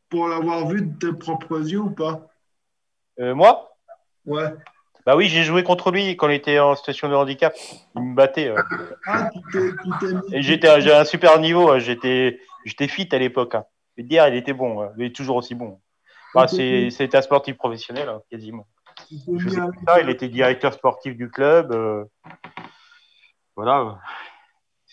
pour 0.08 0.28
l'avoir 0.28 0.66
vu 0.68 0.82
de 0.82 0.98
tes 0.98 1.12
propres 1.16 1.60
yeux 1.60 1.80
ou 1.80 1.90
pas? 1.90 2.28
Moi? 3.18 3.70
Ouais. 4.26 4.54
Bah 5.06 5.16
oui, 5.16 5.26
j'ai 5.26 5.42
joué 5.42 5.62
contre 5.62 5.90
lui 5.90 6.16
quand 6.16 6.28
il 6.28 6.34
était 6.34 6.58
en 6.58 6.74
situation 6.74 7.08
de 7.08 7.14
handicap. 7.14 7.54
Il 7.94 8.02
me 8.02 8.14
battait. 8.14 8.50
ouais. 8.50 8.62
Ah, 9.06 9.30
j'étais, 10.32 10.80
j'ai 10.80 10.92
un 10.92 11.04
super 11.04 11.38
niveau. 11.38 11.70
hein. 11.70 11.78
J'étais, 11.78 12.40
j'étais 12.64 12.88
fit 12.88 13.08
à 13.12 13.18
l'époque. 13.18 13.54
Hein. 13.54 13.64
Dire, 13.98 14.26
il 14.28 14.34
était 14.34 14.54
bon. 14.54 14.82
hein. 14.82 14.92
Il 14.96 15.04
est 15.04 15.14
toujours 15.14 15.36
aussi 15.36 15.54
bon. 15.54 15.80
Bah, 16.34 16.48
c'est, 16.48 16.88
c'est 16.90 17.14
un 17.14 17.22
sportif 17.22 17.56
professionnel, 17.56 18.10
quasiment. 18.30 18.66
Je 19.36 19.48
sais. 19.50 19.60
Il 20.02 20.08
était 20.08 20.28
directeur 20.28 20.72
sportif 20.72 21.16
du 21.16 21.30
club. 21.30 21.70
euh, 21.72 22.04
Voilà. 23.56 23.98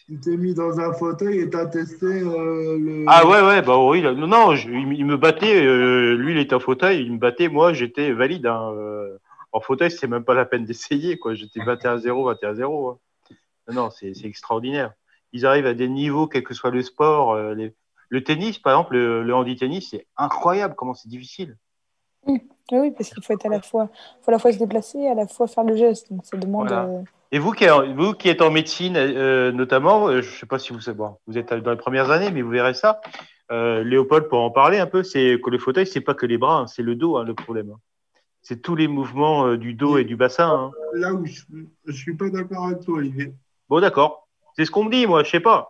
tu 0.08 0.20
t'es 0.20 0.38
mis 0.38 0.54
dans 0.54 0.80
un 0.80 0.94
fauteuil 0.94 1.40
et 1.40 1.50
tu 1.50 1.58
as 1.58 1.66
testé 1.68 2.06
euh, 2.06 2.78
le. 2.78 3.06
Ah 3.08 3.26
ouais, 3.28 3.42
ouais, 3.42 3.62
bah 3.62 3.78
oui. 3.84 4.02
là- 4.02 4.14
Non, 4.14 4.28
non, 4.28 4.56
je- 4.56 4.70
il, 4.70 4.94
il 4.94 5.06
me 5.06 5.18
battait. 5.18 5.66
euh, 5.66 6.16
lui, 6.16 6.34
il 6.34 6.38
était 6.40 6.56
en 6.56 6.60
fauteuil. 6.60 7.02
Il 7.04 7.14
me 7.14 7.18
battait. 7.18 7.48
Moi, 7.50 7.74
j'étais 7.74 8.12
valide. 8.12 8.46
hein, 8.46 8.72
euh, 8.74 9.18
en 9.52 9.60
fauteuil, 9.62 9.92
c'est 9.92 10.08
même 10.08 10.24
pas 10.24 10.34
la 10.34 10.46
peine 10.46 10.66
d'essayer. 10.66 11.18
quoi. 11.18 11.34
J'étais 11.34 11.60
21-0, 11.62 12.24
21-0. 12.26 12.90
hein. 12.92 12.98
Non, 13.68 13.74
non, 13.84 13.90
c'est 13.92 14.14
c'est 14.14 14.28
extraordinaire. 14.28 14.94
Ils 15.34 15.46
arrivent 15.46 15.66
à 15.68 15.74
des 15.74 15.88
niveaux, 15.88 16.28
quel 16.28 16.44
que 16.44 16.54
soit 16.54 16.72
le 16.72 16.82
sport. 16.82 17.34
euh, 17.34 17.54
les- 17.56 17.74
Le 18.10 18.24
tennis, 18.24 18.60
par 18.60 18.74
exemple, 18.74 18.94
le, 18.96 19.24
le 19.24 19.34
handi-tennis, 19.34 19.90
c'est 19.92 20.06
incroyable 20.18 20.76
comment 20.76 20.94
c'est 20.94 21.08
difficile. 21.08 21.56
Oui, 22.28 22.42
oui, 22.74 22.92
parce 22.92 23.10
qu'il 23.10 23.24
faut 23.24 23.34
être 23.34 23.46
à 23.46 23.50
la 23.50 23.62
fois, 23.62 23.90
faut 24.22 24.30
à 24.30 24.34
la 24.34 24.40
fois 24.40 24.52
se 24.52 24.58
déplacer, 24.60 25.08
à 25.08 25.16
la 25.16 25.28
fois 25.28 25.48
faire 25.48 25.64
le 25.64 25.76
geste. 25.78 26.12
Donc 26.12 26.26
ça 26.26 26.36
demande. 26.38 26.68
Voilà. 26.68 26.90
Et 27.34 27.40
vous 27.40 27.52
qui, 27.54 27.66
vous 27.96 28.14
qui 28.14 28.28
êtes 28.28 28.42
en 28.42 28.52
médecine, 28.52 28.96
euh, 28.98 29.52
notamment, 29.54 30.08
euh, 30.10 30.22
je 30.22 30.30
sais 30.30 30.46
pas 30.46 30.60
si 30.60 30.74
vous 30.74 30.82
savez, 30.82 30.98
bon, 30.98 31.18
vous 31.28 31.38
êtes 31.38 31.54
dans 31.54 31.72
les 31.72 31.78
premières 31.78 32.12
années, 32.12 32.30
mais 32.30 32.42
vous 32.42 32.50
verrez 32.50 32.74
ça. 32.74 33.00
Euh, 33.52 33.84
Léopold, 33.84 34.28
pour 34.28 34.40
en 34.40 34.52
parler 34.52 34.80
un 34.80 34.86
peu, 34.88 35.02
c'est 35.04 35.40
que 35.42 35.50
le 35.50 35.58
fauteuil, 35.58 35.88
c'est 35.88 36.02
pas 36.02 36.14
que 36.14 36.26
les 36.26 36.38
bras, 36.38 36.60
hein, 36.60 36.68
c'est 36.68 36.84
le 36.84 36.96
dos 36.96 37.18
hein, 37.18 37.24
le 37.24 37.34
problème. 37.34 37.72
hein. 37.72 37.80
C'est 38.42 38.62
tous 38.62 38.76
les 38.76 38.88
mouvements 38.88 39.56
du 39.56 39.76
dos 39.76 39.98
et 39.98 40.04
du 40.04 40.16
bassin. 40.16 40.72
Là 40.94 41.14
où 41.14 41.26
je 41.26 41.44
ne 41.86 41.92
suis 41.94 42.16
pas 42.16 42.30
d'accord 42.30 42.66
avec 42.66 42.80
toi, 42.82 42.98
Olivier. 42.98 43.34
Bon, 43.70 43.80
d'accord. 43.80 44.28
C'est 44.56 44.66
ce 44.66 44.72
qu'on 44.72 44.84
me 44.86 44.92
dit, 44.92 45.06
moi, 45.06 45.24
je 45.24 45.30
sais 45.30 45.40
pas. 45.40 45.70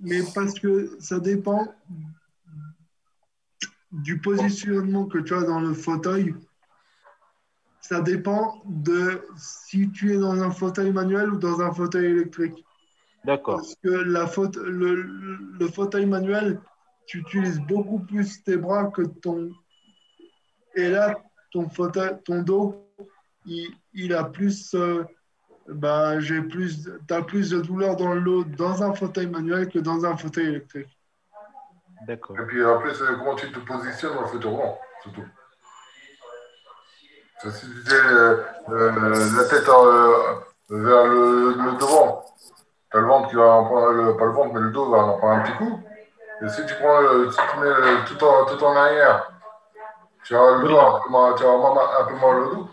Mais 0.00 0.20
parce 0.32 0.54
que 0.60 0.96
ça 1.00 1.18
dépend 1.18 1.66
du 3.90 4.20
positionnement 4.20 5.06
que 5.06 5.18
tu 5.18 5.34
as 5.34 5.42
dans 5.42 5.60
le 5.60 5.74
fauteuil. 5.74 6.34
Ça 7.88 8.02
dépend 8.02 8.60
de 8.66 9.22
si 9.36 9.90
tu 9.90 10.12
es 10.12 10.18
dans 10.18 10.42
un 10.42 10.50
fauteuil 10.50 10.92
manuel 10.92 11.30
ou 11.30 11.38
dans 11.38 11.62
un 11.62 11.72
fauteuil 11.72 12.04
électrique. 12.04 12.62
D'accord. 13.24 13.56
Parce 13.56 13.74
que 13.82 13.88
la 13.88 14.26
faute, 14.26 14.56
le, 14.56 14.92
le 15.58 15.68
fauteuil 15.68 16.04
manuel, 16.04 16.60
tu 17.06 17.20
utilises 17.20 17.60
beaucoup 17.60 18.00
plus 18.00 18.42
tes 18.44 18.58
bras 18.58 18.84
que 18.88 19.00
ton. 19.00 19.50
Et 20.74 20.90
là, 20.90 21.18
ton, 21.50 21.70
fauteuil, 21.70 22.10
ton 22.26 22.42
dos, 22.42 22.84
il, 23.46 23.74
il 23.94 24.12
a 24.12 24.24
plus. 24.24 24.74
euh, 24.74 25.04
ben, 25.66 26.20
j'ai 26.20 26.42
plus, 26.42 26.90
as 27.10 27.22
plus 27.22 27.50
de 27.50 27.60
douleur 27.60 27.96
dans 27.96 28.12
le 28.14 28.20
dos 28.20 28.44
dans 28.44 28.82
un 28.82 28.92
fauteuil 28.92 29.28
manuel 29.28 29.68
que 29.68 29.78
dans 29.78 30.04
un 30.04 30.14
fauteuil 30.14 30.48
électrique. 30.48 30.98
D'accord. 32.06 32.38
Et 32.38 32.46
puis 32.46 32.62
après, 32.62 32.92
c'est 32.92 33.06
comment 33.18 33.34
tu 33.34 33.50
te 33.50 33.58
positionnes 33.60 34.14
dans 34.14 34.22
le 34.22 34.26
fauteuil 34.28 34.56
surtout? 35.02 35.24
Si 37.38 37.66
tu 37.84 37.94
euh, 37.94 38.36
la 38.68 39.44
tête 39.48 39.68
euh, 39.68 40.34
vers 40.70 41.06
le, 41.06 41.50
le 41.56 41.72
devant, 41.78 42.24
tu 42.90 42.96
as 42.96 43.00
le 43.00 43.06
ventre 43.06 43.28
qui 43.28 43.36
va 43.36 43.44
en 43.44 43.64
prendre, 43.64 43.92
le- 43.92 44.16
pas 44.16 44.24
le 44.24 44.32
ventre, 44.32 44.54
mais 44.54 44.60
le 44.60 44.70
dos 44.70 44.90
va 44.90 44.98
en 44.98 45.18
prendre 45.18 45.34
un 45.34 45.40
petit 45.44 45.56
coup. 45.56 45.80
Et 46.44 46.48
si 46.48 46.66
tu 46.66 46.74
prends 46.74 47.00
le, 47.00 47.30
si 47.30 47.38
tu 47.38 47.60
mets 47.60 48.04
tout, 48.06 48.24
en, 48.24 48.44
tout 48.44 48.64
en 48.64 48.76
arrière, 48.76 49.30
tu 50.24 50.34
as 50.36 50.50
le 50.58 50.64
Oui. 50.64 50.68
dos 50.68 50.78
un 50.80 51.00
peu 51.04 51.10
mal- 51.10 51.34
tu 51.36 51.44
as 51.44 51.48
un 51.48 52.04
peu 52.06 52.14
mal 52.14 52.36
au 52.42 52.54
dos. 52.54 52.68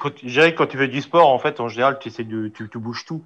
Quand, 0.00 0.10
quand 0.10 0.66
tu 0.66 0.76
fais 0.76 0.88
du 0.88 1.00
sport, 1.00 1.28
en 1.30 1.38
fait, 1.38 1.60
en 1.60 1.68
général, 1.68 1.98
tu 1.98 2.08
essaies 2.08 2.24
de, 2.24 2.48
tu, 2.48 2.68
tu 2.68 2.78
bouges 2.78 3.06
tout. 3.06 3.24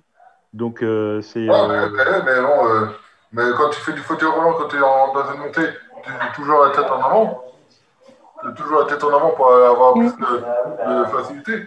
Donc, 0.52 0.82
euh, 0.82 1.20
c'est. 1.22 1.40
Ouais, 1.48 1.54
euh, 1.54 1.88
mais, 1.90 2.04
mais- 2.04 2.22
mais 2.24 2.40
bon, 2.40 2.68
euh, 2.68 2.86
mais 3.32 3.42
quand 3.56 3.70
tu 3.70 3.80
fais 3.80 3.92
du 3.92 4.00
fauteuil 4.00 4.28
roulant, 4.30 4.52
quand 4.54 4.68
tu 4.68 4.76
es 4.76 4.80
en- 4.80 5.12
dans 5.12 5.32
une 5.32 5.40
montée, 5.40 5.68
tu 6.04 6.10
as 6.20 6.32
toujours 6.34 6.64
la 6.64 6.70
tête 6.70 6.86
en 6.90 7.02
avant. 7.02 7.42
Toujours 8.56 8.80
la 8.80 8.86
tête 8.86 9.02
en 9.04 9.08
avant 9.14 9.30
pour 9.32 9.52
avoir 9.52 9.94
plus 9.94 10.12
de, 10.16 10.98
de 11.00 11.04
facilité. 11.06 11.62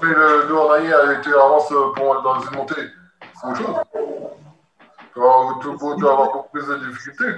Tu 0.00 0.06
mets 0.06 0.14
le 0.14 0.48
dos 0.48 0.58
en 0.58 0.70
arrière 0.70 1.10
et 1.10 1.20
tu 1.20 1.34
avances 1.34 1.68
pour, 1.68 2.22
dans 2.22 2.40
une 2.40 2.56
montée, 2.56 2.74
c'est 3.40 3.46
autre 3.48 3.56
chose. 3.56 3.76
Tu 5.12 5.20
vas, 5.20 5.26
avoir- 5.26 6.32
beaucoup 6.32 6.48
plus 6.52 6.66
de 6.66 6.86
difficultés. 6.88 7.34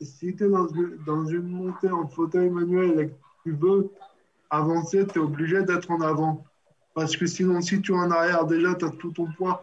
Si 0.00 0.34
tu 0.36 0.44
es 0.44 0.48
dans 0.48 0.66
une, 0.68 0.98
dans 1.06 1.24
une 1.26 1.48
montée 1.48 1.90
en 1.90 2.06
fauteuil 2.08 2.50
manuel 2.50 3.00
et 3.00 3.08
que 3.08 3.14
tu 3.44 3.52
veux 3.52 3.90
avancer, 4.50 5.06
tu 5.06 5.18
es 5.18 5.22
obligé 5.22 5.62
d'être 5.62 5.90
en 5.90 6.00
avant. 6.00 6.44
Parce 6.94 7.16
que 7.16 7.26
sinon, 7.26 7.60
si 7.62 7.80
tu 7.80 7.92
es 7.92 7.96
en 7.96 8.10
arrière, 8.10 8.44
déjà, 8.44 8.74
tu 8.74 8.84
as 8.84 8.90
tout 8.90 9.12
ton 9.12 9.26
poids 9.32 9.62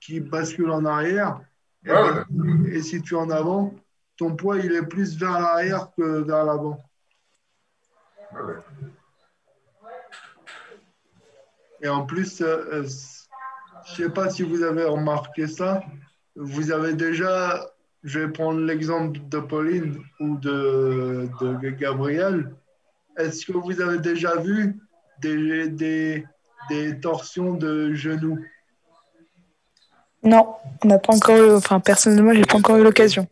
qui 0.00 0.20
bascule 0.20 0.70
en 0.70 0.84
arrière. 0.84 1.40
Et, 1.84 1.90
Ouais, 1.90 2.12
ben, 2.30 2.66
et 2.66 2.82
si 2.82 3.00
tu 3.02 3.14
es 3.14 3.18
en 3.18 3.30
avant, 3.30 3.72
ton 4.18 4.36
poids, 4.36 4.58
il 4.58 4.72
est 4.72 4.86
plus 4.86 5.16
vers 5.18 5.40
l'arrière 5.40 5.88
que 5.96 6.20
vers 6.22 6.44
l'avant. 6.44 6.78
Et 11.82 11.88
en 11.88 12.04
plus, 12.04 12.40
euh, 12.40 12.64
euh, 12.72 12.88
je 13.86 14.02
ne 14.02 14.08
sais 14.08 14.12
pas 14.12 14.28
si 14.28 14.42
vous 14.42 14.62
avez 14.62 14.84
remarqué 14.84 15.46
ça, 15.46 15.82
vous 16.36 16.70
avez 16.70 16.92
déjà, 16.92 17.66
je 18.04 18.20
vais 18.20 18.28
prendre 18.28 18.60
l'exemple 18.60 19.18
de 19.28 19.38
Pauline 19.40 20.02
ou 20.20 20.36
de, 20.36 21.28
de 21.40 21.70
Gabriel, 21.70 22.54
est-ce 23.16 23.46
que 23.46 23.52
vous 23.52 23.80
avez 23.80 23.98
déjà 23.98 24.36
vu 24.36 24.78
des, 25.20 25.68
des, 25.68 26.26
des 26.68 27.00
torsions 27.00 27.54
de 27.54 27.94
genoux? 27.94 28.38
Non, 30.22 30.54
on 30.84 30.88
n'a 30.88 30.98
pas 30.98 31.14
encore 31.14 31.36
eu, 31.36 31.54
enfin 31.54 31.80
personnellement, 31.80 32.34
j'ai 32.34 32.44
pas 32.44 32.58
encore 32.58 32.76
eu 32.76 32.84
l'occasion. 32.84 33.26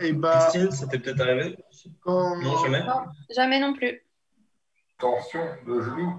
Et 0.00 0.12
bah, 0.12 0.48
Christine, 0.50 0.72
ça 0.72 0.86
t'est 0.88 0.98
peut-être 0.98 1.20
arrivé? 1.20 1.56
quand, 2.00 2.36
Non, 2.40 2.58
jamais? 2.64 2.82
Non, 2.82 3.04
jamais 3.34 3.60
non 3.60 3.74
plus. 3.74 4.00
Tension 5.02 5.44
de 5.66 5.80
genoux. 5.82 6.14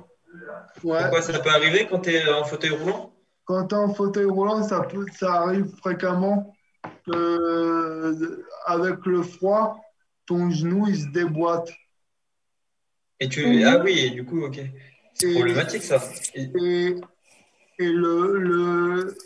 ouais, 0.83 0.99
Pourquoi 1.03 1.21
ça 1.21 1.39
peut 1.39 1.49
arriver 1.49 1.87
quand 1.89 1.99
tu 2.01 2.09
es 2.11 2.29
en 2.29 2.43
fauteuil 2.43 2.71
roulant? 2.71 3.13
Quand 3.45 3.67
tu 3.67 3.75
es 3.75 3.77
en 3.77 3.93
fauteuil 3.93 4.25
roulant, 4.25 4.61
ça, 4.61 4.81
peut, 4.81 5.05
ça 5.17 5.33
arrive 5.43 5.67
fréquemment 5.77 6.53
que, 7.05 7.15
euh, 7.15 8.45
avec 8.65 9.05
le 9.05 9.23
froid, 9.23 9.79
ton 10.25 10.49
genou, 10.49 10.85
il 10.89 10.97
se 11.01 11.07
déboîte. 11.07 11.71
Et 13.21 13.29
tu... 13.29 13.63
Ah 13.63 13.81
oui, 13.81 13.99
et 13.99 14.09
du 14.09 14.25
coup, 14.25 14.43
ok. 14.43 14.59
C'est 15.13 15.33
problématique 15.33 15.83
ça. 15.83 16.01
Et- 16.35 16.51
Et, 16.61 16.95
et 17.79 17.89
le, 17.91 18.37
le, 18.37 19.17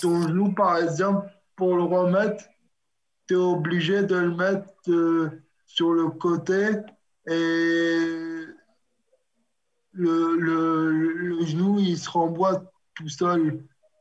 ton 0.00 0.22
genou, 0.22 0.52
par 0.54 0.78
exemple, 0.78 1.28
pour 1.56 1.76
le 1.76 1.82
remettre, 1.82 2.42
tu 3.26 3.34
es 3.34 3.36
obligé 3.36 4.02
de 4.02 4.16
le 4.16 4.34
mettre 4.34 4.66
euh, 4.88 5.42
sur 5.66 5.92
le 5.92 6.08
côté 6.08 6.70
et 7.26 8.37
le, 9.98 10.36
le, 10.36 11.12
le 11.12 11.46
genou, 11.46 11.78
il 11.78 11.98
se 11.98 12.08
remboîte 12.08 12.62
tout 12.94 13.08
seul. 13.08 13.60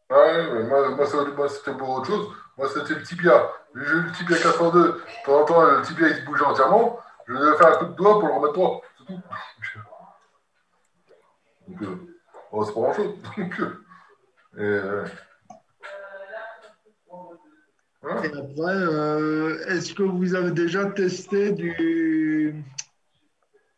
Ouais, 0.10 0.54
mais 0.54 0.64
moi, 0.64 0.90
moi, 0.92 1.50
c'était 1.50 1.78
pour 1.78 1.90
autre 1.90 2.08
chose. 2.08 2.28
Moi, 2.58 2.68
c'était 2.74 2.96
le 2.96 3.04
tibia. 3.04 3.50
J'ai 3.76 3.82
eu 3.82 4.02
le 4.02 4.12
tibia 4.14 4.38
402. 4.38 4.84
De 4.84 5.02
temps 5.26 5.42
en 5.42 5.46
temps, 5.46 5.62
le 5.64 5.82
tibia, 5.82 6.08
il 6.08 6.16
se 6.16 6.26
bouge 6.26 6.42
entièrement. 6.42 7.00
Je 7.28 7.34
vais 7.34 7.58
faire 7.58 7.74
un 7.74 7.78
coup 7.78 7.86
de 7.86 7.96
doigt 7.96 8.20
pour 8.20 8.28
le 8.28 8.34
remettre 8.36 8.54
droit. 8.54 8.82
C'est 8.98 9.06
tout. 9.06 9.22
Donc, 11.68 11.82
euh, 11.82 11.96
bon, 12.52 12.66
c'est 12.66 12.74
pas 12.74 12.80
grand-chose. 12.80 13.16
Donc, 13.38 13.60
euh, 13.60 13.84
et, 14.58 14.62
euh, 14.62 15.06
voilà. 18.02 18.26
Et 18.26 18.28
après, 18.28 18.76
euh, 18.76 19.66
est-ce 19.68 19.94
que 19.94 20.04
vous 20.04 20.34
avez 20.34 20.52
déjà 20.52 20.86
testé 20.86 21.52
du. 21.52 22.64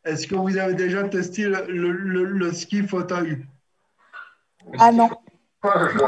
Est-ce 0.05 0.27
que 0.27 0.35
vous 0.35 0.57
avez 0.57 0.73
déjà 0.73 1.03
testé 1.03 1.43
le, 1.43 1.65
le, 1.67 1.91
le- 1.91 2.23
le 2.25 2.53
ski 2.53 2.83
fauteuil? 2.87 3.45
Ah 4.77 4.91
non, 4.91 5.09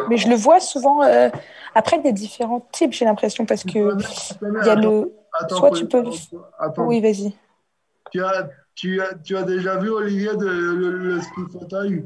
mais 0.09 0.18
je 0.18 0.27
le 0.30 0.35
vois 0.35 0.59
souvent. 0.59 1.03
euh, 1.03 1.30
Après, 1.76 1.97
il 1.97 2.05
y 2.05 2.09
a 2.09 2.11
différents 2.11 2.68
types, 2.72 2.93
j'ai 2.93 3.05
l'impression, 3.05 3.45
parce 3.45 3.63
que 3.63 3.69
il 3.69 4.68
y 4.68 4.69
a 4.69 4.76
le. 4.76 5.13
Attends, 5.34 5.57
soit 5.57 5.72
tu 5.72 5.85
peux- 5.88 6.03
Attends, 6.59 6.85
Oui, 6.85 7.01
vas-y. 7.01 7.34
tu, 8.11 8.22
as, 8.23 8.49
tu, 8.76 9.01
as, 9.01 9.13
tu 9.15 9.35
as 9.38 9.43
déjà 9.43 9.77
vu, 9.77 9.89
Olivier, 9.89 10.35
de, 10.35 10.45
le, 10.45 10.97
le 10.97 11.22
ski 11.22 11.41
fauteuil? 11.51 12.05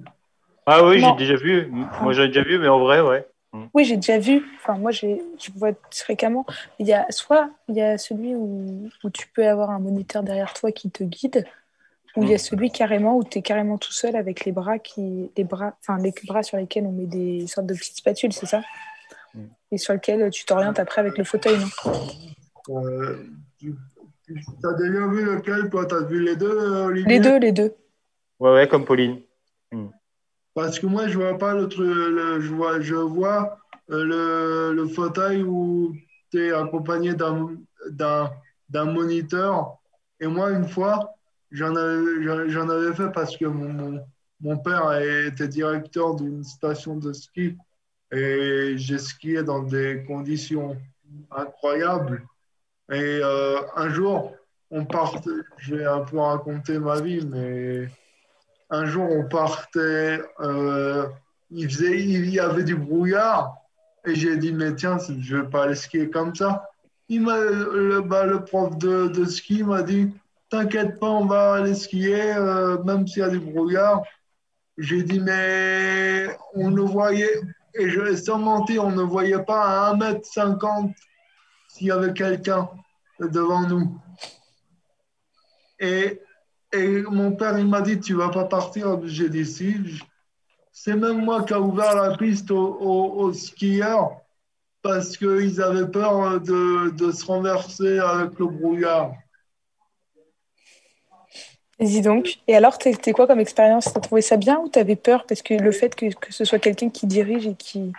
Ah 0.66 0.84
oui, 0.86 0.99
j'ai 0.99 1.16
déjà 1.16 1.36
vu. 1.36 1.72
Moi, 2.02 2.14
j'ai 2.14 2.28
déjà 2.28 2.44
vu, 2.44 2.57
mais 2.60 2.68
en 2.68 2.80
vrai, 2.80 3.02
ouais. 3.02 3.28
Oui, 3.74 3.84
j'ai 3.86 3.95
déjà 3.95 4.18
vu. 4.20 4.45
Enfin, 4.57 4.78
moi, 4.78 4.91
j'ai, 4.91 5.22
je 5.40 5.49
vois 5.56 5.72
fréquemment. 5.91 6.45
Il 6.80 6.88
y 6.88 6.94
a 6.94 7.06
soit 7.10 7.49
il 7.68 7.76
y 7.76 7.82
a 7.82 7.98
celui 7.98 8.36
où, 8.36 8.90
où 9.03 9.10
tu 9.10 9.28
peux 9.28 9.48
avoir 9.48 9.70
un 9.70 9.80
moniteur 9.80 10.24
derrière 10.24 10.53
toi 10.53 10.72
qui 10.72 10.90
te 10.91 11.03
guide, 11.03 11.45
ou 12.16 12.24
il 12.24 12.30
y 12.30 12.34
a 12.34 12.38
celui 12.38 12.72
carrément 12.72 13.18
où 13.18 13.24
tu 13.24 13.40
es 13.40 13.42
carrément 13.42 13.78
tout 13.78 13.92
seul 13.92 14.16
avec 14.16 14.46
les 14.46 14.52
bras 14.52 14.80
qui, 14.80 15.32
les 15.36 15.44
bras, 15.44 15.76
enfin 15.82 15.98
les 16.02 16.14
bras 16.26 16.44
sur 16.44 16.58
lesquels 16.58 16.86
on 16.86 16.92
met 16.92 17.06
des 17.08 17.46
sortes 17.48 17.68
de 17.68 17.74
petites 17.74 17.98
spatules, 17.98 18.32
c'est 18.34 18.46
ça? 18.46 18.62
Mm. 19.34 19.44
Et 19.72 19.78
sur 19.78 19.94
lequel 19.94 20.30
tu 20.30 20.46
t'orientes 20.46 20.80
après 20.80 21.02
avec 21.02 21.18
le 21.18 21.24
fauteuil, 21.24 21.58
non? 21.60 21.68
Euh, 22.70 23.26
Tu 23.60 23.76
as 24.64 24.74
déjà 24.74 25.08
vu 25.08 25.24
lequel, 25.24 25.70
toi? 25.70 25.86
Tu 25.86 25.96
as 25.96 26.02
vu 26.02 26.20
les 26.24 26.36
deux, 26.36 26.50
euh, 26.50 26.86
Olivier? 26.86 27.14
Les 27.14 27.20
deux, 27.20 27.38
les 27.38 27.52
deux. 27.52 27.76
Ouais, 28.40 28.52
ouais, 28.54 28.68
comme 28.68 28.86
Pauline. 28.86 29.22
Parce 30.54 30.80
que 30.80 30.88
moi, 30.88 31.08
je 31.08 31.18
vois 31.18 31.38
pas 31.38 31.54
le 31.54 31.68
truc. 31.68 31.86
le- 31.86 32.40
je 32.40 32.54
vois, 32.54 32.80
je 32.80 32.96
vois 32.96 33.60
euh, 33.92 34.04
le, 34.04 34.74
le 34.74 34.88
fauteuil 34.88 35.44
où 35.44 35.94
tu 36.32 36.44
es 36.48 36.54
accompagné 36.54 37.14
d'un, 37.14 37.52
d'un, 37.90 38.32
d'un 38.70 38.86
moniteur. 38.86 39.78
Et 40.20 40.28
moi, 40.28 40.52
une 40.52 40.68
fois, 40.68 41.15
j'en 41.56 41.76
avais, 41.76 42.56
avais 42.56 42.94
fait 42.94 43.11
parce 43.11 43.36
que 43.38 43.45
mon, 43.45 43.99
mon, 44.41 44.57
père 44.57 44.94
était 44.94 45.48
directeur 45.48 46.15
d'une 46.15 46.44
station 46.44 46.98
de 46.98 47.14
ski. 47.14 47.57
Et 48.11 48.73
j'ai 48.77 48.98
skié 48.98 49.44
dans 49.44 49.64
des 49.64 50.03
conditions 50.07 50.77
incroyables. 51.32 52.23
Et 52.91 53.19
euh, 53.23 53.61
un 53.76 53.90
jour, 53.90 54.34
on 54.69 54.86
partait, 54.86 55.30
je 55.57 55.76
vais 55.76 55.86
un 55.86 56.02
peu 56.02 56.19
raconter 56.19 56.77
ma 56.80 57.02
vie, 57.02 57.26
mais 57.26 57.88
un 58.69 58.86
jour, 58.86 59.10
on 59.10 59.27
partait, 59.27 60.22
euh, 60.40 61.07
il, 61.49 61.69
faisait, 61.69 61.99
il 61.99 62.30
y 62.30 62.40
avait 62.40 62.64
du 62.64 62.76
brouillard, 62.76 63.56
et 64.06 64.14
j'ai 64.14 64.38
dit, 64.38 64.52
mais 64.52 64.76
tiens, 64.76 64.98
je 64.99 65.36
ne 65.36 65.41
vais 65.41 65.49
pas 65.49 65.64
aller 65.64 65.76
skier 65.76 66.10
comme 66.10 66.36
ça. 66.36 66.69
Il 67.10 67.23
le, 67.23 68.02
bah, 68.02 68.26
le 68.26 68.44
prof 68.44 68.77
de, 68.77 69.07
de 69.07 69.26
ski 69.26 69.64
m'a 69.64 69.82
dit, 69.82 70.11
t'inquiète 70.50 71.00
pas, 71.00 71.10
on 71.10 71.26
va 71.26 71.54
aller 71.54 71.76
skier, 71.76 72.34
euh, 72.36 72.82
même 72.84 73.08
s'il 73.08 73.22
y 73.22 73.26
a 73.26 73.30
du 73.30 73.40
brouillard. 73.40 74.04
J'ai 74.78 75.04
dit, 75.04 75.20
mais 75.20 76.28
on 76.54 76.72
ne 76.72 76.82
voyait, 76.82 77.42
et 77.76 77.90
je, 77.90 78.16
sans 78.16 78.40
mentir, 78.40 78.84
on 78.84 78.92
ne 78.92 79.04
voyait 79.04 79.44
pas 79.44 79.90
à 79.90 79.96
1m50 79.96 80.94
s'il 81.70 81.88
y 81.88 81.92
avait 81.92 82.14
quelqu'un 82.14 82.70
devant 83.20 83.68
nous. 83.68 84.00
Et 85.80 86.22
et 86.76 87.04
mon 87.04 87.32
père, 87.32 87.58
il 87.58 87.68
m'a 87.68 87.82
dit, 87.82 88.00
tu 88.00 88.16
vas 88.16 88.30
pas 88.30 88.46
partir. 88.46 89.00
J'ai 89.06 89.30
dit, 89.30 89.46
si. 89.46 89.76
C'est 90.72 90.96
même 90.96 91.24
moi 91.24 91.44
qui 91.44 91.54
a 91.54 91.62
ouvert 91.62 91.96
la 91.96 92.18
piste 92.18 92.52
aux, 92.52 93.32
skieurs 93.32 94.12
parce 94.82 95.16
qu'ils 95.16 95.62
avaient 95.62 95.90
peur 95.90 96.42
de 96.42 97.12
se 97.12 97.26
renverser 97.26 98.00
avec 98.00 98.38
le 98.40 98.48
brouillard. 98.48 99.14
Dis 101.80 102.02
donc. 102.02 102.39
Et 102.47 102.56
alors, 102.56 102.77
t'es 102.77 103.11
quoi 103.11 103.27
comme 103.27 103.39
expérience? 103.39 103.91
T'as 103.93 103.99
trouvé 103.99 104.22
ça 104.22 104.38
bien 104.38 104.60
ou 104.60 104.69
t'avais 104.69 104.95
peur? 104.95 105.26
Parce 105.27 105.41
que 105.41 105.53
le 105.53 105.72
fait 105.72 105.93
que, 105.93 106.14
que 106.14 106.34
ce 106.34 106.45
soit 106.45 106.60
quelqu'un 106.60 106.89
qui 106.89 107.06
dirige 107.06 107.47
et 107.47 107.56
qui, 107.56 107.91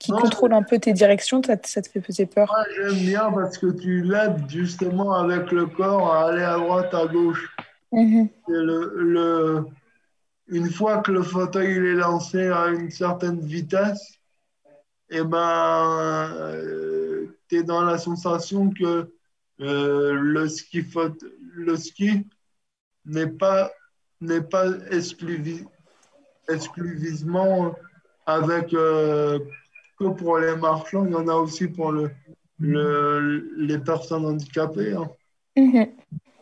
qui 0.00 0.10
Non, 0.10 0.18
contrôle 0.18 0.52
un 0.52 0.62
peu 0.62 0.78
tes 0.80 0.92
directions, 0.92 1.40
ça, 1.42 1.56
te- 1.56 1.68
ça 1.68 1.80
te 1.80 1.88
fait 1.88 2.00
peser 2.00 2.26
peur? 2.26 2.48
Moi, 2.48 2.64
j'aime 2.76 2.98
bien 2.98 3.30
parce 3.32 3.56
que 3.56 3.70
tu 3.70 4.02
l'aides 4.02 4.48
justement 4.48 5.14
avec 5.14 5.52
le 5.52 5.66
corps 5.66 6.12
à 6.12 6.28
aller 6.28 6.42
à 6.42 6.56
droite, 6.56 6.92
à 6.92 7.06
gauche. 7.06 7.54
Mhm. 7.92 8.28
Et 8.48 8.52
le, 8.52 8.92
le- 8.96 9.64
une 10.48 10.68
fois 10.68 10.98
que 10.98 11.12
le 11.12 11.22
fauteuil 11.22 11.76
il 11.76 11.86
est 11.86 11.94
lancé 11.94 12.48
à 12.48 12.66
une 12.68 12.90
certaine 12.90 13.40
vitesse, 13.40 14.14
et 15.08 15.22
ben, 15.22 16.32
tu 17.48 17.56
es 17.58 17.62
dans 17.62 17.82
la 17.82 17.98
sensation 17.98 18.70
que 18.70 19.12
euh, 19.60 20.12
le 20.14 20.48
ski, 20.48 20.82
faute- 20.82 21.24
le 21.54 21.76
ski 21.76 22.26
n'est 23.04 23.26
pas, 23.28 23.70
n'est 24.20 24.42
pas 24.42 24.68
exclusi- 24.90 25.66
exclusivement 26.48 27.74
avec 28.26 28.72
euh, 28.74 29.38
que 29.98 30.08
pour 30.08 30.38
les 30.38 30.56
marchands, 30.56 31.04
il 31.06 31.12
y 31.12 31.14
en 31.14 31.28
a 31.28 31.34
aussi 31.34 31.68
pour 31.68 31.92
le, 31.92 32.10
le- 32.58 33.52
les 33.56 33.78
personnes 33.78 34.24
handicapées. 34.26 34.94
hein. 34.94 35.08
Mhm. 35.56 35.86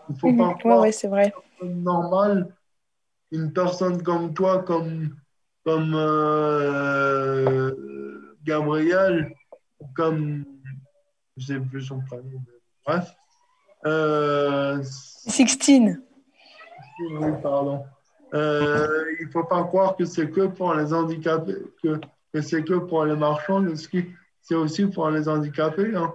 Il 0.08 0.14
ne 0.14 0.18
faut 0.18 0.28
Mhm. 0.30 0.58
pas 0.62 0.80
ouais, 0.80 0.92
c'est 0.92 1.08
vrai. 1.08 1.32
normal, 1.62 2.54
une 3.32 3.52
personne 3.52 4.02
comme 4.02 4.32
toi, 4.32 4.62
comme, 4.62 5.16
comme 5.64 5.92
euh, 5.94 7.70
Gabriel, 8.44 9.34
comme, 9.94 10.44
je 11.36 11.46
sais 11.46 11.60
plus 11.60 11.82
son 11.82 12.00
prénom, 12.00 12.24
mais 12.46 12.52
bref, 12.86 13.14
euh, 13.86 14.82
Sixtine. 14.82 16.02
Oui, 16.98 17.32
pardon. 17.42 17.84
Euh, 18.34 19.04
il 19.20 19.26
ne 19.26 19.30
faut 19.30 19.44
pas 19.44 19.64
croire 19.64 19.96
que 19.96 20.04
c'est 20.04 20.30
que 20.30 20.46
pour 20.48 20.74
les 20.74 20.92
handicapés, 20.92 21.56
que, 21.82 21.98
que 22.32 22.40
c'est 22.42 22.62
que 22.62 22.74
pour 22.74 23.04
les 23.04 23.16
marchands, 23.16 23.60
le 23.60 23.74
ski, 23.76 24.04
c'est 24.42 24.54
aussi 24.54 24.86
pour 24.86 25.08
les 25.10 25.28
handicapés. 25.28 25.94
hein. 25.94 26.12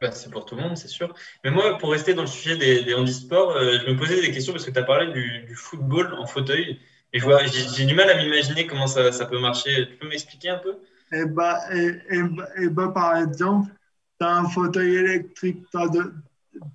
Bah, 0.00 0.10
c'est 0.10 0.30
pour 0.30 0.44
tout 0.44 0.56
le 0.56 0.62
monde, 0.62 0.76
c'est 0.76 0.88
sûr. 0.88 1.14
Mais 1.44 1.50
moi, 1.50 1.78
pour 1.78 1.92
rester 1.92 2.12
dans 2.12 2.22
le 2.22 2.28
sujet 2.28 2.56
des, 2.56 2.82
des 2.82 2.94
handisports, 2.94 3.52
euh, 3.52 3.78
je 3.78 3.90
me 3.90 3.96
posais 3.96 4.20
des 4.20 4.32
questions 4.32 4.52
parce 4.52 4.64
que 4.64 4.70
tu 4.70 4.78
as 4.78 4.82
parlé 4.82 5.12
du, 5.12 5.44
du 5.46 5.54
football 5.54 6.12
en 6.14 6.26
fauteuil. 6.26 6.80
Et 7.12 7.18
je 7.18 7.24
vois, 7.24 7.44
j'ai 7.44 7.84
du 7.86 7.94
mal 7.94 8.10
à 8.10 8.16
m'imaginer 8.16 8.66
comment 8.66 8.86
ça, 8.86 9.12
ça 9.12 9.26
peut 9.26 9.38
marcher. 9.38 9.86
Tu 9.88 9.96
peux 9.96 10.08
m'expliquer 10.08 10.48
un 10.48 10.58
peu? 10.58 10.76
Et 11.12 11.24
bah, 11.26 11.60
et, 11.72 11.92
et, 12.10 12.22
bah- 12.22 12.48
et 12.56 12.68
bah, 12.68 12.88
par 12.88 13.16
exemple, 13.16 13.70
tu 14.18 14.26
as 14.26 14.36
un 14.38 14.48
fauteuil 14.48 14.94
électrique, 14.96 15.62
t'as 15.70 15.88
de- 15.88 16.12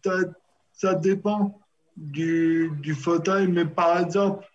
t'as- 0.02 0.32
ça 0.72 0.94
dépend 0.94 1.60
du, 1.98 2.72
du 2.80 2.94
fauteuil, 2.94 3.48
mais 3.48 3.66
par 3.66 4.00
exemple, 4.00 4.46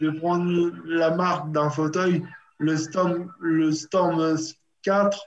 je 0.00 0.06
vais 0.06 0.18
prendre 0.18 0.72
la 0.84 1.10
marque 1.10 1.50
d'un 1.50 1.70
fauteuil, 1.70 2.24
le 2.58 2.76
Storm, 2.76 3.32
le 3.40 3.72
Storm 3.72 4.36
4, 4.82 5.20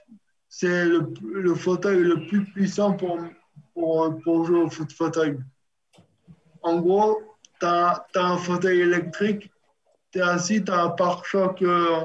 c'est 0.48 0.86
le, 0.86 1.12
le 1.22 1.54
fauteuil 1.54 2.02
le 2.02 2.26
plus 2.26 2.44
puissant 2.44 2.94
pour, 2.94 3.18
pour, 3.74 4.18
pour 4.22 4.44
jouer 4.44 4.60
au 4.60 4.70
foot 4.70 4.92
fauteuil. 4.92 5.38
En 6.62 6.80
gros, 6.80 7.22
tu 7.60 7.66
as, 7.66 8.06
un 8.14 8.36
fauteuil 8.38 8.80
électrique, 8.80 9.50
tu 10.10 10.18
es 10.18 10.22
assis, 10.22 10.64
tu 10.64 10.72
as 10.72 10.84
un 10.84 10.90
pare-choc 10.90 11.60
euh, 11.62 12.00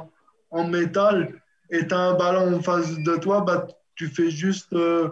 en 0.52 0.68
métal 0.68 1.42
et 1.70 1.88
tu 1.88 1.94
as 1.94 2.00
un 2.00 2.14
ballon 2.16 2.58
en 2.58 2.62
face 2.62 2.98
de 3.00 3.16
toi, 3.18 3.42
bah, 3.42 3.68
tu, 3.96 4.08
fais 4.08 4.30
juste, 4.30 4.74
euh, 4.74 5.10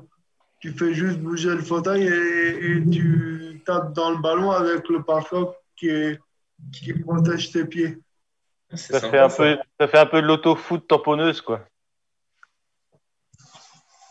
tu 0.60 0.72
fais 0.72 0.94
juste 0.94 1.20
bouger 1.20 1.52
le 1.52 1.62
fauteuil 1.62 2.03
et, 2.03 2.78
et 2.78 2.90
tu 2.90 3.55
tapes 3.66 3.92
dans 3.94 4.12
le 4.12 4.18
ballon 4.18 4.52
avec 4.52 4.88
le 4.90 5.04
pare-choc 5.04 5.56
qui, 5.76 5.90
est- 5.90 6.20
qui 6.72 6.94
protège 6.94 7.52
tes 7.52 7.66
pieds. 7.66 7.98
Ça 8.74 9.00
sympa, 9.00 9.12
fait 9.12 9.20
un 9.20 9.30
ça. 9.30 9.38
peu, 9.44 9.58
ça 9.80 9.88
fait 9.88 9.98
un 10.00 10.06
peu 10.06 10.22
de 10.22 10.28
l'auto-foot 10.28 10.88
tamponneuse, 10.88 11.42
quoi. 11.42 11.62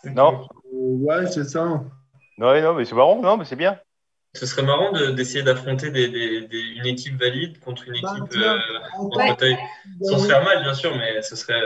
Non? 0.05 0.47
Euh, 0.67 0.97
ouais, 0.99 1.27
c'est 1.27 1.45
ça. 1.45 1.83
Ouais, 2.39 2.63
non, 2.63 2.75
mais 2.75 2.85
c'est 2.85 2.95
marrant, 2.95 3.21
non, 3.21 3.37
mais 3.37 3.45
c'est 3.45 3.57
bien. 3.57 3.79
Ce 4.35 4.47
serait 4.47 4.63
marrant 4.65 4.93
de- 4.93 5.13
d'essayer 5.13 5.43
d'affronter 5.43 5.91
des, 5.91 6.09
des- 6.09 6.47
des- 6.49 6.61
une 6.77 6.87
équipe 6.87 7.19
valide 7.19 7.61
contre 7.61 7.89
une 7.89 8.01
Bah, 8.03 8.15
équipe 8.17 8.37
euh, 8.37 8.59
en 8.99 9.17
Ouais. 9.17 9.29
fauteuil. 9.31 9.57
Sans 10.03 10.19
se 10.19 10.27
faire 10.27 10.43
mal, 10.45 10.63
bien 10.63 10.75
sûr, 10.75 10.97
mais 10.97 11.23
ce 11.23 11.37
serait. 11.37 11.61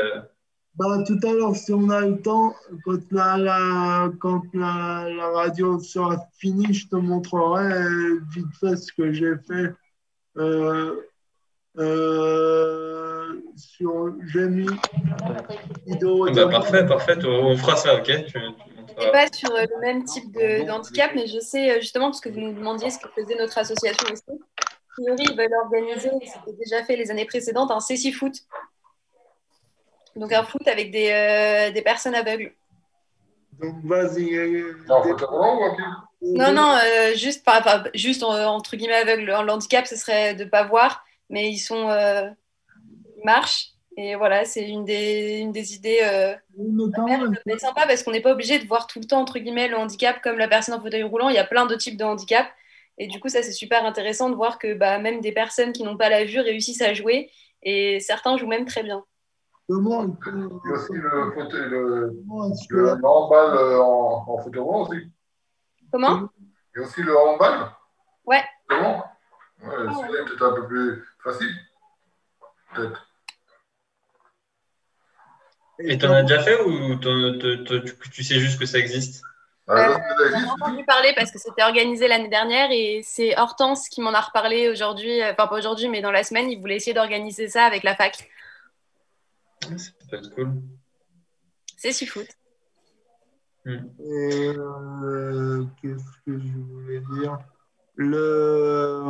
Bah, 0.79 1.03
tout 1.05 1.19
à 1.27 1.33
l'heure, 1.33 1.57
si 1.57 1.73
on 1.73 1.91
a 1.91 2.03
le 2.03 2.21
temps, 2.21 2.55
quand 2.85 3.01
la, 3.11 3.37
la- 3.37 4.11
quand 4.21 4.43
la, 4.55 5.09
la 5.11 5.29
radio 5.31 5.81
sera 5.81 6.25
finie, 6.39 6.73
je 6.73 6.87
te 6.89 6.95
montrerai 6.95 7.75
vite 8.33 8.47
fait 8.61 8.77
ce 8.77 8.93
que 8.93 9.13
j'ai 9.13 9.35
fait. 9.49 9.73
Euh, 10.37 10.95
euh, 11.79 13.41
sur, 13.57 14.15
j'ai 14.27 14.47
mis 14.49 14.67
une 14.67 14.77
vidéo 15.87 16.27
ah 16.29 16.33
bah, 16.33 16.49
parfait, 16.49 16.87
parfait. 16.87 17.17
On 17.25 17.57
fera 17.57 17.77
ça, 17.77 17.97
ok? 17.97 18.05
Tu- 18.05 18.25
tu 18.27 18.39
Je 18.39 18.41
montreras. 18.81 19.05
sais 19.05 19.11
pas 19.11 19.27
sur 19.37 19.51
euh, 19.53 19.65
le 19.75 19.81
même 19.81 20.05
type 20.05 20.33
de, 20.33 20.65
de 20.65 20.71
handicap, 20.71 21.11
mais 21.15 21.27
je 21.27 21.41
sais 21.41 21.81
justement, 21.81 22.07
parce 22.07 22.21
que 22.21 22.29
vous 22.29 22.41
nous 22.41 22.53
demandiez 22.53 22.91
ce 22.91 22.99
que 23.01 23.09
faisait 23.21 23.37
notre 23.37 23.59
association 23.59 24.07
aussi. 24.13 24.23
A 24.31 25.03
priori, 25.03 25.25
ils 25.31 25.37
veulent 25.37 25.55
organiser, 25.65 26.11
c'était 26.25 26.57
déjà 26.57 26.85
fait 26.85 26.97
les 26.97 27.11
années 27.11 27.27
précédentes, 27.27 27.71
un 27.71 27.81
CC 27.81 28.13
foot. 28.13 28.35
Donc 30.19 30.33
un 30.33 30.43
foot 30.43 30.67
avec 30.67 30.91
des, 30.91 31.11
euh, 31.11 31.71
des 31.71 31.83
personnes 31.83 32.15
aveugles. 32.15 32.53
Donc, 33.61 33.75
vas-y. 33.85 34.35
euh, 34.37 34.73
Non, 34.89 35.03
des- 35.05 35.11
Non, 36.23 36.53
non, 36.53 36.73
euh, 36.77 37.15
juste, 37.15 37.45
juste 37.95 38.23
euh, 38.23 38.45
entre 38.47 38.77
guillemets 38.77 38.95
aveugle. 38.95 39.25
Le 39.25 39.51
handicap, 39.51 39.87
ce 39.87 39.97
serait 39.97 40.35
de 40.35 40.45
ne 40.45 40.49
pas 40.49 40.65
voir, 40.65 41.05
mais 41.31 41.49
ils 41.51 41.59
sont, 41.59 41.89
euh, 41.89 42.29
ils 43.17 43.25
marchent. 43.25 43.69
Et 43.97 44.15
voilà, 44.15 44.45
c'est 44.45 44.63
une 44.69 44.85
des, 44.85 45.39
une 45.39 45.51
des 45.51 45.75
idées 45.75 46.01
euh, 46.05 46.35
sympa 47.59 47.85
parce 47.87 48.05
qu'on 48.05 48.13
n'est 48.13 48.21
pas 48.21 48.31
obligé 48.33 48.61
de 48.61 48.67
voir 48.67 48.87
tout 48.87 49.01
le 49.01 49.07
temps, 49.07 49.21
entre 49.21 49.39
guillemets, 49.41 49.67
le 49.67 49.77
handicap 49.77 50.21
comme 50.23 50.39
la 50.39 50.47
personne 50.47 50.75
en 50.75 50.81
fauteuil 50.81 51.03
roulant. 51.03 51.29
Il 51.29 51.35
y 51.35 51.39
a 51.39 51.45
plein 51.45 51.67
de 51.67 51.75
types 51.75 51.97
de 51.97 52.05
handicap. 52.05 52.47
Et 52.99 53.07
du 53.09 53.19
coup, 53.21 53.29
ça, 53.29 53.43
c'est 53.43 53.53
super 53.53 53.85
intéressant 53.85 54.31
de 54.31 54.37
voir 54.37 54.59
que 54.61 54.73
bah, 54.75 54.99
même 54.99 55.21
des 55.21 55.33
personnes 55.33 55.73
qui 55.73 55.83
n'ont 55.83 55.97
pas 55.97 56.09
la 56.11 56.25
vue 56.25 56.39
réussissent 56.41 56.83
à 56.83 56.95
jouer. 56.95 57.31
Et 57.65 57.99
certains 57.99 58.37
jouent 58.37 58.47
même 58.47 58.67
très 58.67 58.85
bien. 58.85 59.05
Comment, 59.69 60.05
Il 60.05 60.71
y 60.71 60.73
a 60.73 60.75
aussi 60.75 60.93
le, 60.95 61.31
fauteuil, 61.33 61.69
le, 61.69 62.13
que 62.69 62.75
le, 62.75 63.05
handball 63.05 63.57
euh, 63.57 63.81
en, 63.81 64.25
en 64.29 64.39
fauteuil 64.39 64.61
roulant 64.63 64.83
aussi. 64.89 65.11
Comment? 65.93 66.29
Il 66.75 66.81
y 66.81 66.83
a 66.83 66.87
aussi 66.87 67.03
le 67.03 67.17
handball? 67.17 67.71
Ouais. 68.25 68.45
Comment? 68.69 69.05
Ouais, 69.63 69.71
celui-là 69.71 70.21
est 70.21 70.25
peut-être 70.25 70.47
un 70.47 70.55
peu 70.55 70.67
plus 70.67 71.05
facile. 71.23 71.55
Peut-être. 72.75 73.05
Et 75.81 75.97
t'en 75.97 76.13
as 76.13 76.23
déjà 76.23 76.43
fait 76.43 76.61
ou 76.63 76.97
tu, 76.97 78.11
tu 78.11 78.25
sais 78.25 78.41
juste 78.41 78.59
que 78.59 78.67
ça 78.67 78.79
existe? 78.79 79.23
Ah, 79.69 79.91
Euh, 79.91 79.99
J'en 80.33 80.41
ai 80.41 80.51
entendu 80.51 80.85
parler 80.85 81.13
parce 81.15 81.31
que 81.31 81.39
c'était 81.39 81.63
organisé 81.63 82.09
l'année 82.09 82.29
dernière 82.29 82.71
et 82.73 83.03
c'est 83.05 83.39
Hortense 83.39 83.89
qui 83.89 84.01
m'en 84.01 84.13
a 84.15 84.21
reparlé 84.21 84.69
aujourd'hui, 84.69 85.23
enfin 85.23 85.47
pas 85.47 85.57
aujourd'hui, 85.57 85.89
mais 85.89 86.01
dans 86.01 86.11
la 86.11 86.25
semaine. 86.25 86.51
Il 86.51 86.59
voulait 86.59 86.77
essayer 86.77 86.95
d'organiser 86.95 87.49
ça 87.49 87.65
avec 87.65 87.83
la 87.85 87.95
fac. 87.95 88.29
Ça 89.63 89.91
peut 90.11 90.17
être 90.17 90.35
cool. 90.35 90.63
C'est 91.77 91.93
si 91.93 92.07
foot. 92.07 92.27
Et, 93.67 94.55
euh, 94.57 95.65
qu'est-ce 95.81 96.21
que 96.25 96.39
je 96.39 96.59
voulais 96.59 97.01
dire? 97.13 97.39
Le. 97.97 99.03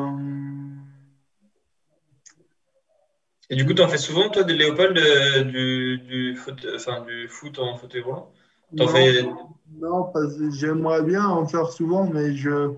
Et 3.51 3.57
du 3.57 3.65
coup, 3.65 3.73
t'en 3.73 3.89
fais 3.89 3.99
souvent, 3.99 4.29
toi, 4.29 4.43
des 4.45 4.55
Léopold, 4.55 4.99
euh, 4.99 5.45
du, 5.45 5.99
du, 5.99 6.37
foot, 6.37 6.67
enfin, 6.75 7.03
du 7.03 7.29
foot 7.29 7.59
en 7.59 7.77
fauteuil 7.77 8.03
roulant? 8.03 8.33
T'en 8.77 8.85
Non, 8.85 8.93
fais. 8.93 9.23
non, 9.71 10.05
parce 10.13 10.37
que 10.37 10.51
j'aimerais 10.51 11.03
bien 11.03 11.27
en 11.27 11.47
faire 11.47 11.71
souvent, 11.71 12.07
mais 12.07 12.35
je. 12.35 12.75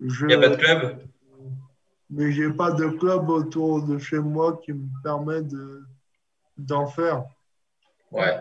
je 0.00 0.26
Il 0.26 0.28
n'y 0.28 0.34
a 0.34 0.38
pas 0.38 0.48
de 0.48 0.56
club? 0.56 0.98
Mais 2.10 2.30
j'ai 2.32 2.50
pas 2.50 2.72
de 2.72 2.88
club 2.88 3.30
autour 3.30 3.82
de 3.84 3.96
chez 3.96 4.18
moi 4.18 4.60
qui 4.62 4.74
me 4.74 4.86
permet 5.02 5.40
de 5.40 5.82
d'en 6.56 6.86
faire. 6.86 7.24
Ouais. 8.10 8.36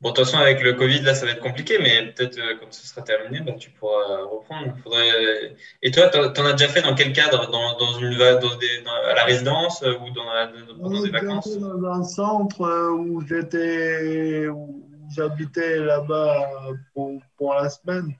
Bon, 0.00 0.10
de 0.10 0.14
toute 0.14 0.24
façon, 0.24 0.38
avec 0.38 0.62
le 0.62 0.72
Covid, 0.72 1.02
là, 1.02 1.14
ça 1.14 1.26
va 1.26 1.32
être 1.32 1.42
compliqué, 1.42 1.78
mais 1.78 2.10
peut-être 2.12 2.38
euh, 2.38 2.54
quand 2.58 2.72
ce 2.72 2.86
sera 2.86 3.02
terminé, 3.02 3.40
bah, 3.40 3.52
tu 3.52 3.68
pourras 3.70 4.22
reprendre. 4.22 4.74
Faudrait... 4.82 5.54
Et 5.82 5.90
toi, 5.90 6.08
t'en 6.08 6.32
t'en 6.32 6.46
as 6.46 6.52
déjà 6.52 6.68
fait 6.68 6.80
dans 6.80 6.94
quel 6.94 7.12
cadre? 7.12 7.50
Dans, 7.50 7.76
dans 7.76 7.98
une, 7.98 8.16
dans 8.16 8.56
des, 8.56 8.80
dans- 8.82 9.10
à 9.10 9.14
la 9.14 9.24
résidence 9.24 9.82
euh, 9.82 9.98
ou 9.98 10.10
dans, 10.10 10.32
est 10.32 11.02
des 11.02 11.10
vacances? 11.10 11.58
dans 11.58 11.84
un 11.84 12.02
centre 12.02 12.62
euh, 12.62 12.92
où 12.92 13.20
j'étais, 13.26 14.48
où 14.48 14.88
j'habitais 15.14 15.76
là-bas 15.76 16.48
pour, 16.94 17.20
pour 17.36 17.52
la 17.52 17.68
semaine. 17.68 18.14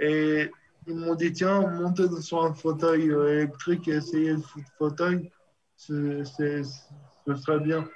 Et 0.00 0.50
ils 0.88 0.96
m'ont 0.96 1.14
dit, 1.14 1.32
tiens, 1.32 1.60
montez 1.60 2.08
sur 2.20 2.42
un 2.44 2.54
fauteuil 2.54 3.08
euh, 3.10 3.34
électrique 3.42 3.86
et 3.86 3.96
essayez 3.98 4.32
le 4.32 4.42
fauteuil, 4.76 5.30
ce 5.76 6.24
serait 6.24 7.60
bien. 7.60 7.88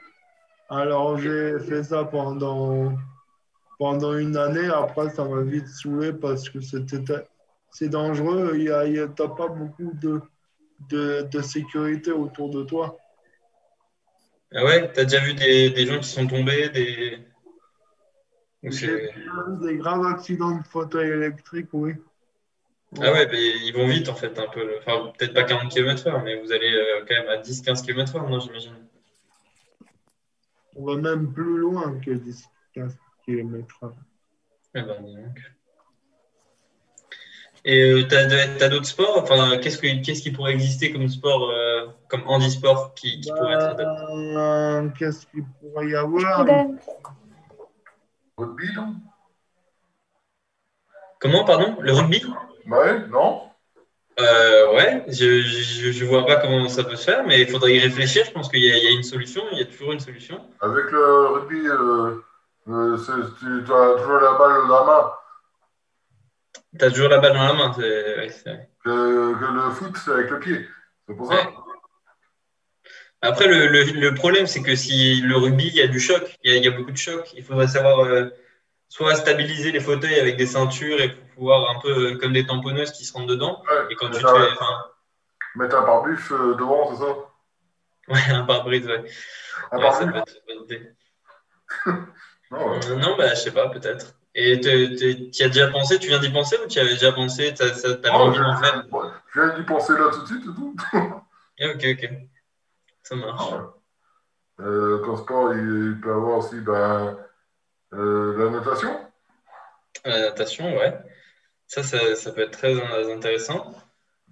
Alors 0.73 1.19
j'ai 1.19 1.59
fait 1.59 1.83
ça 1.83 2.03
pendant, 2.05 2.95
pendant 3.79 4.17
une 4.17 4.39
année. 4.39 4.69
Après, 4.69 5.11
ça 5.11 5.23
m'a 5.23 5.43
vite 5.43 5.69
saoulé 5.69 6.15
parce 6.15 6.49
que 6.49 6.63
c'était 6.63 7.05
c'est 7.71 7.91
dangereux. 7.91 8.53
Il 8.55 8.63
y 8.63 8.99
a, 8.99 9.07
t'as 9.09 9.29
pas 9.29 9.49
beaucoup 9.49 9.93
de, 10.01 10.23
de, 10.89 11.29
de 11.31 11.43
sécurité 11.43 12.11
autour 12.11 12.49
de 12.49 12.63
toi. 12.63 12.97
Ah 14.55 14.65
ouais, 14.65 14.91
t'as 14.93 15.05
déjà 15.05 15.21
vu 15.21 15.35
des, 15.35 15.69
des 15.69 15.87
gens 15.87 15.99
qui 16.01 16.09
sont 16.09 16.27
tombés, 16.27 16.71
des. 16.71 17.19
J'ai 18.63 19.11
des 19.61 19.77
graves 19.77 20.07
accidents 20.07 20.57
de 20.57 20.67
fauteuil 20.67 21.11
électrique, 21.11 21.69
oui. 21.75 21.97
Ah 22.99 23.13
ouais, 23.13 23.27
mais 23.31 23.41
ils 23.67 23.73
vont 23.75 23.89
vite 23.89 24.09
en 24.09 24.15
fait, 24.15 24.39
un 24.39 24.49
peu. 24.49 24.79
Enfin, 24.79 25.13
peut-être 25.19 25.35
pas 25.35 25.45
40 25.45 25.71
km/h, 25.71 26.23
mais 26.25 26.41
vous 26.41 26.51
allez 26.51 26.73
euh, 26.73 27.05
quand 27.07 27.15
même 27.15 27.29
à 27.29 27.37
10-15 27.37 27.83
km/h, 27.83 28.27
non, 28.31 28.41
j'imagine. 28.41 28.73
On 30.77 30.85
va 30.85 30.97
même 30.97 31.33
plus 31.33 31.59
loin 31.59 31.99
que 32.01 32.11
10-15 32.11 32.97
km. 33.25 33.93
Eh 34.75 34.83
ben, 34.83 35.03
dis 35.03 35.15
donc. 35.17 35.41
Et 37.65 37.81
euh, 37.93 38.03
t'as 38.09 38.25
de- 38.27 38.59
t'as 38.59 38.69
d'autres 38.69 38.87
sports? 38.87 39.19
Enfin, 39.23 39.57
qu'est-ce 39.59 39.79
que, 39.79 40.03
qu'est-ce 40.03 40.23
qui 40.23 40.33
pourrait 40.33 40.53
exister 40.53 40.93
comme 40.93 41.09
sport, 41.09 41.51
euh, 41.51 41.87
comme 42.09 42.23
handisport 42.27 42.93
qui, 42.95 43.21
qui 43.21 43.31
pourrait 43.31 43.55
être 43.55 43.67
adapté? 43.67 44.03
Euh, 44.13 44.89
Qu'est-ce 44.99 45.27
qu'il 45.27 45.45
pourrait 45.61 45.89
y 45.89 45.95
avoir? 45.95 46.41
Hélène. 46.41 46.79
Rugby, 48.37 48.73
non? 48.75 48.97
Comment, 51.21 51.45
pardon? 51.45 51.77
Le 51.81 51.93
rugby? 51.93 52.25
Ouais, 52.67 53.07
non 53.09 53.43
Euh, 54.23 54.73
ouais, 54.75 55.05
je, 55.09 55.41
je, 55.43 55.91
je 55.93 56.05
vois 56.05 56.25
pas 56.27 56.37
comment 56.37 56.69
ça 56.69 56.85
peut 56.85 56.97
se 56.97 57.05
faire, 57.05 57.27
mais 57.27 57.41
il 57.43 57.49
faudrait 57.49 57.75
y 57.75 57.81
réfléchir. 57.81 58.25
Je 58.25 58.31
pense 58.31 58.49
qu'il 58.49 58.61
y, 58.65 58.71
a- 58.71 58.77
il 58.77 58.85
y 58.85 58.87
a 58.87 58.91
une 58.91 59.03
solution, 59.03 59.43
il 59.53 59.59
y 59.59 59.63
a 59.63 59.65
toujours 59.65 59.93
une 59.93 60.01
solution. 60.01 60.41
Avec 60.61 60.91
le 60.91 61.27
rugby, 61.29 61.67
euh, 61.67 62.17
euh, 62.69 62.97
tu 63.05 63.73
as 63.73 63.97
toujours 63.99 64.21
la 64.21 64.33
balle 64.39 64.69
dans 64.69 64.85
la 64.85 64.85
main. 64.85 65.13
T'as 66.79 66.91
toujours 66.91 67.09
la 67.09 67.19
balle 67.19 67.35
dans 67.35 67.43
la 67.45 67.53
main, 67.55 67.73
c'est, 67.75 68.17
ouais, 68.19 68.29
c'est 68.31 68.49
vrai. 68.51 68.69
Que, 68.85 69.35
que 69.39 69.45
le 69.53 69.71
foot, 69.71 69.97
c'est 70.05 70.13
avec 70.13 70.31
le 70.31 70.39
pied. 70.41 70.69
C'est 71.09 71.17
pour 71.17 71.27
ça. 71.33 71.51
Après, 73.21 73.47
le, 73.47 73.69
le, 73.69 73.85
le 73.85 74.15
problème, 74.15 74.47
c'est 74.47 74.63
que 74.63 74.75
si 74.75 75.21
le 75.21 75.37
rugby, 75.37 75.69
il 75.69 75.77
y 75.77 75.83
a 75.83 75.87
du 75.87 76.01
choc, 76.01 76.23
il 76.43 76.51
y 76.51 76.55
a, 76.55 76.57
il 76.59 76.65
y 76.65 76.69
a 76.69 76.73
beaucoup 76.73 76.91
de 76.91 76.97
choc. 76.97 77.33
Il 77.37 77.45
faudrait 77.45 77.69
savoir 77.69 78.07
soit 78.89 79.15
stabiliser 79.15 79.73
les 79.73 79.81
fauteuils 79.81 80.19
avec 80.21 80.37
des 80.37 80.47
ceintures 80.47 81.01
et 81.01 81.15
pouvoir 81.43 81.71
un 81.77 81.81
peu 81.81 82.17
comme 82.19 82.33
des 82.33 82.47
tamponneuses 82.47 82.93
qui 82.93 83.05
se 83.05 83.13
rentrent 83.13 83.27
dedans. 83.27 83.63
Ouais, 83.69 83.87
Et 83.91 83.97
quand 83.97 84.11
tu 84.11 84.23
te 84.23 84.27
fais, 84.29 84.49
mettre 85.57 85.77
un 85.77 85.83
pare-buff 85.83 86.31
euh, 86.31 86.55
devant, 86.55 86.89
c'est 86.95 87.03
ça? 87.05 87.17
Ouais, 88.09 88.33
un 88.33 88.45
pare-brise, 88.45 88.87
ouais. 88.87 89.05
Un 89.73 89.79
Ouais, 89.79 89.93
ça 89.93 90.07
peut 90.07 90.19
être. 90.19 90.37
Non, 92.53 92.71
ouais. 92.71 92.81
Euh, 92.91 92.97
non, 92.97 93.17
bah, 93.17 93.31
je 93.31 93.35
sais 93.41 93.51
pas, 93.51 93.69
peut-être. 93.71 94.15
Et 94.35 94.61
t'y 94.61 95.43
as 95.43 95.49
déjà 95.49 95.69
pensé, 95.69 95.99
tu 95.99 96.09
viens 96.09 96.21
d'y 96.21 96.31
penser 96.31 96.57
ou 96.63 96.69
tu 96.69 96.79
avais 96.79 96.91
déjà 96.95 97.11
pensé, 97.11 97.53
t'as, 97.55 97.73
ça- 97.75 97.95
t'avais 97.97 98.11
Non, 98.17 98.25
envie 98.27 98.39
d'en 98.39 98.57
faire? 98.57 98.85
je- 99.35 99.41
viens 99.41 99.55
d'y 99.59 99.63
penser 99.65 99.95
là 99.95 100.11
tout 100.13 100.21
de 100.21 100.27
suite 100.27 100.43
et 100.43 100.55
tout. 100.55 100.77
Ah, 100.93 101.23
Ok, 101.75 101.85
ok. 101.91 102.11
Ça 103.03 103.17
marche. 103.17 103.53
Euh, 104.61 104.99
comme 105.05 105.17
sport, 105.17 105.55
il, 105.55 105.93
il 105.95 106.01
peut 106.01 106.13
avoir 106.13 106.39
aussi 106.39 106.61
ben, 106.61 107.17
euh, 107.95 108.37
la 108.39 108.51
natation? 108.51 109.01
La 110.05 110.21
natation, 110.21 110.77
ouais. 110.77 110.99
Ça, 111.75 111.83
ça, 111.83 112.15
ça 112.17 112.33
peut 112.33 112.43
être 112.43 112.51
très 112.59 112.75
in- 112.75 113.17
intéressant. 113.17 113.73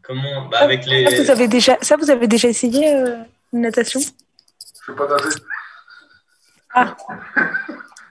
Comment, 0.03 0.47
bah, 0.51 0.59
avec 0.61 0.85
les. 0.85 1.09
Ça, 1.09 1.23
vous 1.23 1.31
avez 1.31 1.49
déjà, 1.49 1.79
ça, 1.81 1.97
vous 1.97 2.11
avez 2.11 2.27
déjà 2.29 2.49
essayé 2.49 2.95
euh, 2.95 3.17
une 3.55 3.63
natation? 3.63 3.99
Je 4.01 4.93
sais 4.93 4.93
pas 4.95 5.07
nager. 5.09 5.37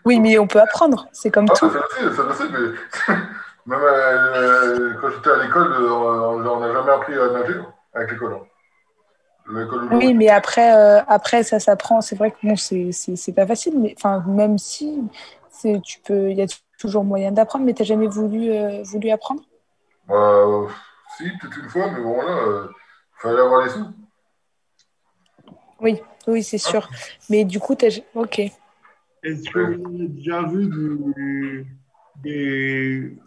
Oui, 0.03 0.19
mais 0.19 0.39
on 0.39 0.47
peut 0.47 0.59
apprendre. 0.59 1.07
C'est 1.11 1.29
comme 1.29 1.45
Ah, 1.47 1.53
tout. 1.53 1.69
ça 1.69 1.79
sais, 1.91 2.15
ça 2.15 2.33
sais, 2.33 2.43
mais 2.49 3.13
même 3.67 3.79
euh, 3.83 4.93
quand 4.99 5.11
j'étais 5.11 5.29
à 5.29 5.43
l'école, 5.43 5.73
euh, 5.73 5.91
on 5.91 6.59
n'a 6.59 6.73
jamais 6.73 6.91
appris 6.91 7.13
à 7.13 7.29
nager 7.29 7.59
avec 7.93 8.11
l'école. 8.11 8.33
hein. 8.33 8.45
Oui, 9.91 10.13
mais 10.15 10.29
après, 10.29 10.75
euh, 10.75 11.01
après 11.07 11.43
ça 11.43 11.59
s'apprend. 11.59 12.01
C'est 12.01 12.15
vrai 12.15 12.31
que 12.31 12.37
bon, 12.41 12.55
c'est 12.55 12.91
c'est- 12.91 13.15
c'est 13.15 13.33
pas 13.33 13.45
facile, 13.45 13.79
mais 13.79 13.93
enfin, 13.95 14.23
même 14.27 14.57
si 14.57 15.03
c'est, 15.51 15.79
tu 15.83 15.99
peux, 15.99 16.31
il 16.31 16.37
y 16.37 16.41
a 16.41 16.47
toujours 16.79 17.03
moyen 17.03 17.31
d'apprendre, 17.31 17.65
mais 17.65 17.73
t'as 17.73 17.83
jamais 17.83 18.07
voulu, 18.07 18.51
euh, 18.51 18.81
voulu 18.83 19.11
apprendre? 19.11 19.43
Bah, 20.07 20.15
euh, 20.15 20.67
si, 21.17 21.25
peut-être 21.37 21.59
une 21.59 21.69
fois, 21.69 21.91
mais 21.91 22.01
bon, 22.01 22.21
là, 22.21 22.37
euh, 22.37 22.67
fallait 23.17 23.41
avoir 23.41 23.63
les 23.65 23.69
sous. 23.69 23.85
Oui, 25.81 26.01
oui, 26.27 26.41
c'est 26.41 26.57
sûr. 26.57 26.89
Mais 27.29 27.45
du 27.45 27.59
coup, 27.59 27.75
t'as, 27.75 27.99
ok. 28.15 28.39
Est-ce 28.39 29.49
que 29.49 29.59
vous 29.59 29.95
avez 29.95 30.07
déjà 30.07 30.41
vu 30.43 30.69
des, 32.15 33.17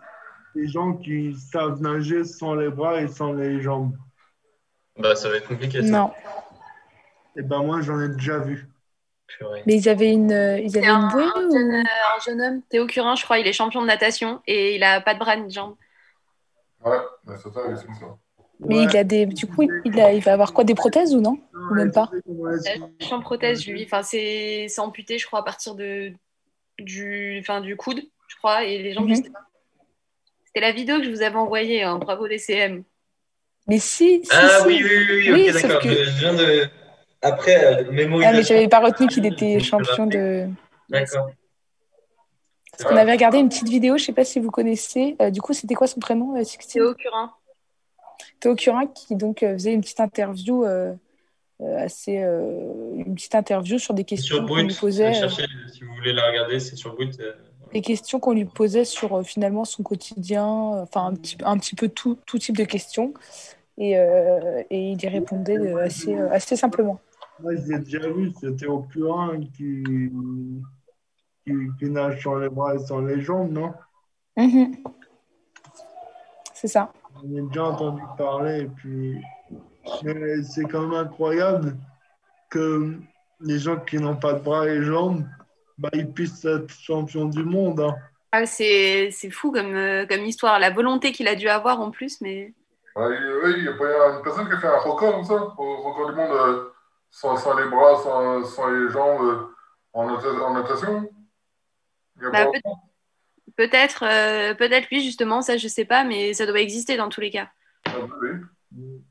des 0.55 0.67
gens 0.69 0.95
qui 0.95 1.35
savent 1.37 1.81
nager 1.81 2.25
sans 2.25 2.55
les 2.55 2.71
bras 2.71 3.01
et 3.01 3.09
sans 3.09 3.33
les 3.33 3.61
jambes? 3.61 3.97
Bah, 4.99 5.15
ça 5.15 5.29
va 5.29 5.37
être 5.37 5.49
compliqué, 5.49 5.83
ça. 5.83 5.91
Non, 5.91 6.11
Eh 7.37 7.43
ben 7.43 7.63
moi, 7.63 7.81
j'en 7.81 8.01
ai 8.01 8.09
déjà 8.09 8.39
vu. 8.39 8.69
Purée. 9.39 9.63
mais 9.67 9.75
ils 9.77 9.89
avaient 9.89 10.11
une, 10.13 10.33
euh, 10.33 10.59
ils 10.59 10.71
C'est 10.73 10.79
avaient 10.79 10.87
un, 10.89 11.01
une 11.03 11.09
bouée 11.09 11.25
un 11.35 11.41
ou- 11.49 11.53
jeune, 11.53 11.73
euh, 11.73 11.83
un 11.83 12.21
jeune 12.25 12.41
homme, 12.43 12.63
Théo 12.69 12.87
Curin, 12.87 13.15
je 13.17 13.25
crois, 13.25 13.39
il 13.39 13.47
est 13.47 13.53
champion 13.53 13.81
de 13.83 13.87
natation 13.87 14.41
et 14.47 14.75
il 14.77 14.83
a 14.85 15.01
pas 15.01 15.15
de 15.15 15.19
bras 15.19 15.37
ni 15.37 15.47
de 15.47 15.53
jambes. 15.53 15.77
Ouais, 16.85 16.97
c'est 17.27 17.37
ça, 17.53 17.77
sont 17.77 17.95
ça. 17.95 18.19
Mais 18.61 18.77
Ouais. 18.77 18.85
il 18.85 18.97
a 18.97 19.05
des, 19.05 19.27
du 19.27 19.47
coup, 19.47 19.63
il 19.85 20.01
a, 20.01 20.13
il 20.13 20.23
va 20.23 20.33
avoir 20.35 20.53
quoi, 20.53 20.65
des 20.65 20.75
prothèses 20.75 21.15
ou 21.15 21.21
non? 21.21 21.39
Ou 21.71 21.75
même 21.75 21.91
pas? 21.93 22.11
Ouais, 22.27 22.59
c'est- 22.61 22.81
Je 23.01 23.05
suis 23.07 23.15
en 23.15 23.21
prothèse, 23.21 23.67
lui. 23.67 23.85
Enfin, 23.85 24.03
c'est 24.03 24.67
c'est 24.69 24.81
amputé, 24.81 25.19
je 25.19 25.27
crois, 25.27 25.41
à 25.41 25.43
partir 25.43 25.75
de, 25.75 26.13
du, 26.79 27.39
enfin, 27.41 27.61
du 27.61 27.77
coude, 27.77 28.03
je 28.29 28.37
crois, 28.37 28.65
et 28.65 28.79
les 28.79 28.93
jambes, 28.93 29.09
je 29.09 29.15
sais 29.15 29.31
pas. 29.31 29.41
C'était 30.47 30.61
la 30.61 30.73
vidéo 30.73 30.99
que 30.99 31.05
je 31.05 31.11
vous 31.11 31.23
avais 31.23 31.37
envoyée, 31.37 31.83
hein, 31.83 31.99
bravo 31.99 32.29
DCM. 32.29 32.85
Mais 33.69 33.79
si, 33.79 34.21
si, 34.25 34.31
Ah 34.33 34.59
si. 34.61 34.67
oui, 34.67 34.81
oui, 34.83 34.91
oui, 34.97 35.07
oui, 35.09 35.33
Oui, 35.33 35.47
ok, 35.49 35.53
sauf 35.55 35.63
d'accord. 35.63 35.83
que- 35.83 36.05
je 36.05 36.19
viens 36.19 36.35
de. 36.35 36.69
Après, 37.23 37.65
euh, 37.65 37.85
Ah, 37.89 37.93
mémorisation. 37.93 38.37
mais 38.37 38.43
j'avais 38.45 38.69
pas 38.69 38.81
retenu 38.81 39.07
qu'il 39.07 39.25
était 39.27 39.61
champion 39.61 40.07
de. 40.07 40.49
D'accord. 40.89 41.31
Parce 42.73 42.85
qu'on 42.91 42.97
avait 42.97 43.13
regardé 43.13 43.39
une 43.39 43.49
petite 43.49 43.69
vidéo, 43.69 43.97
je 43.99 44.05
sais 44.05 44.13
pas 44.13 44.25
si 44.25 44.41
vous 44.41 44.51
connaissez. 44.51 45.17
euh, 45.21 45.31
du 45.31 45.41
coup, 45.41 45.53
c'était 45.53 45.75
quoi 45.75 45.87
son 45.87 46.01
prénom 46.01 46.37
euh, 46.37 46.43
Théo 46.69 46.95
Curin. 46.95 47.33
Théo 48.41 48.55
Curin 48.57 48.87
qui 48.87 49.15
donc 49.15 49.43
euh, 49.43 49.53
faisait 49.55 49.73
une 49.73 49.83
petite 49.83 50.01
interview 50.01 50.65
euh, 50.65 50.93
euh, 51.61 51.79
assez 51.79 52.19
euh, 52.23 52.71
une 52.97 53.15
petite 53.15 53.35
interview 53.35 53.79
sur 53.79 53.95
des 53.95 54.05
questions 54.05 54.37
sur 54.37 54.47
qu'on 54.47 54.57
lui 54.57 54.65
Brut. 54.65 54.81
posait 54.81 55.11
euh, 55.11 55.13
Cherchez, 55.13 55.45
si 55.73 55.85
vous 55.85 55.95
voulez 55.95 56.13
la 56.13 56.27
regarder, 56.29 56.59
c'est 56.61 56.77
sur 56.77 56.95
Brut. 56.95 57.19
euh, 57.21 57.33
des 57.73 57.81
questions 57.83 58.19
qu'on 58.21 58.33
lui 58.33 58.45
posait 58.47 58.85
sur 58.85 59.19
euh, 59.19 59.23
finalement 59.23 59.65
son 59.65 59.83
quotidien 59.83 60.45
enfin 60.45 61.07
un 61.07 61.15
petit, 61.15 61.37
un 61.45 61.57
petit 61.59 61.75
peu 61.75 61.89
tout, 61.89 62.19
tout 62.27 62.39
type 62.39 62.57
de 62.57 62.65
questions 62.65 63.15
et, 63.79 63.97
euh, 63.99 64.63
et 64.71 64.91
il 64.93 65.03
y 65.03 65.09
répondait 65.09 65.57
euh, 65.59 65.77
assez 65.85 66.15
euh, 66.15 66.29
assez 66.31 66.57
simplement 66.57 67.01
Moi, 67.41 67.53
j'ai 67.57 67.79
déjà 67.79 68.09
vu, 68.11 68.31
c'était 68.41 68.67
au 68.67 68.81
Purin 68.81 69.41
qui, 69.57 69.83
qui, 71.45 71.53
qui 71.79 71.91
nage 71.91 72.23
sans 72.23 72.37
les 72.37 72.49
bras 72.49 72.75
et 72.75 72.79
sans 72.79 73.01
les 73.01 73.21
jambes, 73.21 73.53
non? 73.53 73.73
Mhm. 74.37 74.77
c'est 76.55 76.69
ça 76.69 76.93
J'en 77.15 77.37
ai 77.37 77.43
déjà 77.43 77.65
entendu 77.65 78.03
parler. 78.17 78.63
Et 78.63 78.67
puis... 78.67 79.21
Mais 80.05 80.43
c'est 80.45 80.65
quand 80.65 80.83
même 80.83 80.95
incroyable 80.95 81.77
que 82.51 82.97
les 83.41 83.59
gens 83.59 83.79
qui 83.81 83.97
n'ont 83.97 84.17
pas 84.17 84.35
de 84.35 84.39
bras 84.41 84.69
et 84.69 84.83
jambes, 84.83 85.25
bah, 85.77 85.89
ils 85.93 86.11
puissent 86.11 86.45
être 86.45 86.71
champions 86.71 87.25
du 87.27 87.43
monde. 87.43 87.81
hein. 87.81 87.97
Ah, 88.31 88.47
c'est 88.47 89.11
c'est 89.11 89.31
fou 89.31 89.51
comme, 89.53 89.75
euh, 89.75 90.07
comme 90.07 90.25
histoire. 90.25 90.59
La 90.61 90.71
volonté 90.71 91.13
qu'il 91.13 91.29
a 91.29 91.35
dû 91.35 91.49
avoir 91.49 91.81
en 91.81 91.91
plus, 91.91 92.21
mais. 92.21 92.55
Oui, 92.95 93.55
il 93.59 93.65
y 93.65 93.69
a 93.69 93.73
pas 93.73 94.17
une 94.17 94.23
personne 94.23 94.47
qui 94.49 94.55
a 94.55 94.59
fait 94.59 94.69
un 94.69 94.79
record 94.79 95.15
comme 95.17 95.25
ça, 95.25 95.35
au 95.35 95.77
record 95.83 96.11
du 96.11 96.17
monde, 96.17 96.31
euh, 96.31 96.72
sans, 97.13 97.37
sans 97.37 97.57
les 97.57 97.69
bras, 97.69 98.03
sans, 98.03 98.45
sans 98.45 98.69
les 98.69 98.91
jambes, 98.91 99.23
euh, 99.23 99.47
en, 99.93 100.09
en 100.09 100.55
natation? 100.55 101.09
Bah, 102.17 102.49
Peut-être 103.57 104.03
euh, 104.05 104.55
peut-être 104.55 104.89
lui, 104.89 105.05
justement, 105.05 105.43
ça 105.43 105.59
je 105.59 105.69
sais 105.69 105.85
pas, 105.85 106.05
mais 106.05 106.33
ça 106.33 106.47
doit 106.47 106.61
exister 106.61 106.97
dans 106.97 107.11
tous 107.11 107.21
les 107.21 107.31
cas. 107.31 107.51
Ah, 107.85 107.93
oui, 108.21 108.29
oui. 108.77 109.03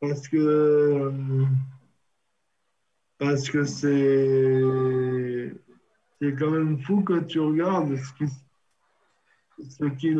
Parce 0.00 0.28
que 0.28 1.10
parce 3.18 3.48
que 3.48 3.64
c'est 3.64 4.60
c'est 6.20 6.34
quand 6.36 6.50
même 6.50 6.78
fou 6.82 7.02
que 7.02 7.20
tu 7.20 7.40
regardes 7.40 7.96
ce 7.96 8.12
qui 8.12 8.26
ce 9.70 9.84
qui, 9.86 10.14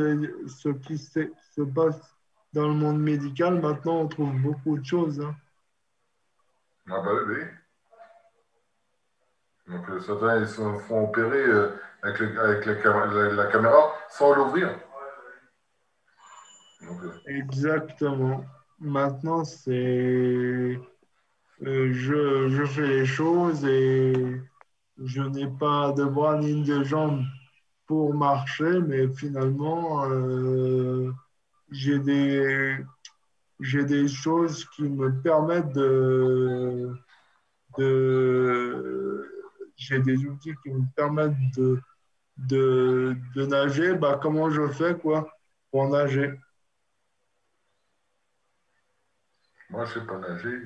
ce 0.49 0.69
qui 0.71 0.97
se, 0.97 1.31
se 1.55 1.63
passe 1.63 2.14
dans 2.55 2.69
le 2.69 2.75
monde 2.75 3.01
médical. 3.01 3.61
Maintenant, 3.61 4.01
on 4.03 4.09
trouve 4.09 4.33
beaucoup 4.41 4.79
de 4.79 4.85
choses. 4.85 5.21
hein. 5.21 5.35
Ah 6.89 7.01
bah 7.01 7.11
oui, 7.27 7.35
oui. 7.35 7.45
Donc 9.75 9.89
euh, 9.89 10.01
certains 10.01 10.41
ils 10.41 10.47
se 10.49 10.61
font 10.87 11.05
opérer 11.05 11.43
euh, 11.47 11.71
avec, 12.03 12.19
le- 12.21 12.39
avec 12.41 12.67
la, 12.67 12.75
cam- 12.77 13.11
la- 13.15 13.33
la 13.33 13.47
caméra 13.47 13.93
sans 14.11 14.35
l'ouvrir. 14.35 14.69
Euh, 16.83 17.11
Exactement. 17.27 18.45
Maintenant, 18.79 19.45
c'est 19.45 20.79
je, 21.61 22.49
je 22.51 22.65
fais 22.67 22.87
les 22.87 23.07
choses 23.07 23.65
et 23.65 24.13
je 25.03 25.23
n'ai 25.23 25.47
pas 25.47 25.93
de 25.93 26.05
bras 26.05 26.39
ni 26.39 26.63
de 26.63 26.85
jambes. 26.85 27.23
pour 27.87 28.15
marcher, 28.15 28.81
mais 28.81 29.09
finalement, 29.09 30.05
j'ai 31.71 31.99
des, 31.99 32.79
j'ai 33.61 33.85
des 33.85 34.09
choses 34.09 34.65
qui 34.71 34.83
me 34.83 35.21
permettent 35.23 35.73
de, 35.73 36.95
de 37.79 39.31
j'ai 39.77 40.01
des 40.01 40.25
outils 40.27 40.55
qui 40.63 40.71
me 40.71 40.85
permettent 40.95 41.35
de, 41.57 41.81
de, 42.37 43.17
de 43.35 43.47
nager. 43.47 43.95
Bah, 43.95 44.19
comment 44.23 44.51
je 44.51 44.69
fais 44.69 44.97
quoi 44.97 45.31
pour 45.71 45.89
nager? 45.89 46.39
Moi, 49.71 49.85
je 49.87 49.99
ne 49.99 50.01
sais 50.01 50.07
pas 50.07 50.19
nager. 50.19 50.61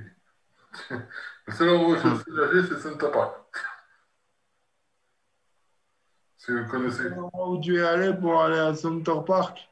Le 1.47 1.53
seul 1.53 1.69
endroit 1.71 1.97
où 1.97 1.97
je 1.97 2.23
sais 2.23 2.31
nager, 2.31 2.69
c'est 2.69 2.81
Santa 2.81 3.09
Park. 3.09 3.57
Si 6.37 6.53
vous 6.53 6.67
connaissez. 6.67 7.11
Où 7.11 7.61
tu 7.61 7.77
es 7.77 7.83
allé 7.83 8.15
pour 8.15 8.41
aller 8.41 8.59
à 8.59 8.75
Center 8.75 9.21
Park? 9.27 9.68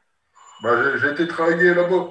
Bah, 0.63 0.97
j'ai- 0.97 1.11
été 1.11 1.27
travailler 1.27 1.73
là-bas. 1.73 2.07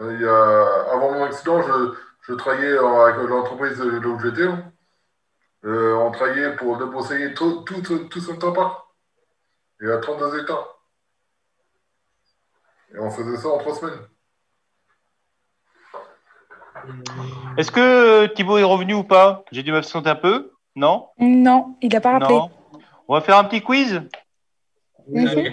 Euh, 0.00 0.84
avant 0.92 1.12
mon 1.12 1.24
accident, 1.24 1.62
je, 1.62 1.94
je 2.22 2.34
travaillais 2.34 2.76
avec 2.78 3.16
l'entreprise 3.28 3.78
là 3.78 4.08
où 4.08 4.18
j'étais. 4.18 4.46
hein. 4.46 4.72
Euh, 5.64 5.94
on 5.94 6.10
travaillait 6.10 6.56
pour 6.56 6.76
débroussailler 6.78 7.34
tout, 7.34 7.62
tout, 7.62 7.80
tout, 7.82 8.08
tout 8.08 8.52
Park. 8.52 8.84
Il 9.80 9.88
y 9.88 9.92
a 9.92 9.98
32 9.98 10.40
hectares. 10.40 10.78
Et 12.94 12.98
on 12.98 13.10
faisait 13.10 13.36
ça 13.36 13.48
en 13.48 13.58
trois 13.58 13.74
semaines. 13.74 14.00
Est-ce 17.56 17.70
que 17.70 17.80
euh, 18.24 18.28
Thibaut 18.28 18.58
est 18.58 18.64
revenu 18.64 18.94
ou 18.94 19.04
pas? 19.04 19.44
J'ai 19.52 19.62
dû 19.62 19.70
m'absenter 19.70 20.10
un 20.10 20.16
peu 20.16 20.50
Non? 20.74 21.08
Non, 21.18 21.76
il 21.80 21.92
n'a 21.92 22.00
pas 22.00 22.12
rappelé. 22.12 22.34
Non. 22.34 22.50
On 23.06 23.14
va 23.14 23.20
faire 23.20 23.38
un 23.38 23.44
petit 23.44 23.62
quiz? 23.62 24.02
Vas-y. 25.06 25.52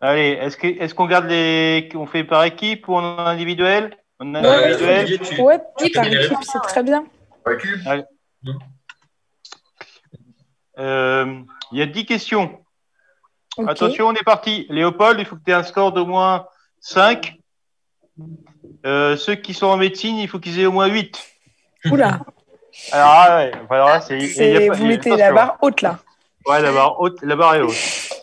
Allez, 0.00 0.30
est-ce 0.40 0.56
que- 0.56 0.66
est-ce 0.66 0.94
qu'on 0.94 1.06
garde 1.06 1.26
les. 1.26 1.88
On 1.94 2.06
fait 2.06 2.24
par 2.24 2.44
équipe 2.44 2.88
ou 2.88 2.94
en 2.96 3.18
individuel? 3.18 3.96
En 4.18 4.34
Euh, 4.34 4.38
individuel? 4.38 5.04
Olivier, 5.04 5.18
tu- 5.18 5.40
Ouais, 5.42 5.58
tu 5.78 5.90
par 5.90 6.06
équipe, 6.06 6.38
c'est 6.42 6.60
très 6.62 6.82
bien. 6.82 7.04
Avec 7.44 7.60
qui 7.60 7.68
Euh, 10.78 11.40
Il 11.72 11.78
y 11.78 11.82
a 11.82 11.86
10 11.86 12.04
questions. 12.06 12.58
Attention, 13.68 14.08
on 14.08 14.12
est 14.14 14.24
parti. 14.24 14.66
Léopold, 14.70 15.20
il 15.20 15.26
faut 15.26 15.36
que 15.36 15.42
tu 15.44 15.50
aies 15.50 15.54
un 15.54 15.62
score 15.62 15.92
d'au 15.92 16.06
moins 16.06 16.46
5. 16.80 17.36
Euh, 18.86 19.16
ceux 19.16 19.34
qui 19.36 19.54
sont 19.54 19.66
en 19.66 19.76
médecine, 19.76 20.16
il 20.16 20.28
faut 20.28 20.38
qu'ils 20.40 20.58
aient 20.58 20.66
au 20.66 20.72
moins 20.72 20.86
8. 20.86 21.22
Oula, 21.90 22.06
Alors, 22.08 22.26
ah 22.92 23.36
ouais, 23.36 23.52
enfin, 23.64 23.74
alors 23.74 23.88
là, 23.88 24.00
c'est. 24.00 24.68
vous 24.70 24.86
mettez 24.86 25.14
la 25.16 25.32
barre 25.32 25.58
haute 25.60 25.82
là. 25.82 25.98
Ouais, 26.46 26.60
la 26.62 26.72
barre, 26.72 26.98
haute, 27.00 27.20
la 27.22 27.36
barre 27.36 27.54
est 27.56 27.60
haute. 27.60 28.19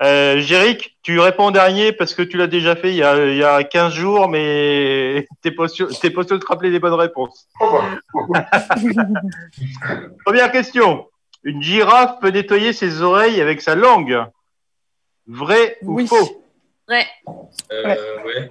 Euh, 0.00 0.38
Jéric, 0.38 0.96
tu 1.02 1.18
réponds 1.18 1.46
en 1.46 1.50
dernier 1.50 1.92
parce 1.92 2.14
que 2.14 2.22
tu 2.22 2.36
l'as 2.36 2.46
déjà 2.46 2.76
fait 2.76 2.90
il 2.90 2.96
y, 2.96 3.02
a, 3.02 3.26
il 3.26 3.36
y 3.36 3.42
a 3.42 3.64
15 3.64 3.92
jours, 3.92 4.28
mais 4.28 5.26
t'es 5.42 5.50
pas 5.50 5.66
sûr 5.66 5.88
t'es 6.00 6.10
pas 6.10 6.22
sûr 6.22 6.38
de 6.38 6.42
te 6.42 6.46
rappeler 6.46 6.70
les 6.70 6.78
bonnes 6.78 6.94
réponses. 6.94 7.48
Oh, 7.60 7.80
bah. 8.28 8.46
Première 10.24 10.52
question. 10.52 11.08
Une 11.44 11.62
girafe 11.62 12.20
peut 12.20 12.30
nettoyer 12.30 12.72
ses 12.72 13.02
oreilles 13.02 13.40
avec 13.40 13.60
sa 13.60 13.74
langue. 13.74 14.24
Vrai 15.26 15.78
ou 15.82 15.96
Oui. 15.96 16.06
faux? 16.06 16.44
Ouais. 16.88 17.06
Euh, 17.72 17.84
ouais. 18.24 18.50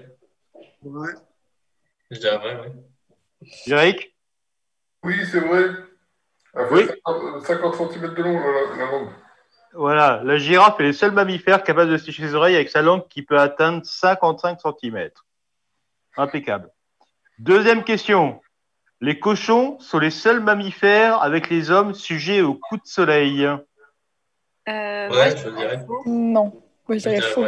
Ouais. 0.84 1.10
Je 2.11 2.19
dirais 2.19 2.38
vrai, 2.38 2.56
ouais. 2.60 2.72
Jéric 3.65 4.15
Oui, 5.03 5.15
c'est 5.32 5.40
vrai. 5.40 5.65
Elle 6.56 6.68
fait 6.68 6.74
Oui. 6.74 6.88
50, 7.06 7.41
50 7.45 7.91
cm 7.94 8.14
de 8.14 8.24
long, 8.24 8.40
la, 8.40 8.78
la 8.86 8.91
langue. 8.91 9.10
Voilà, 9.78 10.22
la 10.24 10.38
girafe 10.38 10.80
est 10.80 10.84
le 10.84 10.94
seul 10.94 11.12
mammifère 11.12 11.64
capable 11.64 11.91
de 11.91 11.98
sécher 11.98 12.24
ses 12.28 12.34
oreilles 12.34 12.56
avec 12.56 12.70
sa 12.70 12.82
langue 12.82 13.08
qui 13.10 13.22
peut 13.22 13.40
atteindre 13.40 13.86
55 13.86 14.58
cm. 14.60 15.10
Impeccable. 16.18 16.72
Deuxième 17.38 17.84
question. 17.84 18.41
Les 19.02 19.20
cochons 19.20 19.80
sont 19.80 19.99
les 19.99 20.10
seuls 20.10 20.40
mammifères 20.40 21.22
avec 21.22 21.52
les 21.52 21.70
hommes 21.70 21.94
sujets 21.94 22.41
au 22.41 22.56
coup 22.56 22.78
de 22.78 22.86
soleil. 22.86 23.45
Euh, 23.45 23.60
Ouais, 25.12 25.38
je 25.38 25.49
dirais. 25.49 25.86
Non, 26.08 26.45
moi 26.88 26.98
je 26.98 27.04
Je 27.04 27.10
dirais 27.10 27.22
faux. 27.22 27.45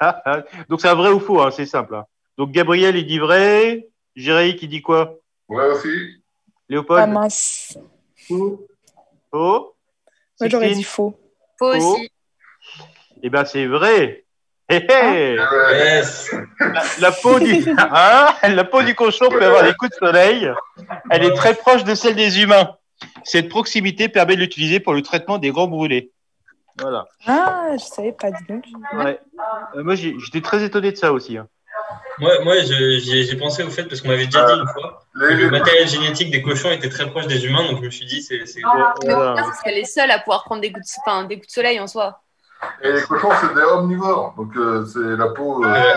Ah, 0.00 0.20
ah. 0.24 0.42
Donc 0.68 0.80
c'est 0.80 0.88
un 0.88 0.94
vrai 0.96 1.10
ou 1.10 1.20
faux, 1.20 1.40
hein, 1.40 1.52
c'est 1.52 1.66
simple. 1.66 1.94
hein. 1.94 2.06
Donc 2.36 2.50
Gabriel, 2.50 2.96
il 2.96 3.06
dit 3.06 3.20
vrai. 3.20 3.88
Jéric, 4.16 4.60
il 4.62 4.68
dit 4.68 4.82
quoi? 4.82 5.14
Vrai 5.48 5.70
aussi. 5.70 5.88
Ah 5.88 6.20
Léopold 6.68 7.10
mince, 7.10 7.78
Faux 8.16 8.66
moi 9.32 10.48
j'aurais 10.48 10.70
dit 10.70 10.82
faux. 10.82 11.19
Faux 11.60 11.76
aussi. 11.94 12.10
Eh 13.22 13.30
ben 13.30 13.44
c'est 13.44 13.66
vrai. 13.66 14.24
Yes. 14.70 16.32
La, 16.60 16.82
la 17.00 17.12
peau 17.12 17.38
du, 17.40 17.68
hein, 17.78 18.28
la 18.48 18.64
peau 18.64 18.82
du 18.82 18.94
cochon 18.94 19.28
peut 19.28 19.44
avoir 19.44 19.64
des 19.64 19.74
coups 19.74 19.90
de 19.90 19.96
soleil. 19.96 20.50
Elle 21.10 21.24
est 21.24 21.34
très 21.34 21.54
proche 21.54 21.84
de 21.84 21.94
celle 21.94 22.14
des 22.16 22.40
humains. 22.40 22.76
Cette 23.24 23.48
proximité 23.48 24.08
permet 24.08 24.36
de 24.36 24.40
l'utiliser 24.42 24.78
pour 24.80 24.92
le 24.94 25.02
traitement 25.02 25.38
des 25.38 25.50
grands 25.50 25.66
brûlés. 25.68 26.12
Voilà. 26.80 27.06
Ah, 27.26 27.70
je 27.72 27.84
savais 27.84 28.12
pas, 28.12 28.30
dis 28.30 28.44
donc. 28.48 28.64
Ouais. 28.94 29.18
Euh, 29.74 29.82
moi, 29.82 29.94
j'ai- 29.96 30.14
j'étais 30.24 30.40
très 30.40 30.62
étonné 30.62 30.92
de 30.92 30.96
ça 30.96 31.12
aussi. 31.12 31.36
hein. 31.36 31.48
Moi, 32.18 32.32
moi 32.44 32.54
j'ai 32.60 33.36
pensé 33.36 33.62
au 33.62 33.70
fait, 33.70 33.84
parce 33.84 34.00
qu'on 34.00 34.08
m'avait 34.08 34.26
déjà 34.26 34.44
dit 34.44 34.60
une 34.60 34.68
fois, 34.68 35.02
que 35.14 35.24
le 35.24 35.50
matériel 35.50 35.88
génétique 35.88 36.30
des 36.30 36.42
cochons 36.42 36.70
était 36.70 36.88
très 36.88 37.08
proche 37.10 37.26
des 37.26 37.44
humains, 37.46 37.64
donc 37.70 37.80
je 37.80 37.86
me 37.86 37.90
suis 37.90 38.04
dit, 38.06 38.22
c'est. 38.22 38.44
c'est- 38.46 38.60
Mais 39.06 39.14
Voilà. 39.14 39.44
seule 39.84 40.10
à 40.10 40.18
pouvoir 40.18 40.44
prendre 40.44 40.60
des 40.60 40.70
coups 40.72 40.84
de, 40.86 40.90
enfin, 41.06 41.24
des 41.24 41.36
coups 41.36 41.48
de 41.48 41.52
soleil 41.52 41.80
en 41.80 41.86
soi? 41.86 42.20
et 42.82 42.92
les 42.92 43.02
cochons, 43.02 43.30
c'est 43.40 43.54
des 43.54 43.62
omnivores. 43.62 44.34
Donc, 44.36 44.54
euh, 44.54 44.84
c'est 44.84 45.16
la 45.16 45.28
peau. 45.28 45.64
euh, 45.64 45.94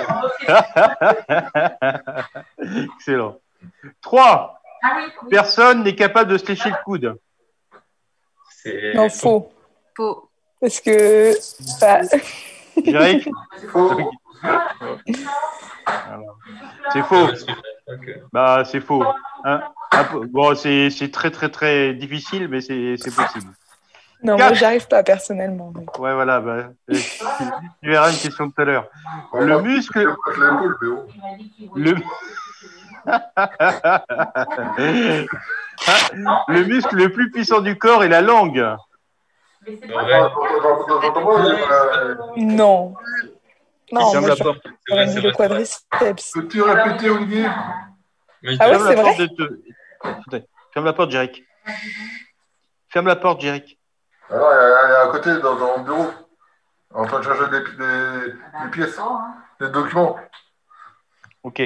Euh, 0.50 0.54
Excellent. 2.96 3.38
3. 4.02 4.60
Personne 5.30 5.84
n'est 5.84 5.96
capable 5.96 6.32
de 6.32 6.38
se 6.38 6.46
lécher 6.46 6.70
le 6.70 6.76
coude. 6.86 7.16
c'est- 8.50 8.94
Non, 8.94 9.10
faux. 9.10 9.52
Faux. 9.96 10.30
Parce 10.62 10.80
que. 10.80 11.34
bah, 11.82 12.02
faux. 13.72 14.12
C'est 16.92 17.04
faux. 17.04 17.28
Bah, 18.32 18.64
c'est 18.66 18.82
faux. 18.82 19.04
Hein 19.44 19.62
bon, 20.30 20.56
c'est 20.56 20.90
c'est 20.90 21.12
très, 21.12 21.32
très, 21.32 21.50
très 21.50 21.94
difficile, 21.94 22.48
mais 22.48 22.62
c'est 22.62 22.96
c'est 22.98 23.14
possible. 23.16 23.52
non, 24.24 24.36
Quatre. 24.38 24.50
moi 24.50 24.54
j'arrive 24.58 24.88
pas 24.88 25.04
personnellement. 25.04 25.74
Ouais, 26.00 26.14
voilà. 26.14 26.40
Bah, 26.40 26.52
euh, 26.52 26.64
tu, 26.92 27.00
tu 27.82 27.90
verras 27.90 28.12
une 28.12 28.18
question 28.18 28.48
de 28.48 28.52
tout 28.54 28.62
à 28.62 28.66
l'heure. 28.66 28.88
Le 29.34 29.62
muscle, 29.62 30.16
le... 31.76 31.96
le 36.48 36.64
muscle 36.64 36.96
le 36.96 37.12
plus 37.12 37.32
puissant 37.32 37.60
du 37.62 37.78
corps 37.78 38.04
est 38.04 38.10
la 38.10 38.22
langue. 38.22 38.66
Euh, 39.68 39.76
Non. 42.38 42.94
Non, 43.94 44.12
Ferme 44.12 44.28
la 44.28 44.36
porte. 44.36 44.66
Le 44.88 45.32
quadriceps. 45.32 46.32
Peux-tu 46.34 46.62
répéter, 46.64 47.10
Olivier? 47.12 47.48
Mais 48.42 48.56
Ah 48.60 48.70
ouais, 48.70 48.74
Ferme 48.74 48.88
c'est 48.88 48.96
la 48.96 49.02
vrai 49.02 49.04
porte 49.04 49.20
de 49.20 49.26
te- 49.28 49.60
Attends, 50.04 50.46
Ferme 50.74 50.86
la 50.86 50.94
porte, 50.94 51.12
Jéric. 51.12 51.44
Ferme 52.90 53.08
la 53.08 53.16
porte, 53.16 53.42
Jéric. 53.42 53.80
Alors, 54.30 54.52
elle 54.52 54.92
est- 54.92 54.96
à 54.96 55.08
côté, 55.10 55.30
dans, 55.42 55.56
dans 55.56 55.78
le 55.78 55.84
bureau, 55.84 56.12
en 56.92 57.06
train 57.06 57.20
de 57.20 57.24
chercher 57.24 57.50
des, 57.52 57.60
des, 57.78 58.34
des 58.64 58.70
pièces, 58.72 59.00
des 59.60 59.70
documents. 59.70 60.18
Ok. 61.44 61.62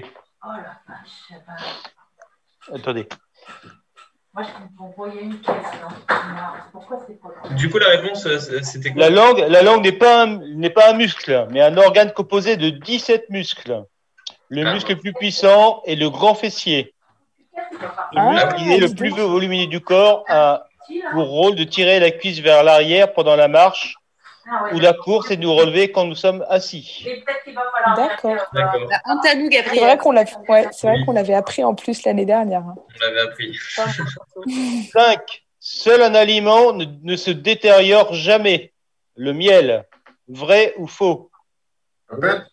Attendez. 2.74 3.08
Moi, 4.38 4.46
je 4.46 4.80
m'envoyais 4.80 5.22
une 5.24 5.38
pièce, 5.40 5.56
non 5.82 5.88
Pourquoi 6.72 7.00
c'est 7.08 7.20
pas 7.20 7.56
Du 7.56 7.72
coup, 7.72 7.80
la 7.80 7.88
réponse, 7.90 8.24
euh, 8.28 8.38
c'était 8.62 8.92
quoi 8.92 9.02
La 9.02 9.10
langue, 9.10 9.40
la 9.40 9.64
langue 9.64 9.84
n'est 9.84 9.92
pas, 9.92 10.26
un- 10.26 10.38
n'est 10.56 10.70
pas 10.70 10.92
un 10.92 10.94
muscle, 10.94 11.48
mais 11.50 11.60
un 11.62 11.76
organe 11.76 12.12
composé 12.12 12.56
de 12.56 12.70
17 12.70 13.32
muscles. 13.32 13.84
Le 14.50 14.64
Ah. 14.68 14.74
muscle 14.76 14.92
le 14.92 15.00
plus 15.00 15.14
puissant 15.14 15.82
est 15.88 15.96
le 15.96 16.12
grand 16.12 16.36
fessier. 16.36 16.94
Le 18.14 18.20
Ah, 18.20 18.32
muscle 18.32 18.56
qui 18.58 18.72
est 18.74 18.78
le 18.78 18.94
plus 18.94 19.10
volumineux 19.10 19.66
du 19.66 19.82
corps 19.82 20.24
a 20.28 20.68
pour 21.14 21.28
rôle 21.28 21.56
de 21.56 21.64
tirer 21.64 22.00
la 22.00 22.12
cuisse 22.12 22.40
vers 22.40 22.64
l'arrière 22.64 23.14
pendant 23.14 23.36
la 23.36 23.48
marche 23.48 23.96
ou 24.74 24.80
la 24.80 24.94
course 24.94 25.32
et 25.32 25.38
de 25.38 25.42
nous 25.44 25.54
relever 25.54 25.92
quand 25.92 26.06
nous 26.06 26.16
sommes 26.16 26.46
assis. 26.50 27.06
D'accord. 27.96 28.36
Nous, 28.54 29.50
C'est 29.52 29.80
vrai 29.80 29.98
qu'on 29.98 30.12
l'avait 30.12 30.32
ouais, 30.50 30.68
c'est 30.72 30.88
vrai 30.88 30.98
Oui. 31.00 31.06
qu'on 31.06 31.12
l'avait 31.14 31.34
appris 31.34 31.64
en 31.64 31.76
plus 31.76 32.04
l'année 32.06 32.26
dernière. 32.26 32.62
hein. 32.62 32.76
on 32.78 33.06
l'avait 33.06 33.22
appris. 33.22 33.58
5. 34.94 35.20
Seul 35.60 36.02
un 36.02 36.16
aliment 36.16 36.74
ne, 36.74 36.86
ne 37.04 37.16
se 37.16 37.32
détériore 37.32 38.14
jamais. 38.14 38.72
Le 39.16 39.34
miel. 39.34 39.86
Vrai 40.30 40.74
ou 40.78 40.88
faux? 40.88 41.32
Répète. 42.10 42.44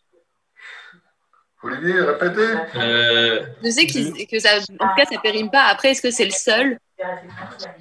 Olivier, 1.63 2.01
répétez. 2.01 2.55
Euh, 2.77 3.47
Je 3.63 3.71
sais 3.71 3.87
que 3.87 4.39
ça, 4.39 4.57
en 4.59 4.89
tout 4.89 4.95
cas, 4.97 5.05
ça 5.11 5.19
périme 5.23 5.51
pas. 5.51 5.65
Après, 5.65 5.91
est-ce 5.91 6.03
que 6.03 6.11
c'est 6.11 6.25
le 6.25 6.31
seul? 6.31 6.79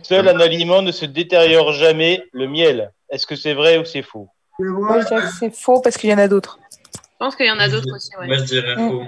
Seul 0.03 0.27
un 0.27 0.39
aliment 0.39 0.81
ne 0.81 0.91
se 0.91 1.05
détériore 1.05 1.71
jamais, 1.73 2.23
le 2.31 2.47
miel. 2.47 2.91
Est-ce 3.13 3.27
que 3.27 3.35
c'est 3.35 3.53
vrai 3.53 3.77
ou 3.77 3.85
c'est 3.85 4.01
faux? 4.01 4.27
C'est 4.59 4.65
Moi, 4.65 4.89
vrai. 4.93 5.01
je 5.03 5.07
dirais 5.07 5.21
que 5.21 5.27
c'est 5.27 5.55
faux 5.55 5.81
parce 5.81 5.97
qu'il 5.97 6.09
y 6.09 6.13
en 6.13 6.17
a 6.17 6.27
d'autres. 6.27 6.57
Je 6.95 6.99
pense 7.19 7.35
qu'il 7.35 7.45
y 7.45 7.51
en 7.51 7.59
a 7.59 7.69
d'autres 7.69 7.95
aussi. 7.95 8.09
ouais. 8.17 8.25
Moi, 8.25 8.37
je 8.37 8.43
dirais 8.43 8.75
Mm. 8.75 8.89
faux. 8.89 9.03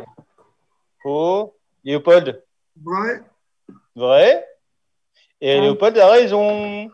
Faux. 1.02 1.56
Léopold? 1.84 2.44
Vrai. 2.84 3.22
Vrai 3.96 4.48
Et 5.42 5.56
Ouais. 5.56 5.62
Léopold 5.62 5.98
a 5.98 6.08
raison. 6.12 6.88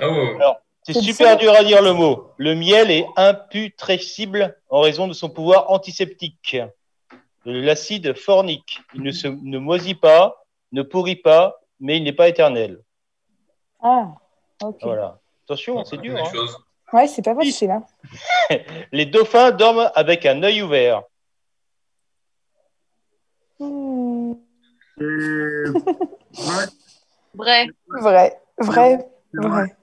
Oh, 0.00 0.38
C'est 0.84 0.94
C'est 0.94 1.00
super 1.02 1.28
ça. 1.32 1.36
dur 1.36 1.52
à 1.52 1.62
dire 1.64 1.82
le 1.82 1.92
mot. 1.92 2.32
Le 2.38 2.54
miel 2.54 2.90
est 2.90 3.06
imputrescible 3.16 4.58
en 4.70 4.80
raison 4.80 5.06
de 5.06 5.12
son 5.12 5.28
pouvoir 5.30 5.70
antiseptique. 5.70 6.56
De 7.44 7.52
L'acide 7.52 8.14
fornique. 8.16 8.80
Il 8.94 9.02
ne 9.02 9.12
se 9.12 9.28
ne 9.28 9.58
moisit 9.58 9.94
pas, 10.00 10.44
ne 10.72 10.82
pourrit 10.82 11.16
pas, 11.16 11.60
mais 11.78 11.98
il 11.98 12.04
n'est 12.04 12.12
pas 12.12 12.28
éternel. 12.28 12.80
Ah, 13.82 14.08
ok. 14.62 14.78
Voilà. 14.82 15.18
Attention, 15.52 15.84
c'est 15.84 15.98
dur. 15.98 16.16
Hein. 16.16 16.46
Ouais, 16.94 17.06
c'est 17.06 17.20
pas 17.22 17.34
facile. 17.34 17.70
Hein. 17.70 17.84
Les 18.92 19.04
dauphins 19.04 19.50
dorment 19.50 19.90
avec 19.94 20.24
un 20.24 20.42
œil 20.42 20.62
ouvert. 20.62 21.02
Hmm, 23.60 24.32
vrai. 26.34 26.66
Vrai. 27.34 28.40
Vrai, 28.58 28.98
vrai. 29.34 29.76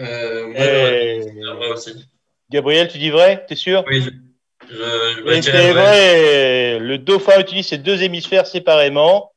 Euh, 0.00 0.46
moi, 0.48 0.58
Et- 0.58 1.22
je 1.22 1.32
dirais 1.32 1.54
vrai 1.54 1.68
aussi. 1.70 2.08
Gabriel, 2.50 2.88
tu 2.88 2.98
dis 2.98 3.10
vrai? 3.10 3.44
T'es 3.46 3.54
sûr? 3.54 3.84
Oui, 3.86 4.00
je, 4.00 4.10
je, 4.68 4.74
je, 4.74 5.30
Et 5.30 5.40
dirais 5.40 5.42
c'est 5.42 5.72
vrai. 5.72 6.78
Le 6.80 6.98
dauphin 6.98 7.40
utilise 7.40 7.68
ses 7.68 7.78
deux 7.78 8.02
hémisphères 8.02 8.46
séparément. 8.46 9.32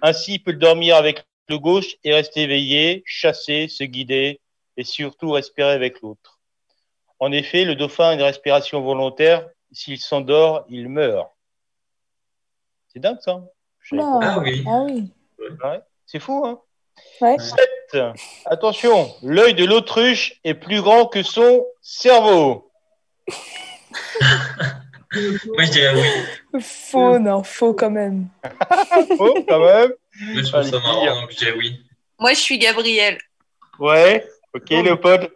Ainsi, 0.00 0.34
il 0.34 0.42
peut 0.42 0.52
dormir 0.54 0.96
avec 0.96 1.22
le 1.48 1.58
gauche 1.58 1.96
et 2.02 2.14
rester 2.14 2.42
éveillé, 2.42 3.02
chasser, 3.06 3.68
se 3.68 3.84
guider 3.84 4.40
et 4.76 4.84
surtout 4.84 5.30
respirer 5.30 5.72
avec 5.72 6.00
l'autre. 6.00 6.40
En 7.18 7.32
effet, 7.32 7.64
le 7.64 7.74
dauphin 7.74 8.08
a 8.08 8.14
une 8.14 8.22
respiration 8.22 8.82
volontaire. 8.82 9.48
S'il 9.72 9.98
s'endort, 9.98 10.64
il 10.68 10.88
meurt. 10.88 11.30
C'est 12.88 13.00
dingue 13.00 13.18
ça. 13.20 13.42
Non. 13.92 14.20
Ah 14.22 14.38
oui. 14.40 14.64
Ah 14.66 14.82
oui. 14.82 15.10
Ouais, 15.38 15.80
C'est 16.06 16.18
fou, 16.18 16.44
hein 16.46 16.60
Ouais. 17.20 17.36
7. 17.38 18.14
Attention, 18.46 19.14
l'œil 19.22 19.54
de 19.54 19.64
l'autruche 19.64 20.40
est 20.44 20.54
plus 20.54 20.80
grand 20.80 21.06
que 21.06 21.22
son 21.22 21.64
cerveau. 21.82 22.70
Moi, 25.12 25.64
je 25.64 25.70
dirais 25.70 25.94
oui. 25.94 26.60
Faux, 26.60 27.18
non, 27.18 27.42
faux 27.42 27.74
quand 27.74 27.90
même. 27.90 28.28
Oh, 29.18 29.34
quand 29.46 29.60
même. 29.60 29.92
Moi, 30.20 30.42
je 30.42 30.44
ça 30.44 30.62
marrant, 30.80 31.20
donc 31.20 31.30
oui. 31.58 31.84
Moi, 32.18 32.32
je 32.32 32.40
suis 32.40 32.58
Gabriel. 32.58 33.18
Ouais. 33.78 34.26
Ok, 34.56 34.70
Léopold. 34.70 35.30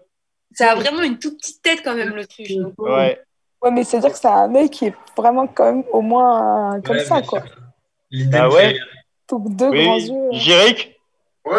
Ça 0.52 0.72
a 0.72 0.74
vraiment 0.74 1.02
une 1.02 1.18
toute 1.18 1.38
petite 1.38 1.62
tête 1.62 1.80
quand 1.84 1.94
même, 1.94 2.10
l'autruche. 2.14 2.52
Ouais. 2.78 3.20
Ouais, 3.62 3.70
mais 3.70 3.84
c'est-à-dire 3.84 4.10
que 4.12 4.18
c'est 4.18 4.26
un 4.26 4.54
œil 4.54 4.70
qui 4.70 4.86
est 4.86 4.94
vraiment 5.16 5.46
quand 5.46 5.66
même 5.66 5.84
au 5.92 6.00
moins 6.00 6.76
euh, 6.76 6.80
comme 6.80 6.96
Ouais, 6.96 7.04
ça, 7.04 7.20
quoi. 7.22 7.42
L'idée 8.10 8.36
Ah 8.38 8.48
ouais? 8.48 8.76
Donc 9.28 9.54
deux 9.54 9.70
grands 9.70 9.96
Oui. 9.96 10.08
yeux. 10.10 10.28
Jéric? 10.32 10.98
Ouais. 11.44 11.54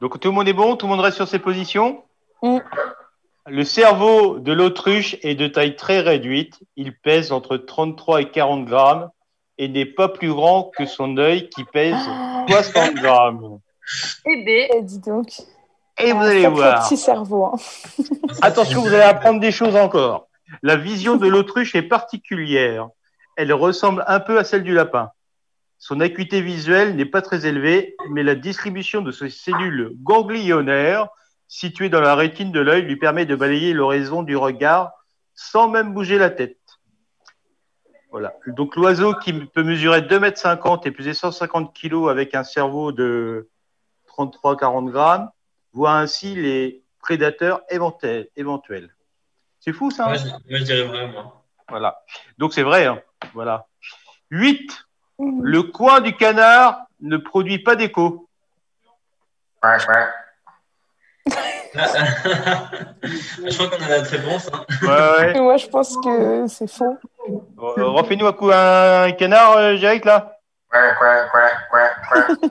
Donc 0.00 0.18
tout 0.20 0.28
le 0.28 0.34
monde 0.34 0.48
est 0.48 0.52
bon, 0.52 0.76
tout 0.76 0.86
le 0.86 0.90
monde 0.90 1.00
reste 1.00 1.16
sur 1.16 1.28
ses 1.28 1.38
positions? 1.38 2.04
Mm. 2.42 2.58
Le 3.46 3.64
cerveau 3.64 4.38
de 4.38 4.52
l'autruche 4.52 5.16
est 5.22 5.34
de 5.34 5.46
taille 5.46 5.74
très 5.76 6.00
réduite. 6.00 6.60
Il 6.76 6.94
pèse 6.94 7.32
entre 7.32 7.56
33 7.56 8.20
et 8.22 8.30
40 8.30 8.66
grammes 8.66 9.10
et 9.56 9.68
n'est 9.68 9.86
pas 9.86 10.08
plus 10.08 10.28
grand 10.32 10.70
que 10.76 10.84
son 10.86 11.16
œil 11.16 11.48
qui 11.48 11.64
pèse 11.64 11.96
Ah, 11.96 12.44
60 12.48 12.94
grammes. 12.94 13.58
Eh 14.26 14.44
ben, 14.44 14.68
eh, 14.74 14.82
dis 14.82 14.98
donc. 15.00 15.28
Et 15.98 16.12
vous 16.12 16.18
Un 16.18 16.28
allez 16.28 16.46
voir. 16.46 16.86
petit 16.86 16.96
cerveau. 16.96 17.46
hein. 17.46 17.56
Attention, 18.42 18.80
vous 18.82 18.88
allez 18.88 19.02
apprendre 19.02 19.40
des 19.40 19.50
choses 19.50 19.74
encore. 19.76 20.28
La 20.62 20.76
vision 20.76 21.16
de 21.16 21.26
l'autruche 21.26 21.74
est 21.74 21.82
particulière. 21.82 22.88
Elle 23.36 23.52
ressemble 23.52 24.04
un 24.06 24.20
peu 24.20 24.38
à 24.38 24.44
celle 24.44 24.62
du 24.62 24.72
lapin. 24.74 25.10
Son 25.78 26.00
acuité 26.00 26.40
visuelle 26.40 26.96
n'est 26.96 27.04
pas 27.04 27.22
très 27.22 27.46
élevée, 27.46 27.94
mais 28.10 28.22
la 28.22 28.34
distribution 28.34 29.00
de 29.00 29.12
ses 29.12 29.30
cellules 29.30 29.92
ganglionnaires 30.02 31.08
situées 31.46 31.88
dans 31.88 32.00
la 32.00 32.14
rétine 32.14 32.50
de 32.52 32.60
l'œil 32.60 32.82
lui 32.82 32.96
permet 32.96 33.26
de 33.26 33.36
balayer 33.36 33.72
l'horizon 33.72 34.22
du 34.22 34.36
regard 34.36 34.92
sans 35.34 35.68
même 35.68 35.94
bouger 35.94 36.18
la 36.18 36.30
tête. 36.30 36.58
Voilà. 38.10 38.34
Donc 38.48 38.74
l'oiseau 38.76 39.14
qui 39.14 39.32
peut 39.32 39.62
mesurer 39.62 40.00
2,50 40.00 40.74
m 40.74 40.80
et 40.84 40.90
peser 40.90 41.14
150 41.14 41.74
kg 41.76 42.08
avec 42.10 42.34
un 42.34 42.44
cerveau 42.44 42.90
de 42.90 43.48
33-40 44.18 44.90
grammes 44.90 45.30
voit 45.72 45.92
ainsi 45.92 46.34
les 46.34 46.82
prédateurs 47.00 47.60
éventuels. 47.70 48.28
éventuels. 48.36 48.90
C'est 49.60 49.72
fou 49.72 49.90
ça 49.90 50.04
hein 50.04 50.08
Moi, 50.08 50.16
je, 50.16 50.56
je 50.58 50.62
dirais 50.64 50.84
vrai, 50.84 51.06
moi. 51.08 51.44
Voilà. 51.68 52.00
Donc 52.38 52.52
c'est 52.52 52.62
vrai. 52.62 52.86
hein. 52.86 53.00
Voilà. 53.34 53.66
8. 54.30 54.70
Mhm. 55.18 55.42
Le 55.42 55.62
coin 55.64 56.00
du 56.00 56.14
canard 56.16 56.82
ne 57.00 57.16
produit 57.16 57.58
pas 57.60 57.76
d'écho. 57.76 58.28
Ouais, 59.62 59.70
ouais. 59.70 60.06
je 61.74 63.54
crois 63.54 63.68
qu'on 63.68 63.84
a 63.84 63.88
la 63.88 64.02
réponse. 64.02 64.48
Hein. 64.52 64.64
Ouais, 64.82 65.32
ouais. 65.34 65.40
Moi, 65.40 65.56
je 65.58 65.66
pense 65.66 65.96
que 66.02 66.46
c'est 66.46 66.66
faux. 66.70 66.96
Euh, 67.28 67.84
Refais-nous 67.90 68.26
un 68.26 68.32
coup 68.32 68.50
un 68.52 69.10
canard, 69.12 69.56
euh, 69.58 69.76
Jéric, 69.76 70.04
là. 70.04 70.38
Ouais, 70.72 70.78
ouais, 70.78 71.22
ouais, 71.34 71.52
ouais, 71.74 71.90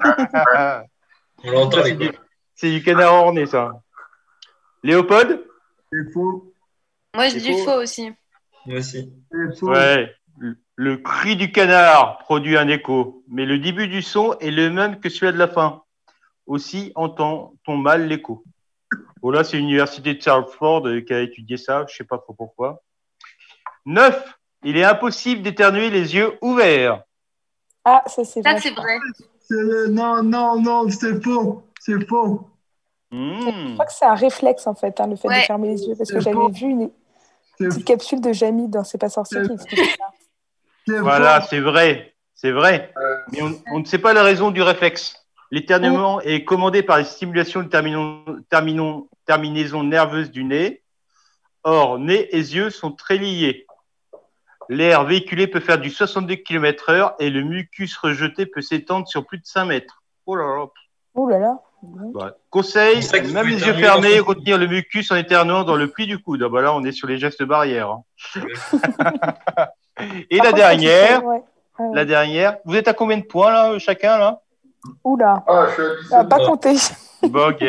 ouais. 0.03 0.83
On 1.43 1.51
l'entend, 1.51 1.77
Ça, 1.77 1.83
les 1.83 1.89
c'est 1.91 1.95
du, 1.97 2.11
c'est 2.55 2.71
du 2.71 2.83
canard 2.83 3.13
orné, 3.13 3.45
ça. 3.45 3.71
Léopold 4.83 5.43
C'est 5.91 6.11
faux. 6.13 6.53
moi, 7.15 7.25
je 7.27 7.33
C'est 7.33 7.39
dis 7.39 7.51
faux. 7.59 7.65
faux 7.65 7.81
aussi. 7.81 8.11
Moi 8.65 8.77
aussi. 8.79 9.13
Faux. 9.59 9.69
Ouais. 9.69 10.13
Le- 10.75 10.97
cri 10.97 11.35
du 11.35 11.51
canard 11.51 12.19
produit 12.19 12.55
un 12.57 12.67
écho, 12.67 13.23
mais 13.27 13.45
le 13.45 13.57
début 13.57 13.87
du 13.87 14.01
son 14.03 14.37
est 14.39 14.51
le 14.51 14.69
même 14.69 14.99
que 14.99 15.09
celui 15.09 15.33
de 15.33 15.37
la 15.37 15.47
fin. 15.47 15.81
Aussi 16.45 16.91
entend-on 16.95 17.77
mal 17.77 18.07
l'écho. 18.07 18.43
Bon, 19.21 19.31
là, 19.31 19.43
c'est 19.43 19.57
l'université 19.57 20.13
de 20.13 20.21
Salford 20.21 20.87
euh, 20.87 21.01
qui 21.01 21.13
a 21.13 21.21
étudié 21.21 21.57
ça, 21.57 21.85
je 21.89 21.95
sais 21.95 22.03
pas 22.03 22.19
trop 22.19 22.33
pourquoi. 22.33 22.81
9. 23.85 24.23
Il 24.63 24.77
est 24.77 24.83
impossible 24.83 25.41
d'éternuer 25.41 25.89
les 25.89 26.15
yeux 26.15 26.37
ouverts. 26.41 27.03
Ah, 27.83 28.03
ça, 28.05 28.23
c'est 28.23 28.41
Ça, 28.43 28.51
vrai. 28.51 28.61
c'est 28.61 28.71
vrai. 28.75 28.97
Le- 29.49 29.87
Non, 29.87 30.23
non, 30.23 30.61
non, 30.61 30.89
c'est 30.89 31.21
faux. 31.23 31.63
C'est 31.79 32.05
faux. 32.07 32.49
Je 33.11 33.17
Hmm. 33.17 33.73
crois 33.73 33.85
que 33.85 33.93
c'est 33.93 34.05
un 34.05 34.15
réflexe, 34.15 34.67
en 34.67 34.75
fait, 34.75 34.99
hein, 34.99 35.07
le 35.07 35.15
fait 35.15 35.27
Ouais. 35.29 35.39
de 35.41 35.45
fermer 35.45 35.69
les 35.69 35.83
yeux. 35.87 35.95
Parce 35.97 36.11
que 36.11 36.19
j'avais 36.19 36.49
vu 36.51 36.67
une 36.67 36.89
petite 37.57 37.85
capsule 37.85 38.19
de 38.21 38.33
Jamie 38.33 38.67
dans 38.67 38.83
C'est 38.83 38.97
pas 38.97 39.09
sorcier 39.09 39.41
qui 39.43 39.53
expliquait 39.53 39.95
ça. 40.87 40.99
Voilà, 41.01 41.41
c'est 41.41 41.59
vrai. 41.61 42.13
C'est 42.35 42.51
vrai. 42.51 42.93
Euh, 42.97 43.17
Mais 43.31 43.41
on, 43.41 43.51
on 43.73 43.79
ne 43.79 43.85
sait 43.85 43.97
pas 43.97 44.13
la 44.13 44.23
raison 44.23 44.51
du 44.51 44.61
réflexe. 44.61 45.15
L'éternuement 45.51 46.19
est 46.21 46.43
commandé 46.43 46.83
par 46.83 46.97
les 46.97 47.05
stimulations 47.05 47.61
de 47.63 47.69
terminon- 47.69 48.23
terminon- 48.49 49.07
terminaison 49.25 49.83
nerveuse 49.83 50.29
du 50.29 50.43
nez. 50.43 50.81
Or, 51.63 51.99
nez 51.99 52.27
et 52.35 52.37
yeux 52.39 52.69
sont 52.69 52.91
très 52.91 53.17
liés. 53.17 53.65
L'air 54.69 55.03
véhiculé 55.05 55.47
peut 55.47 55.59
faire 55.59 55.77
du 55.79 55.89
62 55.89 56.35
km 56.35 56.89
heure 56.89 57.15
et 57.19 57.29
le 57.29 57.41
mucus 57.43 57.95
rejeté 57.97 58.45
peut 58.45 58.61
s'étendre 58.61 59.07
sur 59.07 59.25
plus 59.25 59.37
de 59.37 59.45
5 59.45 59.65
mètres. 59.65 60.01
Oh 60.25 60.35
là 60.35 60.43
là. 60.45 60.65
Oh 61.15 61.29
là 61.29 61.39
là. 61.39 61.57
Ouais. 61.83 62.29
Conseil, 62.49 62.99
même 63.33 63.47
les 63.47 63.65
yeux 63.65 63.73
fermés, 63.73 64.17
son- 64.17 64.25
retenir 64.25 64.57
le 64.57 64.67
mucus 64.67 65.09
en 65.11 65.15
éternuant 65.15 65.63
dans 65.63 65.75
le 65.75 65.87
pli 65.89 66.07
du 66.07 66.17
coude. 66.17 66.43
Ah 66.43 66.49
bah 66.49 66.61
là, 66.61 66.73
on 66.73 66.83
est 66.83 66.91
sur 66.91 67.07
les 67.07 67.17
gestes 67.17 67.43
barrières. 67.43 67.89
hein. 67.91 68.03
Et 70.29 70.37
Par 70.37 70.45
la 70.45 70.51
contre, 70.51 70.55
dernière, 70.55 71.23
ouais. 71.25 71.43
Ouais, 71.79 71.85
ouais. 71.87 71.95
la 71.95 72.05
dernière. 72.05 72.57
Vous 72.65 72.75
êtes 72.75 72.87
à 72.87 72.93
combien 72.93 73.17
de 73.17 73.23
points 73.25 73.51
là, 73.51 73.79
chacun 73.79 74.17
là? 74.17 74.41
Oula. 75.03 75.43
Ah, 75.47 75.67
je 75.69 75.73
suis 75.73 75.81
à 75.83 75.95
17. 75.95 76.11
Ah, 76.13 76.23
pas 76.25 76.45
compté. 76.45 76.75
Bon, 77.23 77.49
ok. 77.49 77.65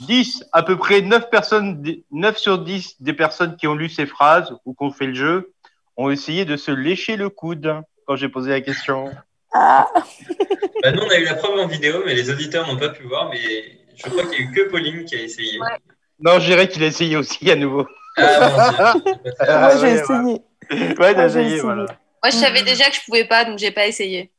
10, 0.00 0.44
à 0.52 0.64
peu 0.64 0.76
près 0.76 1.00
9, 1.00 1.30
personnes, 1.30 1.80
9 2.10 2.36
sur 2.36 2.58
10 2.58 3.00
des 3.00 3.12
personnes 3.12 3.56
qui 3.56 3.68
ont 3.68 3.74
lu 3.76 3.88
ces 3.88 4.06
phrases 4.06 4.52
ou 4.64 4.74
qui 4.74 4.82
ont 4.82 4.90
fait 4.90 5.06
le 5.06 5.14
jeu 5.14 5.52
ont 5.96 6.10
essayé 6.10 6.44
de 6.44 6.56
se 6.56 6.70
lécher 6.70 7.16
le 7.16 7.28
coude 7.30 7.80
quand 8.06 8.16
j'ai 8.16 8.28
posé 8.28 8.50
la 8.50 8.60
question. 8.60 9.10
Ah, 9.52 9.86
Bah, 10.82 10.90
nous, 10.92 11.02
on 11.02 11.10
a 11.10 11.16
eu 11.16 11.24
la 11.24 11.34
preuve 11.34 11.58
en 11.58 11.66
vidéo, 11.66 12.02
mais 12.04 12.14
les 12.14 12.28
auditeurs 12.30 12.66
n'ont 12.66 12.76
pas 12.78 12.88
pu 12.90 13.04
voir. 13.04 13.30
Mais 13.30 13.38
je 13.96 14.08
crois 14.10 14.22
qu'il 14.24 14.30
n'y 14.30 14.36
a 14.36 14.50
eu 14.50 14.52
que 14.52 14.70
Pauline 14.70 15.04
qui 15.04 15.14
a 15.16 15.20
essayé. 15.22 15.58
Ouais. 15.60 15.66
Non, 16.20 16.38
je 16.40 16.46
dirais 16.46 16.68
qu'il 16.68 16.82
a 16.82 16.86
essayé 16.86 17.16
aussi 17.16 17.50
à 17.50 17.56
nouveau. 17.56 17.86
Ah, 18.16 18.94
mon 18.94 19.00
Dieu. 19.00 19.14
Ah, 19.40 19.58
moi, 19.60 19.76
j'ai 19.80 19.92
essayé. 19.92 20.42
Ouais, 20.70 20.94
Moi, 21.14 21.24
essayé, 21.26 21.46
essayé. 21.46 21.60
voilà. 21.60 21.84
Moi, 22.22 22.30
je 22.30 22.36
savais 22.36 22.62
déjà 22.62 22.88
que 22.90 22.96
je 22.96 23.00
pouvais 23.04 23.24
pas, 23.26 23.44
donc 23.44 23.58
j'ai 23.58 23.70
pas 23.70 23.86
essayé. 23.86 24.30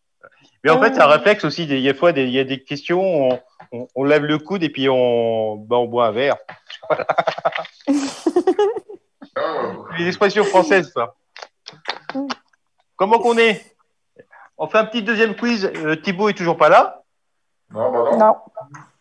Mais 0.63 0.71
en 0.71 0.81
fait, 0.81 0.93
c'est 0.95 1.01
un 1.01 1.05
Ah. 1.05 1.17
réflexe 1.17 1.43
aussi. 1.45 1.65
des- 1.67 1.77
Il 1.77 1.83
y 1.83 1.89
a 1.89 1.93
fois 1.93 2.11
des, 2.11 2.23
il 2.23 2.31
y 2.31 2.39
a 2.39 2.43
des 2.43 2.61
questions, 2.63 3.01
on, 3.31 3.39
on, 3.71 3.87
on 3.95 4.03
lève 4.03 4.23
le 4.25 4.37
coude 4.39 4.63
et 4.63 4.69
puis 4.69 4.89
on, 4.89 5.55
bah, 5.57 5.77
on 5.77 5.85
boit 5.85 6.07
un 6.07 6.11
verre. 6.11 6.37
Ah, 9.37 9.73
Les 9.99 10.07
expressions 10.07 10.43
françaises, 10.45 10.91
ça. 10.93 11.13
Mm. 12.15 12.27
Comment 12.95 13.19
qu'on 13.19 13.37
est? 13.37 13.75
On 14.57 14.67
fait 14.67 14.77
un 14.77 14.85
petit 14.85 15.03
deuxième 15.03 15.35
quiz. 15.35 15.65
Euh, 15.65 15.95
Thibaut 15.97 16.29
est 16.29 16.33
toujours 16.33 16.57
pas 16.57 16.69
là 16.69 17.03
Non, 17.71 17.91
bah 17.91 18.11
non. 18.11 18.17
Non. 18.17 18.35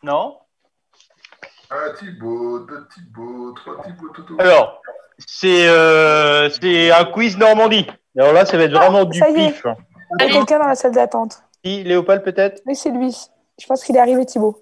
Non? 0.02 0.38
Un 1.70 1.92
Thibaut, 1.94 2.58
deux 2.60 2.86
Thibaut, 2.92 3.52
trois 3.52 3.82
Thibaut, 3.82 4.08
Toto. 4.08 4.36
Alors, 4.38 4.80
c'est 5.18 5.68
euh, 5.68 6.50
c'est 6.50 6.90
un 6.90 7.04
quiz 7.06 7.36
Normandie. 7.38 7.86
Alors 8.18 8.32
là, 8.32 8.44
ça 8.46 8.56
va 8.56 8.64
être 8.64 8.72
vraiment 8.74 9.04
du 9.04 9.18
ça 9.18 9.28
y 9.30 9.44
est. 9.44 9.52
pif. 9.52 9.64
Il 10.20 10.26
y 10.26 10.28
a 10.28 10.32
quelqu'un 10.32 10.58
dans 10.58 10.66
la 10.68 10.74
salle 10.74 10.92
d'attente. 10.92 11.42
Qui? 11.62 11.82
Léopold 11.82 12.22
peut-être? 12.22 12.62
Oui, 12.66 12.76
c'est 12.76 12.90
lui. 12.90 13.16
Je 13.60 13.66
pense 13.66 13.82
qu'il 13.84 13.96
est 13.96 14.00
arrivé, 14.00 14.26
Thibaut. 14.26 14.60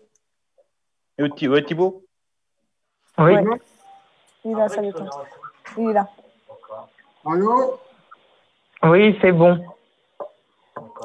Et 1.19 1.29
Thi- 1.31 1.49
ouais, 1.49 1.63
Thibaut? 1.65 2.05
Oui. 3.19 3.35
Ouais. 3.35 3.45
Il 4.45 4.51
est 4.53 4.55
dans 4.55 4.61
la 4.61 4.69
salle 4.69 4.91
d'attente. 4.93 5.15
Il 5.77 5.91
est 5.91 5.93
là. 5.93 6.09
Allô? 7.27 7.79
Oui, 8.85 9.17
c'est 9.21 9.33
bon. 9.33 9.65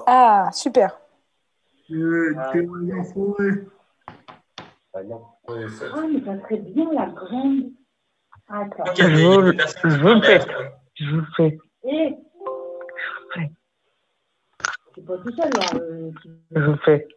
Ah, 0.06 0.50
super. 0.52 0.98
Euh. 1.92 2.34
Oui. 2.66 3.52
Ah, 4.94 5.02
mais 6.12 6.24
ça 6.26 6.42
serait 6.42 6.58
bien 6.58 6.92
la 6.94 7.06
grande. 7.08 7.72
Attends. 8.50 8.94
Y 8.94 9.02
a 9.02 9.52
des 9.52 9.58
personnes 9.58 9.92
Je 9.92 9.98
vous 10.00 10.08
le 10.08 10.22
fais. 10.22 10.40
Je 10.96 11.16
vous 11.16 11.26
fais. 11.36 11.58
Et 11.84 12.18
c'est 14.96 15.06
pas 15.06 15.18
tout 15.20 15.32
seul, 15.32 15.52
là. 15.52 15.80
euh, 15.80 16.12
Je 16.52 16.60
vous 16.60 16.78
fais. 16.78 17.08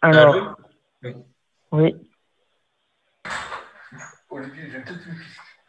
Alors, 0.00 0.56
oui. 1.72 1.94
Olivier, 4.30 4.70
j'ai 4.70 4.80
peut-être 4.80 5.06
une, 5.06 5.14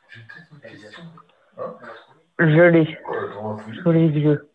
j'ai 0.10 0.22
peut-être 0.22 0.54
une 0.54 0.60
question. 0.80 1.04
Hein? 1.58 1.76
Je 2.40 2.46
l'ai. 2.46 2.98
Sous 3.84 3.92
les 3.92 4.08
yeux. 4.08 4.50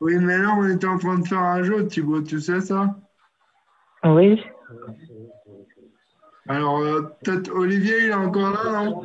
Oui, 0.00 0.16
mais 0.18 0.38
là, 0.38 0.54
on 0.58 0.68
était 0.68 0.86
en 0.86 0.98
train 0.98 1.18
de 1.18 1.26
faire 1.26 1.38
un 1.40 1.62
jeu, 1.62 1.86
Thibaut, 1.86 2.22
tu 2.22 2.40
sais 2.40 2.60
ça? 2.60 2.94
Oui. 4.04 4.42
Alors, 6.48 6.78
euh, 6.78 7.16
peut-être 7.24 7.50
Olivier, 7.50 8.04
il 8.04 8.10
est 8.10 8.14
encore 8.14 8.52
là, 8.52 8.84
non? 8.84 9.02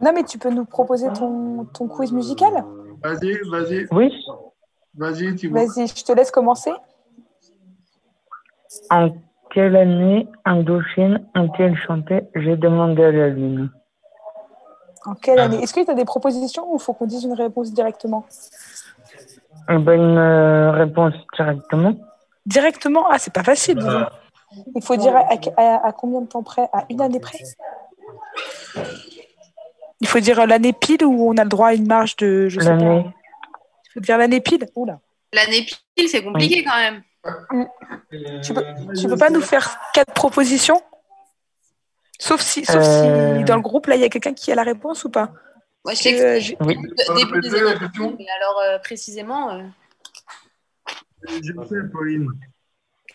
Non, 0.00 0.12
mais 0.12 0.24
tu 0.24 0.38
peux 0.38 0.50
nous 0.50 0.64
proposer 0.64 1.12
ton, 1.12 1.64
ton 1.66 1.88
quiz 1.88 2.12
musical? 2.12 2.52
Vas-y, 3.02 3.38
vas-y, 3.48 3.86
Oui. 3.92 4.12
vas-y, 4.94 5.34
Thibaut. 5.36 5.56
Vas-y, 5.56 5.86
je 5.86 6.04
te 6.04 6.12
laisse 6.12 6.30
commencer. 6.30 6.72
En 8.90 9.10
quelle 9.54 9.76
année 9.76 10.26
Indochine 10.44 11.24
ont-ils 11.36 11.76
chanté 11.86 12.22
J'ai 12.34 12.56
demandé 12.56 13.04
à 13.04 13.12
la 13.12 13.28
lune 13.28 13.70
En 15.06 15.14
quelle 15.14 15.38
année 15.38 15.62
Est-ce 15.62 15.72
que 15.72 15.84
tu 15.84 15.90
as 15.90 15.94
des 15.94 16.04
propositions 16.04 16.70
ou 16.72 16.76
il 16.76 16.82
faut 16.82 16.92
qu'on 16.92 17.06
dise 17.06 17.24
une 17.24 17.34
réponse 17.34 17.72
directement 17.72 18.26
Eh 19.70 19.78
ben, 19.78 19.92
une 19.94 20.18
euh, 20.18 20.72
réponse 20.72 21.14
directement. 21.36 21.94
Directement 22.46 23.06
Ah, 23.10 23.18
c'est 23.18 23.32
pas 23.32 23.44
facile. 23.44 23.76
donc. 23.78 24.08
Il 24.76 24.82
faut 24.84 24.96
dire 24.96 25.14
à, 25.16 25.26
à- 25.56 25.86
à 25.88 25.92
combien 25.92 26.20
de 26.20 26.26
temps 26.26 26.42
près 26.42 26.68
À 26.72 26.84
une 26.90 27.00
année 27.00 27.20
près 27.20 27.38
Il 30.00 30.06
faut 30.08 30.20
dire 30.20 30.46
l'année 30.46 30.72
pile 30.72 31.04
ou 31.04 31.28
on 31.28 31.36
a 31.36 31.44
le 31.44 31.48
droit 31.50 31.68
à 31.68 31.74
une 31.74 31.86
marge 31.86 32.16
de. 32.16 32.48
Je 32.48 32.60
sais 32.60 32.66
pas. 32.66 32.76
L'année. 32.76 33.04
Il 33.86 33.90
faut 33.94 34.00
dire 34.00 34.18
l'année 34.18 34.40
pile 34.40 34.66
Oula. 34.74 34.98
L'année 35.32 35.64
pile, 35.96 36.08
c'est 36.08 36.22
compliqué 36.22 36.62
quand 36.64 36.76
même. 36.76 37.02
Tu 38.42 38.52
peux, 38.54 38.64
tu 39.00 39.08
peux 39.08 39.16
pas 39.16 39.30
nous 39.30 39.40
faire 39.40 39.78
quatre 39.94 40.12
propositions? 40.12 40.80
Sauf 42.18 42.40
si, 42.40 42.64
sauf 42.64 42.76
Euh. 42.76 43.38
si 43.38 43.44
dans 43.44 43.56
le 43.56 43.62
groupe, 43.62 43.86
là, 43.86 43.96
il 43.96 44.00
y 44.02 44.04
a 44.04 44.08
quelqu'un 44.08 44.34
qui 44.34 44.52
a 44.52 44.54
la 44.54 44.62
réponse 44.62 45.04
ou 45.04 45.10
pas? 45.10 45.32
Moi, 45.84 45.94
je 45.94 46.08
Euh, 46.08 46.40
j'ai- 46.40 46.56
Oui. 46.60 46.76
Début 47.16 47.40
des 47.40 47.50
la 47.60 47.70
années 47.70 47.78
question. 47.80 48.10
2000, 48.10 48.16
mais 48.18 48.26
alors 48.40 48.60
euh, 48.60 48.78
précisément. 48.78 49.50
euh, 49.52 49.62
Je 51.28 51.52
sais, 51.68 51.88
Pauline. 51.92 52.28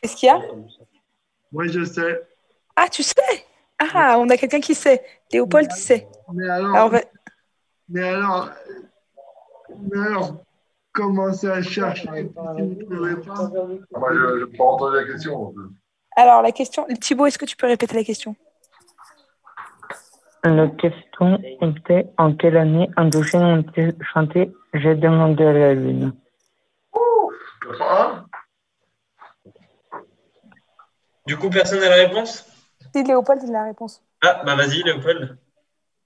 Qu'est-ce 0.02 0.15
qu'il 0.15 0.27
y 0.27 0.31
a? 0.31 0.40
Moi, 1.52 1.68
je 1.68 1.84
sais. 1.86 2.22
Ah, 2.76 2.88
tu 2.90 3.03
sais? 3.03 3.14
Ah, 3.80 4.18
on 4.19 4.27
a 4.30 4.38
quelqu'un 4.38 4.60
qui 4.60 4.76
sait. 4.76 5.03
Léopold 5.31 5.72
sait. 5.72 6.07
Mais 6.34 6.49
alors, 6.49 6.76
Alors, 6.76 6.90
va- 6.90 7.02
mais 7.88 8.07
alors, 8.10 8.49
mais 9.80 9.98
alors, 9.99 10.44
commencez 10.94 11.48
à 11.48 11.61
chercher. 11.61 12.07
si. 12.07 12.32
Ah, 12.38 12.53
Moi, 12.53 14.14
je 14.14 14.45
n'ai 14.45 14.57
pas 14.57 14.64
entendu 14.64 14.95
la 14.98 15.06
question. 15.06 15.53
Alors, 16.16 16.41
la 16.41 16.52
question. 16.52 16.86
Thibaut, 16.99 17.26
est-ce 17.26 17.38
que 17.38 17.45
tu 17.45 17.56
peux 17.56 17.68
répéter 17.68 17.95
la 17.95 18.03
question? 18.03 18.36
La 20.44 20.68
question 20.68 21.38
était 21.61 22.07
en 22.18 22.34
quelle 22.34 22.56
année 22.57 22.90
Indochine 22.95 23.41
ont-ils 23.41 23.95
chanté 24.14 24.52
J'ai 24.74 24.95
demandé 24.95 25.44
à 25.45 25.52
la 25.52 25.74
lune 25.74 26.14
81 27.61 28.26
Du 31.28 31.38
coup, 31.38 31.49
personne 31.49 31.82
n'a 31.82 31.90
la 31.90 32.07
réponse? 32.07 32.45
Si 32.95 33.03
Léopold, 33.03 33.41
il 33.44 33.49
a 33.49 33.60
la 33.60 33.64
réponse. 33.66 34.02
Ah, 34.24 34.41
bah 34.45 34.56
vas-y, 34.56 34.82
Léopold. 34.84 35.38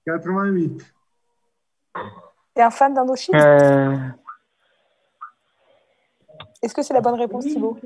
88. 0.06 0.94
T'es 2.54 2.62
un 2.62 2.70
fan 2.70 2.92
d'Indochine? 2.92 3.34
Euh, 3.36 3.96
Est-ce 6.64 6.74
que 6.74 6.82
c'est 6.82 6.94
la 6.94 7.02
bonne 7.02 7.16
réponse, 7.16 7.44
Thibaut 7.44 7.76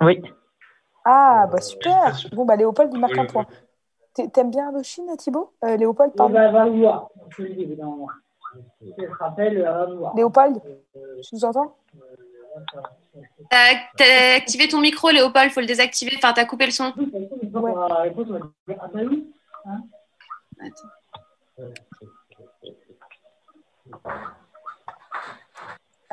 Oui. 0.00 0.22
Ah, 1.04 1.46
bah 1.52 1.60
super 1.60 2.16
Bon, 2.32 2.46
bah 2.46 2.56
Léopold, 2.56 2.90
il 2.94 2.98
marque 2.98 3.18
un 3.18 3.26
point. 3.26 3.46
T'aimes 4.14 4.50
bien 4.50 4.68
Indochine, 4.70 5.14
Thibaut? 5.18 5.52
Euh, 5.62 5.76
Léopold, 5.76 6.12
On 6.14 6.16
pardon. 6.16 6.34
va, 6.34 6.50
va 6.50 6.66
voir. 6.70 7.10
Je 7.38 9.06
rappelle, 9.18 9.58
elle 9.58 9.62
va 9.64 9.84
voir. 9.84 10.16
Léopold, 10.16 10.62
tu 11.22 11.34
nous 11.34 11.44
entends? 11.44 11.76
T'as 13.50 13.74
t'as 13.98 14.36
activé 14.36 14.68
ton 14.68 14.80
micro, 14.80 15.10
Léopold, 15.10 15.50
faut 15.50 15.60
le 15.60 15.66
désactiver. 15.66 16.12
Enfin, 16.16 16.32
t'as 16.32 16.46
coupé 16.46 16.64
le 16.64 16.72
son. 16.72 16.90
Ouais 16.96 17.72
réponse, 18.02 18.28
on 18.30 18.32
va 18.32 18.38
dire, 18.38 18.78
ah 18.80 18.88
bah 18.94 19.00
oui. 19.06 19.30
Hein 19.66 19.82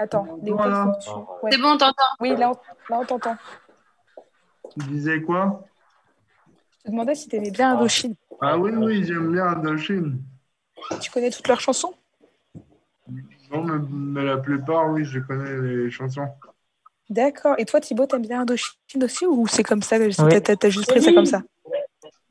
Attends, 0.01 0.23
Léopold, 0.41 0.71
Voilà. 0.71 0.97
tu- 1.01 1.09
ouais. 1.43 1.51
C'est 1.51 1.61
bon, 1.61 1.75
t'entends 1.77 2.03
Oui, 2.21 2.33
là, 2.37 2.51
on, 2.51 2.53
là, 2.93 2.99
on 3.01 3.05
t'entend. 3.05 3.35
Tu 4.71 4.79
disais 4.87 5.21
quoi? 5.21 5.65
Je 6.77 6.83
te 6.85 6.91
demandais 6.91 7.15
si 7.15 7.27
t'aimais 7.27 7.51
bien 7.51 7.75
Indochine. 7.77 8.15
Ah 8.39 8.57
oui, 8.57 8.71
oui, 8.77 9.03
j'aime 9.03 9.33
bien 9.33 9.43
Indochine. 9.47 10.21
Tu 11.01 11.11
connais 11.11 11.29
toutes 11.31 11.49
leurs 11.49 11.59
chansons? 11.59 11.93
Non, 13.51 13.61
mais, 13.63 13.79
mais 13.91 14.23
la 14.23 14.37
plupart, 14.37 14.89
oui, 14.89 15.03
je 15.03 15.19
connais 15.19 15.59
les 15.59 15.91
chansons. 15.91 16.27
D'accord. 17.09 17.55
Et 17.57 17.65
toi, 17.65 17.81
Thibaut, 17.81 18.05
t'aimes 18.05 18.21
bien 18.21 18.41
Indochine 18.41 19.03
aussi 19.03 19.25
ou 19.25 19.47
c'est 19.47 19.63
comme 19.63 19.81
ça? 19.81 19.99
Que 19.99 20.05
Oui. 20.23 20.41
t'as- 20.41 20.69
juste 20.69 20.89
pris 20.89 21.01
ça 21.01 21.11
comme 21.11 21.25
ça? 21.25 21.41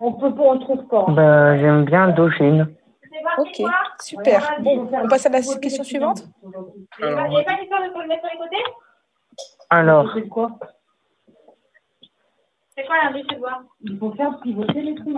On 0.01 0.15
peut 0.15 0.35
pas, 0.35 0.43
on 0.43 0.59
trouve 0.59 0.86
pas. 0.86 1.05
Bah, 1.11 1.59
j'aime 1.59 1.85
bien 1.85 2.05
Indochine. 2.05 2.74
Ok, 3.37 3.63
super. 4.01 4.61
Bon, 4.61 4.89
on 4.93 5.09
passe 5.09 5.27
à 5.27 5.29
la 5.29 5.41
question 5.41 5.85
suivante 5.85 6.23
Alors, 7.03 7.27
Il 7.27 7.31
n'y 7.31 7.41
a 7.41 7.45
pas 7.45 7.57
d'histoire 7.57 7.83
de 7.83 7.91
faut 7.93 8.01
le 8.01 8.09
mettre 8.09 8.27
sur 8.27 8.33
les 8.33 8.39
côtés 8.39 8.65
Alors, 9.71 10.11
C'est 10.15 10.29
quoi 12.87 12.97
l'indice 13.05 13.27
de 13.27 13.37
voir 13.37 13.63
Il 13.83 13.99
faut 13.99 14.13
faire 14.13 14.41
pivoter 14.41 14.81
les 14.83 14.95
trous. 14.95 15.11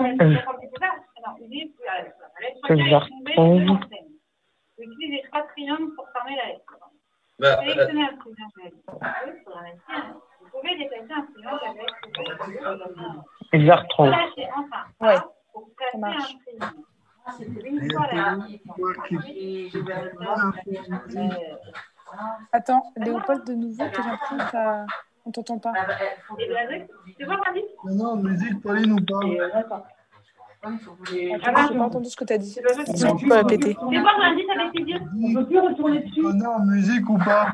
Je 2.68 2.90
la 2.90 2.98
retrouve. 2.98 3.78
Utilisez 4.78 5.16
les 5.16 5.22
trois 5.28 5.42
triangles 5.42 5.94
pour 5.94 6.08
fermer 6.10 6.36
la 6.36 6.46
lettre. 6.48 6.78
Bah, 7.38 7.48
euh, 7.48 7.68
Sélectionnez 7.68 8.02
un 8.02 8.16
triangle. 8.16 8.74
Un. 9.88 10.14
Vous 10.40 10.48
pouvez 10.58 10.76
déplacer 10.76 11.12
un 11.12 11.26
triangle 11.32 11.64
avec 11.64 11.86
Je. 13.52 14.10
Ouais, 15.00 15.18
marche. 15.98 16.34
Attends, 22.52 22.92
Léopold, 22.96 23.44
de 23.44 23.54
nouveau, 23.54 23.84
t'es 23.88 24.02
gentil, 24.02 24.44
t'as- 24.50 24.86
on 25.24 25.30
t'entend 25.30 25.58
pas. 25.58 25.72
C'est 26.38 27.24
quoi 27.24 27.36
l'indice 27.46 27.64
Non, 27.84 28.16
musique, 28.16 28.60
Pauline 28.62 28.92
ou 28.92 29.04
pas 29.04 29.20
Attends, 30.62 31.68
j'ai 31.68 31.78
pas 31.78 31.84
entendu 31.84 32.10
ce 32.10 32.16
que 32.16 32.24
t'as 32.24 32.38
dit. 32.38 32.58
Est-ce 32.58 33.26
peux 33.28 33.34
répéter 33.34 33.76
C'est 33.78 34.00
quoi 34.02 34.12
avec 34.60 34.88
yeux? 34.88 34.98
On 35.22 35.34
peut 35.34 35.46
plus 35.46 35.58
retourner 35.60 36.00
dessus. 36.00 36.22
Non, 36.22 36.58
musique 36.64 37.08
ou 37.08 37.18
pas? 37.18 37.52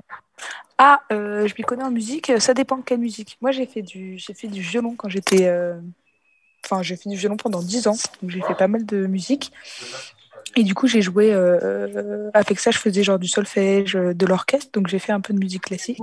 Ah, 0.79 1.01
euh, 1.13 1.47
je 1.47 1.55
m'y 1.57 1.63
connais 1.63 1.85
en 1.85 1.91
musique. 1.91 2.33
Ça 2.39 2.53
dépend 2.53 2.77
de 2.79 2.83
quelle 2.83 2.99
musique. 3.01 3.39
Moi, 3.41 3.51
j'ai 3.51 3.65
fait 3.67 3.83
du, 3.83 4.19
j'ai 4.19 4.35
fait 4.35 4.49
du 4.49 4.61
violon 4.61 4.95
quand 4.97 5.09
j'étais. 5.09 5.47
euh, 5.49 5.81
Enfin, 6.69 6.83
j'ai 6.83 6.97
fait 6.97 7.09
du 7.09 7.17
violon 7.17 7.37
pendant 7.37 7.63
10 7.63 7.87
ans, 7.87 7.97
donc 8.21 8.31
j'ai 8.31 8.43
fait 8.43 8.55
pas 8.55 8.67
mal 8.67 8.85
de 8.85 9.07
musique. 9.07 9.53
Et 10.57 10.65
du 10.65 10.75
coup, 10.75 10.89
j'ai 10.89 11.03
joué 11.03 11.33
euh, 11.33 12.31
avec 12.35 12.59
ça. 12.59 12.71
Je 12.71 12.79
faisais 12.79 13.03
genre 13.05 13.19
du 13.19 13.29
solfège, 13.29 13.95
euh, 13.95 14.15
de 14.15 14.27
l'orchestre, 14.27 14.71
donc 14.73 14.89
j'ai 14.89 14.99
fait 14.99 15.13
un 15.13 15.21
peu 15.21 15.33
de 15.33 15.39
musique 15.39 15.63
classique. 15.63 16.01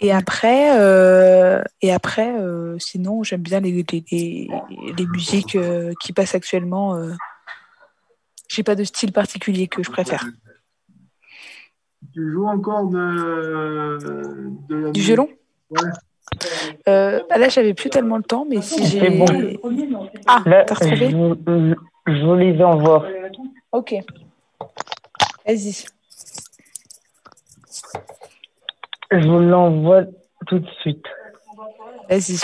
Et 0.00 0.12
après, 0.12 0.78
euh, 0.80 1.62
et 1.80 1.92
après 1.92 2.34
euh, 2.34 2.76
sinon, 2.78 3.22
j'aime 3.22 3.42
bien 3.42 3.60
les, 3.60 3.70
les, 3.72 4.04
les, 4.10 4.48
les 4.96 5.06
musiques 5.06 5.56
qui 6.00 6.12
passent 6.12 6.34
actuellement. 6.34 6.98
J'ai 8.48 8.62
pas 8.62 8.74
de 8.74 8.84
style 8.84 9.12
particulier 9.12 9.68
que 9.68 9.82
je 9.82 9.90
préfère. 9.90 10.24
Tu 12.12 12.32
joues 12.32 12.46
encore 12.46 12.86
de, 12.88 13.98
de 14.68 14.74
la 14.76 14.90
Du 14.90 15.00
violon? 15.00 15.28
Ouais. 15.70 15.90
Euh, 16.88 17.20
bah 17.28 17.38
Là, 17.38 17.48
j'avais 17.48 17.74
plus 17.74 17.90
tellement 17.90 18.16
le 18.16 18.22
temps, 18.22 18.46
mais 18.48 18.60
si 18.60 18.84
j'ai. 18.86 19.00
C'est 19.00 19.10
bon. 19.10 19.26
Ah, 20.26 20.42
Là, 20.46 20.64
t'as 20.64 20.74
je 20.74 20.84
retrouvé 20.84 21.74
je 22.06 22.24
vous 22.24 22.34
les 22.36 22.62
envoie. 22.62 23.04
Ok. 23.72 23.94
Vas-y. 25.46 25.84
Je 29.10 29.28
vous 29.28 29.38
l'envoie 29.38 30.04
tout 30.46 30.58
de 30.58 30.68
suite. 30.80 31.04
Vas-y. 32.08 32.38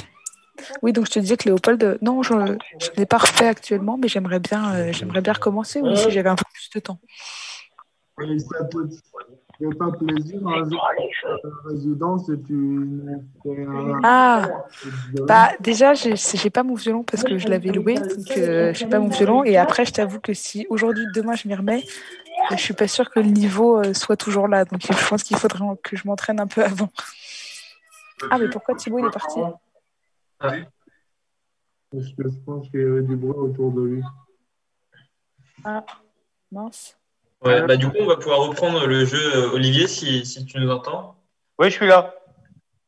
Oui, 0.82 0.92
donc 0.92 1.06
je 1.06 1.12
te 1.12 1.18
disais 1.18 1.36
que 1.36 1.48
Léopold, 1.48 1.98
non, 2.02 2.22
je 2.22 2.34
ne 2.34 2.56
l'ai 2.96 3.06
pas 3.06 3.18
refait 3.18 3.48
actuellement, 3.48 3.96
mais 3.98 4.08
j'aimerais 4.08 4.38
bien, 4.38 4.74
euh, 4.74 4.92
j'aimerais 4.92 5.20
bien 5.20 5.32
recommencer 5.32 5.80
oui, 5.80 5.96
si 5.96 6.10
j'avais 6.10 6.28
un 6.28 6.36
peu 6.36 6.44
plus 6.52 6.70
de 6.74 6.80
temps. 6.80 6.98
Fait 9.62 9.76
pas 9.76 9.92
plaisir 9.92 10.46
un 10.46 10.68
jour 10.68 10.84
à 10.84 10.92
la 10.94 11.70
résidence 11.70 12.28
et 12.30 12.42
tu 12.42 13.00
fais 13.42 13.66
Ah, 14.02 14.48
bah 15.28 15.50
déjà, 15.60 15.94
j'ai 15.94 16.16
j'ai 16.16 16.50
pas 16.50 16.64
mon 16.64 16.74
violon 16.74 17.04
parce 17.04 17.22
que 17.22 17.38
je 17.38 17.46
l'avais 17.46 17.70
loué, 17.70 17.94
donc 17.94 18.36
euh, 18.36 18.74
j'ai 18.74 18.86
pas 18.86 18.98
mon 18.98 19.08
violon. 19.08 19.44
Et 19.44 19.56
après, 19.56 19.84
je 19.84 19.92
t'avoue 19.92 20.18
que 20.18 20.34
si 20.34 20.66
aujourd'hui, 20.68 21.04
demain, 21.14 21.34
je 21.34 21.46
m'y 21.46 21.54
remets, 21.54 21.84
je 22.50 22.56
suis 22.56 22.74
pas 22.74 22.88
sûre 22.88 23.08
que 23.10 23.20
le 23.20 23.28
niveau 23.28 23.78
euh, 23.78 23.94
soit 23.94 24.16
toujours 24.16 24.48
là. 24.48 24.64
Donc 24.64 24.80
je 24.82 25.08
pense 25.08 25.22
qu'il 25.22 25.36
faudrait 25.36 25.64
que 25.82 25.96
je 25.96 26.08
m'entraîne 26.08 26.40
un 26.40 26.48
peu 26.48 26.64
avant. 26.64 26.88
Ah, 28.30 28.38
mais 28.38 28.48
pourquoi 28.48 28.74
Thibaut 28.74 28.98
il 28.98 29.06
est 29.06 29.10
parti? 29.10 29.38
Parce 30.40 32.08
que 32.14 32.22
je 32.24 32.38
pense 32.44 32.68
qu'il 32.70 32.80
y 32.80 32.84
avait 32.84 33.02
du 33.02 33.16
bruit 33.16 33.36
autour 33.36 33.70
de 33.70 33.82
lui. 33.82 34.02
Ah, 35.62 35.84
mince. 36.50 36.96
Ouais, 37.44 37.62
bah, 37.62 37.76
du 37.76 37.88
coup, 37.88 37.96
on 37.98 38.06
va 38.06 38.16
pouvoir 38.16 38.40
reprendre 38.40 38.86
le 38.86 39.04
jeu, 39.04 39.18
euh, 39.36 39.50
Olivier, 39.52 39.88
si, 39.88 40.24
si 40.24 40.44
tu 40.46 40.58
nous 40.58 40.70
entends. 40.70 41.16
Oui, 41.58 41.70
je 41.70 41.74
suis 41.74 41.86
là. 41.86 42.14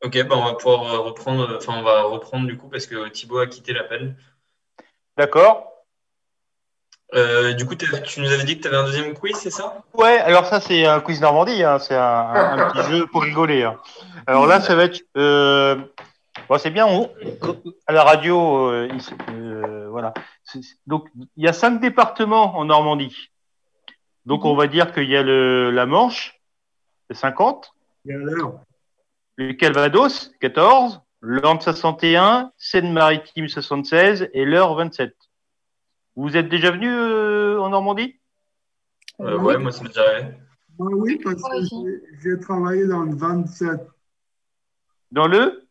Ok, 0.04 0.22
bah, 0.28 0.36
on 0.36 0.44
va 0.44 0.54
pouvoir 0.54 0.94
euh, 0.94 0.98
reprendre, 1.00 1.56
enfin, 1.56 1.74
on 1.78 1.82
va 1.82 2.02
reprendre 2.02 2.46
du 2.46 2.56
coup 2.56 2.68
parce 2.68 2.86
que 2.86 3.08
Thibaut 3.08 3.38
a 3.38 3.46
quitté 3.46 3.72
l'appel. 3.72 4.16
D'accord. 5.16 5.70
Euh, 7.14 7.52
du 7.54 7.66
coup, 7.66 7.74
tu 7.74 8.20
nous 8.20 8.32
avais 8.32 8.44
dit 8.44 8.56
que 8.56 8.62
tu 8.62 8.68
avais 8.68 8.76
un 8.76 8.84
deuxième 8.84 9.14
quiz, 9.14 9.36
c'est 9.36 9.50
ça? 9.50 9.82
Ouais, 9.94 10.18
alors 10.18 10.46
ça, 10.46 10.60
c'est 10.60 10.84
un 10.84 11.00
quiz 11.00 11.20
Normandie, 11.20 11.62
hein, 11.62 11.78
c'est 11.78 11.94
un, 11.96 12.58
petit 12.58 12.82
jeu 12.82 13.06
pour 13.06 13.22
rigoler. 13.22 13.62
hein. 13.62 13.78
Alors 14.26 14.46
là, 14.46 14.60
ça 14.60 14.74
va 14.74 14.84
être. 14.84 15.00
euh, 15.16 15.76
bon, 16.48 16.58
c'est 16.58 16.70
bien, 16.70 16.86
on- 16.86 17.10
à 17.86 17.92
la 17.92 18.02
radio, 18.02 18.70
euh, 18.70 18.88
euh, 19.30 19.86
voilà. 19.90 20.12
Donc, 20.86 21.08
il 21.36 21.44
y 21.44 21.48
a 21.48 21.52
cinq 21.52 21.80
départements 21.80 22.56
en 22.56 22.64
Normandie. 22.64 23.30
Donc, 24.26 24.44
on 24.44 24.54
va 24.56 24.66
dire 24.66 24.92
qu'il 24.92 25.08
y 25.08 25.16
a 25.16 25.22
le, 25.22 25.70
la 25.70 25.86
Manche, 25.86 26.40
c'est 27.08 27.16
50, 27.16 27.74
Il 28.04 28.12
y 28.12 28.14
a 28.14 28.18
l'heure. 28.18 28.60
le 29.36 29.52
Calvados, 29.52 30.32
14, 30.40 31.02
l'Orne 31.20 31.60
61, 31.60 32.52
Seine-Maritime 32.56 33.48
76 33.48 34.30
et 34.32 34.44
l'Eure 34.44 34.74
27. 34.74 35.14
Vous 36.16 36.36
êtes 36.36 36.48
déjà 36.48 36.70
venu 36.70 36.88
euh, 36.90 37.60
en 37.60 37.68
Normandie? 37.70 38.18
Euh, 39.20 39.36
Ouais, 39.38 39.58
moi, 39.58 39.72
ça 39.72 39.82
m'est 39.82 39.88
déjà 39.88 40.08
arrivé. 40.08 40.28
Ah 40.80 40.84
oui, 40.90 41.20
parce 41.22 41.36
que 41.42 42.00
j'ai- 42.22 42.40
travaillé 42.40 42.86
dans 42.86 43.02
le 43.02 43.14
27. 43.14 43.80
Dans 45.10 45.28
le? 45.28 45.66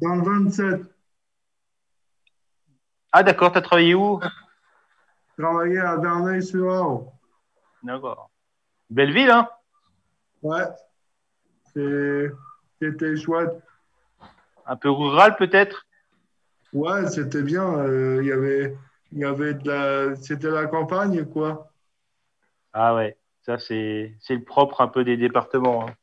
Dans 0.00 0.14
le 0.16 0.22
27. 0.22 0.80
Ah, 3.12 3.22
d'accord, 3.22 3.52
tu 3.52 3.58
as 3.58 3.62
travaillé 3.62 3.94
où? 3.94 4.18
Je 5.36 5.42
travaillais 5.42 5.78
à 5.78 5.96
Verneuil-sur-Orge. 5.96 7.06
D'accord. 7.84 8.30
Belle 8.90 9.12
ville, 9.12 9.30
hein? 9.30 9.48
Ouais. 10.42 10.64
C'était 12.80 13.16
chouette. 13.16 13.50
Un 14.66 14.76
peu 14.76 14.90
rural, 14.90 15.36
peut-être? 15.36 15.86
Ouais, 16.72 17.06
c'était 17.08 17.42
bien. 17.42 17.78
euh, 17.78 18.18
Il 18.22 18.28
y 18.28 18.32
avait, 18.32 18.76
il 19.12 19.18
y 19.18 19.24
avait 19.24 19.54
de 19.54 19.68
la, 19.68 20.16
c'était 20.16 20.50
la 20.50 20.66
campagne, 20.66 21.24
quoi. 21.26 21.70
Ah 22.72 22.94
ouais, 22.96 23.16
ça 23.46 23.58
c'est 23.58 24.14
c'est 24.20 24.34
le 24.34 24.42
propre 24.42 24.80
un 24.80 24.88
peu 24.88 25.04
des 25.04 25.16
départements. 25.16 25.86
hein. 25.86 25.94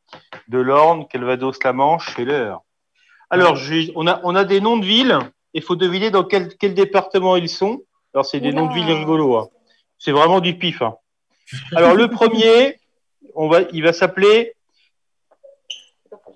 De 0.47 0.59
l'Orne, 0.59 1.07
Calvados, 1.07 1.61
la 1.63 1.73
Manche 1.73 2.17
et 2.19 2.25
l'Eure. 2.25 2.61
Alors, 3.29 3.55
je- 3.55 3.91
on, 3.95 4.07
a, 4.07 4.19
on 4.23 4.35
a 4.35 4.43
des 4.45 4.61
noms 4.61 4.77
de 4.77 4.85
villes. 4.85 5.17
Il 5.53 5.61
faut 5.61 5.75
deviner 5.75 6.11
dans 6.11 6.23
quel, 6.23 6.55
quel 6.57 6.73
département 6.73 7.35
ils 7.35 7.49
sont. 7.49 7.81
Alors, 8.13 8.25
c'est 8.25 8.39
des 8.39 8.49
Oula. 8.51 8.61
noms 8.61 8.67
de 8.67 8.73
villes 8.73 8.91
rigolos. 8.91 9.37
hein. 9.37 9.47
C'est 9.97 10.11
vraiment 10.11 10.39
du 10.39 10.57
pif. 10.57 10.81
hein. 10.81 10.95
Alors, 11.75 11.95
le 11.95 12.07
premier, 12.09 12.79
on 13.35 13.47
va, 13.49 13.61
il 13.73 13.83
va 13.83 13.93
s'appeler 13.93 14.53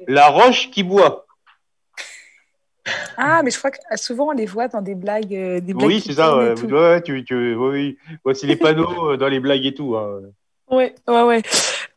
La 0.07 0.27
Roche 0.27 0.69
qui 0.71 0.83
boit. 0.83 1.25
Ah, 3.17 3.41
mais 3.43 3.49
je 3.49 3.57
crois 3.57 3.71
que 3.71 3.79
ah, 3.89 3.97
souvent 3.97 4.27
on 4.27 4.31
les 4.31 4.45
voit 4.45 4.67
dans 4.67 4.81
des 4.81 4.93
blagues. 4.93 5.33
euh, 5.33 5.59
des 5.59 5.73
blagues 5.73 5.87
Oui, 5.87 6.01
c'est 6.05 6.13
ça. 6.13 6.37
Ouais. 6.37 6.53
Ouais, 6.53 7.01
tu, 7.01 7.23
tu, 7.25 7.55
oui, 7.55 7.97
oui. 8.05 8.17
Ouais, 8.23 8.33
c'est 8.35 8.45
les 8.45 8.55
panneaux 8.55 9.11
euh, 9.13 9.17
dans 9.17 9.27
les 9.27 9.39
blagues 9.39 9.65
et 9.65 9.73
tout. 9.73 9.95
hein. 9.95 10.21
Ouais, 10.69 10.93
ouais, 11.07 11.21
ouais. 11.23 11.41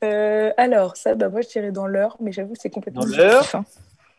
Euh, 0.05 0.51
alors, 0.57 0.97
ça, 0.97 1.15
bah, 1.15 1.29
moi 1.29 1.41
je 1.43 1.49
dirais 1.49 1.73
dans 1.73 1.87
l'heure, 1.87 2.17
mais 2.21 2.33
j'avoue 2.33 2.55
que 2.55 2.61
c'est 2.61 2.71
complètement 2.71 3.03
Dans 3.03 3.09
subjectif, 3.09 3.55
hein. 3.55 3.65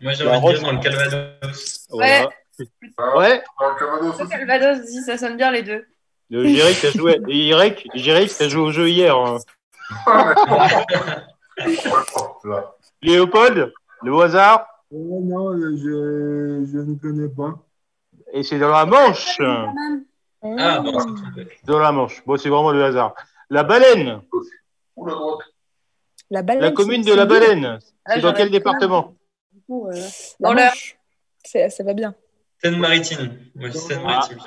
Moi, 0.02 0.14
j'ai 0.14 0.24
La 0.26 0.38
envie 0.38 0.54
de 0.54 0.60
dire 0.60 0.62
Roche- 0.62 0.72
dans 0.72 0.72
le 0.78 0.80
Calvados. 0.80 1.88
Ah, 2.02 3.18
Ouais. 3.18 3.42
Dans 3.60 3.70
le 3.70 3.76
Calvados 3.80 4.18
Le 4.20 4.24
aussi. 4.26 4.30
Calvados 4.32 4.86
dit, 4.86 5.02
ça 5.02 5.18
sonne 5.18 5.38
bien 5.38 5.52
les 5.52 5.64
deux. 5.64 5.86
Le 6.30 6.48
Jéric, 6.48 6.78
t'as 6.82 6.92
joué. 6.92 7.20
T'as 8.38 8.48
joué 8.50 8.62
au 8.62 8.72
jeu 8.72 8.90
hier. 8.90 9.16
hein. 9.16 9.38
Léopold, 13.02 13.74
le 14.04 14.22
hasard, 14.22 14.66
Oh 14.92 15.20
non, 15.24 15.54
je, 15.56 16.66
je 16.72 16.78
ne 16.80 16.96
connais 16.98 17.30
pas. 17.30 17.56
et 18.34 18.44
c'est 18.44 18.58
dans 18.60 18.70
la 18.72 18.86
Manche. 18.86 19.38
Ah, 19.40 20.80
bon, 20.80 21.00
c'est 21.00 21.22
trompé. 21.22 21.48
Dans 21.66 21.80
la 21.80 21.92
Manche. 21.92 22.24
Bon, 22.26 22.38
c'est 22.38 22.50
vraiment 22.50 22.72
le 22.72 22.84
hasard. 22.84 23.14
La 23.50 23.64
baleine, 23.64 24.22
la 24.98 25.12
droite. 25.14 25.40
La 26.32 26.42
baleine. 26.44 26.62
la 26.64 26.72
commune 26.72 27.02
de 27.04 27.14
la 27.14 27.26
baleine, 27.26 27.80
Ah, 28.06 28.14
c'est 28.14 28.22
dans 28.22 28.30
j'aurais 28.30 28.38
quel 28.38 28.52
département 28.52 29.16
La 30.40 30.50
Dans. 30.50 30.56
C'est- 31.44 31.70
Ça 31.70 31.84
va 31.84 31.94
bien. 31.94 32.14
Seine-Maritime. 32.64 33.38
Moi, 33.56 33.68
je 33.70 33.74
dis 33.74 33.80
Seine-Maritime. 33.80 34.38
Moi, 34.38 34.46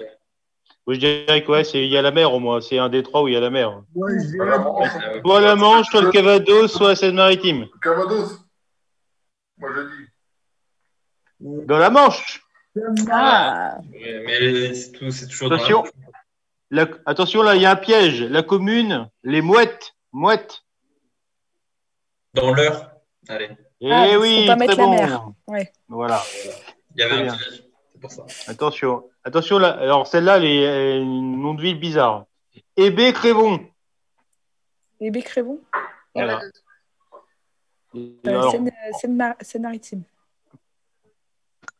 Je 0.89 0.97
dirais 0.97 1.45
que 1.45 1.51
ouais, 1.53 1.65
c'est- 1.65 1.85
il 1.85 1.91
y 1.91 1.97
a 1.97 2.03
la 2.03 2.11
mer 2.11 2.33
au 2.33 2.41
moins. 2.41 2.61
C'est 2.61 2.79
un 2.79 2.89
des 2.89 3.03
trois 3.03 3.23
où 3.23 3.29
il 3.29 3.35
y 3.35 3.37
a 3.37 3.41
la 3.41 3.51
mer. 3.51 3.83
Je 3.95 4.27
dirais, 4.33 4.59
bon. 4.59 4.81
Ouais, 4.81 4.89
Soit 5.25 5.41
la 5.41 5.55
Manche, 5.57 5.87
soit 5.91 6.01
le 6.03 6.11
Cavados, 6.11 6.69
soit 6.69 6.89
la 6.89 6.97
Seine-Maritime. 6.97 7.69
Calvados. 7.81 8.45
Moi, 9.59 9.71
je 9.77 9.81
dis. 9.83 10.09
Dans 11.67 11.79
la 11.79 11.91
Manche. 11.91 12.43
Ah, 13.11 13.79
mais 13.91 14.75
c'est 14.75 14.93
toujours 15.29 15.53
Attention. 15.53 15.85
La- 16.71 16.89
attention, 17.05 17.43
là, 17.43 17.55
il 17.55 17.63
y 17.63 17.67
a 17.67 17.73
un 17.73 17.77
piège. 17.77 18.23
La 18.23 18.43
commune, 18.43 19.09
les 19.23 19.43
mouettes. 19.43 19.95
Mouettes. 20.13 20.63
Dans 22.35 22.55
l'heure. 22.55 22.91
Allez, 23.29 23.51
Eh 23.81 23.93
Ah, 23.93 24.19
oui, 24.19 24.47
pas 24.47 24.57
très 24.57 24.67
mettre 24.67 24.79
la 24.79 24.85
bon. 24.85 24.95
mer. 24.95 25.29
Ouais. 25.49 25.73
Voilà. 25.89 26.23
il 26.95 27.01
y 27.01 27.03
avait 27.03 27.29
un 27.29 27.37
piège. 27.37 27.65
C'est 28.03 28.17
pour 28.17 28.29
ça. 28.29 28.51
Attention, 28.51 29.09
attention 29.25 29.59
là. 29.59 29.71
Alors 29.79 30.07
celle-là, 30.07 30.39
elle 30.39 30.45
est 30.45 30.67
euh, 30.67 31.01
une 31.01 31.41
nom 31.41 31.55
de 31.55 31.63
ville 31.63 31.79
bizarre. 31.79 32.27
Hébé 32.77 33.13
Crévon. 33.13 33.65
les 35.01 35.11
Bécrévons 35.11 35.61
Voilà. 36.15 36.41
euh, 37.95 38.11
Alors, 38.27 38.51
Seine- 38.53 38.73
Seine- 39.01 39.35
Seine-Maritime. 39.41 40.03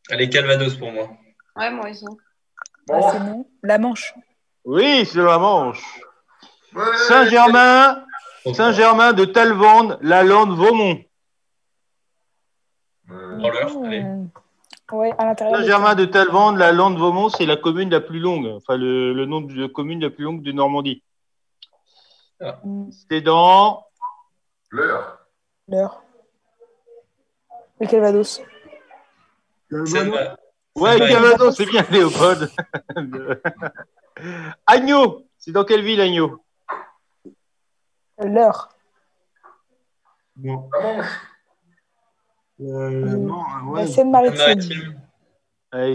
Allez, 0.09 0.29
Calvados 0.29 0.75
pour 0.75 0.91
moi. 0.91 1.09
Ouais, 1.55 1.71
moi 1.71 1.89
aussi. 1.89 2.05
Ah, 2.89 2.99
Bon. 2.99 3.11
c'est 3.11 3.19
non. 3.19 3.47
La 3.63 3.77
Manche. 3.77 4.13
oui, 4.65 5.05
c'est 5.05 5.21
la 5.21 5.37
Manche. 5.37 5.99
Ouais. 6.73 6.97
Saint-Germain, 7.07 8.05
Saint-Germain 8.53 9.13
de 9.13 9.25
Talvande, 9.25 9.97
la 10.01 10.23
Lande, 10.23 10.55
Vaumont. 10.57 11.01
Euh, 13.11 13.39
allez. 13.85 14.05
Ouais, 14.93 15.11
à 15.17 15.25
l'intérieur. 15.25 15.57
de- 15.57 15.63
Saint-Germain 15.63 15.95
de 15.95 16.05
Talvande, 16.05 16.57
la 16.57 16.71
Lande, 16.71 16.97
Vaumont, 16.99 17.29
c'est 17.29 17.45
la 17.47 17.57
commune 17.57 17.89
la 17.89 17.99
plus 17.99 18.19
longue, 18.19 18.45
enfin 18.47 18.77
le, 18.77 19.11
le 19.13 19.25
nom 19.25 19.41
de 19.41 19.65
commune 19.67 19.99
la 20.01 20.09
plus 20.11 20.23
longue 20.23 20.43
de 20.43 20.51
Normandie. 20.51 21.03
Hmm, 22.63 22.89
C'est 23.09 23.21
dans 23.21 23.85
L'air. 24.71 25.17
L'heure. 25.67 26.03
Le 27.79 27.87
Calvados. 27.87 28.41
Calvados. 29.69 30.37
Ouais, 30.75 30.99
Calvados, 30.99 31.55
c'est 31.55 31.65
bien, 31.65 31.83
Léopold. 31.89 32.49
Agneau, 34.67 35.25
c'est 35.37 35.51
dans 35.51 35.63
quelle 35.65 35.83
ville, 35.83 36.01
Agneau? 36.01 36.43
L'heure. 38.19 38.69
Bon? 40.35 40.69
Euh, 42.61 43.17
non, 43.17 43.41
ouais. 43.67 43.81
La 43.81 43.87
Seine-Maritime. 43.87 44.95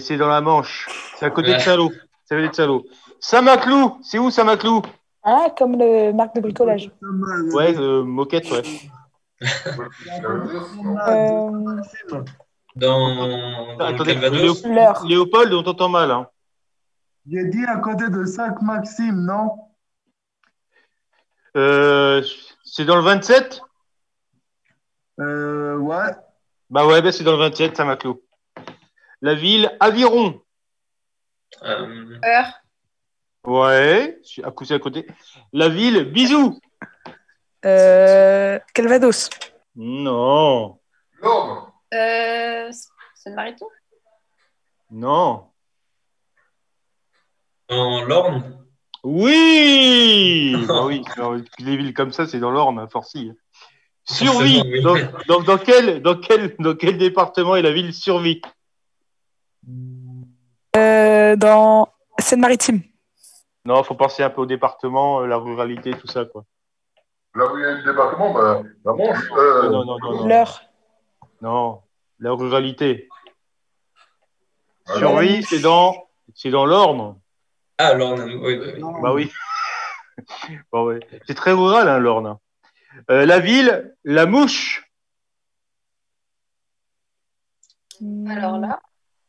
C'est 0.00 0.16
dans 0.16 0.28
la 0.28 0.40
Manche. 0.40 0.88
C'est 1.16 1.26
à 1.26 1.30
côté 1.30 1.50
Ouais. 1.50 1.56
de 1.56 1.60
Salot. 1.62 1.90
C'est 2.24 2.34
à 2.34 2.38
côté 2.38 2.48
de 2.48 2.54
Salot. 2.54 2.84
Saint-Maclou. 3.20 3.98
C'est 4.02 4.18
où 4.18 4.30
Saint-Maclou? 4.30 4.82
Ah, 5.22 5.48
comme 5.56 5.76
le 5.78 6.12
marque 6.12 6.34
de 6.34 6.40
bricolage. 6.40 6.90
Ouais, 7.52 7.76
euh, 7.76 8.02
moquette, 8.04 8.50
ouais. 8.50 8.62
Euh, 9.42 9.48
Dans, 12.76 13.14
dans 13.14 13.26
le 13.78 13.84
Attendez, 13.94 14.14
Calvados. 14.14 14.64
Léopold, 15.04 15.52
on 15.54 15.62
t'entend 15.62 15.88
mal. 15.88 16.10
Hein. 16.10 16.26
J'ai 17.30 17.44
dit 17.46 17.64
à 17.66 17.76
côté 17.78 18.08
de 18.08 18.24
Sac-Maxime, 18.24 19.24
non? 19.24 19.50
Euh, 21.56 22.22
c'est 22.64 22.84
dans 22.84 22.96
le 22.96 23.02
27 23.02 23.60
euh, 25.20 25.76
Ouais. 25.76 26.10
Bah 26.70 26.86
ouais, 26.86 27.00
bah 27.02 27.12
c'est 27.12 27.24
dans 27.24 27.32
le 27.32 27.38
27, 27.38 27.76
Saint-Maclou. 27.76 28.22
La 29.22 29.34
ville 29.34 29.74
Aviron. 29.80 30.40
Euh, 31.62 32.18
Heure. 32.24 32.52
Ouais, 33.44 34.18
c'est 34.22 34.44
à 34.44 34.50
côté, 34.50 34.74
à 34.74 34.78
côté. 34.78 35.06
La 35.52 35.68
ville 35.68 36.04
Bisou. 36.12 36.58
euh, 37.64 38.58
Calvados. 38.74 39.30
Non, 39.76 40.78
L'ordre. 41.22 41.72
Euh, 41.94 42.70
Seine-Maritime 43.14 43.66
non. 44.90 45.44
dans 47.68 48.04
l'Orne. 48.04 48.66
Oui 49.04 50.54
Bah 50.66 50.84
oui, 50.86 51.02
les 51.58 51.76
villes 51.76 51.92
comme 51.94 52.12
ça, 52.12 52.26
c'est 52.26 52.40
dans 52.40 52.50
l'Orne, 52.50 52.78
à 52.78 52.88
Forcy. 52.88 53.32
Survie 54.10 54.80
donc, 54.80 55.26
donc, 55.26 55.44
dans, 55.44 55.58
quel, 55.58 56.00
dans, 56.02 56.16
quel, 56.16 56.56
dans 56.58 56.74
quel 56.74 56.96
département 56.96 57.56
est 57.56 57.62
la 57.62 57.72
ville 57.72 57.92
Survie 57.92 58.40
Euh, 60.76 61.36
dans 61.36 61.92
Seine-Maritime. 62.18 62.80
Non, 63.64 63.82
faut 63.82 63.94
penser 63.94 64.22
un 64.22 64.30
peu 64.30 64.42
au 64.42 64.46
département, 64.46 65.20
euh, 65.20 65.26
la 65.26 65.36
ruralité, 65.36 65.90
tout 65.92 66.06
ça, 66.06 66.24
quoi. 66.24 66.44
Là 67.34 67.52
où 67.52 67.58
il 67.58 67.62
y 67.62 67.66
a 67.66 67.72
le 67.72 67.84
débarquement, 67.84 68.32
bah, 68.32 68.62
la 68.84 68.92
Manche. 68.94 69.30
Euh, 69.36 69.68
Non, 69.68 69.84
non, 69.84 69.98
non, 69.98 70.16
non. 70.16 70.26
L'heure. 70.26 70.62
Non, 71.42 71.82
la 72.18 72.32
ruralité. 72.32 73.08
Ah, 74.86 74.96
Survie, 74.96 75.42
c'est 75.42 75.60
dans, 75.60 76.08
c'est 76.34 76.50
dans 76.50 76.64
l'Orne. 76.64 77.18
Ah, 77.76 77.92
l'Orne. 77.92 78.22
Oui, 78.22 78.58
oui, 78.58 78.72
oui. 78.76 78.82
Bah 79.02 79.12
oui. 79.12 79.30
Bon, 80.72 80.86
ouais. 80.86 81.00
C'est 81.26 81.34
très 81.34 81.52
rural, 81.52 81.88
hein, 81.88 81.98
l'Orne. 81.98 82.38
Euh, 83.10 83.26
la 83.26 83.38
ville, 83.40 83.94
la 84.04 84.26
mouche. 84.26 84.84
Alors 88.28 88.58
là, 88.58 88.80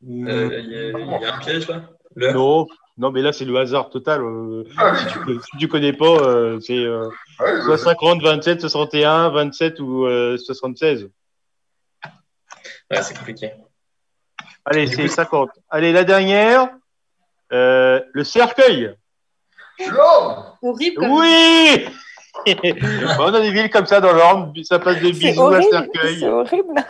Euh, 0.07 0.49
Il 0.63 0.71
y, 0.71 0.77
a- 0.77 0.89
il 0.99 1.21
y 1.21 1.25
a 1.25 1.35
un 1.35 1.39
piège 1.39 1.67
là? 1.67 1.81
Non, 2.15 2.67
non, 2.97 3.11
mais 3.11 3.21
là, 3.21 3.33
c'est 3.33 3.43
le 3.45 3.57
hasard 3.57 3.89
total. 3.89 4.21
euh, 4.23 4.63
Ah, 4.77 4.93
oui, 4.93 4.99
tu- 5.35 5.39
si 5.51 5.57
tu 5.57 5.67
connais 5.67 5.91
pas, 5.93 6.05
euh, 6.05 6.59
c'est 6.61 6.77
euh, 6.77 7.09
ah, 7.39 7.43
oui, 7.53 7.61
soit 7.63 7.75
bah, 7.75 7.83
50, 7.83 8.21
27, 8.21 8.61
61, 8.61 9.29
27 9.29 9.79
ou 9.81 10.05
euh, 10.05 10.37
76. 10.37 11.09
Ouais, 12.91 13.01
c'est 13.03 13.17
compliqué. 13.17 13.51
Allez, 14.65 14.87
c'est 14.87 15.01
coup, 15.03 15.07
50. 15.09 15.49
Allez, 15.69 15.91
la 15.91 16.03
dernière. 16.05 16.69
euh, 17.51 17.99
le 18.13 18.23
cercueil. 18.23 18.95
Horrible 20.61 21.01
Oui 21.09 21.85
On 22.45 23.33
a 23.33 23.39
des 23.41 23.51
villes 23.51 23.69
comme 23.69 23.85
ça 23.85 23.99
dans 24.01 24.13
l'Orne, 24.13 24.53
ça 24.63 24.79
passe 24.79 24.99
de 25.01 25.09
bisous 25.11 25.47
à 25.47 25.61
cercueil. 25.61 26.19
C'est 26.19 26.29
horrible. 26.29 26.73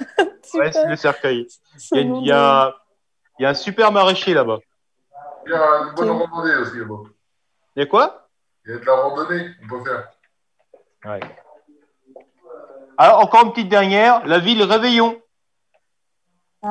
Ouais, 0.55 0.71
c'est 0.71 0.87
le 0.87 0.95
cercueil. 0.95 1.47
Il 1.91 1.97
y 1.97 2.01
a, 2.01 2.03
il 2.21 2.25
y 2.27 2.31
a- 2.31 2.75
il 3.37 3.43
y 3.43 3.45
a 3.45 3.49
un 3.49 3.53
super 3.53 3.91
maraîcher 3.91 4.33
là-bas. 4.33 4.57
Il 5.45 5.51
y 5.51 5.55
a 5.55 5.59
une 5.87 5.93
bonne 5.95 6.09
randonnée 6.09 6.55
aussi 6.55 6.77
là-bas. 6.79 6.95
Il 7.75 7.79
y 7.79 7.83
a 7.83 7.85
quoi? 7.85 8.27
Il 8.65 8.71
y 8.71 8.75
a 8.75 8.79
de 8.79 8.85
la 8.85 8.93
randonnée, 8.95 9.49
on 9.63 9.67
peut 9.69 9.83
faire. 9.85 10.09
Ouais. 11.05 11.19
Alors, 12.97 13.19
encore 13.19 13.45
une 13.45 13.51
petite 13.53 13.69
dernière, 13.69 14.25
la 14.25 14.39
ville 14.39 14.63
Réveillon. 14.63 15.21
Euh, 16.65 16.69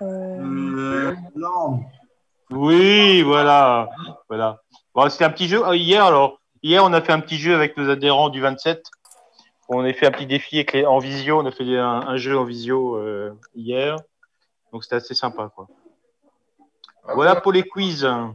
Euh, 0.00 1.14
non. 1.36 1.80
Oui, 2.50 3.22
voilà. 3.22 3.88
voilà. 4.28 4.60
Bon, 4.94 5.08
c'était 5.10 5.24
un 5.26 5.30
petit 5.30 5.48
jeu. 5.48 5.60
Ah, 5.64 5.74
Hier, 5.76 6.04
alors, 6.04 6.37
hier, 6.62 6.84
on 6.84 6.92
a 6.92 7.00
fait 7.00 7.12
un 7.12 7.20
petit 7.20 7.36
jeu 7.36 7.54
avec 7.54 7.76
nos 7.76 7.88
adhérents 7.90 8.28
du 8.28 8.40
27. 8.40 8.84
On 9.68 9.84
a 9.84 9.92
fait 9.92 10.06
un 10.06 10.10
petit 10.10 10.26
défi 10.26 10.56
avec 10.56 10.72
les- 10.72 10.86
en 10.86 10.98
visio. 10.98 11.38
On 11.40 11.46
a 11.46 11.50
fait 11.50 11.76
un, 11.78 12.00
un 12.06 12.16
jeu 12.16 12.38
en 12.38 12.44
visio 12.44 12.96
euh, 12.96 13.32
hier. 13.54 13.96
Donc, 14.72 14.82
c'était 14.84 14.96
assez 14.96 15.14
sympa. 15.14 15.50
Quoi. 15.54 15.66
À 17.06 17.14
Voilà 17.14 17.32
moi, 17.34 17.40
pour 17.42 17.52
les 17.52 17.62
quiz. 17.62 18.04
à 18.04 18.30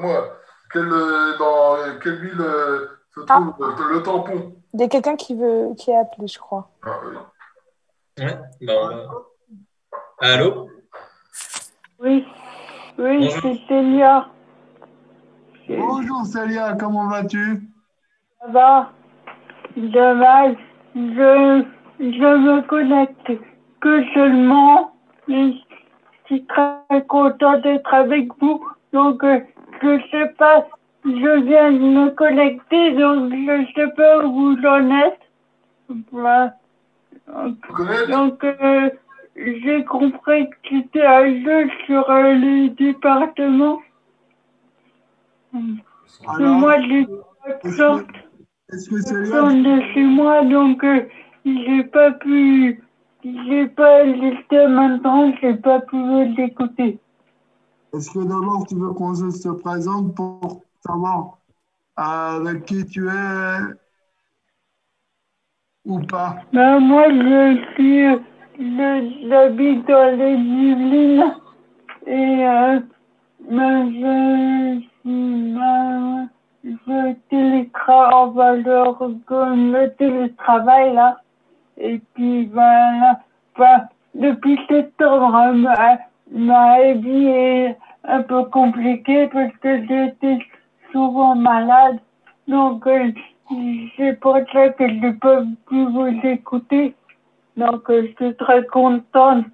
moi. 0.00 0.36
Quelle, 0.72 0.88
dans 0.90 1.76
quelle 2.02 2.20
ville 2.20 2.40
euh, 2.40 2.86
se 3.14 3.20
Ah. 3.28 3.40
trouve 3.40 3.54
euh, 3.66 3.88
le 3.94 4.02
tampon 4.02 4.54
Il 4.74 4.80
y 4.80 4.82
a 4.82 4.88
quelqu'un 4.88 5.16
qui 5.16 5.34
veut 5.34 5.70
qui 5.78 5.92
a 5.92 6.00
appelé, 6.00 6.26
je 6.28 6.38
crois. 6.38 6.70
ah, 6.82 7.00
oui. 7.06 7.16
Ouais. 8.24 8.38
Bah, 8.62 9.08
Allô? 10.20 10.68
Oui, 12.00 12.26
oui, 12.98 13.30
c'est 13.40 13.60
Célia. 13.66 14.28
Bonjour 15.68 16.24
Célia, 16.24 16.74
comment 16.80 17.08
vas-tu? 17.08 17.60
Ça 18.40 18.48
va 18.48 18.92
Dommage, 19.76 20.56
je, 20.94 21.62
je 22.00 22.04
me 22.04 22.62
connecte 22.62 23.32
que 23.80 24.02
seulement. 24.14 24.92
Je 25.28 25.52
suis 26.24 26.46
très 26.46 27.04
content 27.06 27.58
d'être 27.58 27.92
avec 27.92 28.28
vous. 28.40 28.66
Donc, 28.94 29.22
euh, 29.24 29.40
je 29.82 30.00
sais 30.10 30.28
pas, 30.38 30.66
je 31.04 31.44
viens 31.44 31.72
de 31.72 31.78
me 31.78 32.10
connecter, 32.10 32.92
donc 32.92 33.30
je 33.30 33.66
sais 33.74 33.90
pas 33.94 34.24
où 34.24 34.32
vous 34.32 34.66
en 34.66 34.90
êtes. 34.90 35.20
Voilà. 36.10 36.54
Donc, 38.08 38.42
euh, 38.42 38.88
j'ai 39.36 39.84
compris 39.84 40.48
que 40.48 40.56
c'était 40.70 41.04
un 41.04 41.42
jeu 41.44 41.68
sur 41.84 42.08
euh, 42.08 42.32
les 42.32 42.70
départements. 42.70 43.80
Moi, 45.52 46.78
de 46.78 47.08
sorte. 47.76 48.06
Est-ce 48.72 48.90
que 48.90 48.96
de 49.62 49.82
chez 49.94 50.02
moi, 50.04 50.44
donc 50.44 50.84
euh, 50.84 51.08
j'ai 51.44 51.84
pas 51.84 52.12
pu, 52.12 52.82
j'ai 53.24 53.66
pas 53.68 54.04
l'écouté 54.04 54.66
maintenant, 54.66 55.32
j'ai 55.40 55.54
pas 55.54 55.80
pu 55.80 55.96
l'écouter. 56.36 56.98
est-ce 57.94 58.10
que 58.10 58.18
d'abord 58.20 58.66
tu 58.68 58.74
veux 58.76 58.92
qu'on 58.92 59.14
se 59.14 59.30
se 59.30 59.48
présente 59.48 60.14
pour 60.14 60.62
savoir 60.84 61.38
euh, 61.98 62.02
avec 62.02 62.64
qui 62.66 62.84
tu 62.86 63.08
es 63.08 63.58
ou 65.84 66.00
pas? 66.00 66.36
Ben, 66.52 66.80
moi, 66.80 67.08
je 67.08 67.58
suis, 67.74 68.04
euh, 68.04 68.18
je- 68.58 69.28
j'habite 69.28 69.86
dans 69.88 70.16
les 70.18 70.34
Yvelines 70.34 71.34
et 72.06 72.46
euh, 72.46 72.80
ben, 73.50 73.90
je, 73.92 74.87
je 75.04 76.26
télétravaille, 77.30 78.64
comme 79.26 79.72
le 79.72 79.92
télétravail 79.94 80.94
là. 80.94 81.20
Et 81.78 82.00
puis 82.14 82.46
voilà, 82.46 83.20
ben, 83.56 83.88
depuis 84.14 84.58
septembre, 84.68 85.52
ma, 85.54 85.98
ma 86.30 86.92
vie 86.92 87.28
est 87.28 87.76
un 88.04 88.22
peu 88.22 88.44
compliquée 88.44 89.28
parce 89.28 89.54
que 89.58 89.86
j'étais 89.86 90.38
souvent 90.92 91.34
malade. 91.34 91.98
Donc, 92.48 92.86
euh, 92.86 93.12
c'est 93.96 94.18
pour 94.20 94.36
ça 94.52 94.68
que 94.70 94.88
je 94.88 94.94
n'ai 94.94 95.12
pas 95.12 95.42
pu 95.68 95.84
vous 95.86 96.20
écouter. 96.24 96.94
Donc, 97.56 97.88
euh, 97.90 98.08
je 98.08 98.24
suis 98.24 98.36
très 98.36 98.64
contente 98.66 99.44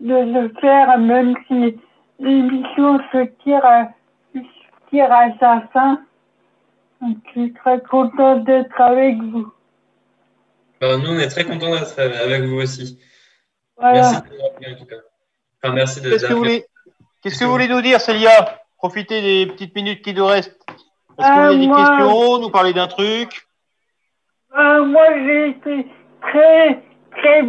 de 0.00 0.14
le 0.14 0.48
faire, 0.60 0.98
même 0.98 1.34
si 1.46 1.76
l'émission 2.18 2.98
se 3.12 3.24
tire 3.42 3.64
à, 3.64 3.84
se 3.84 3.90
tire 4.90 5.10
à 5.12 5.28
sa 5.38 5.62
fin. 5.72 6.00
Donc, 7.00 7.16
je 7.26 7.30
suis 7.40 7.52
très 7.54 7.80
contente 7.82 8.44
d'être 8.44 8.78
avec 8.80 9.16
vous. 9.22 9.50
Bah, 10.80 10.96
Nous, 10.98 11.10
on 11.10 11.18
est 11.18 11.28
très 11.28 11.44
contents 11.44 11.70
d'être 11.70 11.98
avec 11.98 12.42
vous 12.44 12.56
aussi. 12.60 12.98
Voilà. 13.76 13.94
Merci 14.00 14.14
de 14.22 14.36
nous 14.36 14.42
rappeler 14.42 14.74
en 14.74 14.78
tout 14.78 14.84
cas. 14.86 14.96
Enfin, 15.62 15.74
merci 15.74 16.00
de 16.00 16.10
Qu'est-ce 16.10 16.26
que 16.26 16.32
vous 16.32 16.38
voulez, 16.38 16.64
qu'est-ce 17.22 17.38
que 17.38 17.44
vous 17.44 17.50
voulez 17.52 17.68
nous 17.68 17.80
dire, 17.80 18.00
Célia? 18.00 18.58
Profitez 18.76 19.20
des 19.22 19.52
petites 19.52 19.74
minutes 19.74 20.02
qui 20.02 20.14
nous 20.14 20.24
restent. 20.26 20.58
Est-ce 21.18 21.28
que 21.28 21.32
vous 21.34 21.38
Euh, 21.40 21.48
avez 21.50 21.58
des 21.58 21.66
moi- 21.66 21.76
questions, 21.98 22.38
nous 22.38 22.50
parler 22.50 22.72
d'un 22.72 22.86
truc 22.88 23.46
Euh, 24.58 24.84
moi, 24.84 25.04
j'ai 25.16 25.48
été 25.50 25.86
très, 26.22 26.82
très 27.12 27.40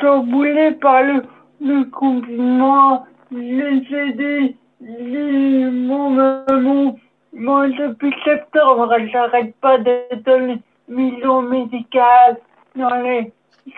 chamboulé 0.00 0.72
par 0.72 1.02
le, 1.02 1.22
le 1.60 1.84
confinement. 1.90 3.06
J'ai 3.32 3.38
aidé 3.38 3.86
j'ai- 4.18 4.56
mon, 4.80 6.10
mon, 6.10 6.96
mon, 7.32 7.68
depuis 7.68 8.14
septembre, 8.24 8.94
j'arrête 9.12 9.54
pas 9.56 9.78
d'être 9.78 10.22
dans 10.24 10.46
les 10.46 10.58
maisons 10.88 11.42
médicales, 11.42 12.38
dans 12.74 13.02
les, 13.02 13.32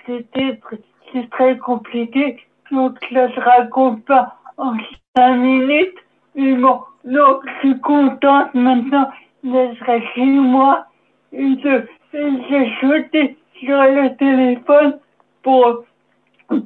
c'est 0.07 1.31
très 1.31 1.59
compliqué. 1.59 2.39
Donc, 2.71 2.99
ça 3.13 3.29
se 3.35 3.41
raconte 3.41 4.05
pas 4.05 4.37
en 4.57 4.75
cinq 5.17 5.37
minutes. 5.37 5.99
Mais 6.35 6.55
bon, 6.55 6.81
donc, 7.05 7.43
je 7.47 7.69
suis 7.69 7.81
contente 7.81 8.55
maintenant 8.55 9.11
d'être 9.43 9.85
chez 10.15 10.25
moi 10.25 10.87
et 11.33 11.57
et 12.15 12.31
j'ai 12.49 12.73
sauté 12.81 13.37
sur 13.59 13.77
le 13.83 14.15
téléphone 14.17 14.99
pour, 15.43 15.85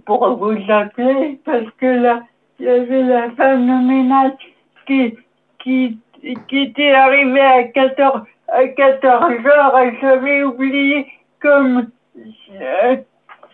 pour 0.04 0.36
vous 0.36 0.58
appeler 0.68 1.40
parce 1.44 1.70
que 1.78 1.86
là, 1.86 2.22
il 2.58 2.66
y 2.66 2.68
avait 2.68 3.02
la 3.02 3.30
femme 3.32 3.66
de 3.66 3.86
ménage 3.86 4.32
qui, 4.86 5.16
qui, 5.58 5.98
qui 6.48 6.58
était 6.58 6.92
arrivée 6.92 7.40
à 7.40 7.64
14, 7.64 8.22
à 8.48 8.66
14 8.68 9.34
heures 9.46 9.78
et 9.78 9.98
j'avais 10.00 10.42
oublié 10.42 11.06
comme, 11.40 11.88
euh, 12.60 12.96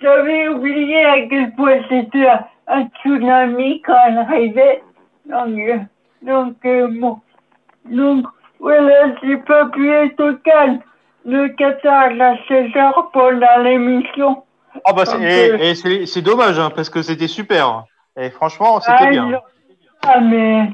j'avais 0.00 0.48
oublié 0.48 1.04
à 1.04 1.26
quel 1.26 1.52
point 1.54 1.80
c'était 1.88 2.28
un, 2.28 2.44
un 2.68 2.86
tsunami 3.02 3.82
quand 3.82 3.96
elle 4.06 4.18
arrivait. 4.18 4.82
Donc, 5.26 5.58
euh, 5.58 5.78
donc, 6.22 6.56
euh, 6.64 6.88
bon. 7.00 7.18
Donc, 7.86 8.26
voilà, 8.60 9.14
j'ai 9.22 9.36
pas 9.38 9.66
pu 9.66 9.90
être 9.90 10.22
au 10.22 10.34
calme. 10.44 10.78
Le 11.24 11.48
Qatar 11.50 12.10
à 12.20 12.36
16 12.48 12.76
heures 12.76 13.10
pendant 13.12 13.58
l'émission. 13.62 14.42
Ah 14.84 14.92
bah 14.92 15.04
c'est 15.04 15.20
et- 15.22 15.52
euh, 16.02 16.06
c'est 16.06 16.22
dommage 16.22 16.58
hein, 16.58 16.70
parce 16.74 16.90
que 16.90 17.02
c'était 17.02 17.28
super. 17.28 17.84
Et 18.18 18.30
franchement, 18.30 18.80
c'était 18.80 18.96
ah, 18.98 19.10
bien. 19.10 19.40
Ah, 20.02 20.20
mais 20.20 20.70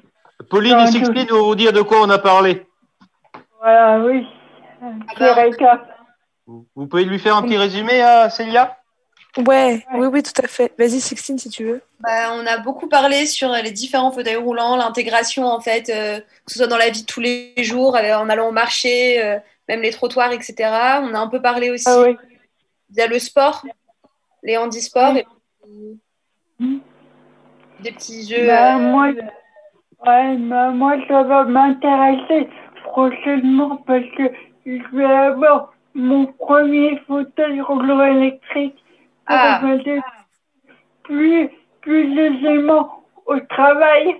Pauline 0.50 0.78
et 0.78 0.86
Sixtine 0.88 1.28
vont 1.28 1.44
vous 1.44 1.54
dire 1.54 1.72
de 1.72 1.82
quoi 1.82 1.98
on 2.02 2.10
a 2.10 2.18
parlé. 2.18 2.66
voilà, 3.60 4.04
oui. 4.04 4.26
C'est 5.16 5.32
récap. 5.32 5.86
Vous 6.46 6.86
pouvez 6.86 7.04
lui 7.04 7.18
faire 7.18 7.36
un 7.36 7.42
petit 7.42 7.58
résumé 7.58 8.00
à 8.00 8.30
Célia? 8.30 8.76
Ouais, 9.36 9.84
oui, 9.94 10.06
oui, 10.06 10.22
tout 10.22 10.42
à 10.42 10.48
fait. 10.48 10.72
Vas-y, 10.78 11.00
Sixtine, 11.00 11.38
si 11.38 11.50
tu 11.50 11.64
veux. 11.64 11.82
Bah, 12.00 12.32
on 12.32 12.46
a 12.46 12.58
beaucoup 12.58 12.88
parlé 12.88 13.26
sur 13.26 13.50
les 13.50 13.70
différents 13.70 14.10
fauteuils 14.10 14.36
roulants, 14.36 14.76
l'intégration 14.76 15.44
en 15.44 15.60
fait, 15.60 15.90
euh, 15.90 16.18
que 16.20 16.52
ce 16.52 16.58
soit 16.58 16.66
dans 16.66 16.78
la 16.78 16.90
vie 16.90 17.02
de 17.02 17.06
tous 17.06 17.20
les 17.20 17.52
jours, 17.58 17.96
euh, 17.96 18.14
en 18.14 18.28
allant 18.30 18.48
au 18.48 18.52
marché, 18.52 19.22
euh, 19.22 19.38
même 19.68 19.82
les 19.82 19.90
trottoirs, 19.90 20.32
etc. 20.32 20.54
On 21.02 21.14
a 21.14 21.18
un 21.18 21.28
peu 21.28 21.42
parlé 21.42 21.70
aussi 21.70 21.84
Ah 21.86 22.00
oui. 22.00 22.16
via 22.90 23.06
le 23.06 23.18
sport, 23.18 23.64
les 24.42 24.56
handisports, 24.56 25.16
et 25.16 25.26
Mm. 26.58 26.78
Des 27.80 27.92
petits 27.92 28.28
jeux. 28.28 28.46
Bah, 28.46 28.76
euh, 28.76 28.78
moi, 28.78 29.08
ouais, 30.06 30.36
bah, 30.38 30.70
moi, 30.70 30.96
ça 31.08 31.22
va 31.22 31.44
m'intéresser 31.44 32.48
prochainement 32.84 33.76
parce 33.86 34.04
que 34.16 34.30
je 34.66 34.96
vais 34.96 35.04
avoir 35.04 35.72
mon 35.94 36.26
premier 36.26 36.98
fauteuil 37.06 37.60
roulant 37.60 38.04
électrique 38.04 38.76
pour 39.26 39.36
Ah. 39.36 39.60
plus, 41.04 41.50
plus 41.80 42.48
au 43.26 43.40
travail. 43.40 44.16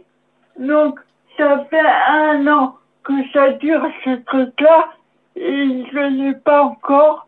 Donc, 0.59 0.99
ça 1.37 1.65
fait 1.71 1.89
un 2.09 2.47
an 2.49 2.77
que 3.05 3.13
ça 3.33 3.51
dure 3.53 3.87
ce 4.05 4.17
truc-là 4.25 4.89
et 5.37 5.85
je 5.93 5.99
ne 5.99 6.25
l'ai 6.25 6.35
pas 6.35 6.63
encore. 6.65 7.27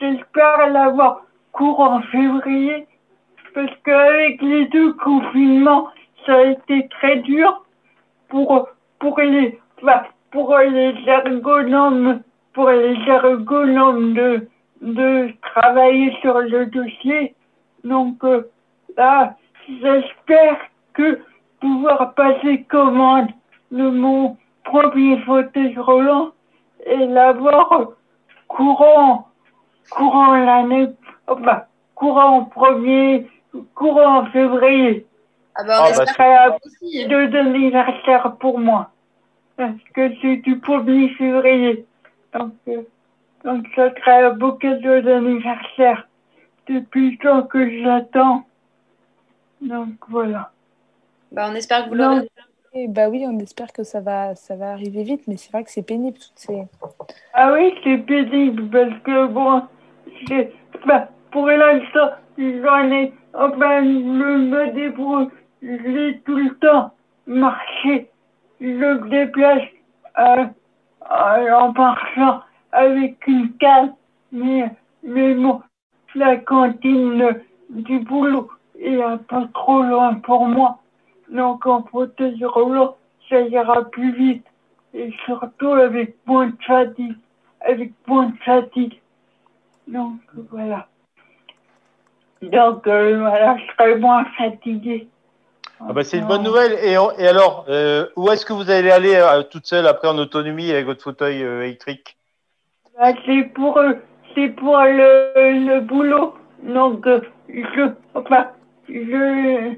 J'espère 0.00 0.68
l'avoir 0.70 1.22
courant 1.52 2.00
février 2.10 2.86
parce 3.54 3.72
qu'avec 3.84 4.40
les 4.42 4.66
deux 4.66 4.92
confinements, 4.94 5.88
ça 6.26 6.34
a 6.34 6.42
été 6.44 6.88
très 6.88 7.16
dur 7.18 7.64
pour, 8.28 8.68
pour 8.98 9.20
les, 9.20 9.58
enfin, 9.82 10.02
pour 10.30 10.56
les 10.56 10.94
ergonomes, 11.06 12.22
pour 12.54 12.70
les 12.70 12.96
ergonomes 13.06 14.14
de, 14.14 14.48
de 14.80 15.30
travailler 15.42 16.16
sur 16.20 16.38
le 16.38 16.66
dossier. 16.66 17.34
Donc, 17.84 18.22
euh, 18.24 18.42
là, 18.96 19.36
j'espère 19.68 20.58
que 20.94 21.20
pouvoir 21.60 22.14
passer 22.14 22.64
commande 22.64 23.28
de 23.70 23.88
mon 23.88 24.36
premier 24.64 25.18
fauteuil 25.20 25.76
roulant 25.76 26.30
et 26.86 27.06
l'avoir 27.06 27.88
courant, 28.48 29.28
courant 29.90 30.34
l'année, 30.34 30.88
enfin, 31.26 31.62
courant 31.94 32.44
premier, 32.44 33.26
courant 33.74 34.20
en 34.20 34.26
février. 34.26 35.06
Ah 35.54 35.64
bah, 35.64 35.76
Ah, 35.80 35.90
on 35.92 36.04
bah, 36.04 36.58
aussi. 36.64 37.06
de 37.06 37.26
d'anniversaire 37.26 38.36
pour 38.40 38.58
moi. 38.58 38.90
Parce 39.56 39.82
que 39.94 40.10
c'est 40.20 40.36
du 40.36 40.56
1er 40.56 41.14
février. 41.16 41.84
Donc, 42.32 42.52
euh, 42.68 42.82
donc 43.44 43.66
ça 43.76 43.90
serait 43.94 44.24
un 44.24 44.30
beau 44.30 44.52
cadeau 44.52 45.00
d'anniversaire. 45.00 46.08
Depuis 46.68 47.12
le 47.12 47.18
temps 47.18 47.42
que 47.42 47.82
j'attends. 47.82 48.44
Donc 49.60 49.94
voilà. 50.08 50.50
Bah, 51.32 51.48
on 51.50 51.54
espère 51.54 51.84
que 51.84 51.88
vous 51.90 51.94
l'aurez. 51.96 52.28
Et 52.74 52.88
bah 52.88 53.10
oui, 53.10 53.26
on 53.28 53.38
espère 53.38 53.70
que 53.70 53.82
ça 53.82 54.00
va, 54.00 54.34
ça 54.34 54.56
va 54.56 54.72
arriver 54.72 55.02
vite, 55.02 55.24
mais 55.26 55.36
c'est 55.36 55.52
vrai 55.52 55.62
que 55.62 55.70
c'est 55.70 55.82
pénible 55.82 56.16
toutes 56.16 56.32
ces. 56.36 56.62
Ah 57.34 57.52
oui, 57.52 57.74
c'est 57.84 57.98
pénible 57.98 58.70
parce 58.70 58.98
que 59.02 59.26
bon, 59.26 59.62
c'est, 60.26 60.52
bah, 60.86 61.08
pour 61.30 61.46
l'instant, 61.48 62.12
j'en 62.38 62.90
ai, 62.90 63.12
enfin, 63.34 63.84
je 63.84 63.88
me 63.88 64.72
débrouille, 64.72 65.28
j'ai 65.62 66.20
tout 66.24 66.36
le 66.36 66.54
temps 66.56 66.92
marché, 67.26 68.08
je 68.60 68.66
me 68.66 69.08
déplace 69.08 69.62
euh, 70.18 70.44
euh, 71.10 71.52
en 71.52 71.72
marchant 71.72 72.40
avec 72.72 73.26
une 73.26 73.52
canne, 73.58 73.94
mais, 74.30 74.70
mais 75.02 75.34
bon, 75.34 75.62
la 76.14 76.36
cantine 76.36 77.40
du 77.70 78.00
boulot 78.00 78.50
est 78.78 79.02
un 79.02 79.18
peu 79.18 79.46
trop 79.54 79.82
loin 79.82 80.14
pour 80.14 80.46
moi. 80.46 80.78
Donc 81.28 81.66
en 81.66 81.82
fauteuil 81.84 82.44
roulant, 82.44 82.96
ça 83.28 83.40
ira 83.40 83.84
plus 83.90 84.12
vite 84.12 84.46
et 84.94 85.10
surtout 85.24 85.72
avec 85.72 86.16
moins 86.26 86.48
de 86.48 86.56
fatigue, 86.66 87.16
avec 87.60 87.92
moins 88.06 88.26
de 88.26 88.36
fatigue. 88.44 89.00
Donc 89.86 90.20
voilà. 90.50 90.88
Donc 92.42 92.86
euh, 92.88 93.18
voilà, 93.20 93.56
je 93.56 93.72
serai 93.72 93.94
moins 93.96 94.24
fatiguée. 94.36 95.06
Ah 95.80 95.92
bah, 95.92 96.02
c'est 96.04 96.18
une 96.18 96.26
bonne 96.26 96.42
nouvelle. 96.42 96.72
Et, 96.82 96.92
et 96.92 97.28
alors, 97.28 97.66
euh, 97.68 98.06
où 98.16 98.30
est-ce 98.30 98.44
que 98.44 98.52
vous 98.52 98.70
allez 98.70 98.90
aller 98.90 99.14
euh, 99.14 99.42
toute 99.42 99.66
seule 99.66 99.86
après 99.86 100.08
en 100.08 100.18
autonomie 100.18 100.70
avec 100.70 100.86
votre 100.86 101.02
fauteuil 101.02 101.42
euh, 101.42 101.62
électrique? 101.62 102.16
Bah, 102.98 103.12
c'est 103.24 103.44
pour 103.54 103.80
c'est 104.34 104.48
pour 104.48 104.76
le, 104.78 105.32
le 105.66 105.80
boulot. 105.80 106.34
Donc 106.62 107.08
je 107.48 107.92
enfin 108.14 108.48
je 108.88 109.74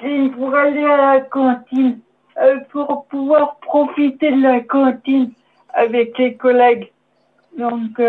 c'est 0.00 0.28
pour 0.36 0.54
aller 0.54 0.84
à 0.84 1.14
la 1.14 1.20
cantine, 1.20 2.00
pour 2.70 3.06
pouvoir 3.06 3.56
profiter 3.56 4.30
de 4.30 4.42
la 4.42 4.60
cantine 4.60 5.32
avec 5.74 6.16
les 6.18 6.34
collègues. 6.36 6.92
Donc 7.58 8.00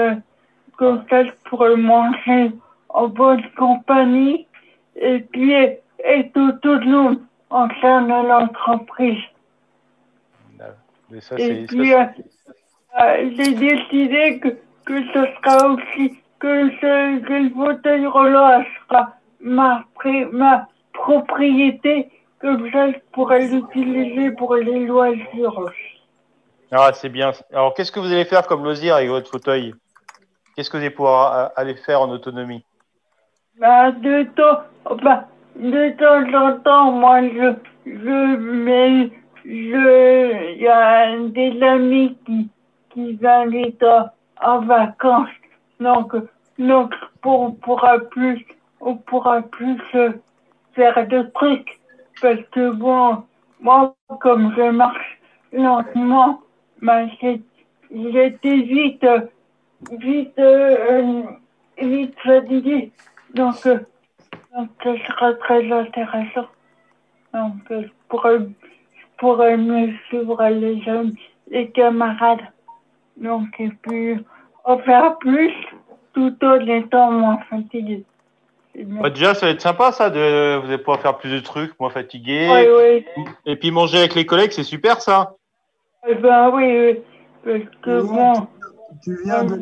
comme 0.77 1.03
ça 1.10 1.23
je 1.23 1.31
pourrais 1.45 1.76
manger 1.76 2.52
en 2.94 3.07
bonne 3.07 3.44
compagnie 3.57 4.48
et 4.95 5.20
puis 5.20 5.53
être 5.53 6.40
autonome 6.40 7.26
en 7.49 7.68
sein 7.82 8.02
de 8.03 8.28
l'entreprise. 8.28 9.24
Et 11.38 11.65
puis, 11.68 11.94
euh, 11.94 12.06
euh, 12.99 13.32
j'ai 13.36 13.53
décidé 13.53 14.40
que, 14.40 14.49
que 14.86 15.03
ce 15.14 15.28
sera 15.36 15.68
aussi, 15.68 16.18
que, 16.40 16.70
ce, 16.70 17.20
que 17.20 17.34
le 17.34 17.49
fauteuil 17.49 18.06
roulant 18.07 18.64
sera 18.88 19.14
ma, 19.40 19.86
ma 20.32 20.68
propriété, 20.94 22.10
ça 22.41 22.91
je 22.91 22.99
pourrais 23.11 23.48
l'utiliser 23.48 24.32
pour 24.32 24.56
les 24.56 24.86
loisirs. 24.86 25.61
Ah, 26.72 26.91
c'est 26.94 27.10
bien. 27.10 27.32
Alors, 27.52 27.74
qu'est-ce 27.74 27.91
que 27.91 27.99
vous 27.99 28.11
allez 28.11 28.26
faire 28.26 28.48
comme 28.48 28.64
loisir 28.64 28.95
avec 28.95 29.10
votre 29.10 29.30
fauteuil? 29.30 29.76
Qu'est-ce 30.56 30.70
que 30.70 30.78
vous 30.78 30.84
allez 30.84 30.90
pouvoir 30.90 31.38
euh, 31.38 31.48
aller 31.56 31.76
faire 31.76 32.02
en 32.02 32.10
autonomie? 32.10 32.65
Bah, 33.60 33.92
de 33.92 34.24
temps, 34.36 34.64
bah, 35.04 35.28
de 35.56 35.92
temps 35.92 36.38
en 36.38 36.60
temps, 36.62 36.92
moi, 36.92 37.22
je, 37.22 37.54
je 37.86 38.36
mets, 38.36 39.12
je, 39.46 40.54
il 40.56 40.62
y 40.62 40.68
a 40.68 41.16
des 41.20 41.62
amis 41.62 42.18
qui, 42.26 42.50
qui 42.90 43.14
viennent 43.14 43.72
en, 44.42 44.60
vacances. 44.62 45.30
Donc, 45.80 46.16
donc, 46.58 46.96
on 47.24 47.52
pourra 47.52 48.00
plus, 48.00 48.44
on 48.82 48.96
pourra 48.96 49.44
plus 49.44 49.80
euh, 49.94 50.14
faire 50.74 51.08
de 51.08 51.22
trucs. 51.36 51.80
Parce 52.24 52.42
que 52.54 52.72
bon, 52.72 53.24
moi, 53.62 53.94
comme 54.20 54.52
je 54.58 54.72
marche 54.72 55.20
lentement, 55.52 56.42
bah, 56.82 57.06
j'étais 57.20 58.56
vite, 58.56 59.06
vite, 59.92 60.40
euh, 60.40 61.22
vite 61.78 62.16
fatigué. 62.20 62.92
Donc, 63.34 63.56
euh, 63.66 63.80
donc, 64.56 64.70
ce 64.84 64.96
sera 65.08 65.34
très 65.34 65.72
intéressant. 65.72 66.48
Donc, 67.34 67.54
euh, 67.72 67.84
je 67.84 67.90
pourrais, 68.10 68.40
je 68.40 69.06
pourrais 69.18 69.58
mieux 69.58 69.94
suivre 70.08 70.44
les 70.50 70.82
jeunes, 70.82 71.14
les 71.50 71.70
camarades. 71.72 72.48
Donc, 73.18 73.48
et 73.60 73.72
puis, 73.82 74.18
en 74.64 74.78
faire 74.80 75.18
plus 75.18 75.54
tout 76.14 76.36
en 76.44 76.60
étant 76.68 77.12
moins 77.12 77.40
fatigué. 77.50 78.06
Bah, 78.76 79.10
déjà, 79.10 79.34
ça 79.36 79.48
va 79.48 79.52
être 79.52 79.62
sympa, 79.62 79.92
ça. 79.92 80.10
De... 80.10 80.58
Vous 80.60 80.68
allez 80.68 80.78
pouvoir 80.78 81.00
faire 81.00 81.18
plus 81.18 81.32
de 81.32 81.40
trucs, 81.40 81.80
moins 81.80 81.90
fatigué. 81.90 82.48
Oui, 82.52 83.06
oui. 83.18 83.26
Et 83.46 83.56
puis 83.56 83.72
manger 83.72 84.00
avec 84.00 84.16
les 84.16 84.26
collègues, 84.26 84.52
c'est 84.52 84.64
super, 84.64 85.02
ça. 85.02 85.34
Eh 86.08 86.16
ben 86.16 86.50
oui, 86.50 86.66
oui. 86.66 87.04
Parce 87.44 87.82
que 87.82 88.02
bon, 88.02 88.48
Tu 89.04 89.18
viens 89.24 89.44
de, 89.44 89.56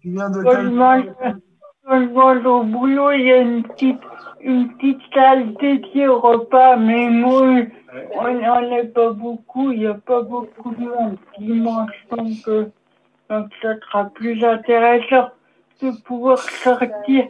tu 0.00 0.10
viens 0.10 0.30
de 0.30 1.42
je 1.90 2.08
mange, 2.12 2.44
au 2.44 2.62
boulot, 2.62 3.12
il 3.12 3.22
y 3.22 3.32
a 3.32 3.38
une 3.38 3.62
petite, 3.62 4.00
une 4.40 4.74
petite 4.76 5.00
salle 5.14 5.54
dédiée 5.54 6.08
au 6.08 6.20
repas, 6.20 6.76
mais 6.76 7.08
moi, 7.08 7.42
on 8.14 8.34
n'en 8.34 8.62
est 8.70 8.92
pas 8.92 9.10
beaucoup, 9.10 9.72
il 9.72 9.80
n'y 9.80 9.86
a 9.86 9.94
pas 9.94 10.22
beaucoup 10.22 10.74
de 10.74 10.84
monde 10.84 11.16
qui 11.34 11.48
mange, 11.48 12.06
donc, 12.10 12.36
euh, 12.48 12.66
donc 13.30 13.46
ça 13.62 13.74
sera 13.80 14.04
plus 14.06 14.44
intéressant 14.44 15.30
de 15.82 15.90
pouvoir 16.02 16.38
sortir, 16.38 17.26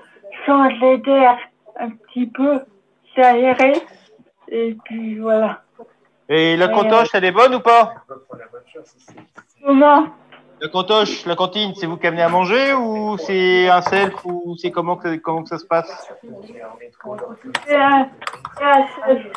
changer 0.47 0.98
d'air 0.98 1.39
un 1.78 1.90
petit 1.90 2.26
peu, 2.26 2.60
s'aérer, 3.14 3.74
et 4.48 4.76
puis 4.85 5.18
voilà. 5.18 5.62
Et 6.28 6.56
la 6.56 6.66
Ouais, 6.66 6.72
cantoche, 6.72 7.09
elle 7.14 7.24
est 7.24 7.32
bonne 7.32 7.55
ou 7.55 7.60
pas? 7.60 7.94
Comment 9.64 10.06
La 10.60 10.68
cantoche, 10.68 11.24
la 11.24 11.36
cantine, 11.36 11.72
c'est 11.76 11.86
vous 11.86 11.97
qui 11.97 12.06
amenez 12.06 12.22
à 12.22 12.28
manger 12.28 12.74
ou 12.74 13.16
c'est 13.18 13.68
un 13.68 13.80
self 13.82 14.24
ou 14.24 14.56
c'est 14.56 14.70
comment 14.70 14.97
que, 14.97 15.16
comment 15.16 15.43
que 15.43 15.48
ça 15.48 15.59
se 15.59 15.66
passe? 15.66 16.12
C'est 17.66 17.76
un, 17.76 18.09
seul. 18.59 19.30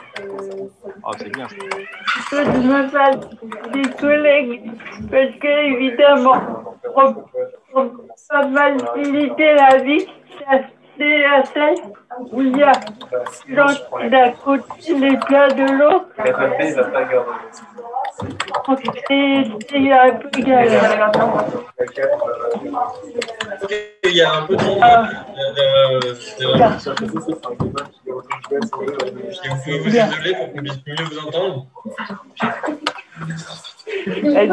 Ah, 1.04 1.12
c'est 1.18 1.30
bien. 1.30 1.48
ça. 1.48 2.44
je 2.44 2.60
me 2.60 2.88
fasse 2.88 3.18
des 3.72 3.90
collègues 4.00 4.72
parce 5.12 5.36
que 5.40 5.76
évidemment 5.76 6.40
pour, 6.84 7.30
pour 7.72 7.92
pas 8.30 8.48
mal 8.48 8.80
faciliter 8.80 9.54
la 9.54 9.78
vie 9.78 10.08
salle 11.54 11.76
où 12.32 12.42
il 12.42 12.58
y 12.58 12.64
a 12.64 12.72
d'un 14.10 14.32
côté 14.32 14.94
les 15.00 15.18
plats 15.18 15.50
de 15.50 15.64
l'eau. 15.78 16.06
Il 24.04 24.16
y 24.16 24.22
a 24.22 24.34
un 24.34 24.42
peu 24.46 24.56
de 24.56 24.64
Ah, 24.82 25.10
euh, 25.38 26.00
vous 27.02 27.20
vous 29.80 29.88
isoler 29.88 30.34
pour 30.36 30.52
qu'on 30.52 30.60
puisse 30.60 30.82
mieux 30.86 31.06
vous 31.06 31.20
entendre. 31.20 31.68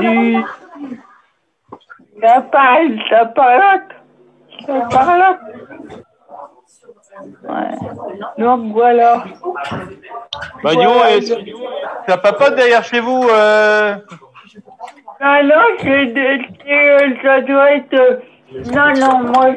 du 0.00 0.44
ça 2.20 2.40
parle, 2.40 2.98
ça 3.08 3.26
parle, 3.26 3.80
ça 4.66 4.80
parle. 4.90 5.38
Ouais. 7.42 7.76
Donc 8.38 8.72
voilà. 8.72 9.24
Bah, 10.62 10.70
dis 10.74 10.84
donc, 10.84 11.44
t'as 12.06 12.32
pote 12.32 12.54
derrière 12.56 12.84
chez 12.84 13.00
vous 13.00 13.26
euh... 13.30 13.96
Ah 15.20 15.42
non, 15.42 15.54
c'est 15.80 16.14
c'est, 16.14 17.22
ça 17.22 17.40
doit 17.40 17.72
être. 17.72 17.94
euh, 17.94 18.20
Non, 18.72 18.92
non, 18.94 19.32
moi, 19.32 19.56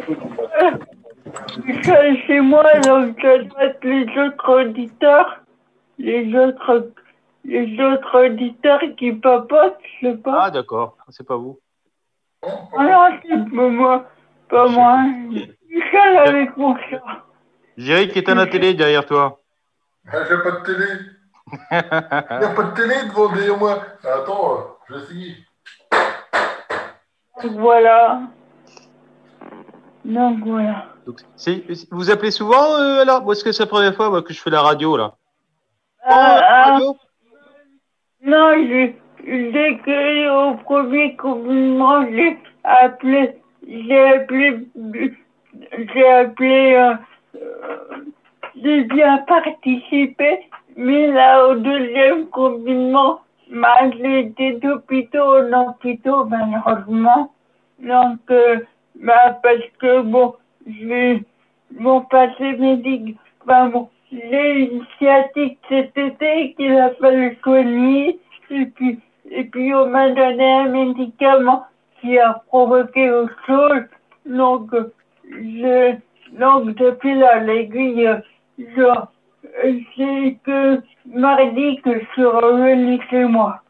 je 1.57 1.61
suis 1.61 1.83
seul 1.83 2.17
chez 2.25 2.39
moi, 2.41 2.63
donc 2.83 3.15
ça 3.21 3.37
doit 3.39 3.63
être 3.65 3.83
les 3.83 4.05
autres 4.19 4.61
auditeurs. 4.61 5.41
Les 5.99 6.35
autres, 6.35 6.89
les 7.45 7.79
autres 7.79 8.25
auditeurs 8.25 8.81
qui 8.97 9.11
papotent, 9.13 9.77
je 10.01 10.07
sais 10.07 10.17
pas. 10.17 10.45
Ah, 10.45 10.51
d'accord, 10.51 10.97
c'est 11.09 11.27
pas 11.27 11.37
vous. 11.37 11.59
Ah 12.43 12.83
non, 12.83 13.19
c'est 13.21 13.55
pas 13.55 13.67
moi. 13.69 14.05
Pas 14.49 14.67
moi. 14.67 14.97
Je 15.31 15.39
suis 15.39 15.83
seul 15.91 16.17
avec 16.17 16.57
mon 16.57 16.75
chat. 16.75 17.03
Jerry 17.81 18.09
qui 18.09 18.19
éteint 18.19 18.35
la 18.35 18.47
télé 18.47 18.73
derrière 18.73 19.05
toi. 19.05 19.39
Ah, 20.11 20.17
J'ai 20.29 20.37
pas 20.37 20.51
de 20.51 20.65
télé. 20.65 20.85
Il 21.51 22.39
n'y 22.39 22.45
a 22.45 22.49
pas 22.55 22.63
de 22.63 22.75
télé 22.75 22.95
devant 23.09 23.33
derrière 23.33 23.57
moi. 23.57 23.83
Attends, 24.03 24.53
euh, 24.53 24.61
je 24.87 24.93
vais 24.93 25.01
essayer. 25.03 25.35
Donc 27.43 27.53
voilà. 27.53 28.21
Donc 30.05 30.39
voilà. 30.45 30.85
Donc, 31.05 31.19
c'est- 31.35 31.63
vous 31.91 32.11
appelez 32.11 32.31
souvent 32.31 32.75
euh, 32.79 33.01
alors? 33.01 33.23
Moi, 33.23 33.33
est-ce 33.33 33.43
que 33.43 33.51
c'est 33.51 33.63
la 33.63 33.67
première 33.67 33.95
fois 33.95 34.09
moi, 34.09 34.21
que 34.21 34.33
je 34.33 34.41
fais 34.41 34.49
la 34.51 34.61
radio 34.61 34.95
là? 34.97 35.15
Ah, 36.03 36.39
ah, 36.41 36.71
radio? 36.73 36.97
Non, 38.23 38.53
je, 38.53 38.91
dès 39.25 39.77
que 39.83 40.51
au 40.51 40.57
premier 40.57 41.15
confinement, 41.15 42.05
j'ai 42.11 42.37
appelé, 42.63 43.41
j'ai 43.67 44.13
appelé, 44.13 44.67
j'ai 45.93 46.07
appelé, 46.09 46.73
euh, 46.75 46.91
euh, 46.91 46.95
j'ai 48.61 48.83
bien 48.83 49.17
participé, 49.19 50.39
mais 50.75 51.07
là, 51.07 51.47
au 51.47 51.55
deuxième 51.55 52.27
confinement, 52.27 53.21
bah, 53.49 53.89
j'ai 53.97 54.19
été 54.19 54.53
d'hôpitaux 54.53 55.37
en 55.37 55.69
hôpitaux, 55.69 56.25
malheureusement. 56.25 57.31
Donc, 57.79 58.19
euh, 58.29 58.59
bah, 58.95 59.39
parce 59.43 59.67
que 59.79 60.01
bon, 60.01 60.35
j'ai 60.67 61.23
mon 61.77 62.01
passé 62.01 62.53
médical, 62.53 63.15
bah, 63.45 63.67
bon, 63.67 63.89
j'ai 64.11 64.71
une 64.71 64.85
sciatique 64.97 65.59
cet 65.69 65.97
été 65.97 66.53
qu'il 66.53 66.77
a 66.77 66.91
fallu 66.95 67.37
soigner, 67.43 68.19
et 68.49 68.65
puis, 68.65 68.99
et 69.29 69.45
puis 69.45 69.73
on 69.73 69.87
m'a 69.87 70.09
donné 70.09 70.53
un 70.53 70.69
médicament 70.69 71.65
qui 71.99 72.19
a 72.19 72.41
provoqué 72.47 73.09
autre 73.09 73.35
chose. 73.45 73.83
Donc, 74.25 74.71
je, 75.29 75.95
donc 76.31 76.75
depuis 76.75 77.15
là, 77.15 77.39
l'aiguille, 77.39 78.09
c'est 78.57 80.37
que 80.45 80.81
mardi 81.05 81.81
que 81.83 81.99
je 81.99 82.05
suis 82.13 82.25
revenu 82.25 82.99
chez 83.09 83.25
moi. 83.25 83.61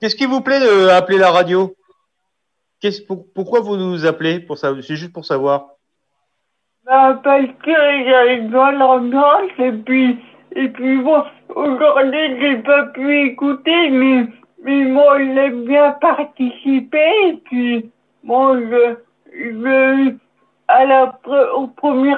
Qu'est-ce 0.00 0.16
qui 0.16 0.26
vous 0.26 0.40
plaît 0.40 0.60
d'appeler 0.60 1.18
la 1.18 1.30
radio? 1.30 1.74
Qu'est-ce- 2.80 3.02
pour- 3.02 3.26
Pourquoi 3.34 3.60
vous 3.60 3.76
nous 3.76 4.06
appelez 4.06 4.40
pour 4.40 4.56
ça 4.56 4.72
C'est 4.80 4.96
juste 4.96 5.12
pour 5.12 5.26
savoir. 5.26 5.66
Bah, 6.86 7.20
parce 7.22 7.46
que 7.62 7.70
j'avais 8.06 8.40
besoin 8.40 8.72
l'ambiance 8.72 9.50
et 9.58 9.72
puis, 9.72 10.18
et 10.56 10.68
puis 10.70 10.96
bon, 11.02 11.22
aujourd'hui 11.54 12.40
j'ai 12.40 12.56
pas 12.62 12.86
pu 12.86 13.26
écouter, 13.28 13.90
mais, 13.90 14.26
mais 14.64 14.84
moi 14.86 15.18
j'ai 15.18 15.50
bien 15.50 15.92
participé 16.00 17.04
et 17.26 17.34
puis 17.44 17.90
bon, 18.24 18.58
je, 18.58 18.96
je, 19.34 20.14
à 20.70 20.84
la, 20.84 21.18
au 21.56 21.66
premier, 21.66 22.14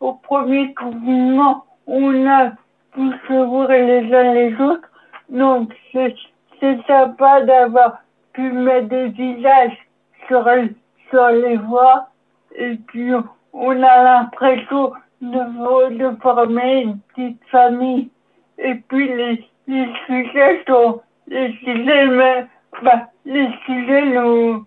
au 0.00 0.12
premier 0.14 0.74
confinement, 0.74 1.64
on 1.86 2.26
a 2.26 2.50
pu 2.92 3.10
se 3.28 3.44
voir 3.44 3.68
les 3.68 4.12
uns 4.12 4.34
les 4.34 4.60
autres, 4.60 4.88
donc 5.28 5.72
c'est, 5.92 6.14
sympa 6.86 7.42
d'avoir 7.42 7.98
pu 8.32 8.50
mettre 8.50 8.88
des 8.88 9.08
visages 9.08 9.78
sur, 10.26 10.48
sur 11.10 11.28
les 11.28 11.56
voix 11.58 12.08
et 12.56 12.76
puis 12.88 13.12
on 13.52 13.82
a 13.82 14.02
l'impression 14.02 14.92
de, 15.20 15.96
de 15.96 16.16
former 16.20 16.82
une 16.82 16.98
petite 16.98 17.42
famille. 17.50 18.08
Et 18.58 18.74
puis 18.88 19.08
les, 19.08 19.44
les 19.68 19.88
sujets 20.06 20.62
sont, 20.66 21.00
les 21.28 21.52
sujets, 21.58 22.06
mais, 22.06 22.46
bah, 22.82 23.08
les 23.24 23.48
sujets 23.66 24.06
nous, 24.06 24.64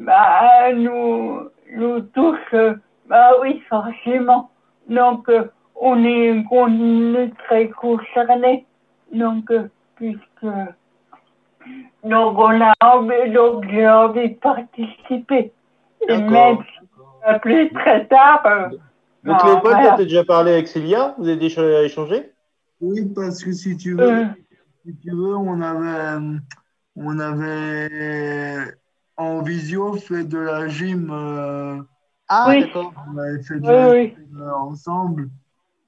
bah, 0.00 0.72
nous, 0.74 1.48
nous 1.74 2.00
touchent, 2.00 2.54
euh, 2.54 2.74
bah 3.06 3.32
oui, 3.40 3.62
forcément. 3.68 4.50
Donc, 4.88 5.28
euh, 5.28 5.44
on 5.76 6.04
est, 6.04 6.44
on 6.50 7.14
est 7.14 7.32
très 7.46 7.68
concernés. 7.68 8.66
Donc, 9.12 9.50
euh, 9.50 9.68
puisque, 9.96 10.46
donc 12.02 12.38
on 12.38 12.60
a 12.60 12.72
envie, 12.82 13.30
donc 13.32 13.64
j'ai 13.70 13.88
envie 13.88 14.30
de 14.30 14.38
participer. 14.38 15.52
Et 16.08 16.18
même 16.18 16.58
si 16.58 16.86
appelé 17.24 17.70
très 17.70 18.06
tard, 18.06 18.42
euh, 18.46 18.68
Donc, 19.24 19.38
bah, 19.38 19.46
Léopold, 19.46 19.76
voilà. 19.76 19.94
tu 19.96 20.02
as 20.02 20.04
déjà 20.04 20.24
parlé 20.24 20.52
avec 20.52 20.68
Célia? 20.68 21.14
Vous 21.18 21.26
avez 21.26 21.38
déjà 21.38 21.82
échangé? 21.82 22.30
Oui, 22.80 23.06
parce 23.14 23.42
que 23.42 23.52
si 23.52 23.76
tu 23.76 23.94
veux, 23.96 24.02
Euh, 24.02 24.24
si 24.84 24.94
tu 24.98 25.10
veux, 25.10 25.34
on 25.36 25.60
avait, 25.62 26.22
on 26.96 27.18
avait 27.18 28.66
en 29.16 29.42
visio 29.42 29.94
fait 29.94 30.24
de 30.24 30.38
la 30.38 30.68
gym. 30.68 31.10
euh, 31.10 31.80
Ah, 32.28 32.46
Oui. 32.48 32.60
d'accord. 32.60 32.92
on 33.12 33.18
avait 33.18 33.42
fait 33.42 33.60
de 33.60 33.66
Oui, 33.68 33.72
la 33.72 33.90
oui. 33.92 34.14
gym 34.16 34.40
euh, 34.40 34.54
ensemble. 34.56 35.30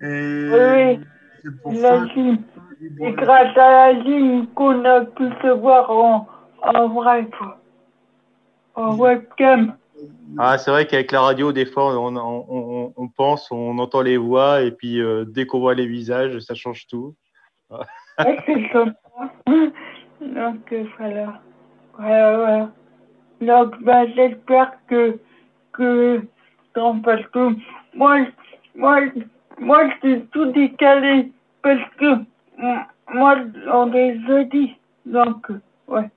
Et 0.01 0.99
c'est 1.43 1.63
pour 1.63 1.73
la 1.75 1.89
ça 1.89 2.07
gym. 2.15 2.39
C'est 3.01 3.13
grâce 3.13 3.57
à 3.57 3.71
la 3.93 4.03
gym 4.05 4.47
qu'on 4.55 4.85
a 4.85 5.01
pu 5.03 5.25
se 5.43 5.49
voir 5.49 5.91
en, 5.91 6.27
en 6.63 6.89
vrai, 6.89 7.29
quoi. 7.39 7.59
En 8.75 8.97
webcam. 8.99 9.77
Ah, 10.39 10.59
c'est 10.59 10.71
vrai 10.71 10.87
qu'avec 10.87 11.11
la 11.13 11.23
radio, 11.23 11.53
des 11.53 11.65
fois, 11.65 11.99
on, 11.99 12.15
on, 12.17 12.47
on- 12.49 12.93
on 12.97 13.09
pense, 13.09 13.51
on 13.51 13.79
entend 13.79 14.03
les 14.03 14.19
voix, 14.19 14.61
et 14.63 14.71
puis 14.71 15.01
euh, 15.01 15.25
dès 15.25 15.47
qu'on 15.47 15.61
voit 15.61 15.75
les 15.75 15.87
visages, 15.87 16.39
ça 16.41 16.55
change 16.55 16.87
tout. 16.87 17.15
Ouais, 17.71 18.43
c'est 18.47 18.69
comme 18.71 18.93
ça. 19.17 19.33
Donc, 20.21 20.75
voilà. 20.99 21.41
Voilà, 21.99 22.37
voilà. 22.37 22.73
Donc, 23.41 23.83
ben, 23.83 24.09
j'espère 24.15 24.73
que, 24.89 25.19
que, 25.73 26.23
temps 26.75 27.01
parce 27.01 27.27
que 27.29 27.55
moi, 27.95 28.27
moi, 28.75 29.01
moi, 29.59 29.89
c'est 30.03 30.31
tout 30.31 30.47
décalé 30.53 31.33
parce 31.63 31.91
que 31.99 32.19
moi, 33.13 33.37
on 33.73 33.93
est 33.93 34.19
jeudi. 34.27 34.77
Donc, 35.05 35.47
ouais. 35.89 36.11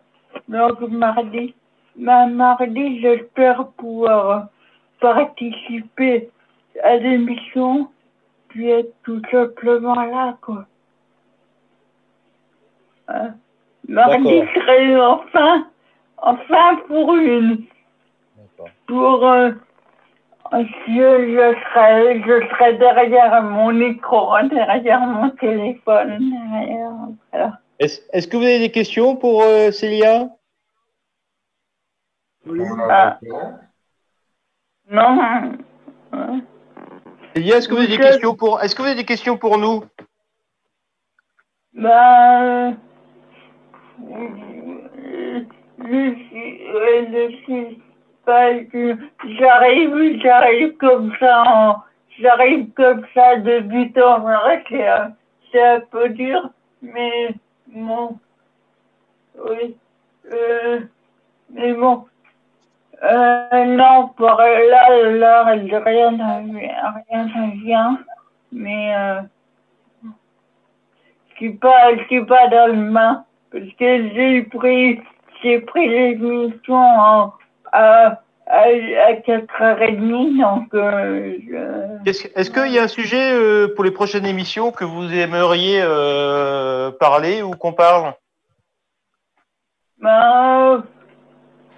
Donc, 0.48 0.82
mardi. 0.82 1.54
Ma 1.96 2.28
mardi, 2.28 3.02
j'espère 3.02 3.68
pouvoir 3.78 4.48
participer 5.00 6.30
à 6.84 6.96
l'émission 6.98 7.90
puis 8.50 8.70
être 8.70 8.94
tout 9.04 9.22
simplement 9.32 9.96
là, 9.96 10.38
quoi. 10.42 10.66
Hein? 13.08 13.34
Mardi 13.88 14.24
D'accord. 14.24 14.54
serait 14.54 15.02
enfin, 15.02 15.68
enfin 16.22 16.76
pour 16.88 17.16
une. 17.16 17.66
Pour. 18.88 19.26
euh, 19.26 19.52
je, 20.52 20.62
je, 20.88 21.56
serai, 21.64 22.22
je 22.22 22.48
serai 22.50 22.78
derrière 22.78 23.42
mon 23.44 23.80
écran, 23.82 24.44
derrière 24.50 25.02
mon 25.02 25.30
téléphone. 25.32 26.20
derrière, 26.20 26.92
voilà. 27.32 27.60
Est-ce 27.80 28.28
que 28.28 28.36
vous 28.36 28.44
avez 28.44 28.60
des 28.60 28.72
questions 28.72 29.16
pour 29.16 29.44
euh, 29.44 29.72
Célia? 29.72 30.28
Ah. 32.90 33.20
Non. 34.90 35.22
hein. 36.12 36.42
Célia, 37.36 37.58
est-ce 37.58 37.70
que 37.70 37.74
vous 37.76 37.80
avez 37.82 37.88
des 37.88 37.98
questions 37.98 38.36
pour 38.36 38.62
Est-ce 38.62 38.76
que 38.76 38.82
vous 38.82 38.88
avez 38.88 38.98
des 38.98 39.06
questions 39.06 39.38
pour 39.38 39.58
nous? 39.58 39.84
Ben, 41.74 42.76
euh, 44.02 44.49
je 45.90 46.16
suis, 46.16 46.60
je 47.12 47.36
suis 47.44 47.82
pas, 48.26 48.54
je- 48.54 48.96
j'arrive, 49.40 50.22
j'arrive 50.22 50.78
comme 50.78 51.14
ça, 51.20 51.84
j'arrive 52.20 52.72
comme 52.74 53.06
ça 53.14 53.38
de 53.38 53.60
but 53.62 53.98
en 53.98 54.20
blanc, 54.20 54.40
c'est 55.52 55.64
un, 55.64 55.80
peu 55.92 56.10
dur, 56.10 56.50
mais 56.82 57.30
bon, 57.68 58.18
oui, 59.50 59.76
euh, 60.32 60.82
mais 61.52 61.74
bon, 61.74 62.06
euh, 63.04 63.66
non, 63.66 64.10
pour 64.10 64.36
là, 64.36 65.12
là, 65.12 65.44
rien 65.44 66.12
ne 66.12 67.64
vient, 67.64 68.00
mais 68.52 68.96
euh, 68.96 69.22
je 71.40 72.04
suis 72.06 72.26
pas 72.26 72.48
dans 72.50 72.68
le 72.68 72.74
main 72.92 73.26
parce 73.52 73.66
que 73.80 74.10
j'ai 74.14 74.44
pris, 74.44 75.02
j'ai 75.42 75.60
pris 75.62 75.88
l'émission 75.88 76.76
à, 76.78 77.34
à, 77.72 78.18
à 78.48 79.14
4h30, 79.14 80.40
donc 80.40 80.74
euh, 80.74 81.38
je- 81.48 82.10
Est-ce 82.36 82.50
qu'il 82.52 82.72
y 82.72 82.80
a 82.80 82.84
un 82.84 82.88
sujet 82.88 83.32
euh, 83.34 83.68
pour 83.76 83.84
les 83.84 83.92
prochaines 83.92 84.26
émissions 84.26 84.72
que 84.72 84.84
vous 84.86 85.14
aimeriez 85.14 85.82
euh, 85.84 86.92
parler 86.92 87.42
ou 87.44 87.52
qu'on 87.52 87.74
parle? 87.74 88.14
Ben, 90.00 90.82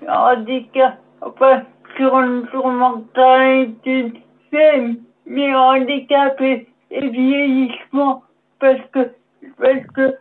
euh, 0.04 0.08
handicap, 0.08 1.00
enfin, 1.22 1.64
sur, 1.98 2.12
sur 2.52 2.68
mentalité, 2.68 4.14
c'est 4.52 4.84
mais 5.26 5.54
handicapé 5.54 6.68
et 6.90 7.10
vieillissement 7.10 8.24
parce 8.60 8.82
que, 8.92 9.12
parce 9.60 9.86
que, 9.96 10.18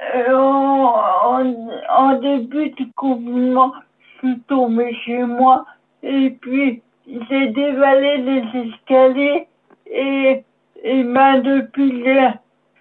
en, 0.00 0.94
en, 1.24 1.68
en 1.90 2.14
début 2.20 2.70
du 2.70 2.90
confinement, 2.92 3.72
je 4.00 4.28
suis 4.28 4.40
tombée 4.42 4.94
chez 5.04 5.22
moi. 5.24 5.66
Et 6.02 6.30
puis 6.30 6.82
j'ai 7.06 7.48
dévalé 7.48 8.18
les 8.18 8.68
escaliers 8.68 9.48
et, 9.86 10.44
et 10.82 11.04
ben, 11.04 11.40
depuis 11.40 12.04
j'ai 12.04 12.28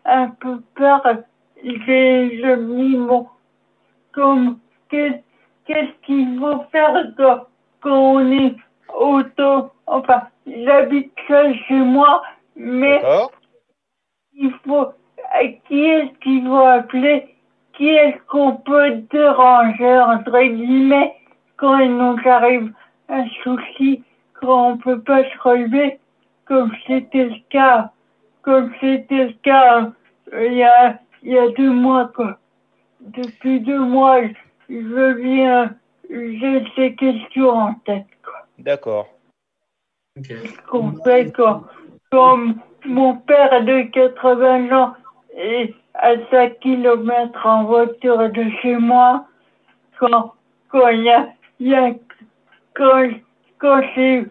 un 0.05 0.29
peu 0.29 0.61
peur, 0.75 1.01
j'ai 1.63 2.29
dis 2.57 2.97
bon, 2.97 3.27
comme 4.11 4.59
qu'est- 4.89 5.23
qu'est-ce 5.65 6.05
qu'il 6.05 6.39
faut 6.39 6.61
faire 6.71 7.05
quand, 7.17 7.45
quand 7.81 8.15
on 8.15 8.31
est 8.31 8.55
auto, 8.97 9.71
enfin 9.87 10.23
j'habite 10.45 11.11
seul 11.27 11.55
chez 11.67 11.79
moi, 11.79 12.23
mais 12.55 13.01
il 14.33 14.51
faut, 14.65 14.87
qui 15.67 15.85
est-ce 15.85 16.19
qu'il 16.19 16.45
faut 16.45 16.65
appeler? 16.65 17.35
Qui 17.73 17.89
est-ce 17.89 18.17
qu'on 18.27 18.57
peut 18.57 18.91
déranger, 19.11 19.99
entre 19.99 20.39
guillemets, 20.39 21.15
quand 21.57 21.79
il 21.79 21.95
nous 21.95 22.17
arrive 22.25 22.71
un 23.09 23.25
souci, 23.43 24.03
quand 24.33 24.71
on 24.71 24.77
peut 24.77 25.01
pas 25.01 25.23
se 25.23 25.37
relever, 25.39 25.99
comme 26.45 26.71
c'était 26.85 27.25
le 27.25 27.35
cas, 27.49 27.91
comme 28.41 28.71
c'était 28.79 29.25
le 29.25 29.33
cas 29.43 29.91
euh, 30.33 30.47
il 30.47 30.53
y 30.53 30.63
a, 30.63 30.99
il 31.21 31.31
y 31.31 31.37
a 31.37 31.49
deux 31.49 31.71
mois, 31.71 32.11
quoi. 32.15 32.37
Depuis 33.01 33.59
deux 33.59 33.79
mois, 33.79 34.21
je 34.69 35.13
viens, 35.13 35.75
j'ai 36.09 36.65
ces 36.75 36.95
questions 36.95 37.49
en 37.49 37.73
tête, 37.85 38.07
quoi. 38.23 38.45
D'accord. 38.57 39.09
qu'on 40.69 40.91
fait 41.03 41.31
quand, 41.35 41.63
comme 42.11 42.55
mon 42.85 43.15
père 43.15 43.63
de 43.63 43.83
80 43.83 44.71
ans 44.77 44.93
à 45.95 46.13
5 46.31 46.59
km 46.59 47.45
en 47.45 47.65
voiture 47.65 48.29
de 48.29 48.49
chez 48.61 48.75
moi, 48.77 49.25
quand, 49.99 50.33
quand 50.69 50.87
il 50.89 51.03
y 51.03 51.09
a, 51.09 51.29
il 51.59 51.67
y 51.67 51.75
a, 51.75 51.91
quand, 52.75 53.09
quand 53.59 53.81
j'ai, 53.95 54.25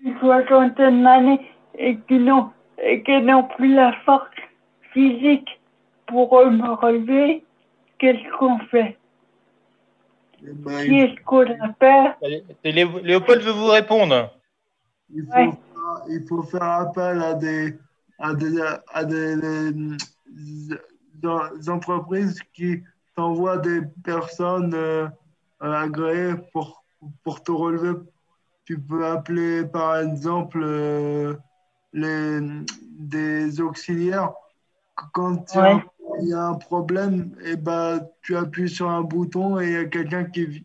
une 0.00 0.18
soixantaine 0.20 1.02
d'années 1.02 1.40
et 1.76 1.96
qu'ils 2.08 2.24
n'ont, 2.24 2.50
et 2.82 3.02
qu'ils 3.02 3.24
n'ont 3.24 3.44
plus 3.44 3.74
la 3.74 3.92
force 4.04 4.28
physique 4.92 5.60
pour 6.06 6.32
me 6.46 6.74
relever, 6.74 7.44
qu'est-ce 7.98 8.38
qu'on 8.38 8.58
fait? 8.70 8.96
Eh 10.42 10.52
ben, 10.52 10.84
Qui 10.84 10.98
est-ce 11.00 11.20
qu'on 11.24 11.46
appelle? 11.60 12.14
Léopold 12.64 13.42
veut 13.42 13.52
vous 13.52 13.66
répondre. 13.66 14.30
il, 15.12 15.24
faut 15.24 15.32
Ouais. 15.32 15.50
faire, 15.50 16.02
il 16.08 16.26
faut 16.28 16.42
faire 16.44 16.62
appel 16.62 17.22
à 17.22 17.34
des, 17.34 17.74
à 18.18 18.34
des, 18.34 18.60
à 18.92 19.04
des, 19.04 19.36
entreprises 21.68 22.40
qui 22.52 22.82
t'envoient 23.14 23.58
des 23.58 23.82
personnes 24.04 24.74
euh, 24.74 25.08
agréées 25.60 26.34
pour, 26.52 26.84
pour 27.24 27.42
te 27.42 27.50
relever. 27.50 27.98
Tu 28.64 28.78
peux 28.78 29.06
appeler 29.06 29.64
par 29.64 29.98
exemple 29.98 30.60
euh, 30.62 31.34
les, 31.92 32.40
des 32.98 33.60
auxiliaires. 33.60 34.32
Quand 35.12 35.54
il 35.54 35.56
y 35.56 35.60
a- 35.60 35.74
Ouais. 35.74 35.82
il 36.20 36.28
y 36.28 36.32
a 36.34 36.46
un 36.46 36.54
problème, 36.54 37.36
et 37.44 37.54
ben, 37.56 38.00
tu 38.22 38.36
appuies 38.36 38.68
sur 38.68 38.88
un 38.90 39.02
bouton 39.02 39.60
et 39.60 39.66
il 39.66 39.72
y 39.72 39.76
a 39.76 39.84
quelqu'un 39.84 40.24
qui, 40.24 40.64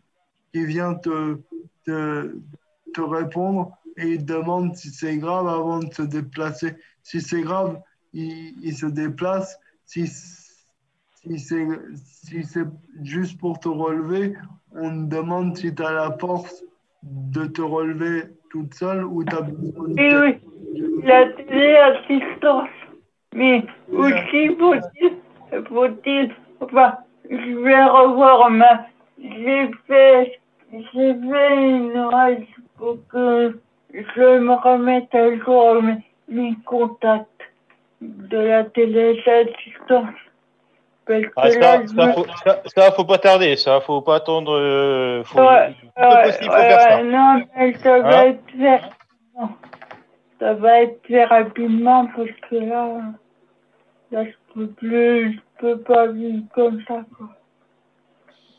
qui 0.52 0.64
vient 0.66 0.94
te, 0.94 1.38
te, 1.84 2.34
te 2.92 3.00
répondre 3.00 3.76
et 3.96 4.06
il 4.14 4.24
demande 4.24 4.76
si 4.76 4.90
c'est 4.90 5.16
grave 5.18 5.46
avant 5.46 5.78
de 5.78 5.92
se 5.92 6.02
déplacer. 6.02 6.76
Si 7.02 7.20
c'est 7.20 7.42
grave, 7.42 7.80
il, 8.12 8.54
il 8.62 8.74
se 8.74 8.86
déplace. 8.86 9.58
Si, 9.86 10.06
si 10.06 11.38
c'est 11.38 11.66
si 11.94 12.44
c'est 12.44 12.66
juste 13.02 13.38
pour 13.38 13.58
te 13.58 13.68
relever, 13.68 14.34
on 14.72 14.90
te 14.90 15.14
demande 15.14 15.56
si 15.56 15.74
tu 15.74 15.82
as 15.82 15.92
la 15.92 16.16
force 16.18 16.64
de 17.02 17.46
te 17.46 17.62
relever 17.62 18.24
toute 18.50 18.74
seule 18.74 19.04
ou 19.04 19.24
tu 19.24 19.34
as 19.34 19.42
besoin 19.42 19.88
de 19.88 19.94
Oui, 19.94 20.40
oui, 20.72 21.02
la 21.04 21.28
téléassistance. 21.32 22.68
Mais 23.34 23.64
aussi, 23.92 24.48
faut-il, 24.56 25.12
faut-il, 25.68 26.34
enfin, 26.60 26.98
je 27.28 27.58
vais 27.64 27.84
revoir 27.84 28.48
ma, 28.50 28.86
j'ai 29.18 29.70
fait, 29.86 30.40
j'ai 30.72 31.14
fait 31.14 31.70
une 31.70 31.98
rage 31.98 32.46
pour 32.76 32.98
que 33.08 33.58
je 33.94 34.38
me 34.38 34.54
remette 34.54 35.14
à 35.14 35.36
jour 35.38 35.82
mes, 35.82 35.98
mes 36.28 36.54
contacts 36.66 37.28
de 38.00 38.38
la 38.38 38.64
téléassistance. 38.64 40.14
Parce 41.06 41.22
que 41.22 41.30
Ah, 41.36 41.48
là, 41.48 41.60
ça, 41.60 41.82
je 41.82 41.86
ça, 41.94 42.06
me- 42.06 42.12
faut, 42.12 42.26
ça, 42.44 42.62
ça, 42.66 42.92
faut 42.92 43.04
pas 43.04 43.18
tarder, 43.18 43.56
ça, 43.56 43.80
faut 43.80 44.00
pas 44.00 44.16
attendre. 44.16 44.52
euh, 44.58 45.22
faut, 45.24 45.40
Ouais, 45.40 45.68
le 45.68 45.74
plus 45.74 46.02
ouais, 46.02 46.22
possible, 46.24 46.44
faut 46.50 46.56
ouais, 46.56 46.68
faire 46.68 46.80
ça. 46.80 47.02
non, 47.02 47.42
mais 47.56 47.74
ça 47.74 48.00
va 48.00 48.20
Hein 48.22 48.26
être 48.28 48.50
fait. 48.58 48.80
non. 49.38 49.48
Ça 50.40 50.54
va 50.54 50.80
être 50.82 51.06
fait 51.06 51.24
rapidement 51.24 52.06
parce 52.16 52.30
que 52.50 52.56
là, 52.56 53.00
là, 54.10 54.24
je 54.24 54.30
peux 54.54 54.66
plus, 54.68 55.34
je 55.34 55.38
peux 55.60 55.78
pas 55.80 56.06
vivre 56.08 56.42
comme 56.54 56.82
ça, 56.88 57.04
quoi. 57.16 57.28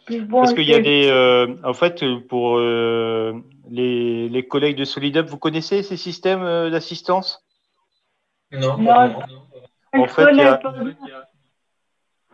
Bon, 0.08 0.42
Parce 0.42 0.54
qu'il 0.54 0.70
y 0.70 0.74
a 0.76 0.80
des. 0.80 1.08
euh, 1.10 1.48
en 1.64 1.74
fait, 1.74 2.04
pour 2.30 2.58
euh, 2.58 3.34
les, 3.70 4.30
les 4.30 4.48
collègues 4.48 4.78
de 4.78 4.86
SolidUp, 4.86 5.26
vous 5.28 5.38
connaissez 5.38 5.84
ces 5.84 5.98
systèmes 5.98 6.44
euh, 6.44 6.70
d'assistance? 6.70 7.44
Non, 8.52 8.78
Non, 8.78 9.24
en 9.94 10.08
fait, 10.08 10.28
il 10.32 10.38
y 10.38 10.42
a- 10.42 10.58
connais 10.58 10.94
pas. 10.94 11.30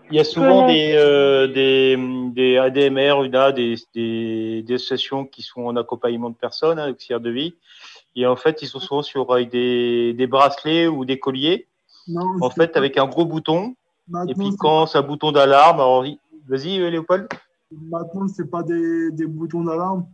Il 0.10 0.18
y 0.18 0.20
a 0.20 0.26
souvent 0.26 0.68
des, 0.68 0.94
euh, 0.96 1.48
des, 1.48 1.96
des 2.34 2.58
ADMR, 2.58 3.24
UNA, 3.24 3.54
des, 3.54 3.76
des, 3.96 4.62
des 4.62 4.74
associations 4.74 5.26
qui 5.26 5.42
sont 5.42 5.62
en 5.62 5.76
accompagnement 5.78 6.30
de 6.30 6.36
personnes, 6.36 6.80
hein, 6.80 6.90
auxiliaires 6.92 7.22
de 7.22 7.30
vie. 7.30 7.56
Et 8.18 8.26
en 8.26 8.36
fait, 8.36 8.62
ils 8.62 8.68
sont 8.68 8.80
souvent 8.80 9.04
sur 9.04 9.32
avec 9.32 9.50
des, 9.52 10.12
des 10.14 10.28
bracelets 10.28 10.88
ou 10.88 11.06
des 11.06 11.18
colliers, 11.18 11.68
Non, 12.10 12.26
en 12.42 12.50
c'est 12.50 12.56
fait, 12.58 12.68
pas- 12.74 12.80
avec 12.80 12.98
un 12.98 13.06
gros 13.08 13.26
bouton. 13.26 13.74
Et 14.28 14.34
puis 14.36 14.52
c'est 14.52 14.58
quand 14.58 14.86
c'est 14.88 14.98
un 14.98 15.02
bouton 15.02 15.32
d'alarme, 15.32 15.80
alors 15.80 16.04
vas-y 16.46 16.82
euh, 16.82 16.90
Léopold. 16.90 17.30
Maintenant, 17.72 18.28
ce 18.28 18.42
n'est 18.42 18.50
pas 18.50 18.64
des, 18.64 19.12
des 19.12 19.28
boutons 19.28 19.64
d'alarme, 19.64 20.06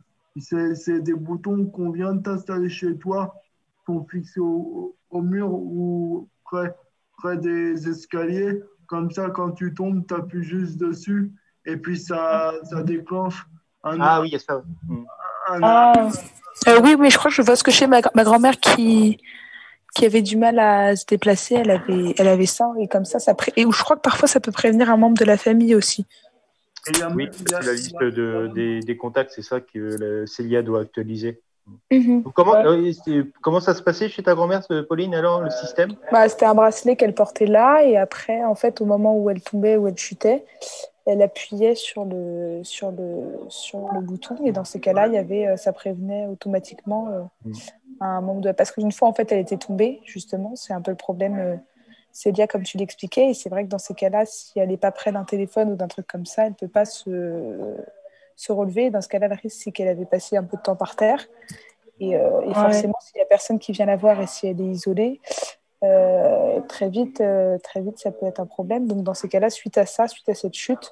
c'est 0.41 0.75
c'est 0.75 0.99
des 0.99 1.13
boutons 1.13 1.65
qu'on 1.65 1.91
vient 1.91 2.13
de 2.13 2.21
t'installer 2.21 2.69
chez 2.69 2.97
toi, 2.97 3.35
qui 3.79 3.93
sont 3.93 4.05
fixés 4.05 4.39
au, 4.39 4.95
au 5.09 5.21
mur 5.21 5.51
ou 5.51 6.27
près, 6.43 6.75
près 7.17 7.37
des 7.37 7.87
escaliers. 7.89 8.61
Comme 8.87 9.11
ça, 9.11 9.29
quand 9.29 9.51
tu 9.51 9.73
tombes, 9.73 10.05
tu 10.07 10.13
appuies 10.13 10.43
juste 10.43 10.77
dessus 10.77 11.31
et 11.65 11.75
puis 11.77 11.99
ça, 11.99 12.53
ça 12.63 12.83
déclenche 12.83 13.45
un, 13.83 13.97
Ah 13.99 14.21
oui, 14.21 14.33
ça. 14.39 14.63
Un- 15.49 15.61
Ah, 15.61 16.09
Euh, 16.67 16.79
oui, 16.83 16.95
mais 16.97 17.09
je 17.09 17.17
crois 17.17 17.29
que 17.29 17.35
je 17.35 17.41
vois 17.41 17.55
ce 17.55 17.63
que 17.63 17.71
chez 17.71 17.85
ma, 17.87 17.99
ma 18.15 18.23
grand-mère 18.23 18.59
qui, 18.59 19.17
qui 19.95 20.05
avait 20.05 20.21
du 20.21 20.37
mal 20.37 20.57
à 20.59 20.95
se 20.95 21.05
déplacer, 21.05 21.55
elle 21.55 21.69
avait, 21.69 22.15
elle 22.17 22.27
avait 22.27 22.45
ça, 22.47 22.71
et 22.79 22.87
comme 22.87 23.05
ça, 23.05 23.19
ça 23.19 23.33
pré... 23.35 23.53
et 23.55 23.65
où 23.65 23.71
je 23.71 23.83
crois 23.83 23.95
que 23.95 24.01
parfois 24.01 24.27
ça 24.27 24.39
peut 24.39 24.51
prévenir 24.51 24.89
un 24.89 24.97
membre 24.97 25.17
de 25.17 25.25
la 25.25 25.37
famille 25.37 25.75
aussi. 25.75 26.05
Et 26.89 26.91
il 26.93 26.99
y 26.99 27.01
a- 27.01 27.09
Oui, 27.09 27.29
il 27.45 27.51
y 27.51 27.53
a- 27.53 27.57
parce 27.57 27.65
que 27.65 27.69
la 27.69 27.73
liste 27.73 27.99
de, 28.03 28.47
des, 28.53 28.79
des 28.81 28.97
contacts, 28.97 29.31
c'est 29.35 29.41
ça 29.41 29.59
que 29.61 29.77
la 30.21 30.27
Célia 30.27 30.61
doit 30.61 30.81
actualiser. 30.81 31.41
Mhm. 31.91 32.23
Comment, 32.33 32.53
Ouais. 32.53 32.93
euh, 33.09 33.23
comment 33.41 33.59
ça 33.59 33.73
se 33.73 33.81
passait 33.83 34.07
chez 34.07 34.23
ta 34.23 34.33
grand-mère, 34.35 34.61
Pauline, 34.87 35.13
alors, 35.13 35.41
le 35.41 35.49
système? 35.49 35.91
Bah, 36.11 36.27
c'était 36.29 36.45
un 36.45 36.55
bracelet 36.55 36.95
qu'elle 36.95 37.13
portait 37.13 37.45
là, 37.45 37.83
et 37.83 37.97
après, 37.97 38.43
en 38.45 38.55
fait, 38.55 38.79
au 38.79 38.85
moment 38.85 39.17
où 39.17 39.29
elle 39.29 39.41
tombait, 39.41 39.75
où 39.75 39.85
elle 39.87 39.97
chutait, 39.97 40.45
elle 41.05 41.21
appuyait 41.21 41.75
sur 41.75 42.05
le, 42.05 42.61
sur 42.63 42.91
le, 42.91 43.39
sur 43.49 43.79
le 43.93 43.99
bouton, 43.99 44.35
et 44.45 44.53
dans 44.53 44.63
ces 44.63 44.79
cas-là, 44.79 45.07
il 45.07 45.13
y 45.13 45.17
avait, 45.17 45.47
euh, 45.47 45.57
ça 45.57 45.73
prévenait 45.73 46.25
automatiquement 46.27 47.09
euh, 47.09 47.21
Mm. 47.45 47.51
un 48.01 48.21
membre 48.21 48.41
de... 48.41 48.51
Parce 48.53 48.71
qu'une 48.71 48.91
fois, 48.93 49.09
en 49.09 49.13
fait, 49.13 49.29
elle 49.33 49.39
était 49.39 49.57
tombée, 49.57 49.99
justement, 50.05 50.55
c'est 50.55 50.71
un 50.73 50.81
peu 50.81 50.91
le 50.91 50.97
problème, 50.97 51.37
euh, 51.37 51.55
Célia, 52.17 52.47
comme 52.47 52.63
tu 52.63 52.77
l'expliquais, 52.77 53.29
et 53.29 53.33
c'est 53.35 53.47
vrai 53.47 53.63
que 53.63 53.69
dans 53.69 53.77
ces 53.77 53.93
cas-là, 53.93 54.25
si 54.25 54.57
elle 54.57 54.69
n'est 54.69 54.77
pas 54.77 54.91
près 54.91 55.11
d'un 55.11 55.23
téléphone 55.23 55.71
ou 55.73 55.75
d'un 55.75 55.87
truc 55.87 56.07
comme 56.07 56.25
ça, 56.25 56.45
elle 56.45 56.49
ne 56.53 56.55
peut 56.55 56.67
pas 56.67 56.83
se, 56.83 57.75
se 58.35 58.51
relever. 58.51 58.89
Dans 58.89 59.01
ce 59.01 59.07
cas-là, 59.07 59.27
le 59.27 59.35
risque, 59.35 59.61
c'est 59.63 59.71
qu'elle 59.71 59.87
avait 59.87 60.07
passé 60.07 60.35
un 60.35 60.43
peu 60.43 60.57
de 60.57 60.61
temps 60.63 60.75
par 60.75 60.95
terre. 60.95 61.27
Et, 61.99 62.15
euh, 62.15 62.41
et 62.41 62.47
Ouais. 62.47 62.53
forcément, 62.55 62.95
s'il 63.01 63.17
n'y 63.17 63.21
a 63.21 63.25
personne 63.27 63.59
qui 63.59 63.71
vient 63.71 63.85
la 63.85 63.97
voir 63.97 64.19
et 64.19 64.25
si 64.25 64.47
elle 64.47 64.59
est 64.59 64.65
isolée, 64.65 65.21
euh, 65.83 66.59
très 66.61 66.89
vite, 66.89 67.21
euh, 67.21 67.59
très 67.59 67.81
vite, 67.81 67.99
ça 67.99 68.11
peut 68.11 68.25
être 68.25 68.39
un 68.39 68.47
problème. 68.47 68.87
Donc, 68.87 69.03
dans 69.03 69.13
ces 69.13 69.29
cas-là, 69.29 69.51
suite 69.51 69.77
à 69.77 69.85
ça, 69.85 70.07
suite 70.07 70.27
à 70.27 70.33
cette 70.33 70.55
chute, 70.55 70.91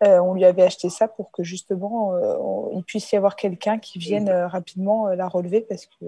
on 0.00 0.34
lui 0.34 0.44
avait 0.44 0.62
acheté 0.62 0.88
ça 0.90 1.06
pour 1.06 1.30
que 1.30 1.44
justement, 1.44 2.08
on- 2.10 2.70
il 2.72 2.82
puisse 2.82 3.12
y 3.12 3.16
avoir 3.16 3.36
quelqu'un 3.36 3.78
qui 3.78 4.00
vienne 4.00 4.28
rapidement 4.30 5.06
la 5.08 5.28
relever 5.28 5.60
parce 5.60 5.86
que, 5.86 6.04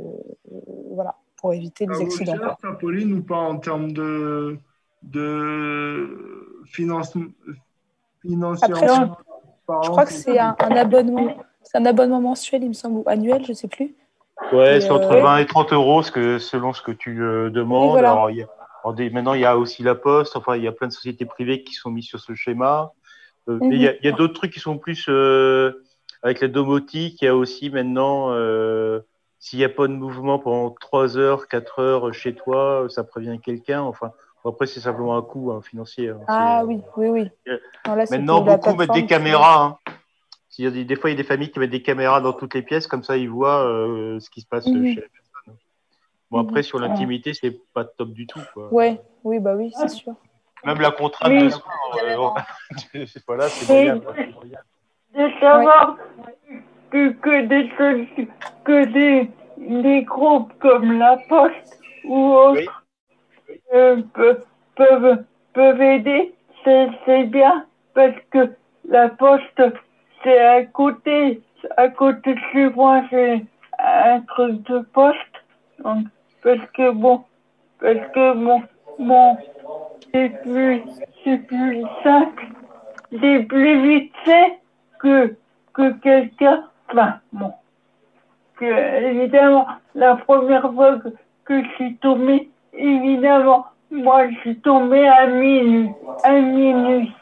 voilà, 0.90 1.15
pour 1.39 1.55
éviter 1.55 1.86
les 1.86 1.93
vaut 1.94 2.02
accidents. 2.02 2.32
cher, 2.32 2.43
quoi. 2.43 2.59
ça, 2.60 2.73
Pauline, 2.73 3.12
ou 3.15 3.23
pas 3.23 3.36
en 3.36 3.56
termes 3.59 3.93
de, 3.93 4.59
de 5.02 6.62
financement 6.66 7.24
parlant, 8.66 9.16
Je 9.82 9.89
crois 9.90 10.05
que 10.05 10.12
c'est 10.12 10.39
un, 10.39 10.56
un 10.59 10.77
abonnement, 10.77 11.36
c'est 11.62 11.78
un 11.78 11.86
abonnement 11.86 12.20
mensuel, 12.20 12.62
il 12.62 12.69
me 12.69 12.74
semble, 12.74 12.98
ou 12.98 13.05
annuel, 13.06 13.44
je 13.47 13.52
sais 13.52 13.69
plus. 13.69 13.94
Ouais, 14.52 14.81
c'est 14.81 14.90
entre 14.90 15.12
euh, 15.12 15.23
20 15.23 15.39
et 15.39 15.47
30 15.47 15.73
euros 15.73 16.02
ce 16.02 16.10
que, 16.10 16.39
selon 16.39 16.73
ce 16.73 16.81
que 16.82 16.93
tu 16.93 17.23
euh, 17.23 17.51
demandes. 17.51 17.85
Oui, 17.85 17.90
voilà. 17.90 18.12
Alors, 18.12 18.31
il 18.31 18.36
y 18.39 18.43
a- 18.43 18.48
alors, 18.82 18.94
des- 18.94 19.10
maintenant, 19.10 19.35
il 19.35 19.40
y 19.40 19.44
a 19.44 19.59
aussi 19.59 19.82
la 19.82 19.94
Poste. 19.94 20.36
Enfin, 20.36 20.56
il 20.56 20.62
y 20.62 20.69
a 20.69 20.73
plein 20.73 20.86
de 20.86 20.93
sociétés 20.93 21.24
privées 21.27 21.65
qui 21.65 21.74
sont 21.74 21.90
mises 21.90 22.06
sur 22.06 22.20
ce 22.20 22.35
schéma. 22.35 22.93
Euh, 23.48 23.59
il 23.62 23.78
y 23.82 23.89
a, 23.89 23.94
y 24.05 24.09
a 24.09 24.12
d'autres 24.12 24.35
trucs 24.35 24.52
qui 24.52 24.60
sont 24.60 24.78
plus 24.78 25.06
euh, 25.09 25.85
avec 26.23 26.40
la 26.40 26.48
domotique. 26.48 27.20
Il 27.20 27.24
y 27.24 27.28
a 27.28 27.36
aussi 27.36 27.70
maintenant, 27.70 28.31
euh, 28.31 29.01
s'il 29.39 29.59
n'y 29.59 29.65
a 29.65 29.69
pas 29.69 29.86
de 29.86 29.93
mouvement 29.93 30.39
pendant 30.39 30.70
3 30.70 31.16
heures, 31.16 31.47
4 31.48 31.78
heures 31.81 32.12
chez 32.15 32.35
toi, 32.35 32.86
ça 32.89 33.05
prévient 33.05 33.39
quelqu'un. 33.40 33.82
Enfin, 33.82 34.12
après, 34.44 34.66
c'est 34.66 34.81
simplement 34.81 35.16
un 35.16 35.23
coût 35.23 35.52
hein, 35.52 35.60
financier. 35.62 36.09
hein. 36.09 36.20
Ah 36.28 36.62
oui, 36.65 36.81
oui, 36.97 37.09
oui. 37.09 37.31
euh, 37.48 37.59
Non, 37.86 37.94
là, 37.94 38.06
c'était 38.06 38.19
Maintenant, 38.19 38.40
beaucoup 38.43 38.74
mettent 38.77 38.93
des 38.93 39.06
caméras. 39.06 39.65
hein. 39.86 39.93
S'il 40.48 40.65
y 40.65 40.69
a 40.69 40.70
des, 40.70 40.85
des 40.85 40.97
fois, 40.97 41.10
il 41.10 41.12
y 41.12 41.16
a 41.16 41.23
des 41.23 41.28
familles 41.28 41.51
qui 41.51 41.59
mettent 41.60 41.70
des 41.70 41.82
caméras 41.82 42.20
dans 42.20 42.32
toutes 42.32 42.55
les 42.55 42.62
pièces, 42.62 42.86
comme 42.86 43.02
ça, 43.05 43.16
ils 43.16 43.28
voient 43.31 43.65
euh, 43.65 44.19
ce 44.19 44.28
qui 44.31 44.40
se 44.40 44.47
passe 44.47 44.66
Mhm. 44.66 44.86
chez 44.86 45.01
la 45.02 45.06
personne. 45.09 45.56
Bon, 46.31 46.40
après, 46.40 46.60
Mhm. 46.60 46.65
sur 46.65 46.78
l'intimité, 46.78 47.32
c'est 47.35 47.56
pas 47.74 47.85
top 47.85 48.10
du 48.10 48.27
tout. 48.27 48.40
Quoi. 48.55 48.73
Ouais, 48.73 49.01
oui, 49.24 49.39
bah 49.39 49.55
oui, 49.55 49.70
c'est 49.74 49.89
sûr. 49.89 50.15
Même 50.65 50.81
la 50.81 50.90
contrainte 50.90 51.32
Oui. 51.32 51.44
de 51.44 51.48
soir, 51.51 51.73
euh, 52.02 52.28
voilà, 53.28 53.48
c'est 53.48 53.73
Oui. 53.73 53.89
de 55.15 55.31
savoir 55.40 55.97
que, 56.90 57.10
que, 57.12 57.47
des, 57.47 57.69
que 58.65 58.85
des, 58.86 59.31
des 59.59 60.02
groupes 60.02 60.52
comme 60.60 60.98
la 60.98 61.16
Poste 61.28 61.81
ou 62.05 62.32
autres 62.32 62.85
euh, 63.74 64.02
pe- 64.15 64.43
peuvent, 64.77 65.24
peuvent 65.52 65.82
aider, 65.82 66.35
c'est 66.65 66.89
c'est 67.05 67.24
bien 67.24 67.66
parce 67.94 68.15
que 68.31 68.51
la 68.89 69.09
Poste, 69.09 69.62
c'est 70.23 70.39
à 70.39 70.65
côté, 70.65 71.43
à 71.77 71.89
côté 71.89 72.35
de 72.35 72.40
chez 72.52 72.69
moi, 72.70 73.02
c'est 73.10 73.44
un 73.78 74.20
truc 74.23 74.62
de 74.69 74.81
poste. 74.93 75.19
Donc, 75.85 76.06
parce 76.43 76.60
que 76.74 76.90
bon, 76.90 77.24
parce 77.81 78.01
que 78.12 78.35
mon, 78.35 78.62
mon, 78.98 79.36
c'est 80.12 80.31
plus, 80.43 80.82
c'est 81.23 81.39
plus 81.47 81.85
simple, 82.02 82.47
c'est 83.20 83.44
plus 83.44 83.82
vite 83.89 84.12
fait 84.24 84.59
que, 84.98 85.36
que 85.74 85.93
quelqu'un, 86.01 86.65
enfin, 86.90 87.20
bon, 87.32 87.52
que, 88.56 88.65
évidemment, 89.05 89.66
la 89.94 90.16
première 90.16 90.73
fois 90.73 90.98
que, 90.98 91.09
que 91.44 91.62
je 91.62 91.69
suis 91.74 91.97
tombée, 91.97 92.51
évidemment, 92.73 93.66
moi, 93.90 94.28
je 94.28 94.36
suis 94.40 94.60
tombée 94.60 95.06
à 95.06 95.27
minuit, 95.27 95.90
à 96.24 96.32
minuit, 96.32 97.12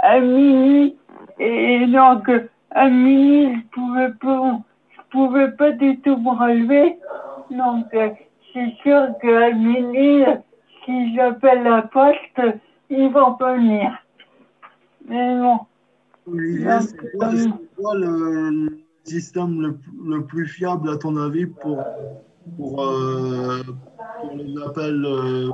à 0.00 0.20
minuit, 0.20 0.96
et 1.38 1.86
donc, 1.86 2.30
à 2.70 2.88
minuit, 2.88 3.54
je 3.54 3.80
pouvais 3.80 4.12
pas, 4.20 4.58
je 4.90 5.00
pouvais 5.10 5.50
pas 5.52 5.72
du 5.72 5.98
tout 6.00 6.16
me 6.16 6.30
relever, 6.30 6.98
donc, 7.50 7.86
euh, 7.94 8.10
c'est 8.52 8.74
sûr 8.82 9.08
qu'à 9.20 9.52
minuit, 9.52 10.24
si 10.84 11.14
j'appelle 11.14 11.62
la 11.64 11.82
poste, 11.82 12.40
ils 12.90 13.08
vont 13.10 13.34
pas 13.34 13.54
venir. 13.54 13.92
Mais 15.06 15.38
bon. 15.38 15.58
Olivier, 16.32 16.64
Donc, 16.64 16.82
c'est 16.82 17.76
quoi, 17.76 17.94
euh, 17.94 18.50
le, 18.50 18.78
système 19.04 19.60
le, 19.60 19.78
le 20.16 20.24
plus 20.24 20.46
fiable, 20.46 20.90
à 20.90 20.96
ton 20.96 21.16
avis, 21.16 21.46
pour, 21.46 21.84
pour, 22.56 22.82
euh, 22.82 23.62
pour 24.20 24.36
les 24.36 24.62
appels 24.62 25.04
euh, 25.04 25.50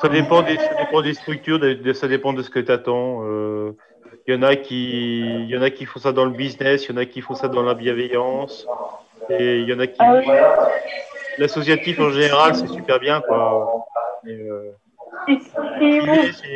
Ça 0.00 0.08
dépend 0.08 0.42
des, 0.42 0.56
ça 0.56 0.74
dépend 0.78 1.02
des 1.02 1.14
structures, 1.14 1.58
de- 1.58 1.92
ça 1.92 2.08
dépend 2.08 2.32
de 2.32 2.42
ce 2.42 2.50
que 2.50 2.60
tu 2.60 2.70
attends. 2.72 3.22
Il 4.28 4.34
y 4.34 4.36
en 4.36 4.42
a 4.42 4.56
qui, 4.56 5.20
il 5.20 5.48
y 5.48 5.56
en 5.56 5.62
a 5.62 5.70
qui 5.70 5.86
font 5.86 6.00
ça 6.00 6.12
dans 6.12 6.24
le 6.24 6.32
business, 6.32 6.86
il 6.86 6.90
y 6.90 6.94
en 6.94 7.00
a 7.00 7.06
qui 7.06 7.20
font 7.20 7.34
ça 7.34 7.48
dans 7.48 7.62
la 7.62 7.74
bienveillance, 7.74 8.66
et 9.30 9.60
il 9.60 9.68
y 9.68 9.72
en 9.72 9.78
a 9.80 9.86
qui. 9.86 9.96
Ah 10.00 10.14
oui. 10.16 10.26
L'associatif 11.38 12.00
en 12.00 12.10
général, 12.10 12.54
c'est 12.56 12.66
super 12.66 12.98
bien, 12.98 13.20
quoi. 13.20 13.86
Et, 14.26 14.32
euh, 14.32 14.72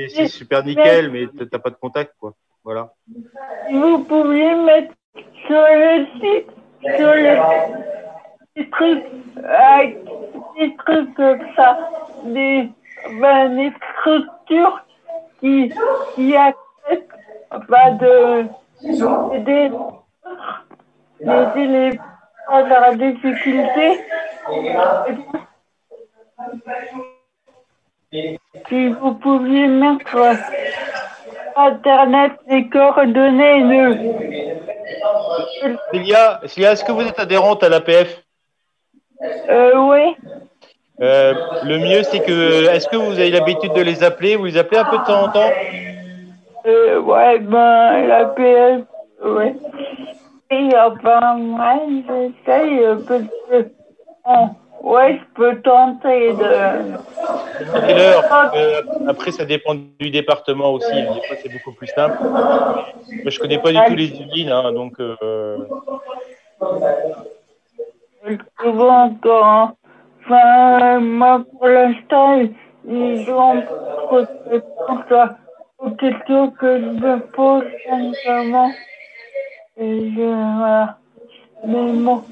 c'est 0.08 0.28
super 0.28 0.64
nickel, 0.64 1.10
mais 1.10 1.26
t'as- 1.38 1.46
t'as 1.46 1.58
pas 1.58 1.70
de 1.70 1.76
contact, 1.76 2.14
quoi. 2.18 2.34
Voilà. 2.64 2.92
vous 3.70 4.04
pouviez 4.04 4.54
mettre 4.54 4.94
sur 5.46 5.60
le 5.60 6.06
site, 6.20 6.50
sur 6.96 7.14
le 7.14 7.36
des 8.56 8.68
trucs, 8.70 9.04
des 10.58 10.76
trucs 10.76 11.14
comme 11.14 11.40
ça, 11.56 11.78
des, 12.24 12.68
ben, 13.20 13.56
des 13.56 13.72
structures 14.00 14.84
qui, 15.40 15.72
qui 16.14 16.36
acceptent 16.36 17.14
pas 17.68 17.90
de 17.92 18.46
d'aider 18.82 19.70
d'aider 21.20 21.66
les 21.66 21.92
gens 21.92 22.00
dans 22.48 22.68
la 22.68 22.94
difficulté. 22.94 24.00
Si 28.68 28.88
vous 28.88 29.14
pouviez 29.14 29.66
mettre 29.68 30.16
Internet 31.56 32.32
les 32.48 32.68
coordonnées 32.68 33.62
de. 33.62 33.98
Célia, 35.92 36.40
Célia, 36.46 36.72
est-ce 36.72 36.84
que 36.84 36.92
vous 36.92 37.02
êtes 37.02 37.18
adhérente 37.18 37.62
à 37.62 37.68
l'APF? 37.68 38.22
Euh, 39.48 39.72
oui. 39.76 40.16
Euh, 41.00 41.34
Le 41.64 41.78
mieux, 41.78 42.02
c'est 42.02 42.20
que, 42.20 42.68
est-ce 42.68 42.88
que 42.88 42.96
vous 42.96 43.12
avez 43.12 43.30
l'habitude 43.30 43.72
de 43.72 43.82
les 43.82 44.02
appeler? 44.02 44.36
Vous 44.36 44.44
les 44.46 44.58
appelez 44.58 44.80
un 44.80 44.84
peu 44.84 44.98
de 44.98 45.04
temps 45.04 45.24
en 45.24 45.28
temps? 45.28 45.50
Euh, 46.66 47.00
ouais, 47.00 47.38
ben, 47.38 48.06
la 48.06 48.26
PS, 48.26 48.84
ouais. 49.24 49.54
Et 50.50 50.68
enfin, 50.76 51.38
ouais, 51.38 52.32
j'essaye 52.46 52.80
parce 53.08 53.22
que 53.50 53.70
on, 54.24 54.50
ouais, 54.80 55.18
je 55.20 55.34
peux 55.34 55.60
tenter 55.62 56.32
de. 56.32 56.96
Quelle 57.86 57.98
heure 57.98 58.24
Euh, 58.54 58.82
Après, 59.08 59.30
ça 59.32 59.44
dépend 59.44 59.74
du 59.74 60.10
département 60.10 60.70
aussi. 60.72 60.92
Des 60.94 61.20
fois, 61.26 61.36
c'est 61.42 61.52
beaucoup 61.52 61.72
plus 61.72 61.86
simple. 61.88 62.18
Je 63.24 63.38
connais 63.38 63.58
pas 63.58 63.72
du 63.72 63.78
tout 63.86 63.94
les 63.94 64.10
usines, 64.20 64.50
hein, 64.50 64.72
donc. 64.72 64.94
euh, 65.00 65.58
Souvent, 68.60 69.16
quand. 69.22 69.76
Enfin, 70.24 71.00
moi, 71.00 71.42
pour 71.58 71.66
l'instant, 71.66 72.40
ils 72.86 73.30
ont 73.30 73.62
réponses 74.50 75.10
à- 75.12 75.36
aux 75.78 75.90
questions 75.92 76.50
que 76.50 76.78
je 76.78 76.84
me 76.86 77.20
pose 77.32 77.64
simplement. 77.88 78.70
Et 79.78 80.10
je, 80.14 80.56
voilà. 80.58 80.98
Mais 81.64 81.92
bon, 81.92 82.22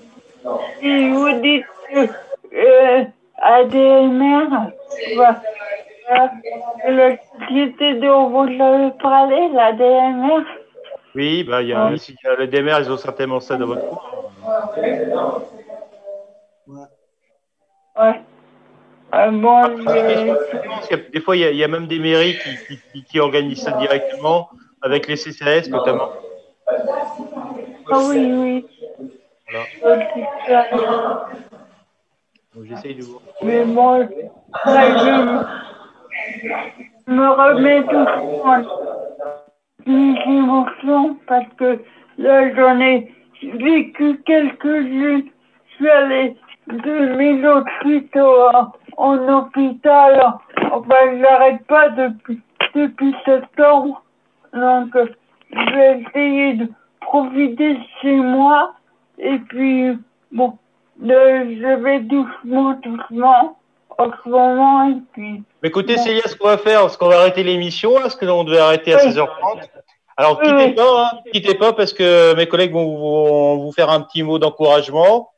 si 0.81 1.11
vous 1.11 1.33
dites 1.41 1.65
que 1.93 2.09
euh, 2.55 3.05
ADMR, 3.41 4.49
la 6.89 7.17
société 7.41 7.95
dont 7.95 8.29
vous 8.31 8.63
avez 8.63 8.91
parlé, 9.01 9.49
l'ADMR, 9.53 10.45
Oui, 11.15 11.45
bah, 11.45 11.63
y 11.63 11.73
a, 11.73 11.97
s'il 11.97 12.17
y 12.23 12.27
a 12.29 12.35
le 12.37 12.47
DMR, 12.47 12.79
ils 12.81 12.91
ont 12.91 12.97
certainement 12.97 13.41
ça 13.41 13.57
dans 13.57 13.67
votre 13.67 13.87
coin. 13.89 14.01
ouais. 17.97 18.21
Euh, 19.15 19.31
bon, 19.31 19.63
je- 19.89 21.11
Des 21.13 21.21
fois, 21.21 21.35
il 21.37 21.41
y, 21.55 21.57
y 21.57 21.65
a 21.65 21.69
même 21.69 21.87
des 21.87 21.99
mairies 21.99 22.39
qui, 22.39 22.57
qui- 22.67 22.79
qui- 22.93 23.05
qui 23.05 23.21
organisent 23.21 23.63
ça 23.63 23.73
directement, 23.73 24.51
avec 24.83 25.07
les 25.09 25.17
CCAS 25.17 25.69
notamment. 25.71 26.11
Ah 27.91 27.99
oui, 28.07 28.33
oui. 28.33 28.67
Voilà. 29.51 29.67
J'essaye 32.65 32.95
de 32.95 33.03
vous. 33.03 33.21
Mais 33.43 33.65
là, 33.65 34.07
je 37.07 37.13
me 37.13 37.29
remets 37.29 37.83
doucement 37.83 38.63
les 39.87 40.15
émotions 40.27 41.17
parce 41.27 41.49
que 41.59 41.81
là, 42.19 42.55
j'en 42.55 42.81
ai 42.81 43.13
vécu 43.43 44.21
quelques-unes. 44.27 45.29
Je 45.69 45.75
suis 45.77 45.91
allée 45.91 46.37
de 46.67 47.17
mille 47.17 47.47
hôpitaux 47.47 48.49
en, 48.55 48.73
en 48.97 49.29
hôpital. 49.29 50.35
Enfin, 50.73 51.21
j'arrête 51.21 51.65
pas 51.67 51.89
depuis, 51.91 52.41
depuis 52.75 53.15
septembre. 53.25 54.03
Donc, 54.53 54.97
je 55.53 55.75
vais 55.75 56.01
essayer 56.01 56.55
de 56.55 56.69
profiter 57.01 57.75
de 57.75 57.81
chez 58.03 58.17
moi. 58.17 58.75
Et 59.19 59.39
puis, 59.39 59.99
bon, 60.33 60.59
je 61.03 61.83
vais 61.83 62.01
doucement, 62.01 62.73
doucement 62.83 63.59
en 63.99 64.11
ce 64.25 64.29
moment. 64.29 64.89
Et 64.91 64.97
puis, 65.13 65.43
Mais 65.63 65.69
écoutez, 65.69 65.97
Bon. 65.97 66.03
Célia, 66.03 66.23
ce 66.27 66.37
qu'on 66.37 66.49
va 66.49 66.59
faire, 66.59 66.89
c'est 66.91 66.99
qu'on 66.99 67.09
va 67.09 67.19
arrêter 67.21 67.43
l'émission, 67.43 67.95
parce 67.95 68.17
que 68.17 68.27
on 68.27 68.45
devait 68.45 68.59
arrêter 68.59 68.95
à 68.95 68.99
Oui. 68.99 69.11
16h30. 69.13 69.69
Alors, 70.17 70.39
Oui, 70.41 70.47
quittez 70.49 70.65
oui. 70.65 70.73
pas, 70.75 71.05
hein, 71.13 71.19
quittez 71.33 71.55
pas, 71.55 71.73
parce 71.73 71.93
que 71.93 72.35
mes 72.35 72.49
collègues 72.49 72.73
vont, 72.73 72.97
vont 72.97 73.57
vous 73.59 73.73
faire 73.73 73.91
un 73.91 74.01
petit 74.01 74.23
mot 74.23 74.39
d'encouragement. 74.39 75.31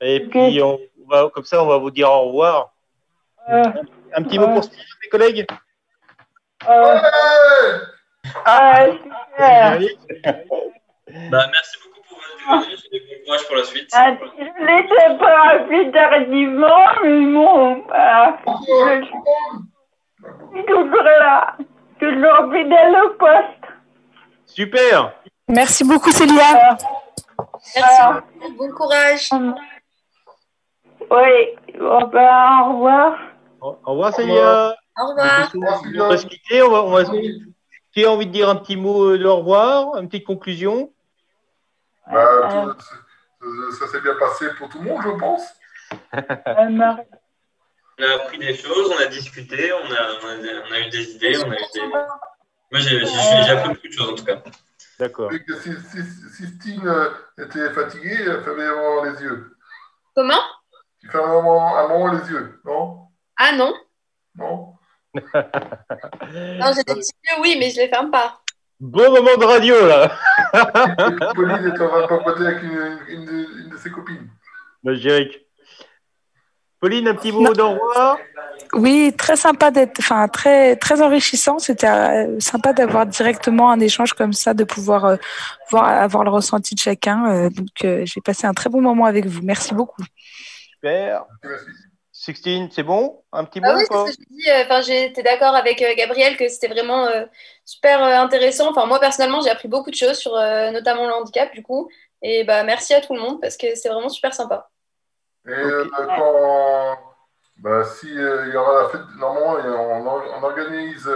Et 0.00 0.20
puis, 0.20 0.60
on 0.62 0.78
va, 1.08 1.28
comme 1.32 1.44
ça, 1.44 1.62
on 1.62 1.66
va 1.66 1.78
vous 1.78 1.90
dire 1.90 2.10
au 2.10 2.26
revoir. 2.28 2.72
euh, 3.50 3.64
Un 4.14 4.22
petit 4.22 4.38
mot 4.38 4.46
pour 4.48 4.62
Célia, 4.64 4.84
mes 5.02 5.08
collègues 5.08 5.46
euh, 6.68 6.96
ah, 8.44 8.86
super. 8.86 9.80
Bah, 11.30 11.46
merci 11.50 11.76
beaucoup 11.82 11.91
bon 12.48 12.60
courage 13.24 13.46
pour 13.46 13.56
la 13.56 13.64
suite. 13.64 13.88
Ah, 13.92 14.12
Je 14.38 14.44
n'étais 14.44 15.18
pas 15.18 15.48
appelé 15.54 15.90
tardivement, 15.92 16.86
mais 17.02 17.32
bon, 17.32 17.84
ah, 17.92 18.36
je 18.46 19.04
suis 20.54 20.64
toujours 20.66 21.02
là, 21.02 21.56
toujours 22.00 22.52
fidèle 22.52 22.96
au 23.04 23.10
poste. 23.14 23.72
Super 24.46 25.12
Merci 25.48 25.84
beaucoup, 25.84 26.10
Célia. 26.10 26.76
Merci 27.76 28.02
beaucoup. 28.06 28.56
Bon 28.58 28.70
courage. 28.74 29.30
Oui, 31.10 31.78
bon, 31.78 32.06
ben, 32.08 32.60
au 32.62 32.72
revoir. 32.74 33.18
Au 33.60 33.76
au 33.84 33.90
revoir, 33.92 34.14
Célia. 34.14 34.74
Au 35.00 35.08
revoir. 35.08 35.50
On 35.54 36.08
va 36.08 36.16
se 36.16 36.26
quitter. 36.26 36.62
On 36.62 36.70
va, 36.70 36.82
on 36.84 36.90
va 36.90 37.04
se- 37.04 37.12
Qui 37.92 38.04
a 38.04 38.10
envie 38.10 38.26
de 38.26 38.32
dire 38.32 38.48
un 38.48 38.56
petit 38.56 38.76
mot 38.76 39.04
euh, 39.10 39.18
de 39.18 39.24
au 39.26 39.36
revoir, 39.36 39.96
une 39.96 40.08
petite 40.08 40.26
conclusion 40.26 40.90
Bah, 42.10 42.48
tout- 42.50 42.80
ça- 42.80 43.86
ça 43.86 43.92
s'est 43.92 44.00
bien 44.00 44.14
passé 44.14 44.46
pour 44.58 44.68
tout 44.68 44.78
le 44.78 44.84
monde, 44.90 45.02
je 45.02 45.10
pense. 45.18 45.42
On 47.98 48.04
a 48.04 48.14
appris 48.14 48.38
des 48.38 48.54
choses, 48.54 48.90
on 48.90 48.98
a 48.98 49.06
discuté, 49.06 49.70
on 49.72 49.84
a, 49.84 50.08
on 50.22 50.26
a, 50.26 50.68
on 50.68 50.72
a 50.72 50.80
eu 50.80 50.88
des 50.88 51.10
idées, 51.12 51.36
on 51.44 51.50
a 51.50 51.54
eu 51.54 51.58
des... 51.74 51.86
Moi, 51.86 52.80
j'ai 52.80 53.02
appris 53.50 53.68
beaucoup 53.74 53.86
de 53.86 53.92
choses, 53.92 54.08
en 54.10 54.14
tout 54.14 54.24
cas. 54.24 54.42
D'accord. 54.98 55.30
Si, 55.30 55.72
si, 55.90 56.02
si 56.36 56.46
Stine 56.56 56.88
euh, 56.88 57.10
était 57.38 57.70
fatiguée, 57.72 58.16
elle 58.26 58.42
fermait 58.42 58.66
vraiment 58.66 59.04
les 59.04 59.20
yeux. 59.22 59.56
Comment? 60.14 60.40
Tu 61.00 61.08
vraiment 61.08 61.76
un 61.76 61.88
moment 61.88 62.12
les 62.12 62.28
yeux, 62.30 62.60
non? 62.64 63.08
Ah 63.36 63.52
non. 63.52 63.74
Non? 64.36 64.74
Non, 65.14 66.72
j'ai 66.74 66.84
des 66.84 66.94
petits 66.94 67.12
yeux, 67.24 67.40
oui, 67.42 67.56
mais 67.58 67.70
je 67.70 67.76
les 67.76 67.88
ferme 67.88 68.10
pas. 68.10 68.40
Bon 68.84 69.12
moment 69.12 69.36
de 69.38 69.44
radio, 69.44 69.86
là 69.86 70.10
Pauline 71.36 71.72
est 71.72 71.80
en 71.80 71.88
train 71.88 72.02
de 72.02 72.06
papoter 72.08 72.46
avec 72.46 72.62
une, 72.64 72.98
une, 73.10 73.24
de- 73.26 73.60
une 73.62 73.68
de 73.70 73.76
ses 73.76 73.90
copines. 73.90 74.28
Bah, 74.82 74.92
je 74.94 74.98
dirais 74.98 75.28
que- 75.28 75.36
Pauline, 76.80 77.06
un 77.06 77.14
petit 77.14 77.30
mot 77.30 77.54
d'au 77.54 77.70
revoir 77.70 78.18
Oui, 78.72 79.14
très 79.16 79.36
sympa 79.36 79.70
d'être, 79.70 80.00
enfin 80.00 80.26
très 80.26 80.74
très 80.74 81.00
enrichissant. 81.00 81.60
C'était 81.60 81.86
euh, 81.86 82.40
sympa 82.40 82.72
d'avoir 82.72 83.06
directement 83.06 83.70
un 83.70 83.78
échange 83.78 84.14
comme 84.14 84.32
ça, 84.32 84.52
de 84.52 84.64
pouvoir 84.64 85.04
euh, 85.04 85.16
voir 85.70 85.84
avoir 85.84 86.24
le 86.24 86.30
ressenti 86.30 86.74
de 86.74 86.80
chacun. 86.80 87.30
Euh, 87.30 87.50
donc 87.50 87.68
euh, 87.84 88.02
j'ai 88.04 88.20
passé 88.20 88.48
un 88.48 88.52
très 88.52 88.68
bon 88.68 88.80
moment 88.80 89.04
avec 89.04 89.26
vous. 89.26 89.42
Merci 89.44 89.74
beaucoup. 89.74 90.02
Super. 90.74 91.24
Sixtine, 92.24 92.68
c'est 92.70 92.84
bon? 92.84 93.24
Un 93.32 93.44
petit 93.44 93.60
mot 93.60 93.66
Ah 93.68 93.74
oui, 93.76 93.82
ou 93.82 93.86
c'est 93.86 93.88
pas 93.88 94.12
ce 94.12 94.16
que 94.16 94.22
je 94.30 94.36
dis. 94.36 94.48
euh, 94.48 94.62
Enfin, 94.64 94.80
j'étais 94.80 95.24
d'accord 95.24 95.56
avec 95.56 95.82
euh, 95.82 95.92
Gabriel 95.96 96.36
que 96.36 96.48
c'était 96.48 96.68
vraiment 96.68 97.06
euh, 97.06 97.24
super 97.64 98.00
intéressant. 98.00 98.70
Enfin, 98.70 98.86
moi 98.86 99.00
personnellement, 99.00 99.40
j'ai 99.40 99.50
appris 99.50 99.66
beaucoup 99.66 99.90
de 99.90 99.96
choses 99.96 100.16
sur 100.18 100.36
euh, 100.36 100.70
notamment 100.70 101.08
le 101.08 101.14
handicap, 101.14 101.52
du 101.52 101.64
coup. 101.64 101.90
Et 102.22 102.44
bah 102.44 102.62
merci 102.62 102.94
à 102.94 103.00
tout 103.00 103.14
le 103.14 103.20
monde 103.20 103.40
parce 103.40 103.56
que 103.56 103.74
c'est 103.74 103.88
vraiment 103.88 104.08
super 104.08 104.32
sympa. 104.34 104.70
Et 105.48 105.50
euh, 105.50 105.84
quand, 106.16 106.96
bah, 107.56 107.82
si 107.86 108.16
euh, 108.16 108.46
il 108.46 108.54
y 108.54 108.56
aura 108.56 108.82
la 108.82 108.88
fête, 108.90 109.00
normalement, 109.18 109.56
on, 110.00 110.06
or- 110.06 110.22
on 110.38 110.42
organise 110.44 111.10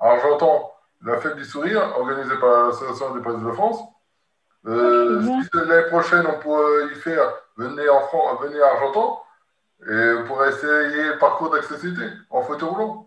à 0.00 0.08
Argentan 0.12 0.72
la 1.04 1.20
fête 1.20 1.36
du 1.36 1.44
sourire, 1.44 1.82
organisée 1.98 2.36
par 2.40 2.68
l'Association 2.68 3.14
des 3.14 3.20
Presses 3.20 3.42
de 3.42 3.52
France. 3.52 3.80
Euh, 4.66 5.20
si 5.22 5.48
l'année 5.52 5.86
prochaine, 5.88 6.26
on 6.26 6.40
pourrait 6.40 6.86
y 6.92 6.94
faire, 6.94 7.30
venez 7.58 7.86
en 7.90 8.00
France, 8.08 8.38
venez 8.40 8.58
à 8.62 8.68
Argentan, 8.68 9.22
et 9.82 10.14
pourrait 10.26 10.48
essayer 10.50 11.08
le 11.12 11.18
parcours 11.18 11.50
d'accessibilité 11.50 12.06
en 12.30 12.42
fauteuil 12.42 12.68
roulant. 12.68 13.06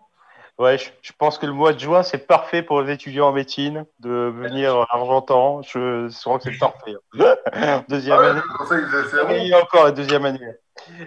Ouais, 0.58 0.78
je, 0.78 0.90
je 1.02 1.14
pense 1.18 1.38
que 1.38 1.46
le 1.46 1.54
mois 1.54 1.72
de 1.72 1.80
juin, 1.80 2.04
c'est 2.04 2.28
parfait 2.28 2.62
pour 2.62 2.82
les 2.82 2.94
étudiants 2.94 3.30
en 3.30 3.32
médecine 3.32 3.86
de 4.00 4.30
venir 4.36 4.76
à 4.76 4.88
Argentan. 4.90 5.62
Je, 5.62 6.10
je 6.10 6.20
crois 6.22 6.38
que 6.38 6.52
c'est 6.52 6.60
parfait. 6.60 6.96
deuxième 7.88 8.18
Ah 8.20 8.22
ouais, 8.22 9.30
année. 9.38 9.54
a 9.54 9.60
encore 9.62 9.86
la 9.86 9.92
deuxième 9.92 10.26
année. 10.26 10.40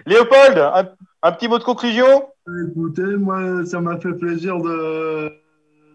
Léopold, 0.07 0.57
un, 0.57 0.89
un 1.21 1.31
petit 1.31 1.47
mot 1.47 1.59
de 1.59 1.63
conclusion? 1.63 2.29
Écoutez, 2.67 3.03
moi, 3.03 3.63
ça 3.65 3.79
m'a 3.79 3.99
fait 3.99 4.13
plaisir 4.13 4.57
de, 4.59 5.31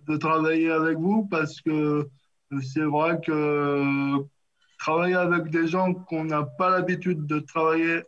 de 0.07 0.16
travailler 0.16 0.70
avec 0.70 0.97
vous 0.97 1.27
parce 1.28 1.61
que 1.61 2.09
c'est 2.62 2.85
vrai 2.85 3.19
que 3.20 3.82
travailler 4.78 5.16
avec 5.16 5.51
des 5.51 5.66
gens 5.66 5.93
qu'on 5.95 6.24
n'a 6.24 6.45
pas 6.45 6.70
l'habitude 6.70 7.27
de 7.27 7.40
travailler, 7.40 8.05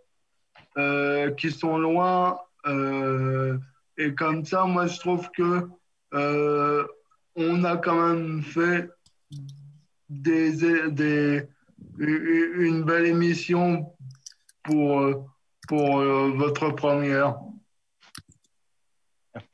euh, 0.81 1.31
qui 1.39 1.51
sont 1.51 1.77
loin, 1.79 2.39
euh, 2.67 3.59
et 3.97 4.15
comme 4.15 4.45
ça, 4.45 4.65
moi, 4.65 4.87
je 4.87 4.99
trouve 4.99 5.25
que 5.37 5.69
euh, 6.15 6.85
on 7.37 7.65
a 7.65 7.77
quand 7.77 8.01
même 8.09 8.43
fait 8.43 8.89
des, 10.09 10.53
des, 10.91 11.47
une 11.99 12.83
belle 12.83 13.07
émission 13.07 13.93
pour, 14.63 15.29
pour 15.69 16.01
euh, 16.01 16.33
votre 16.35 16.71
première. 16.71 17.37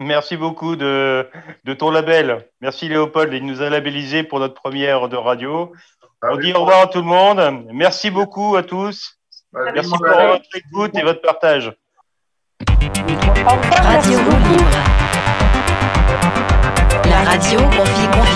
Merci 0.00 0.36
beaucoup 0.36 0.76
de, 0.76 1.28
de 1.64 1.74
ton 1.74 1.90
label. 1.90 2.48
Merci 2.60 2.88
Léopold, 2.88 3.32
il 3.32 3.44
nous 3.44 3.60
a 3.62 3.68
labellisé 3.68 4.22
pour 4.22 4.38
notre 4.40 4.54
première 4.54 5.08
de 5.08 5.16
radio. 5.16 5.72
On 6.22 6.36
dit 6.36 6.52
au 6.54 6.60
revoir 6.60 6.82
à 6.82 6.86
tout 6.86 7.02
le 7.06 7.12
monde. 7.18 7.66
Merci 7.72 8.10
beaucoup 8.10 8.56
à 8.56 8.62
tous. 8.62 9.18
Merci 9.52 9.90
pour 9.90 10.06
votre 10.06 10.56
écoute 10.56 10.90
et 10.96 11.02
votre 11.02 11.20
partage. 11.22 11.72
Radio 13.82 14.18
Libre. 14.18 14.64
La 17.08 17.22
radio 17.30 17.58
qu'on 17.60 17.84
vit 17.84 18.08
confinée, 18.08 18.35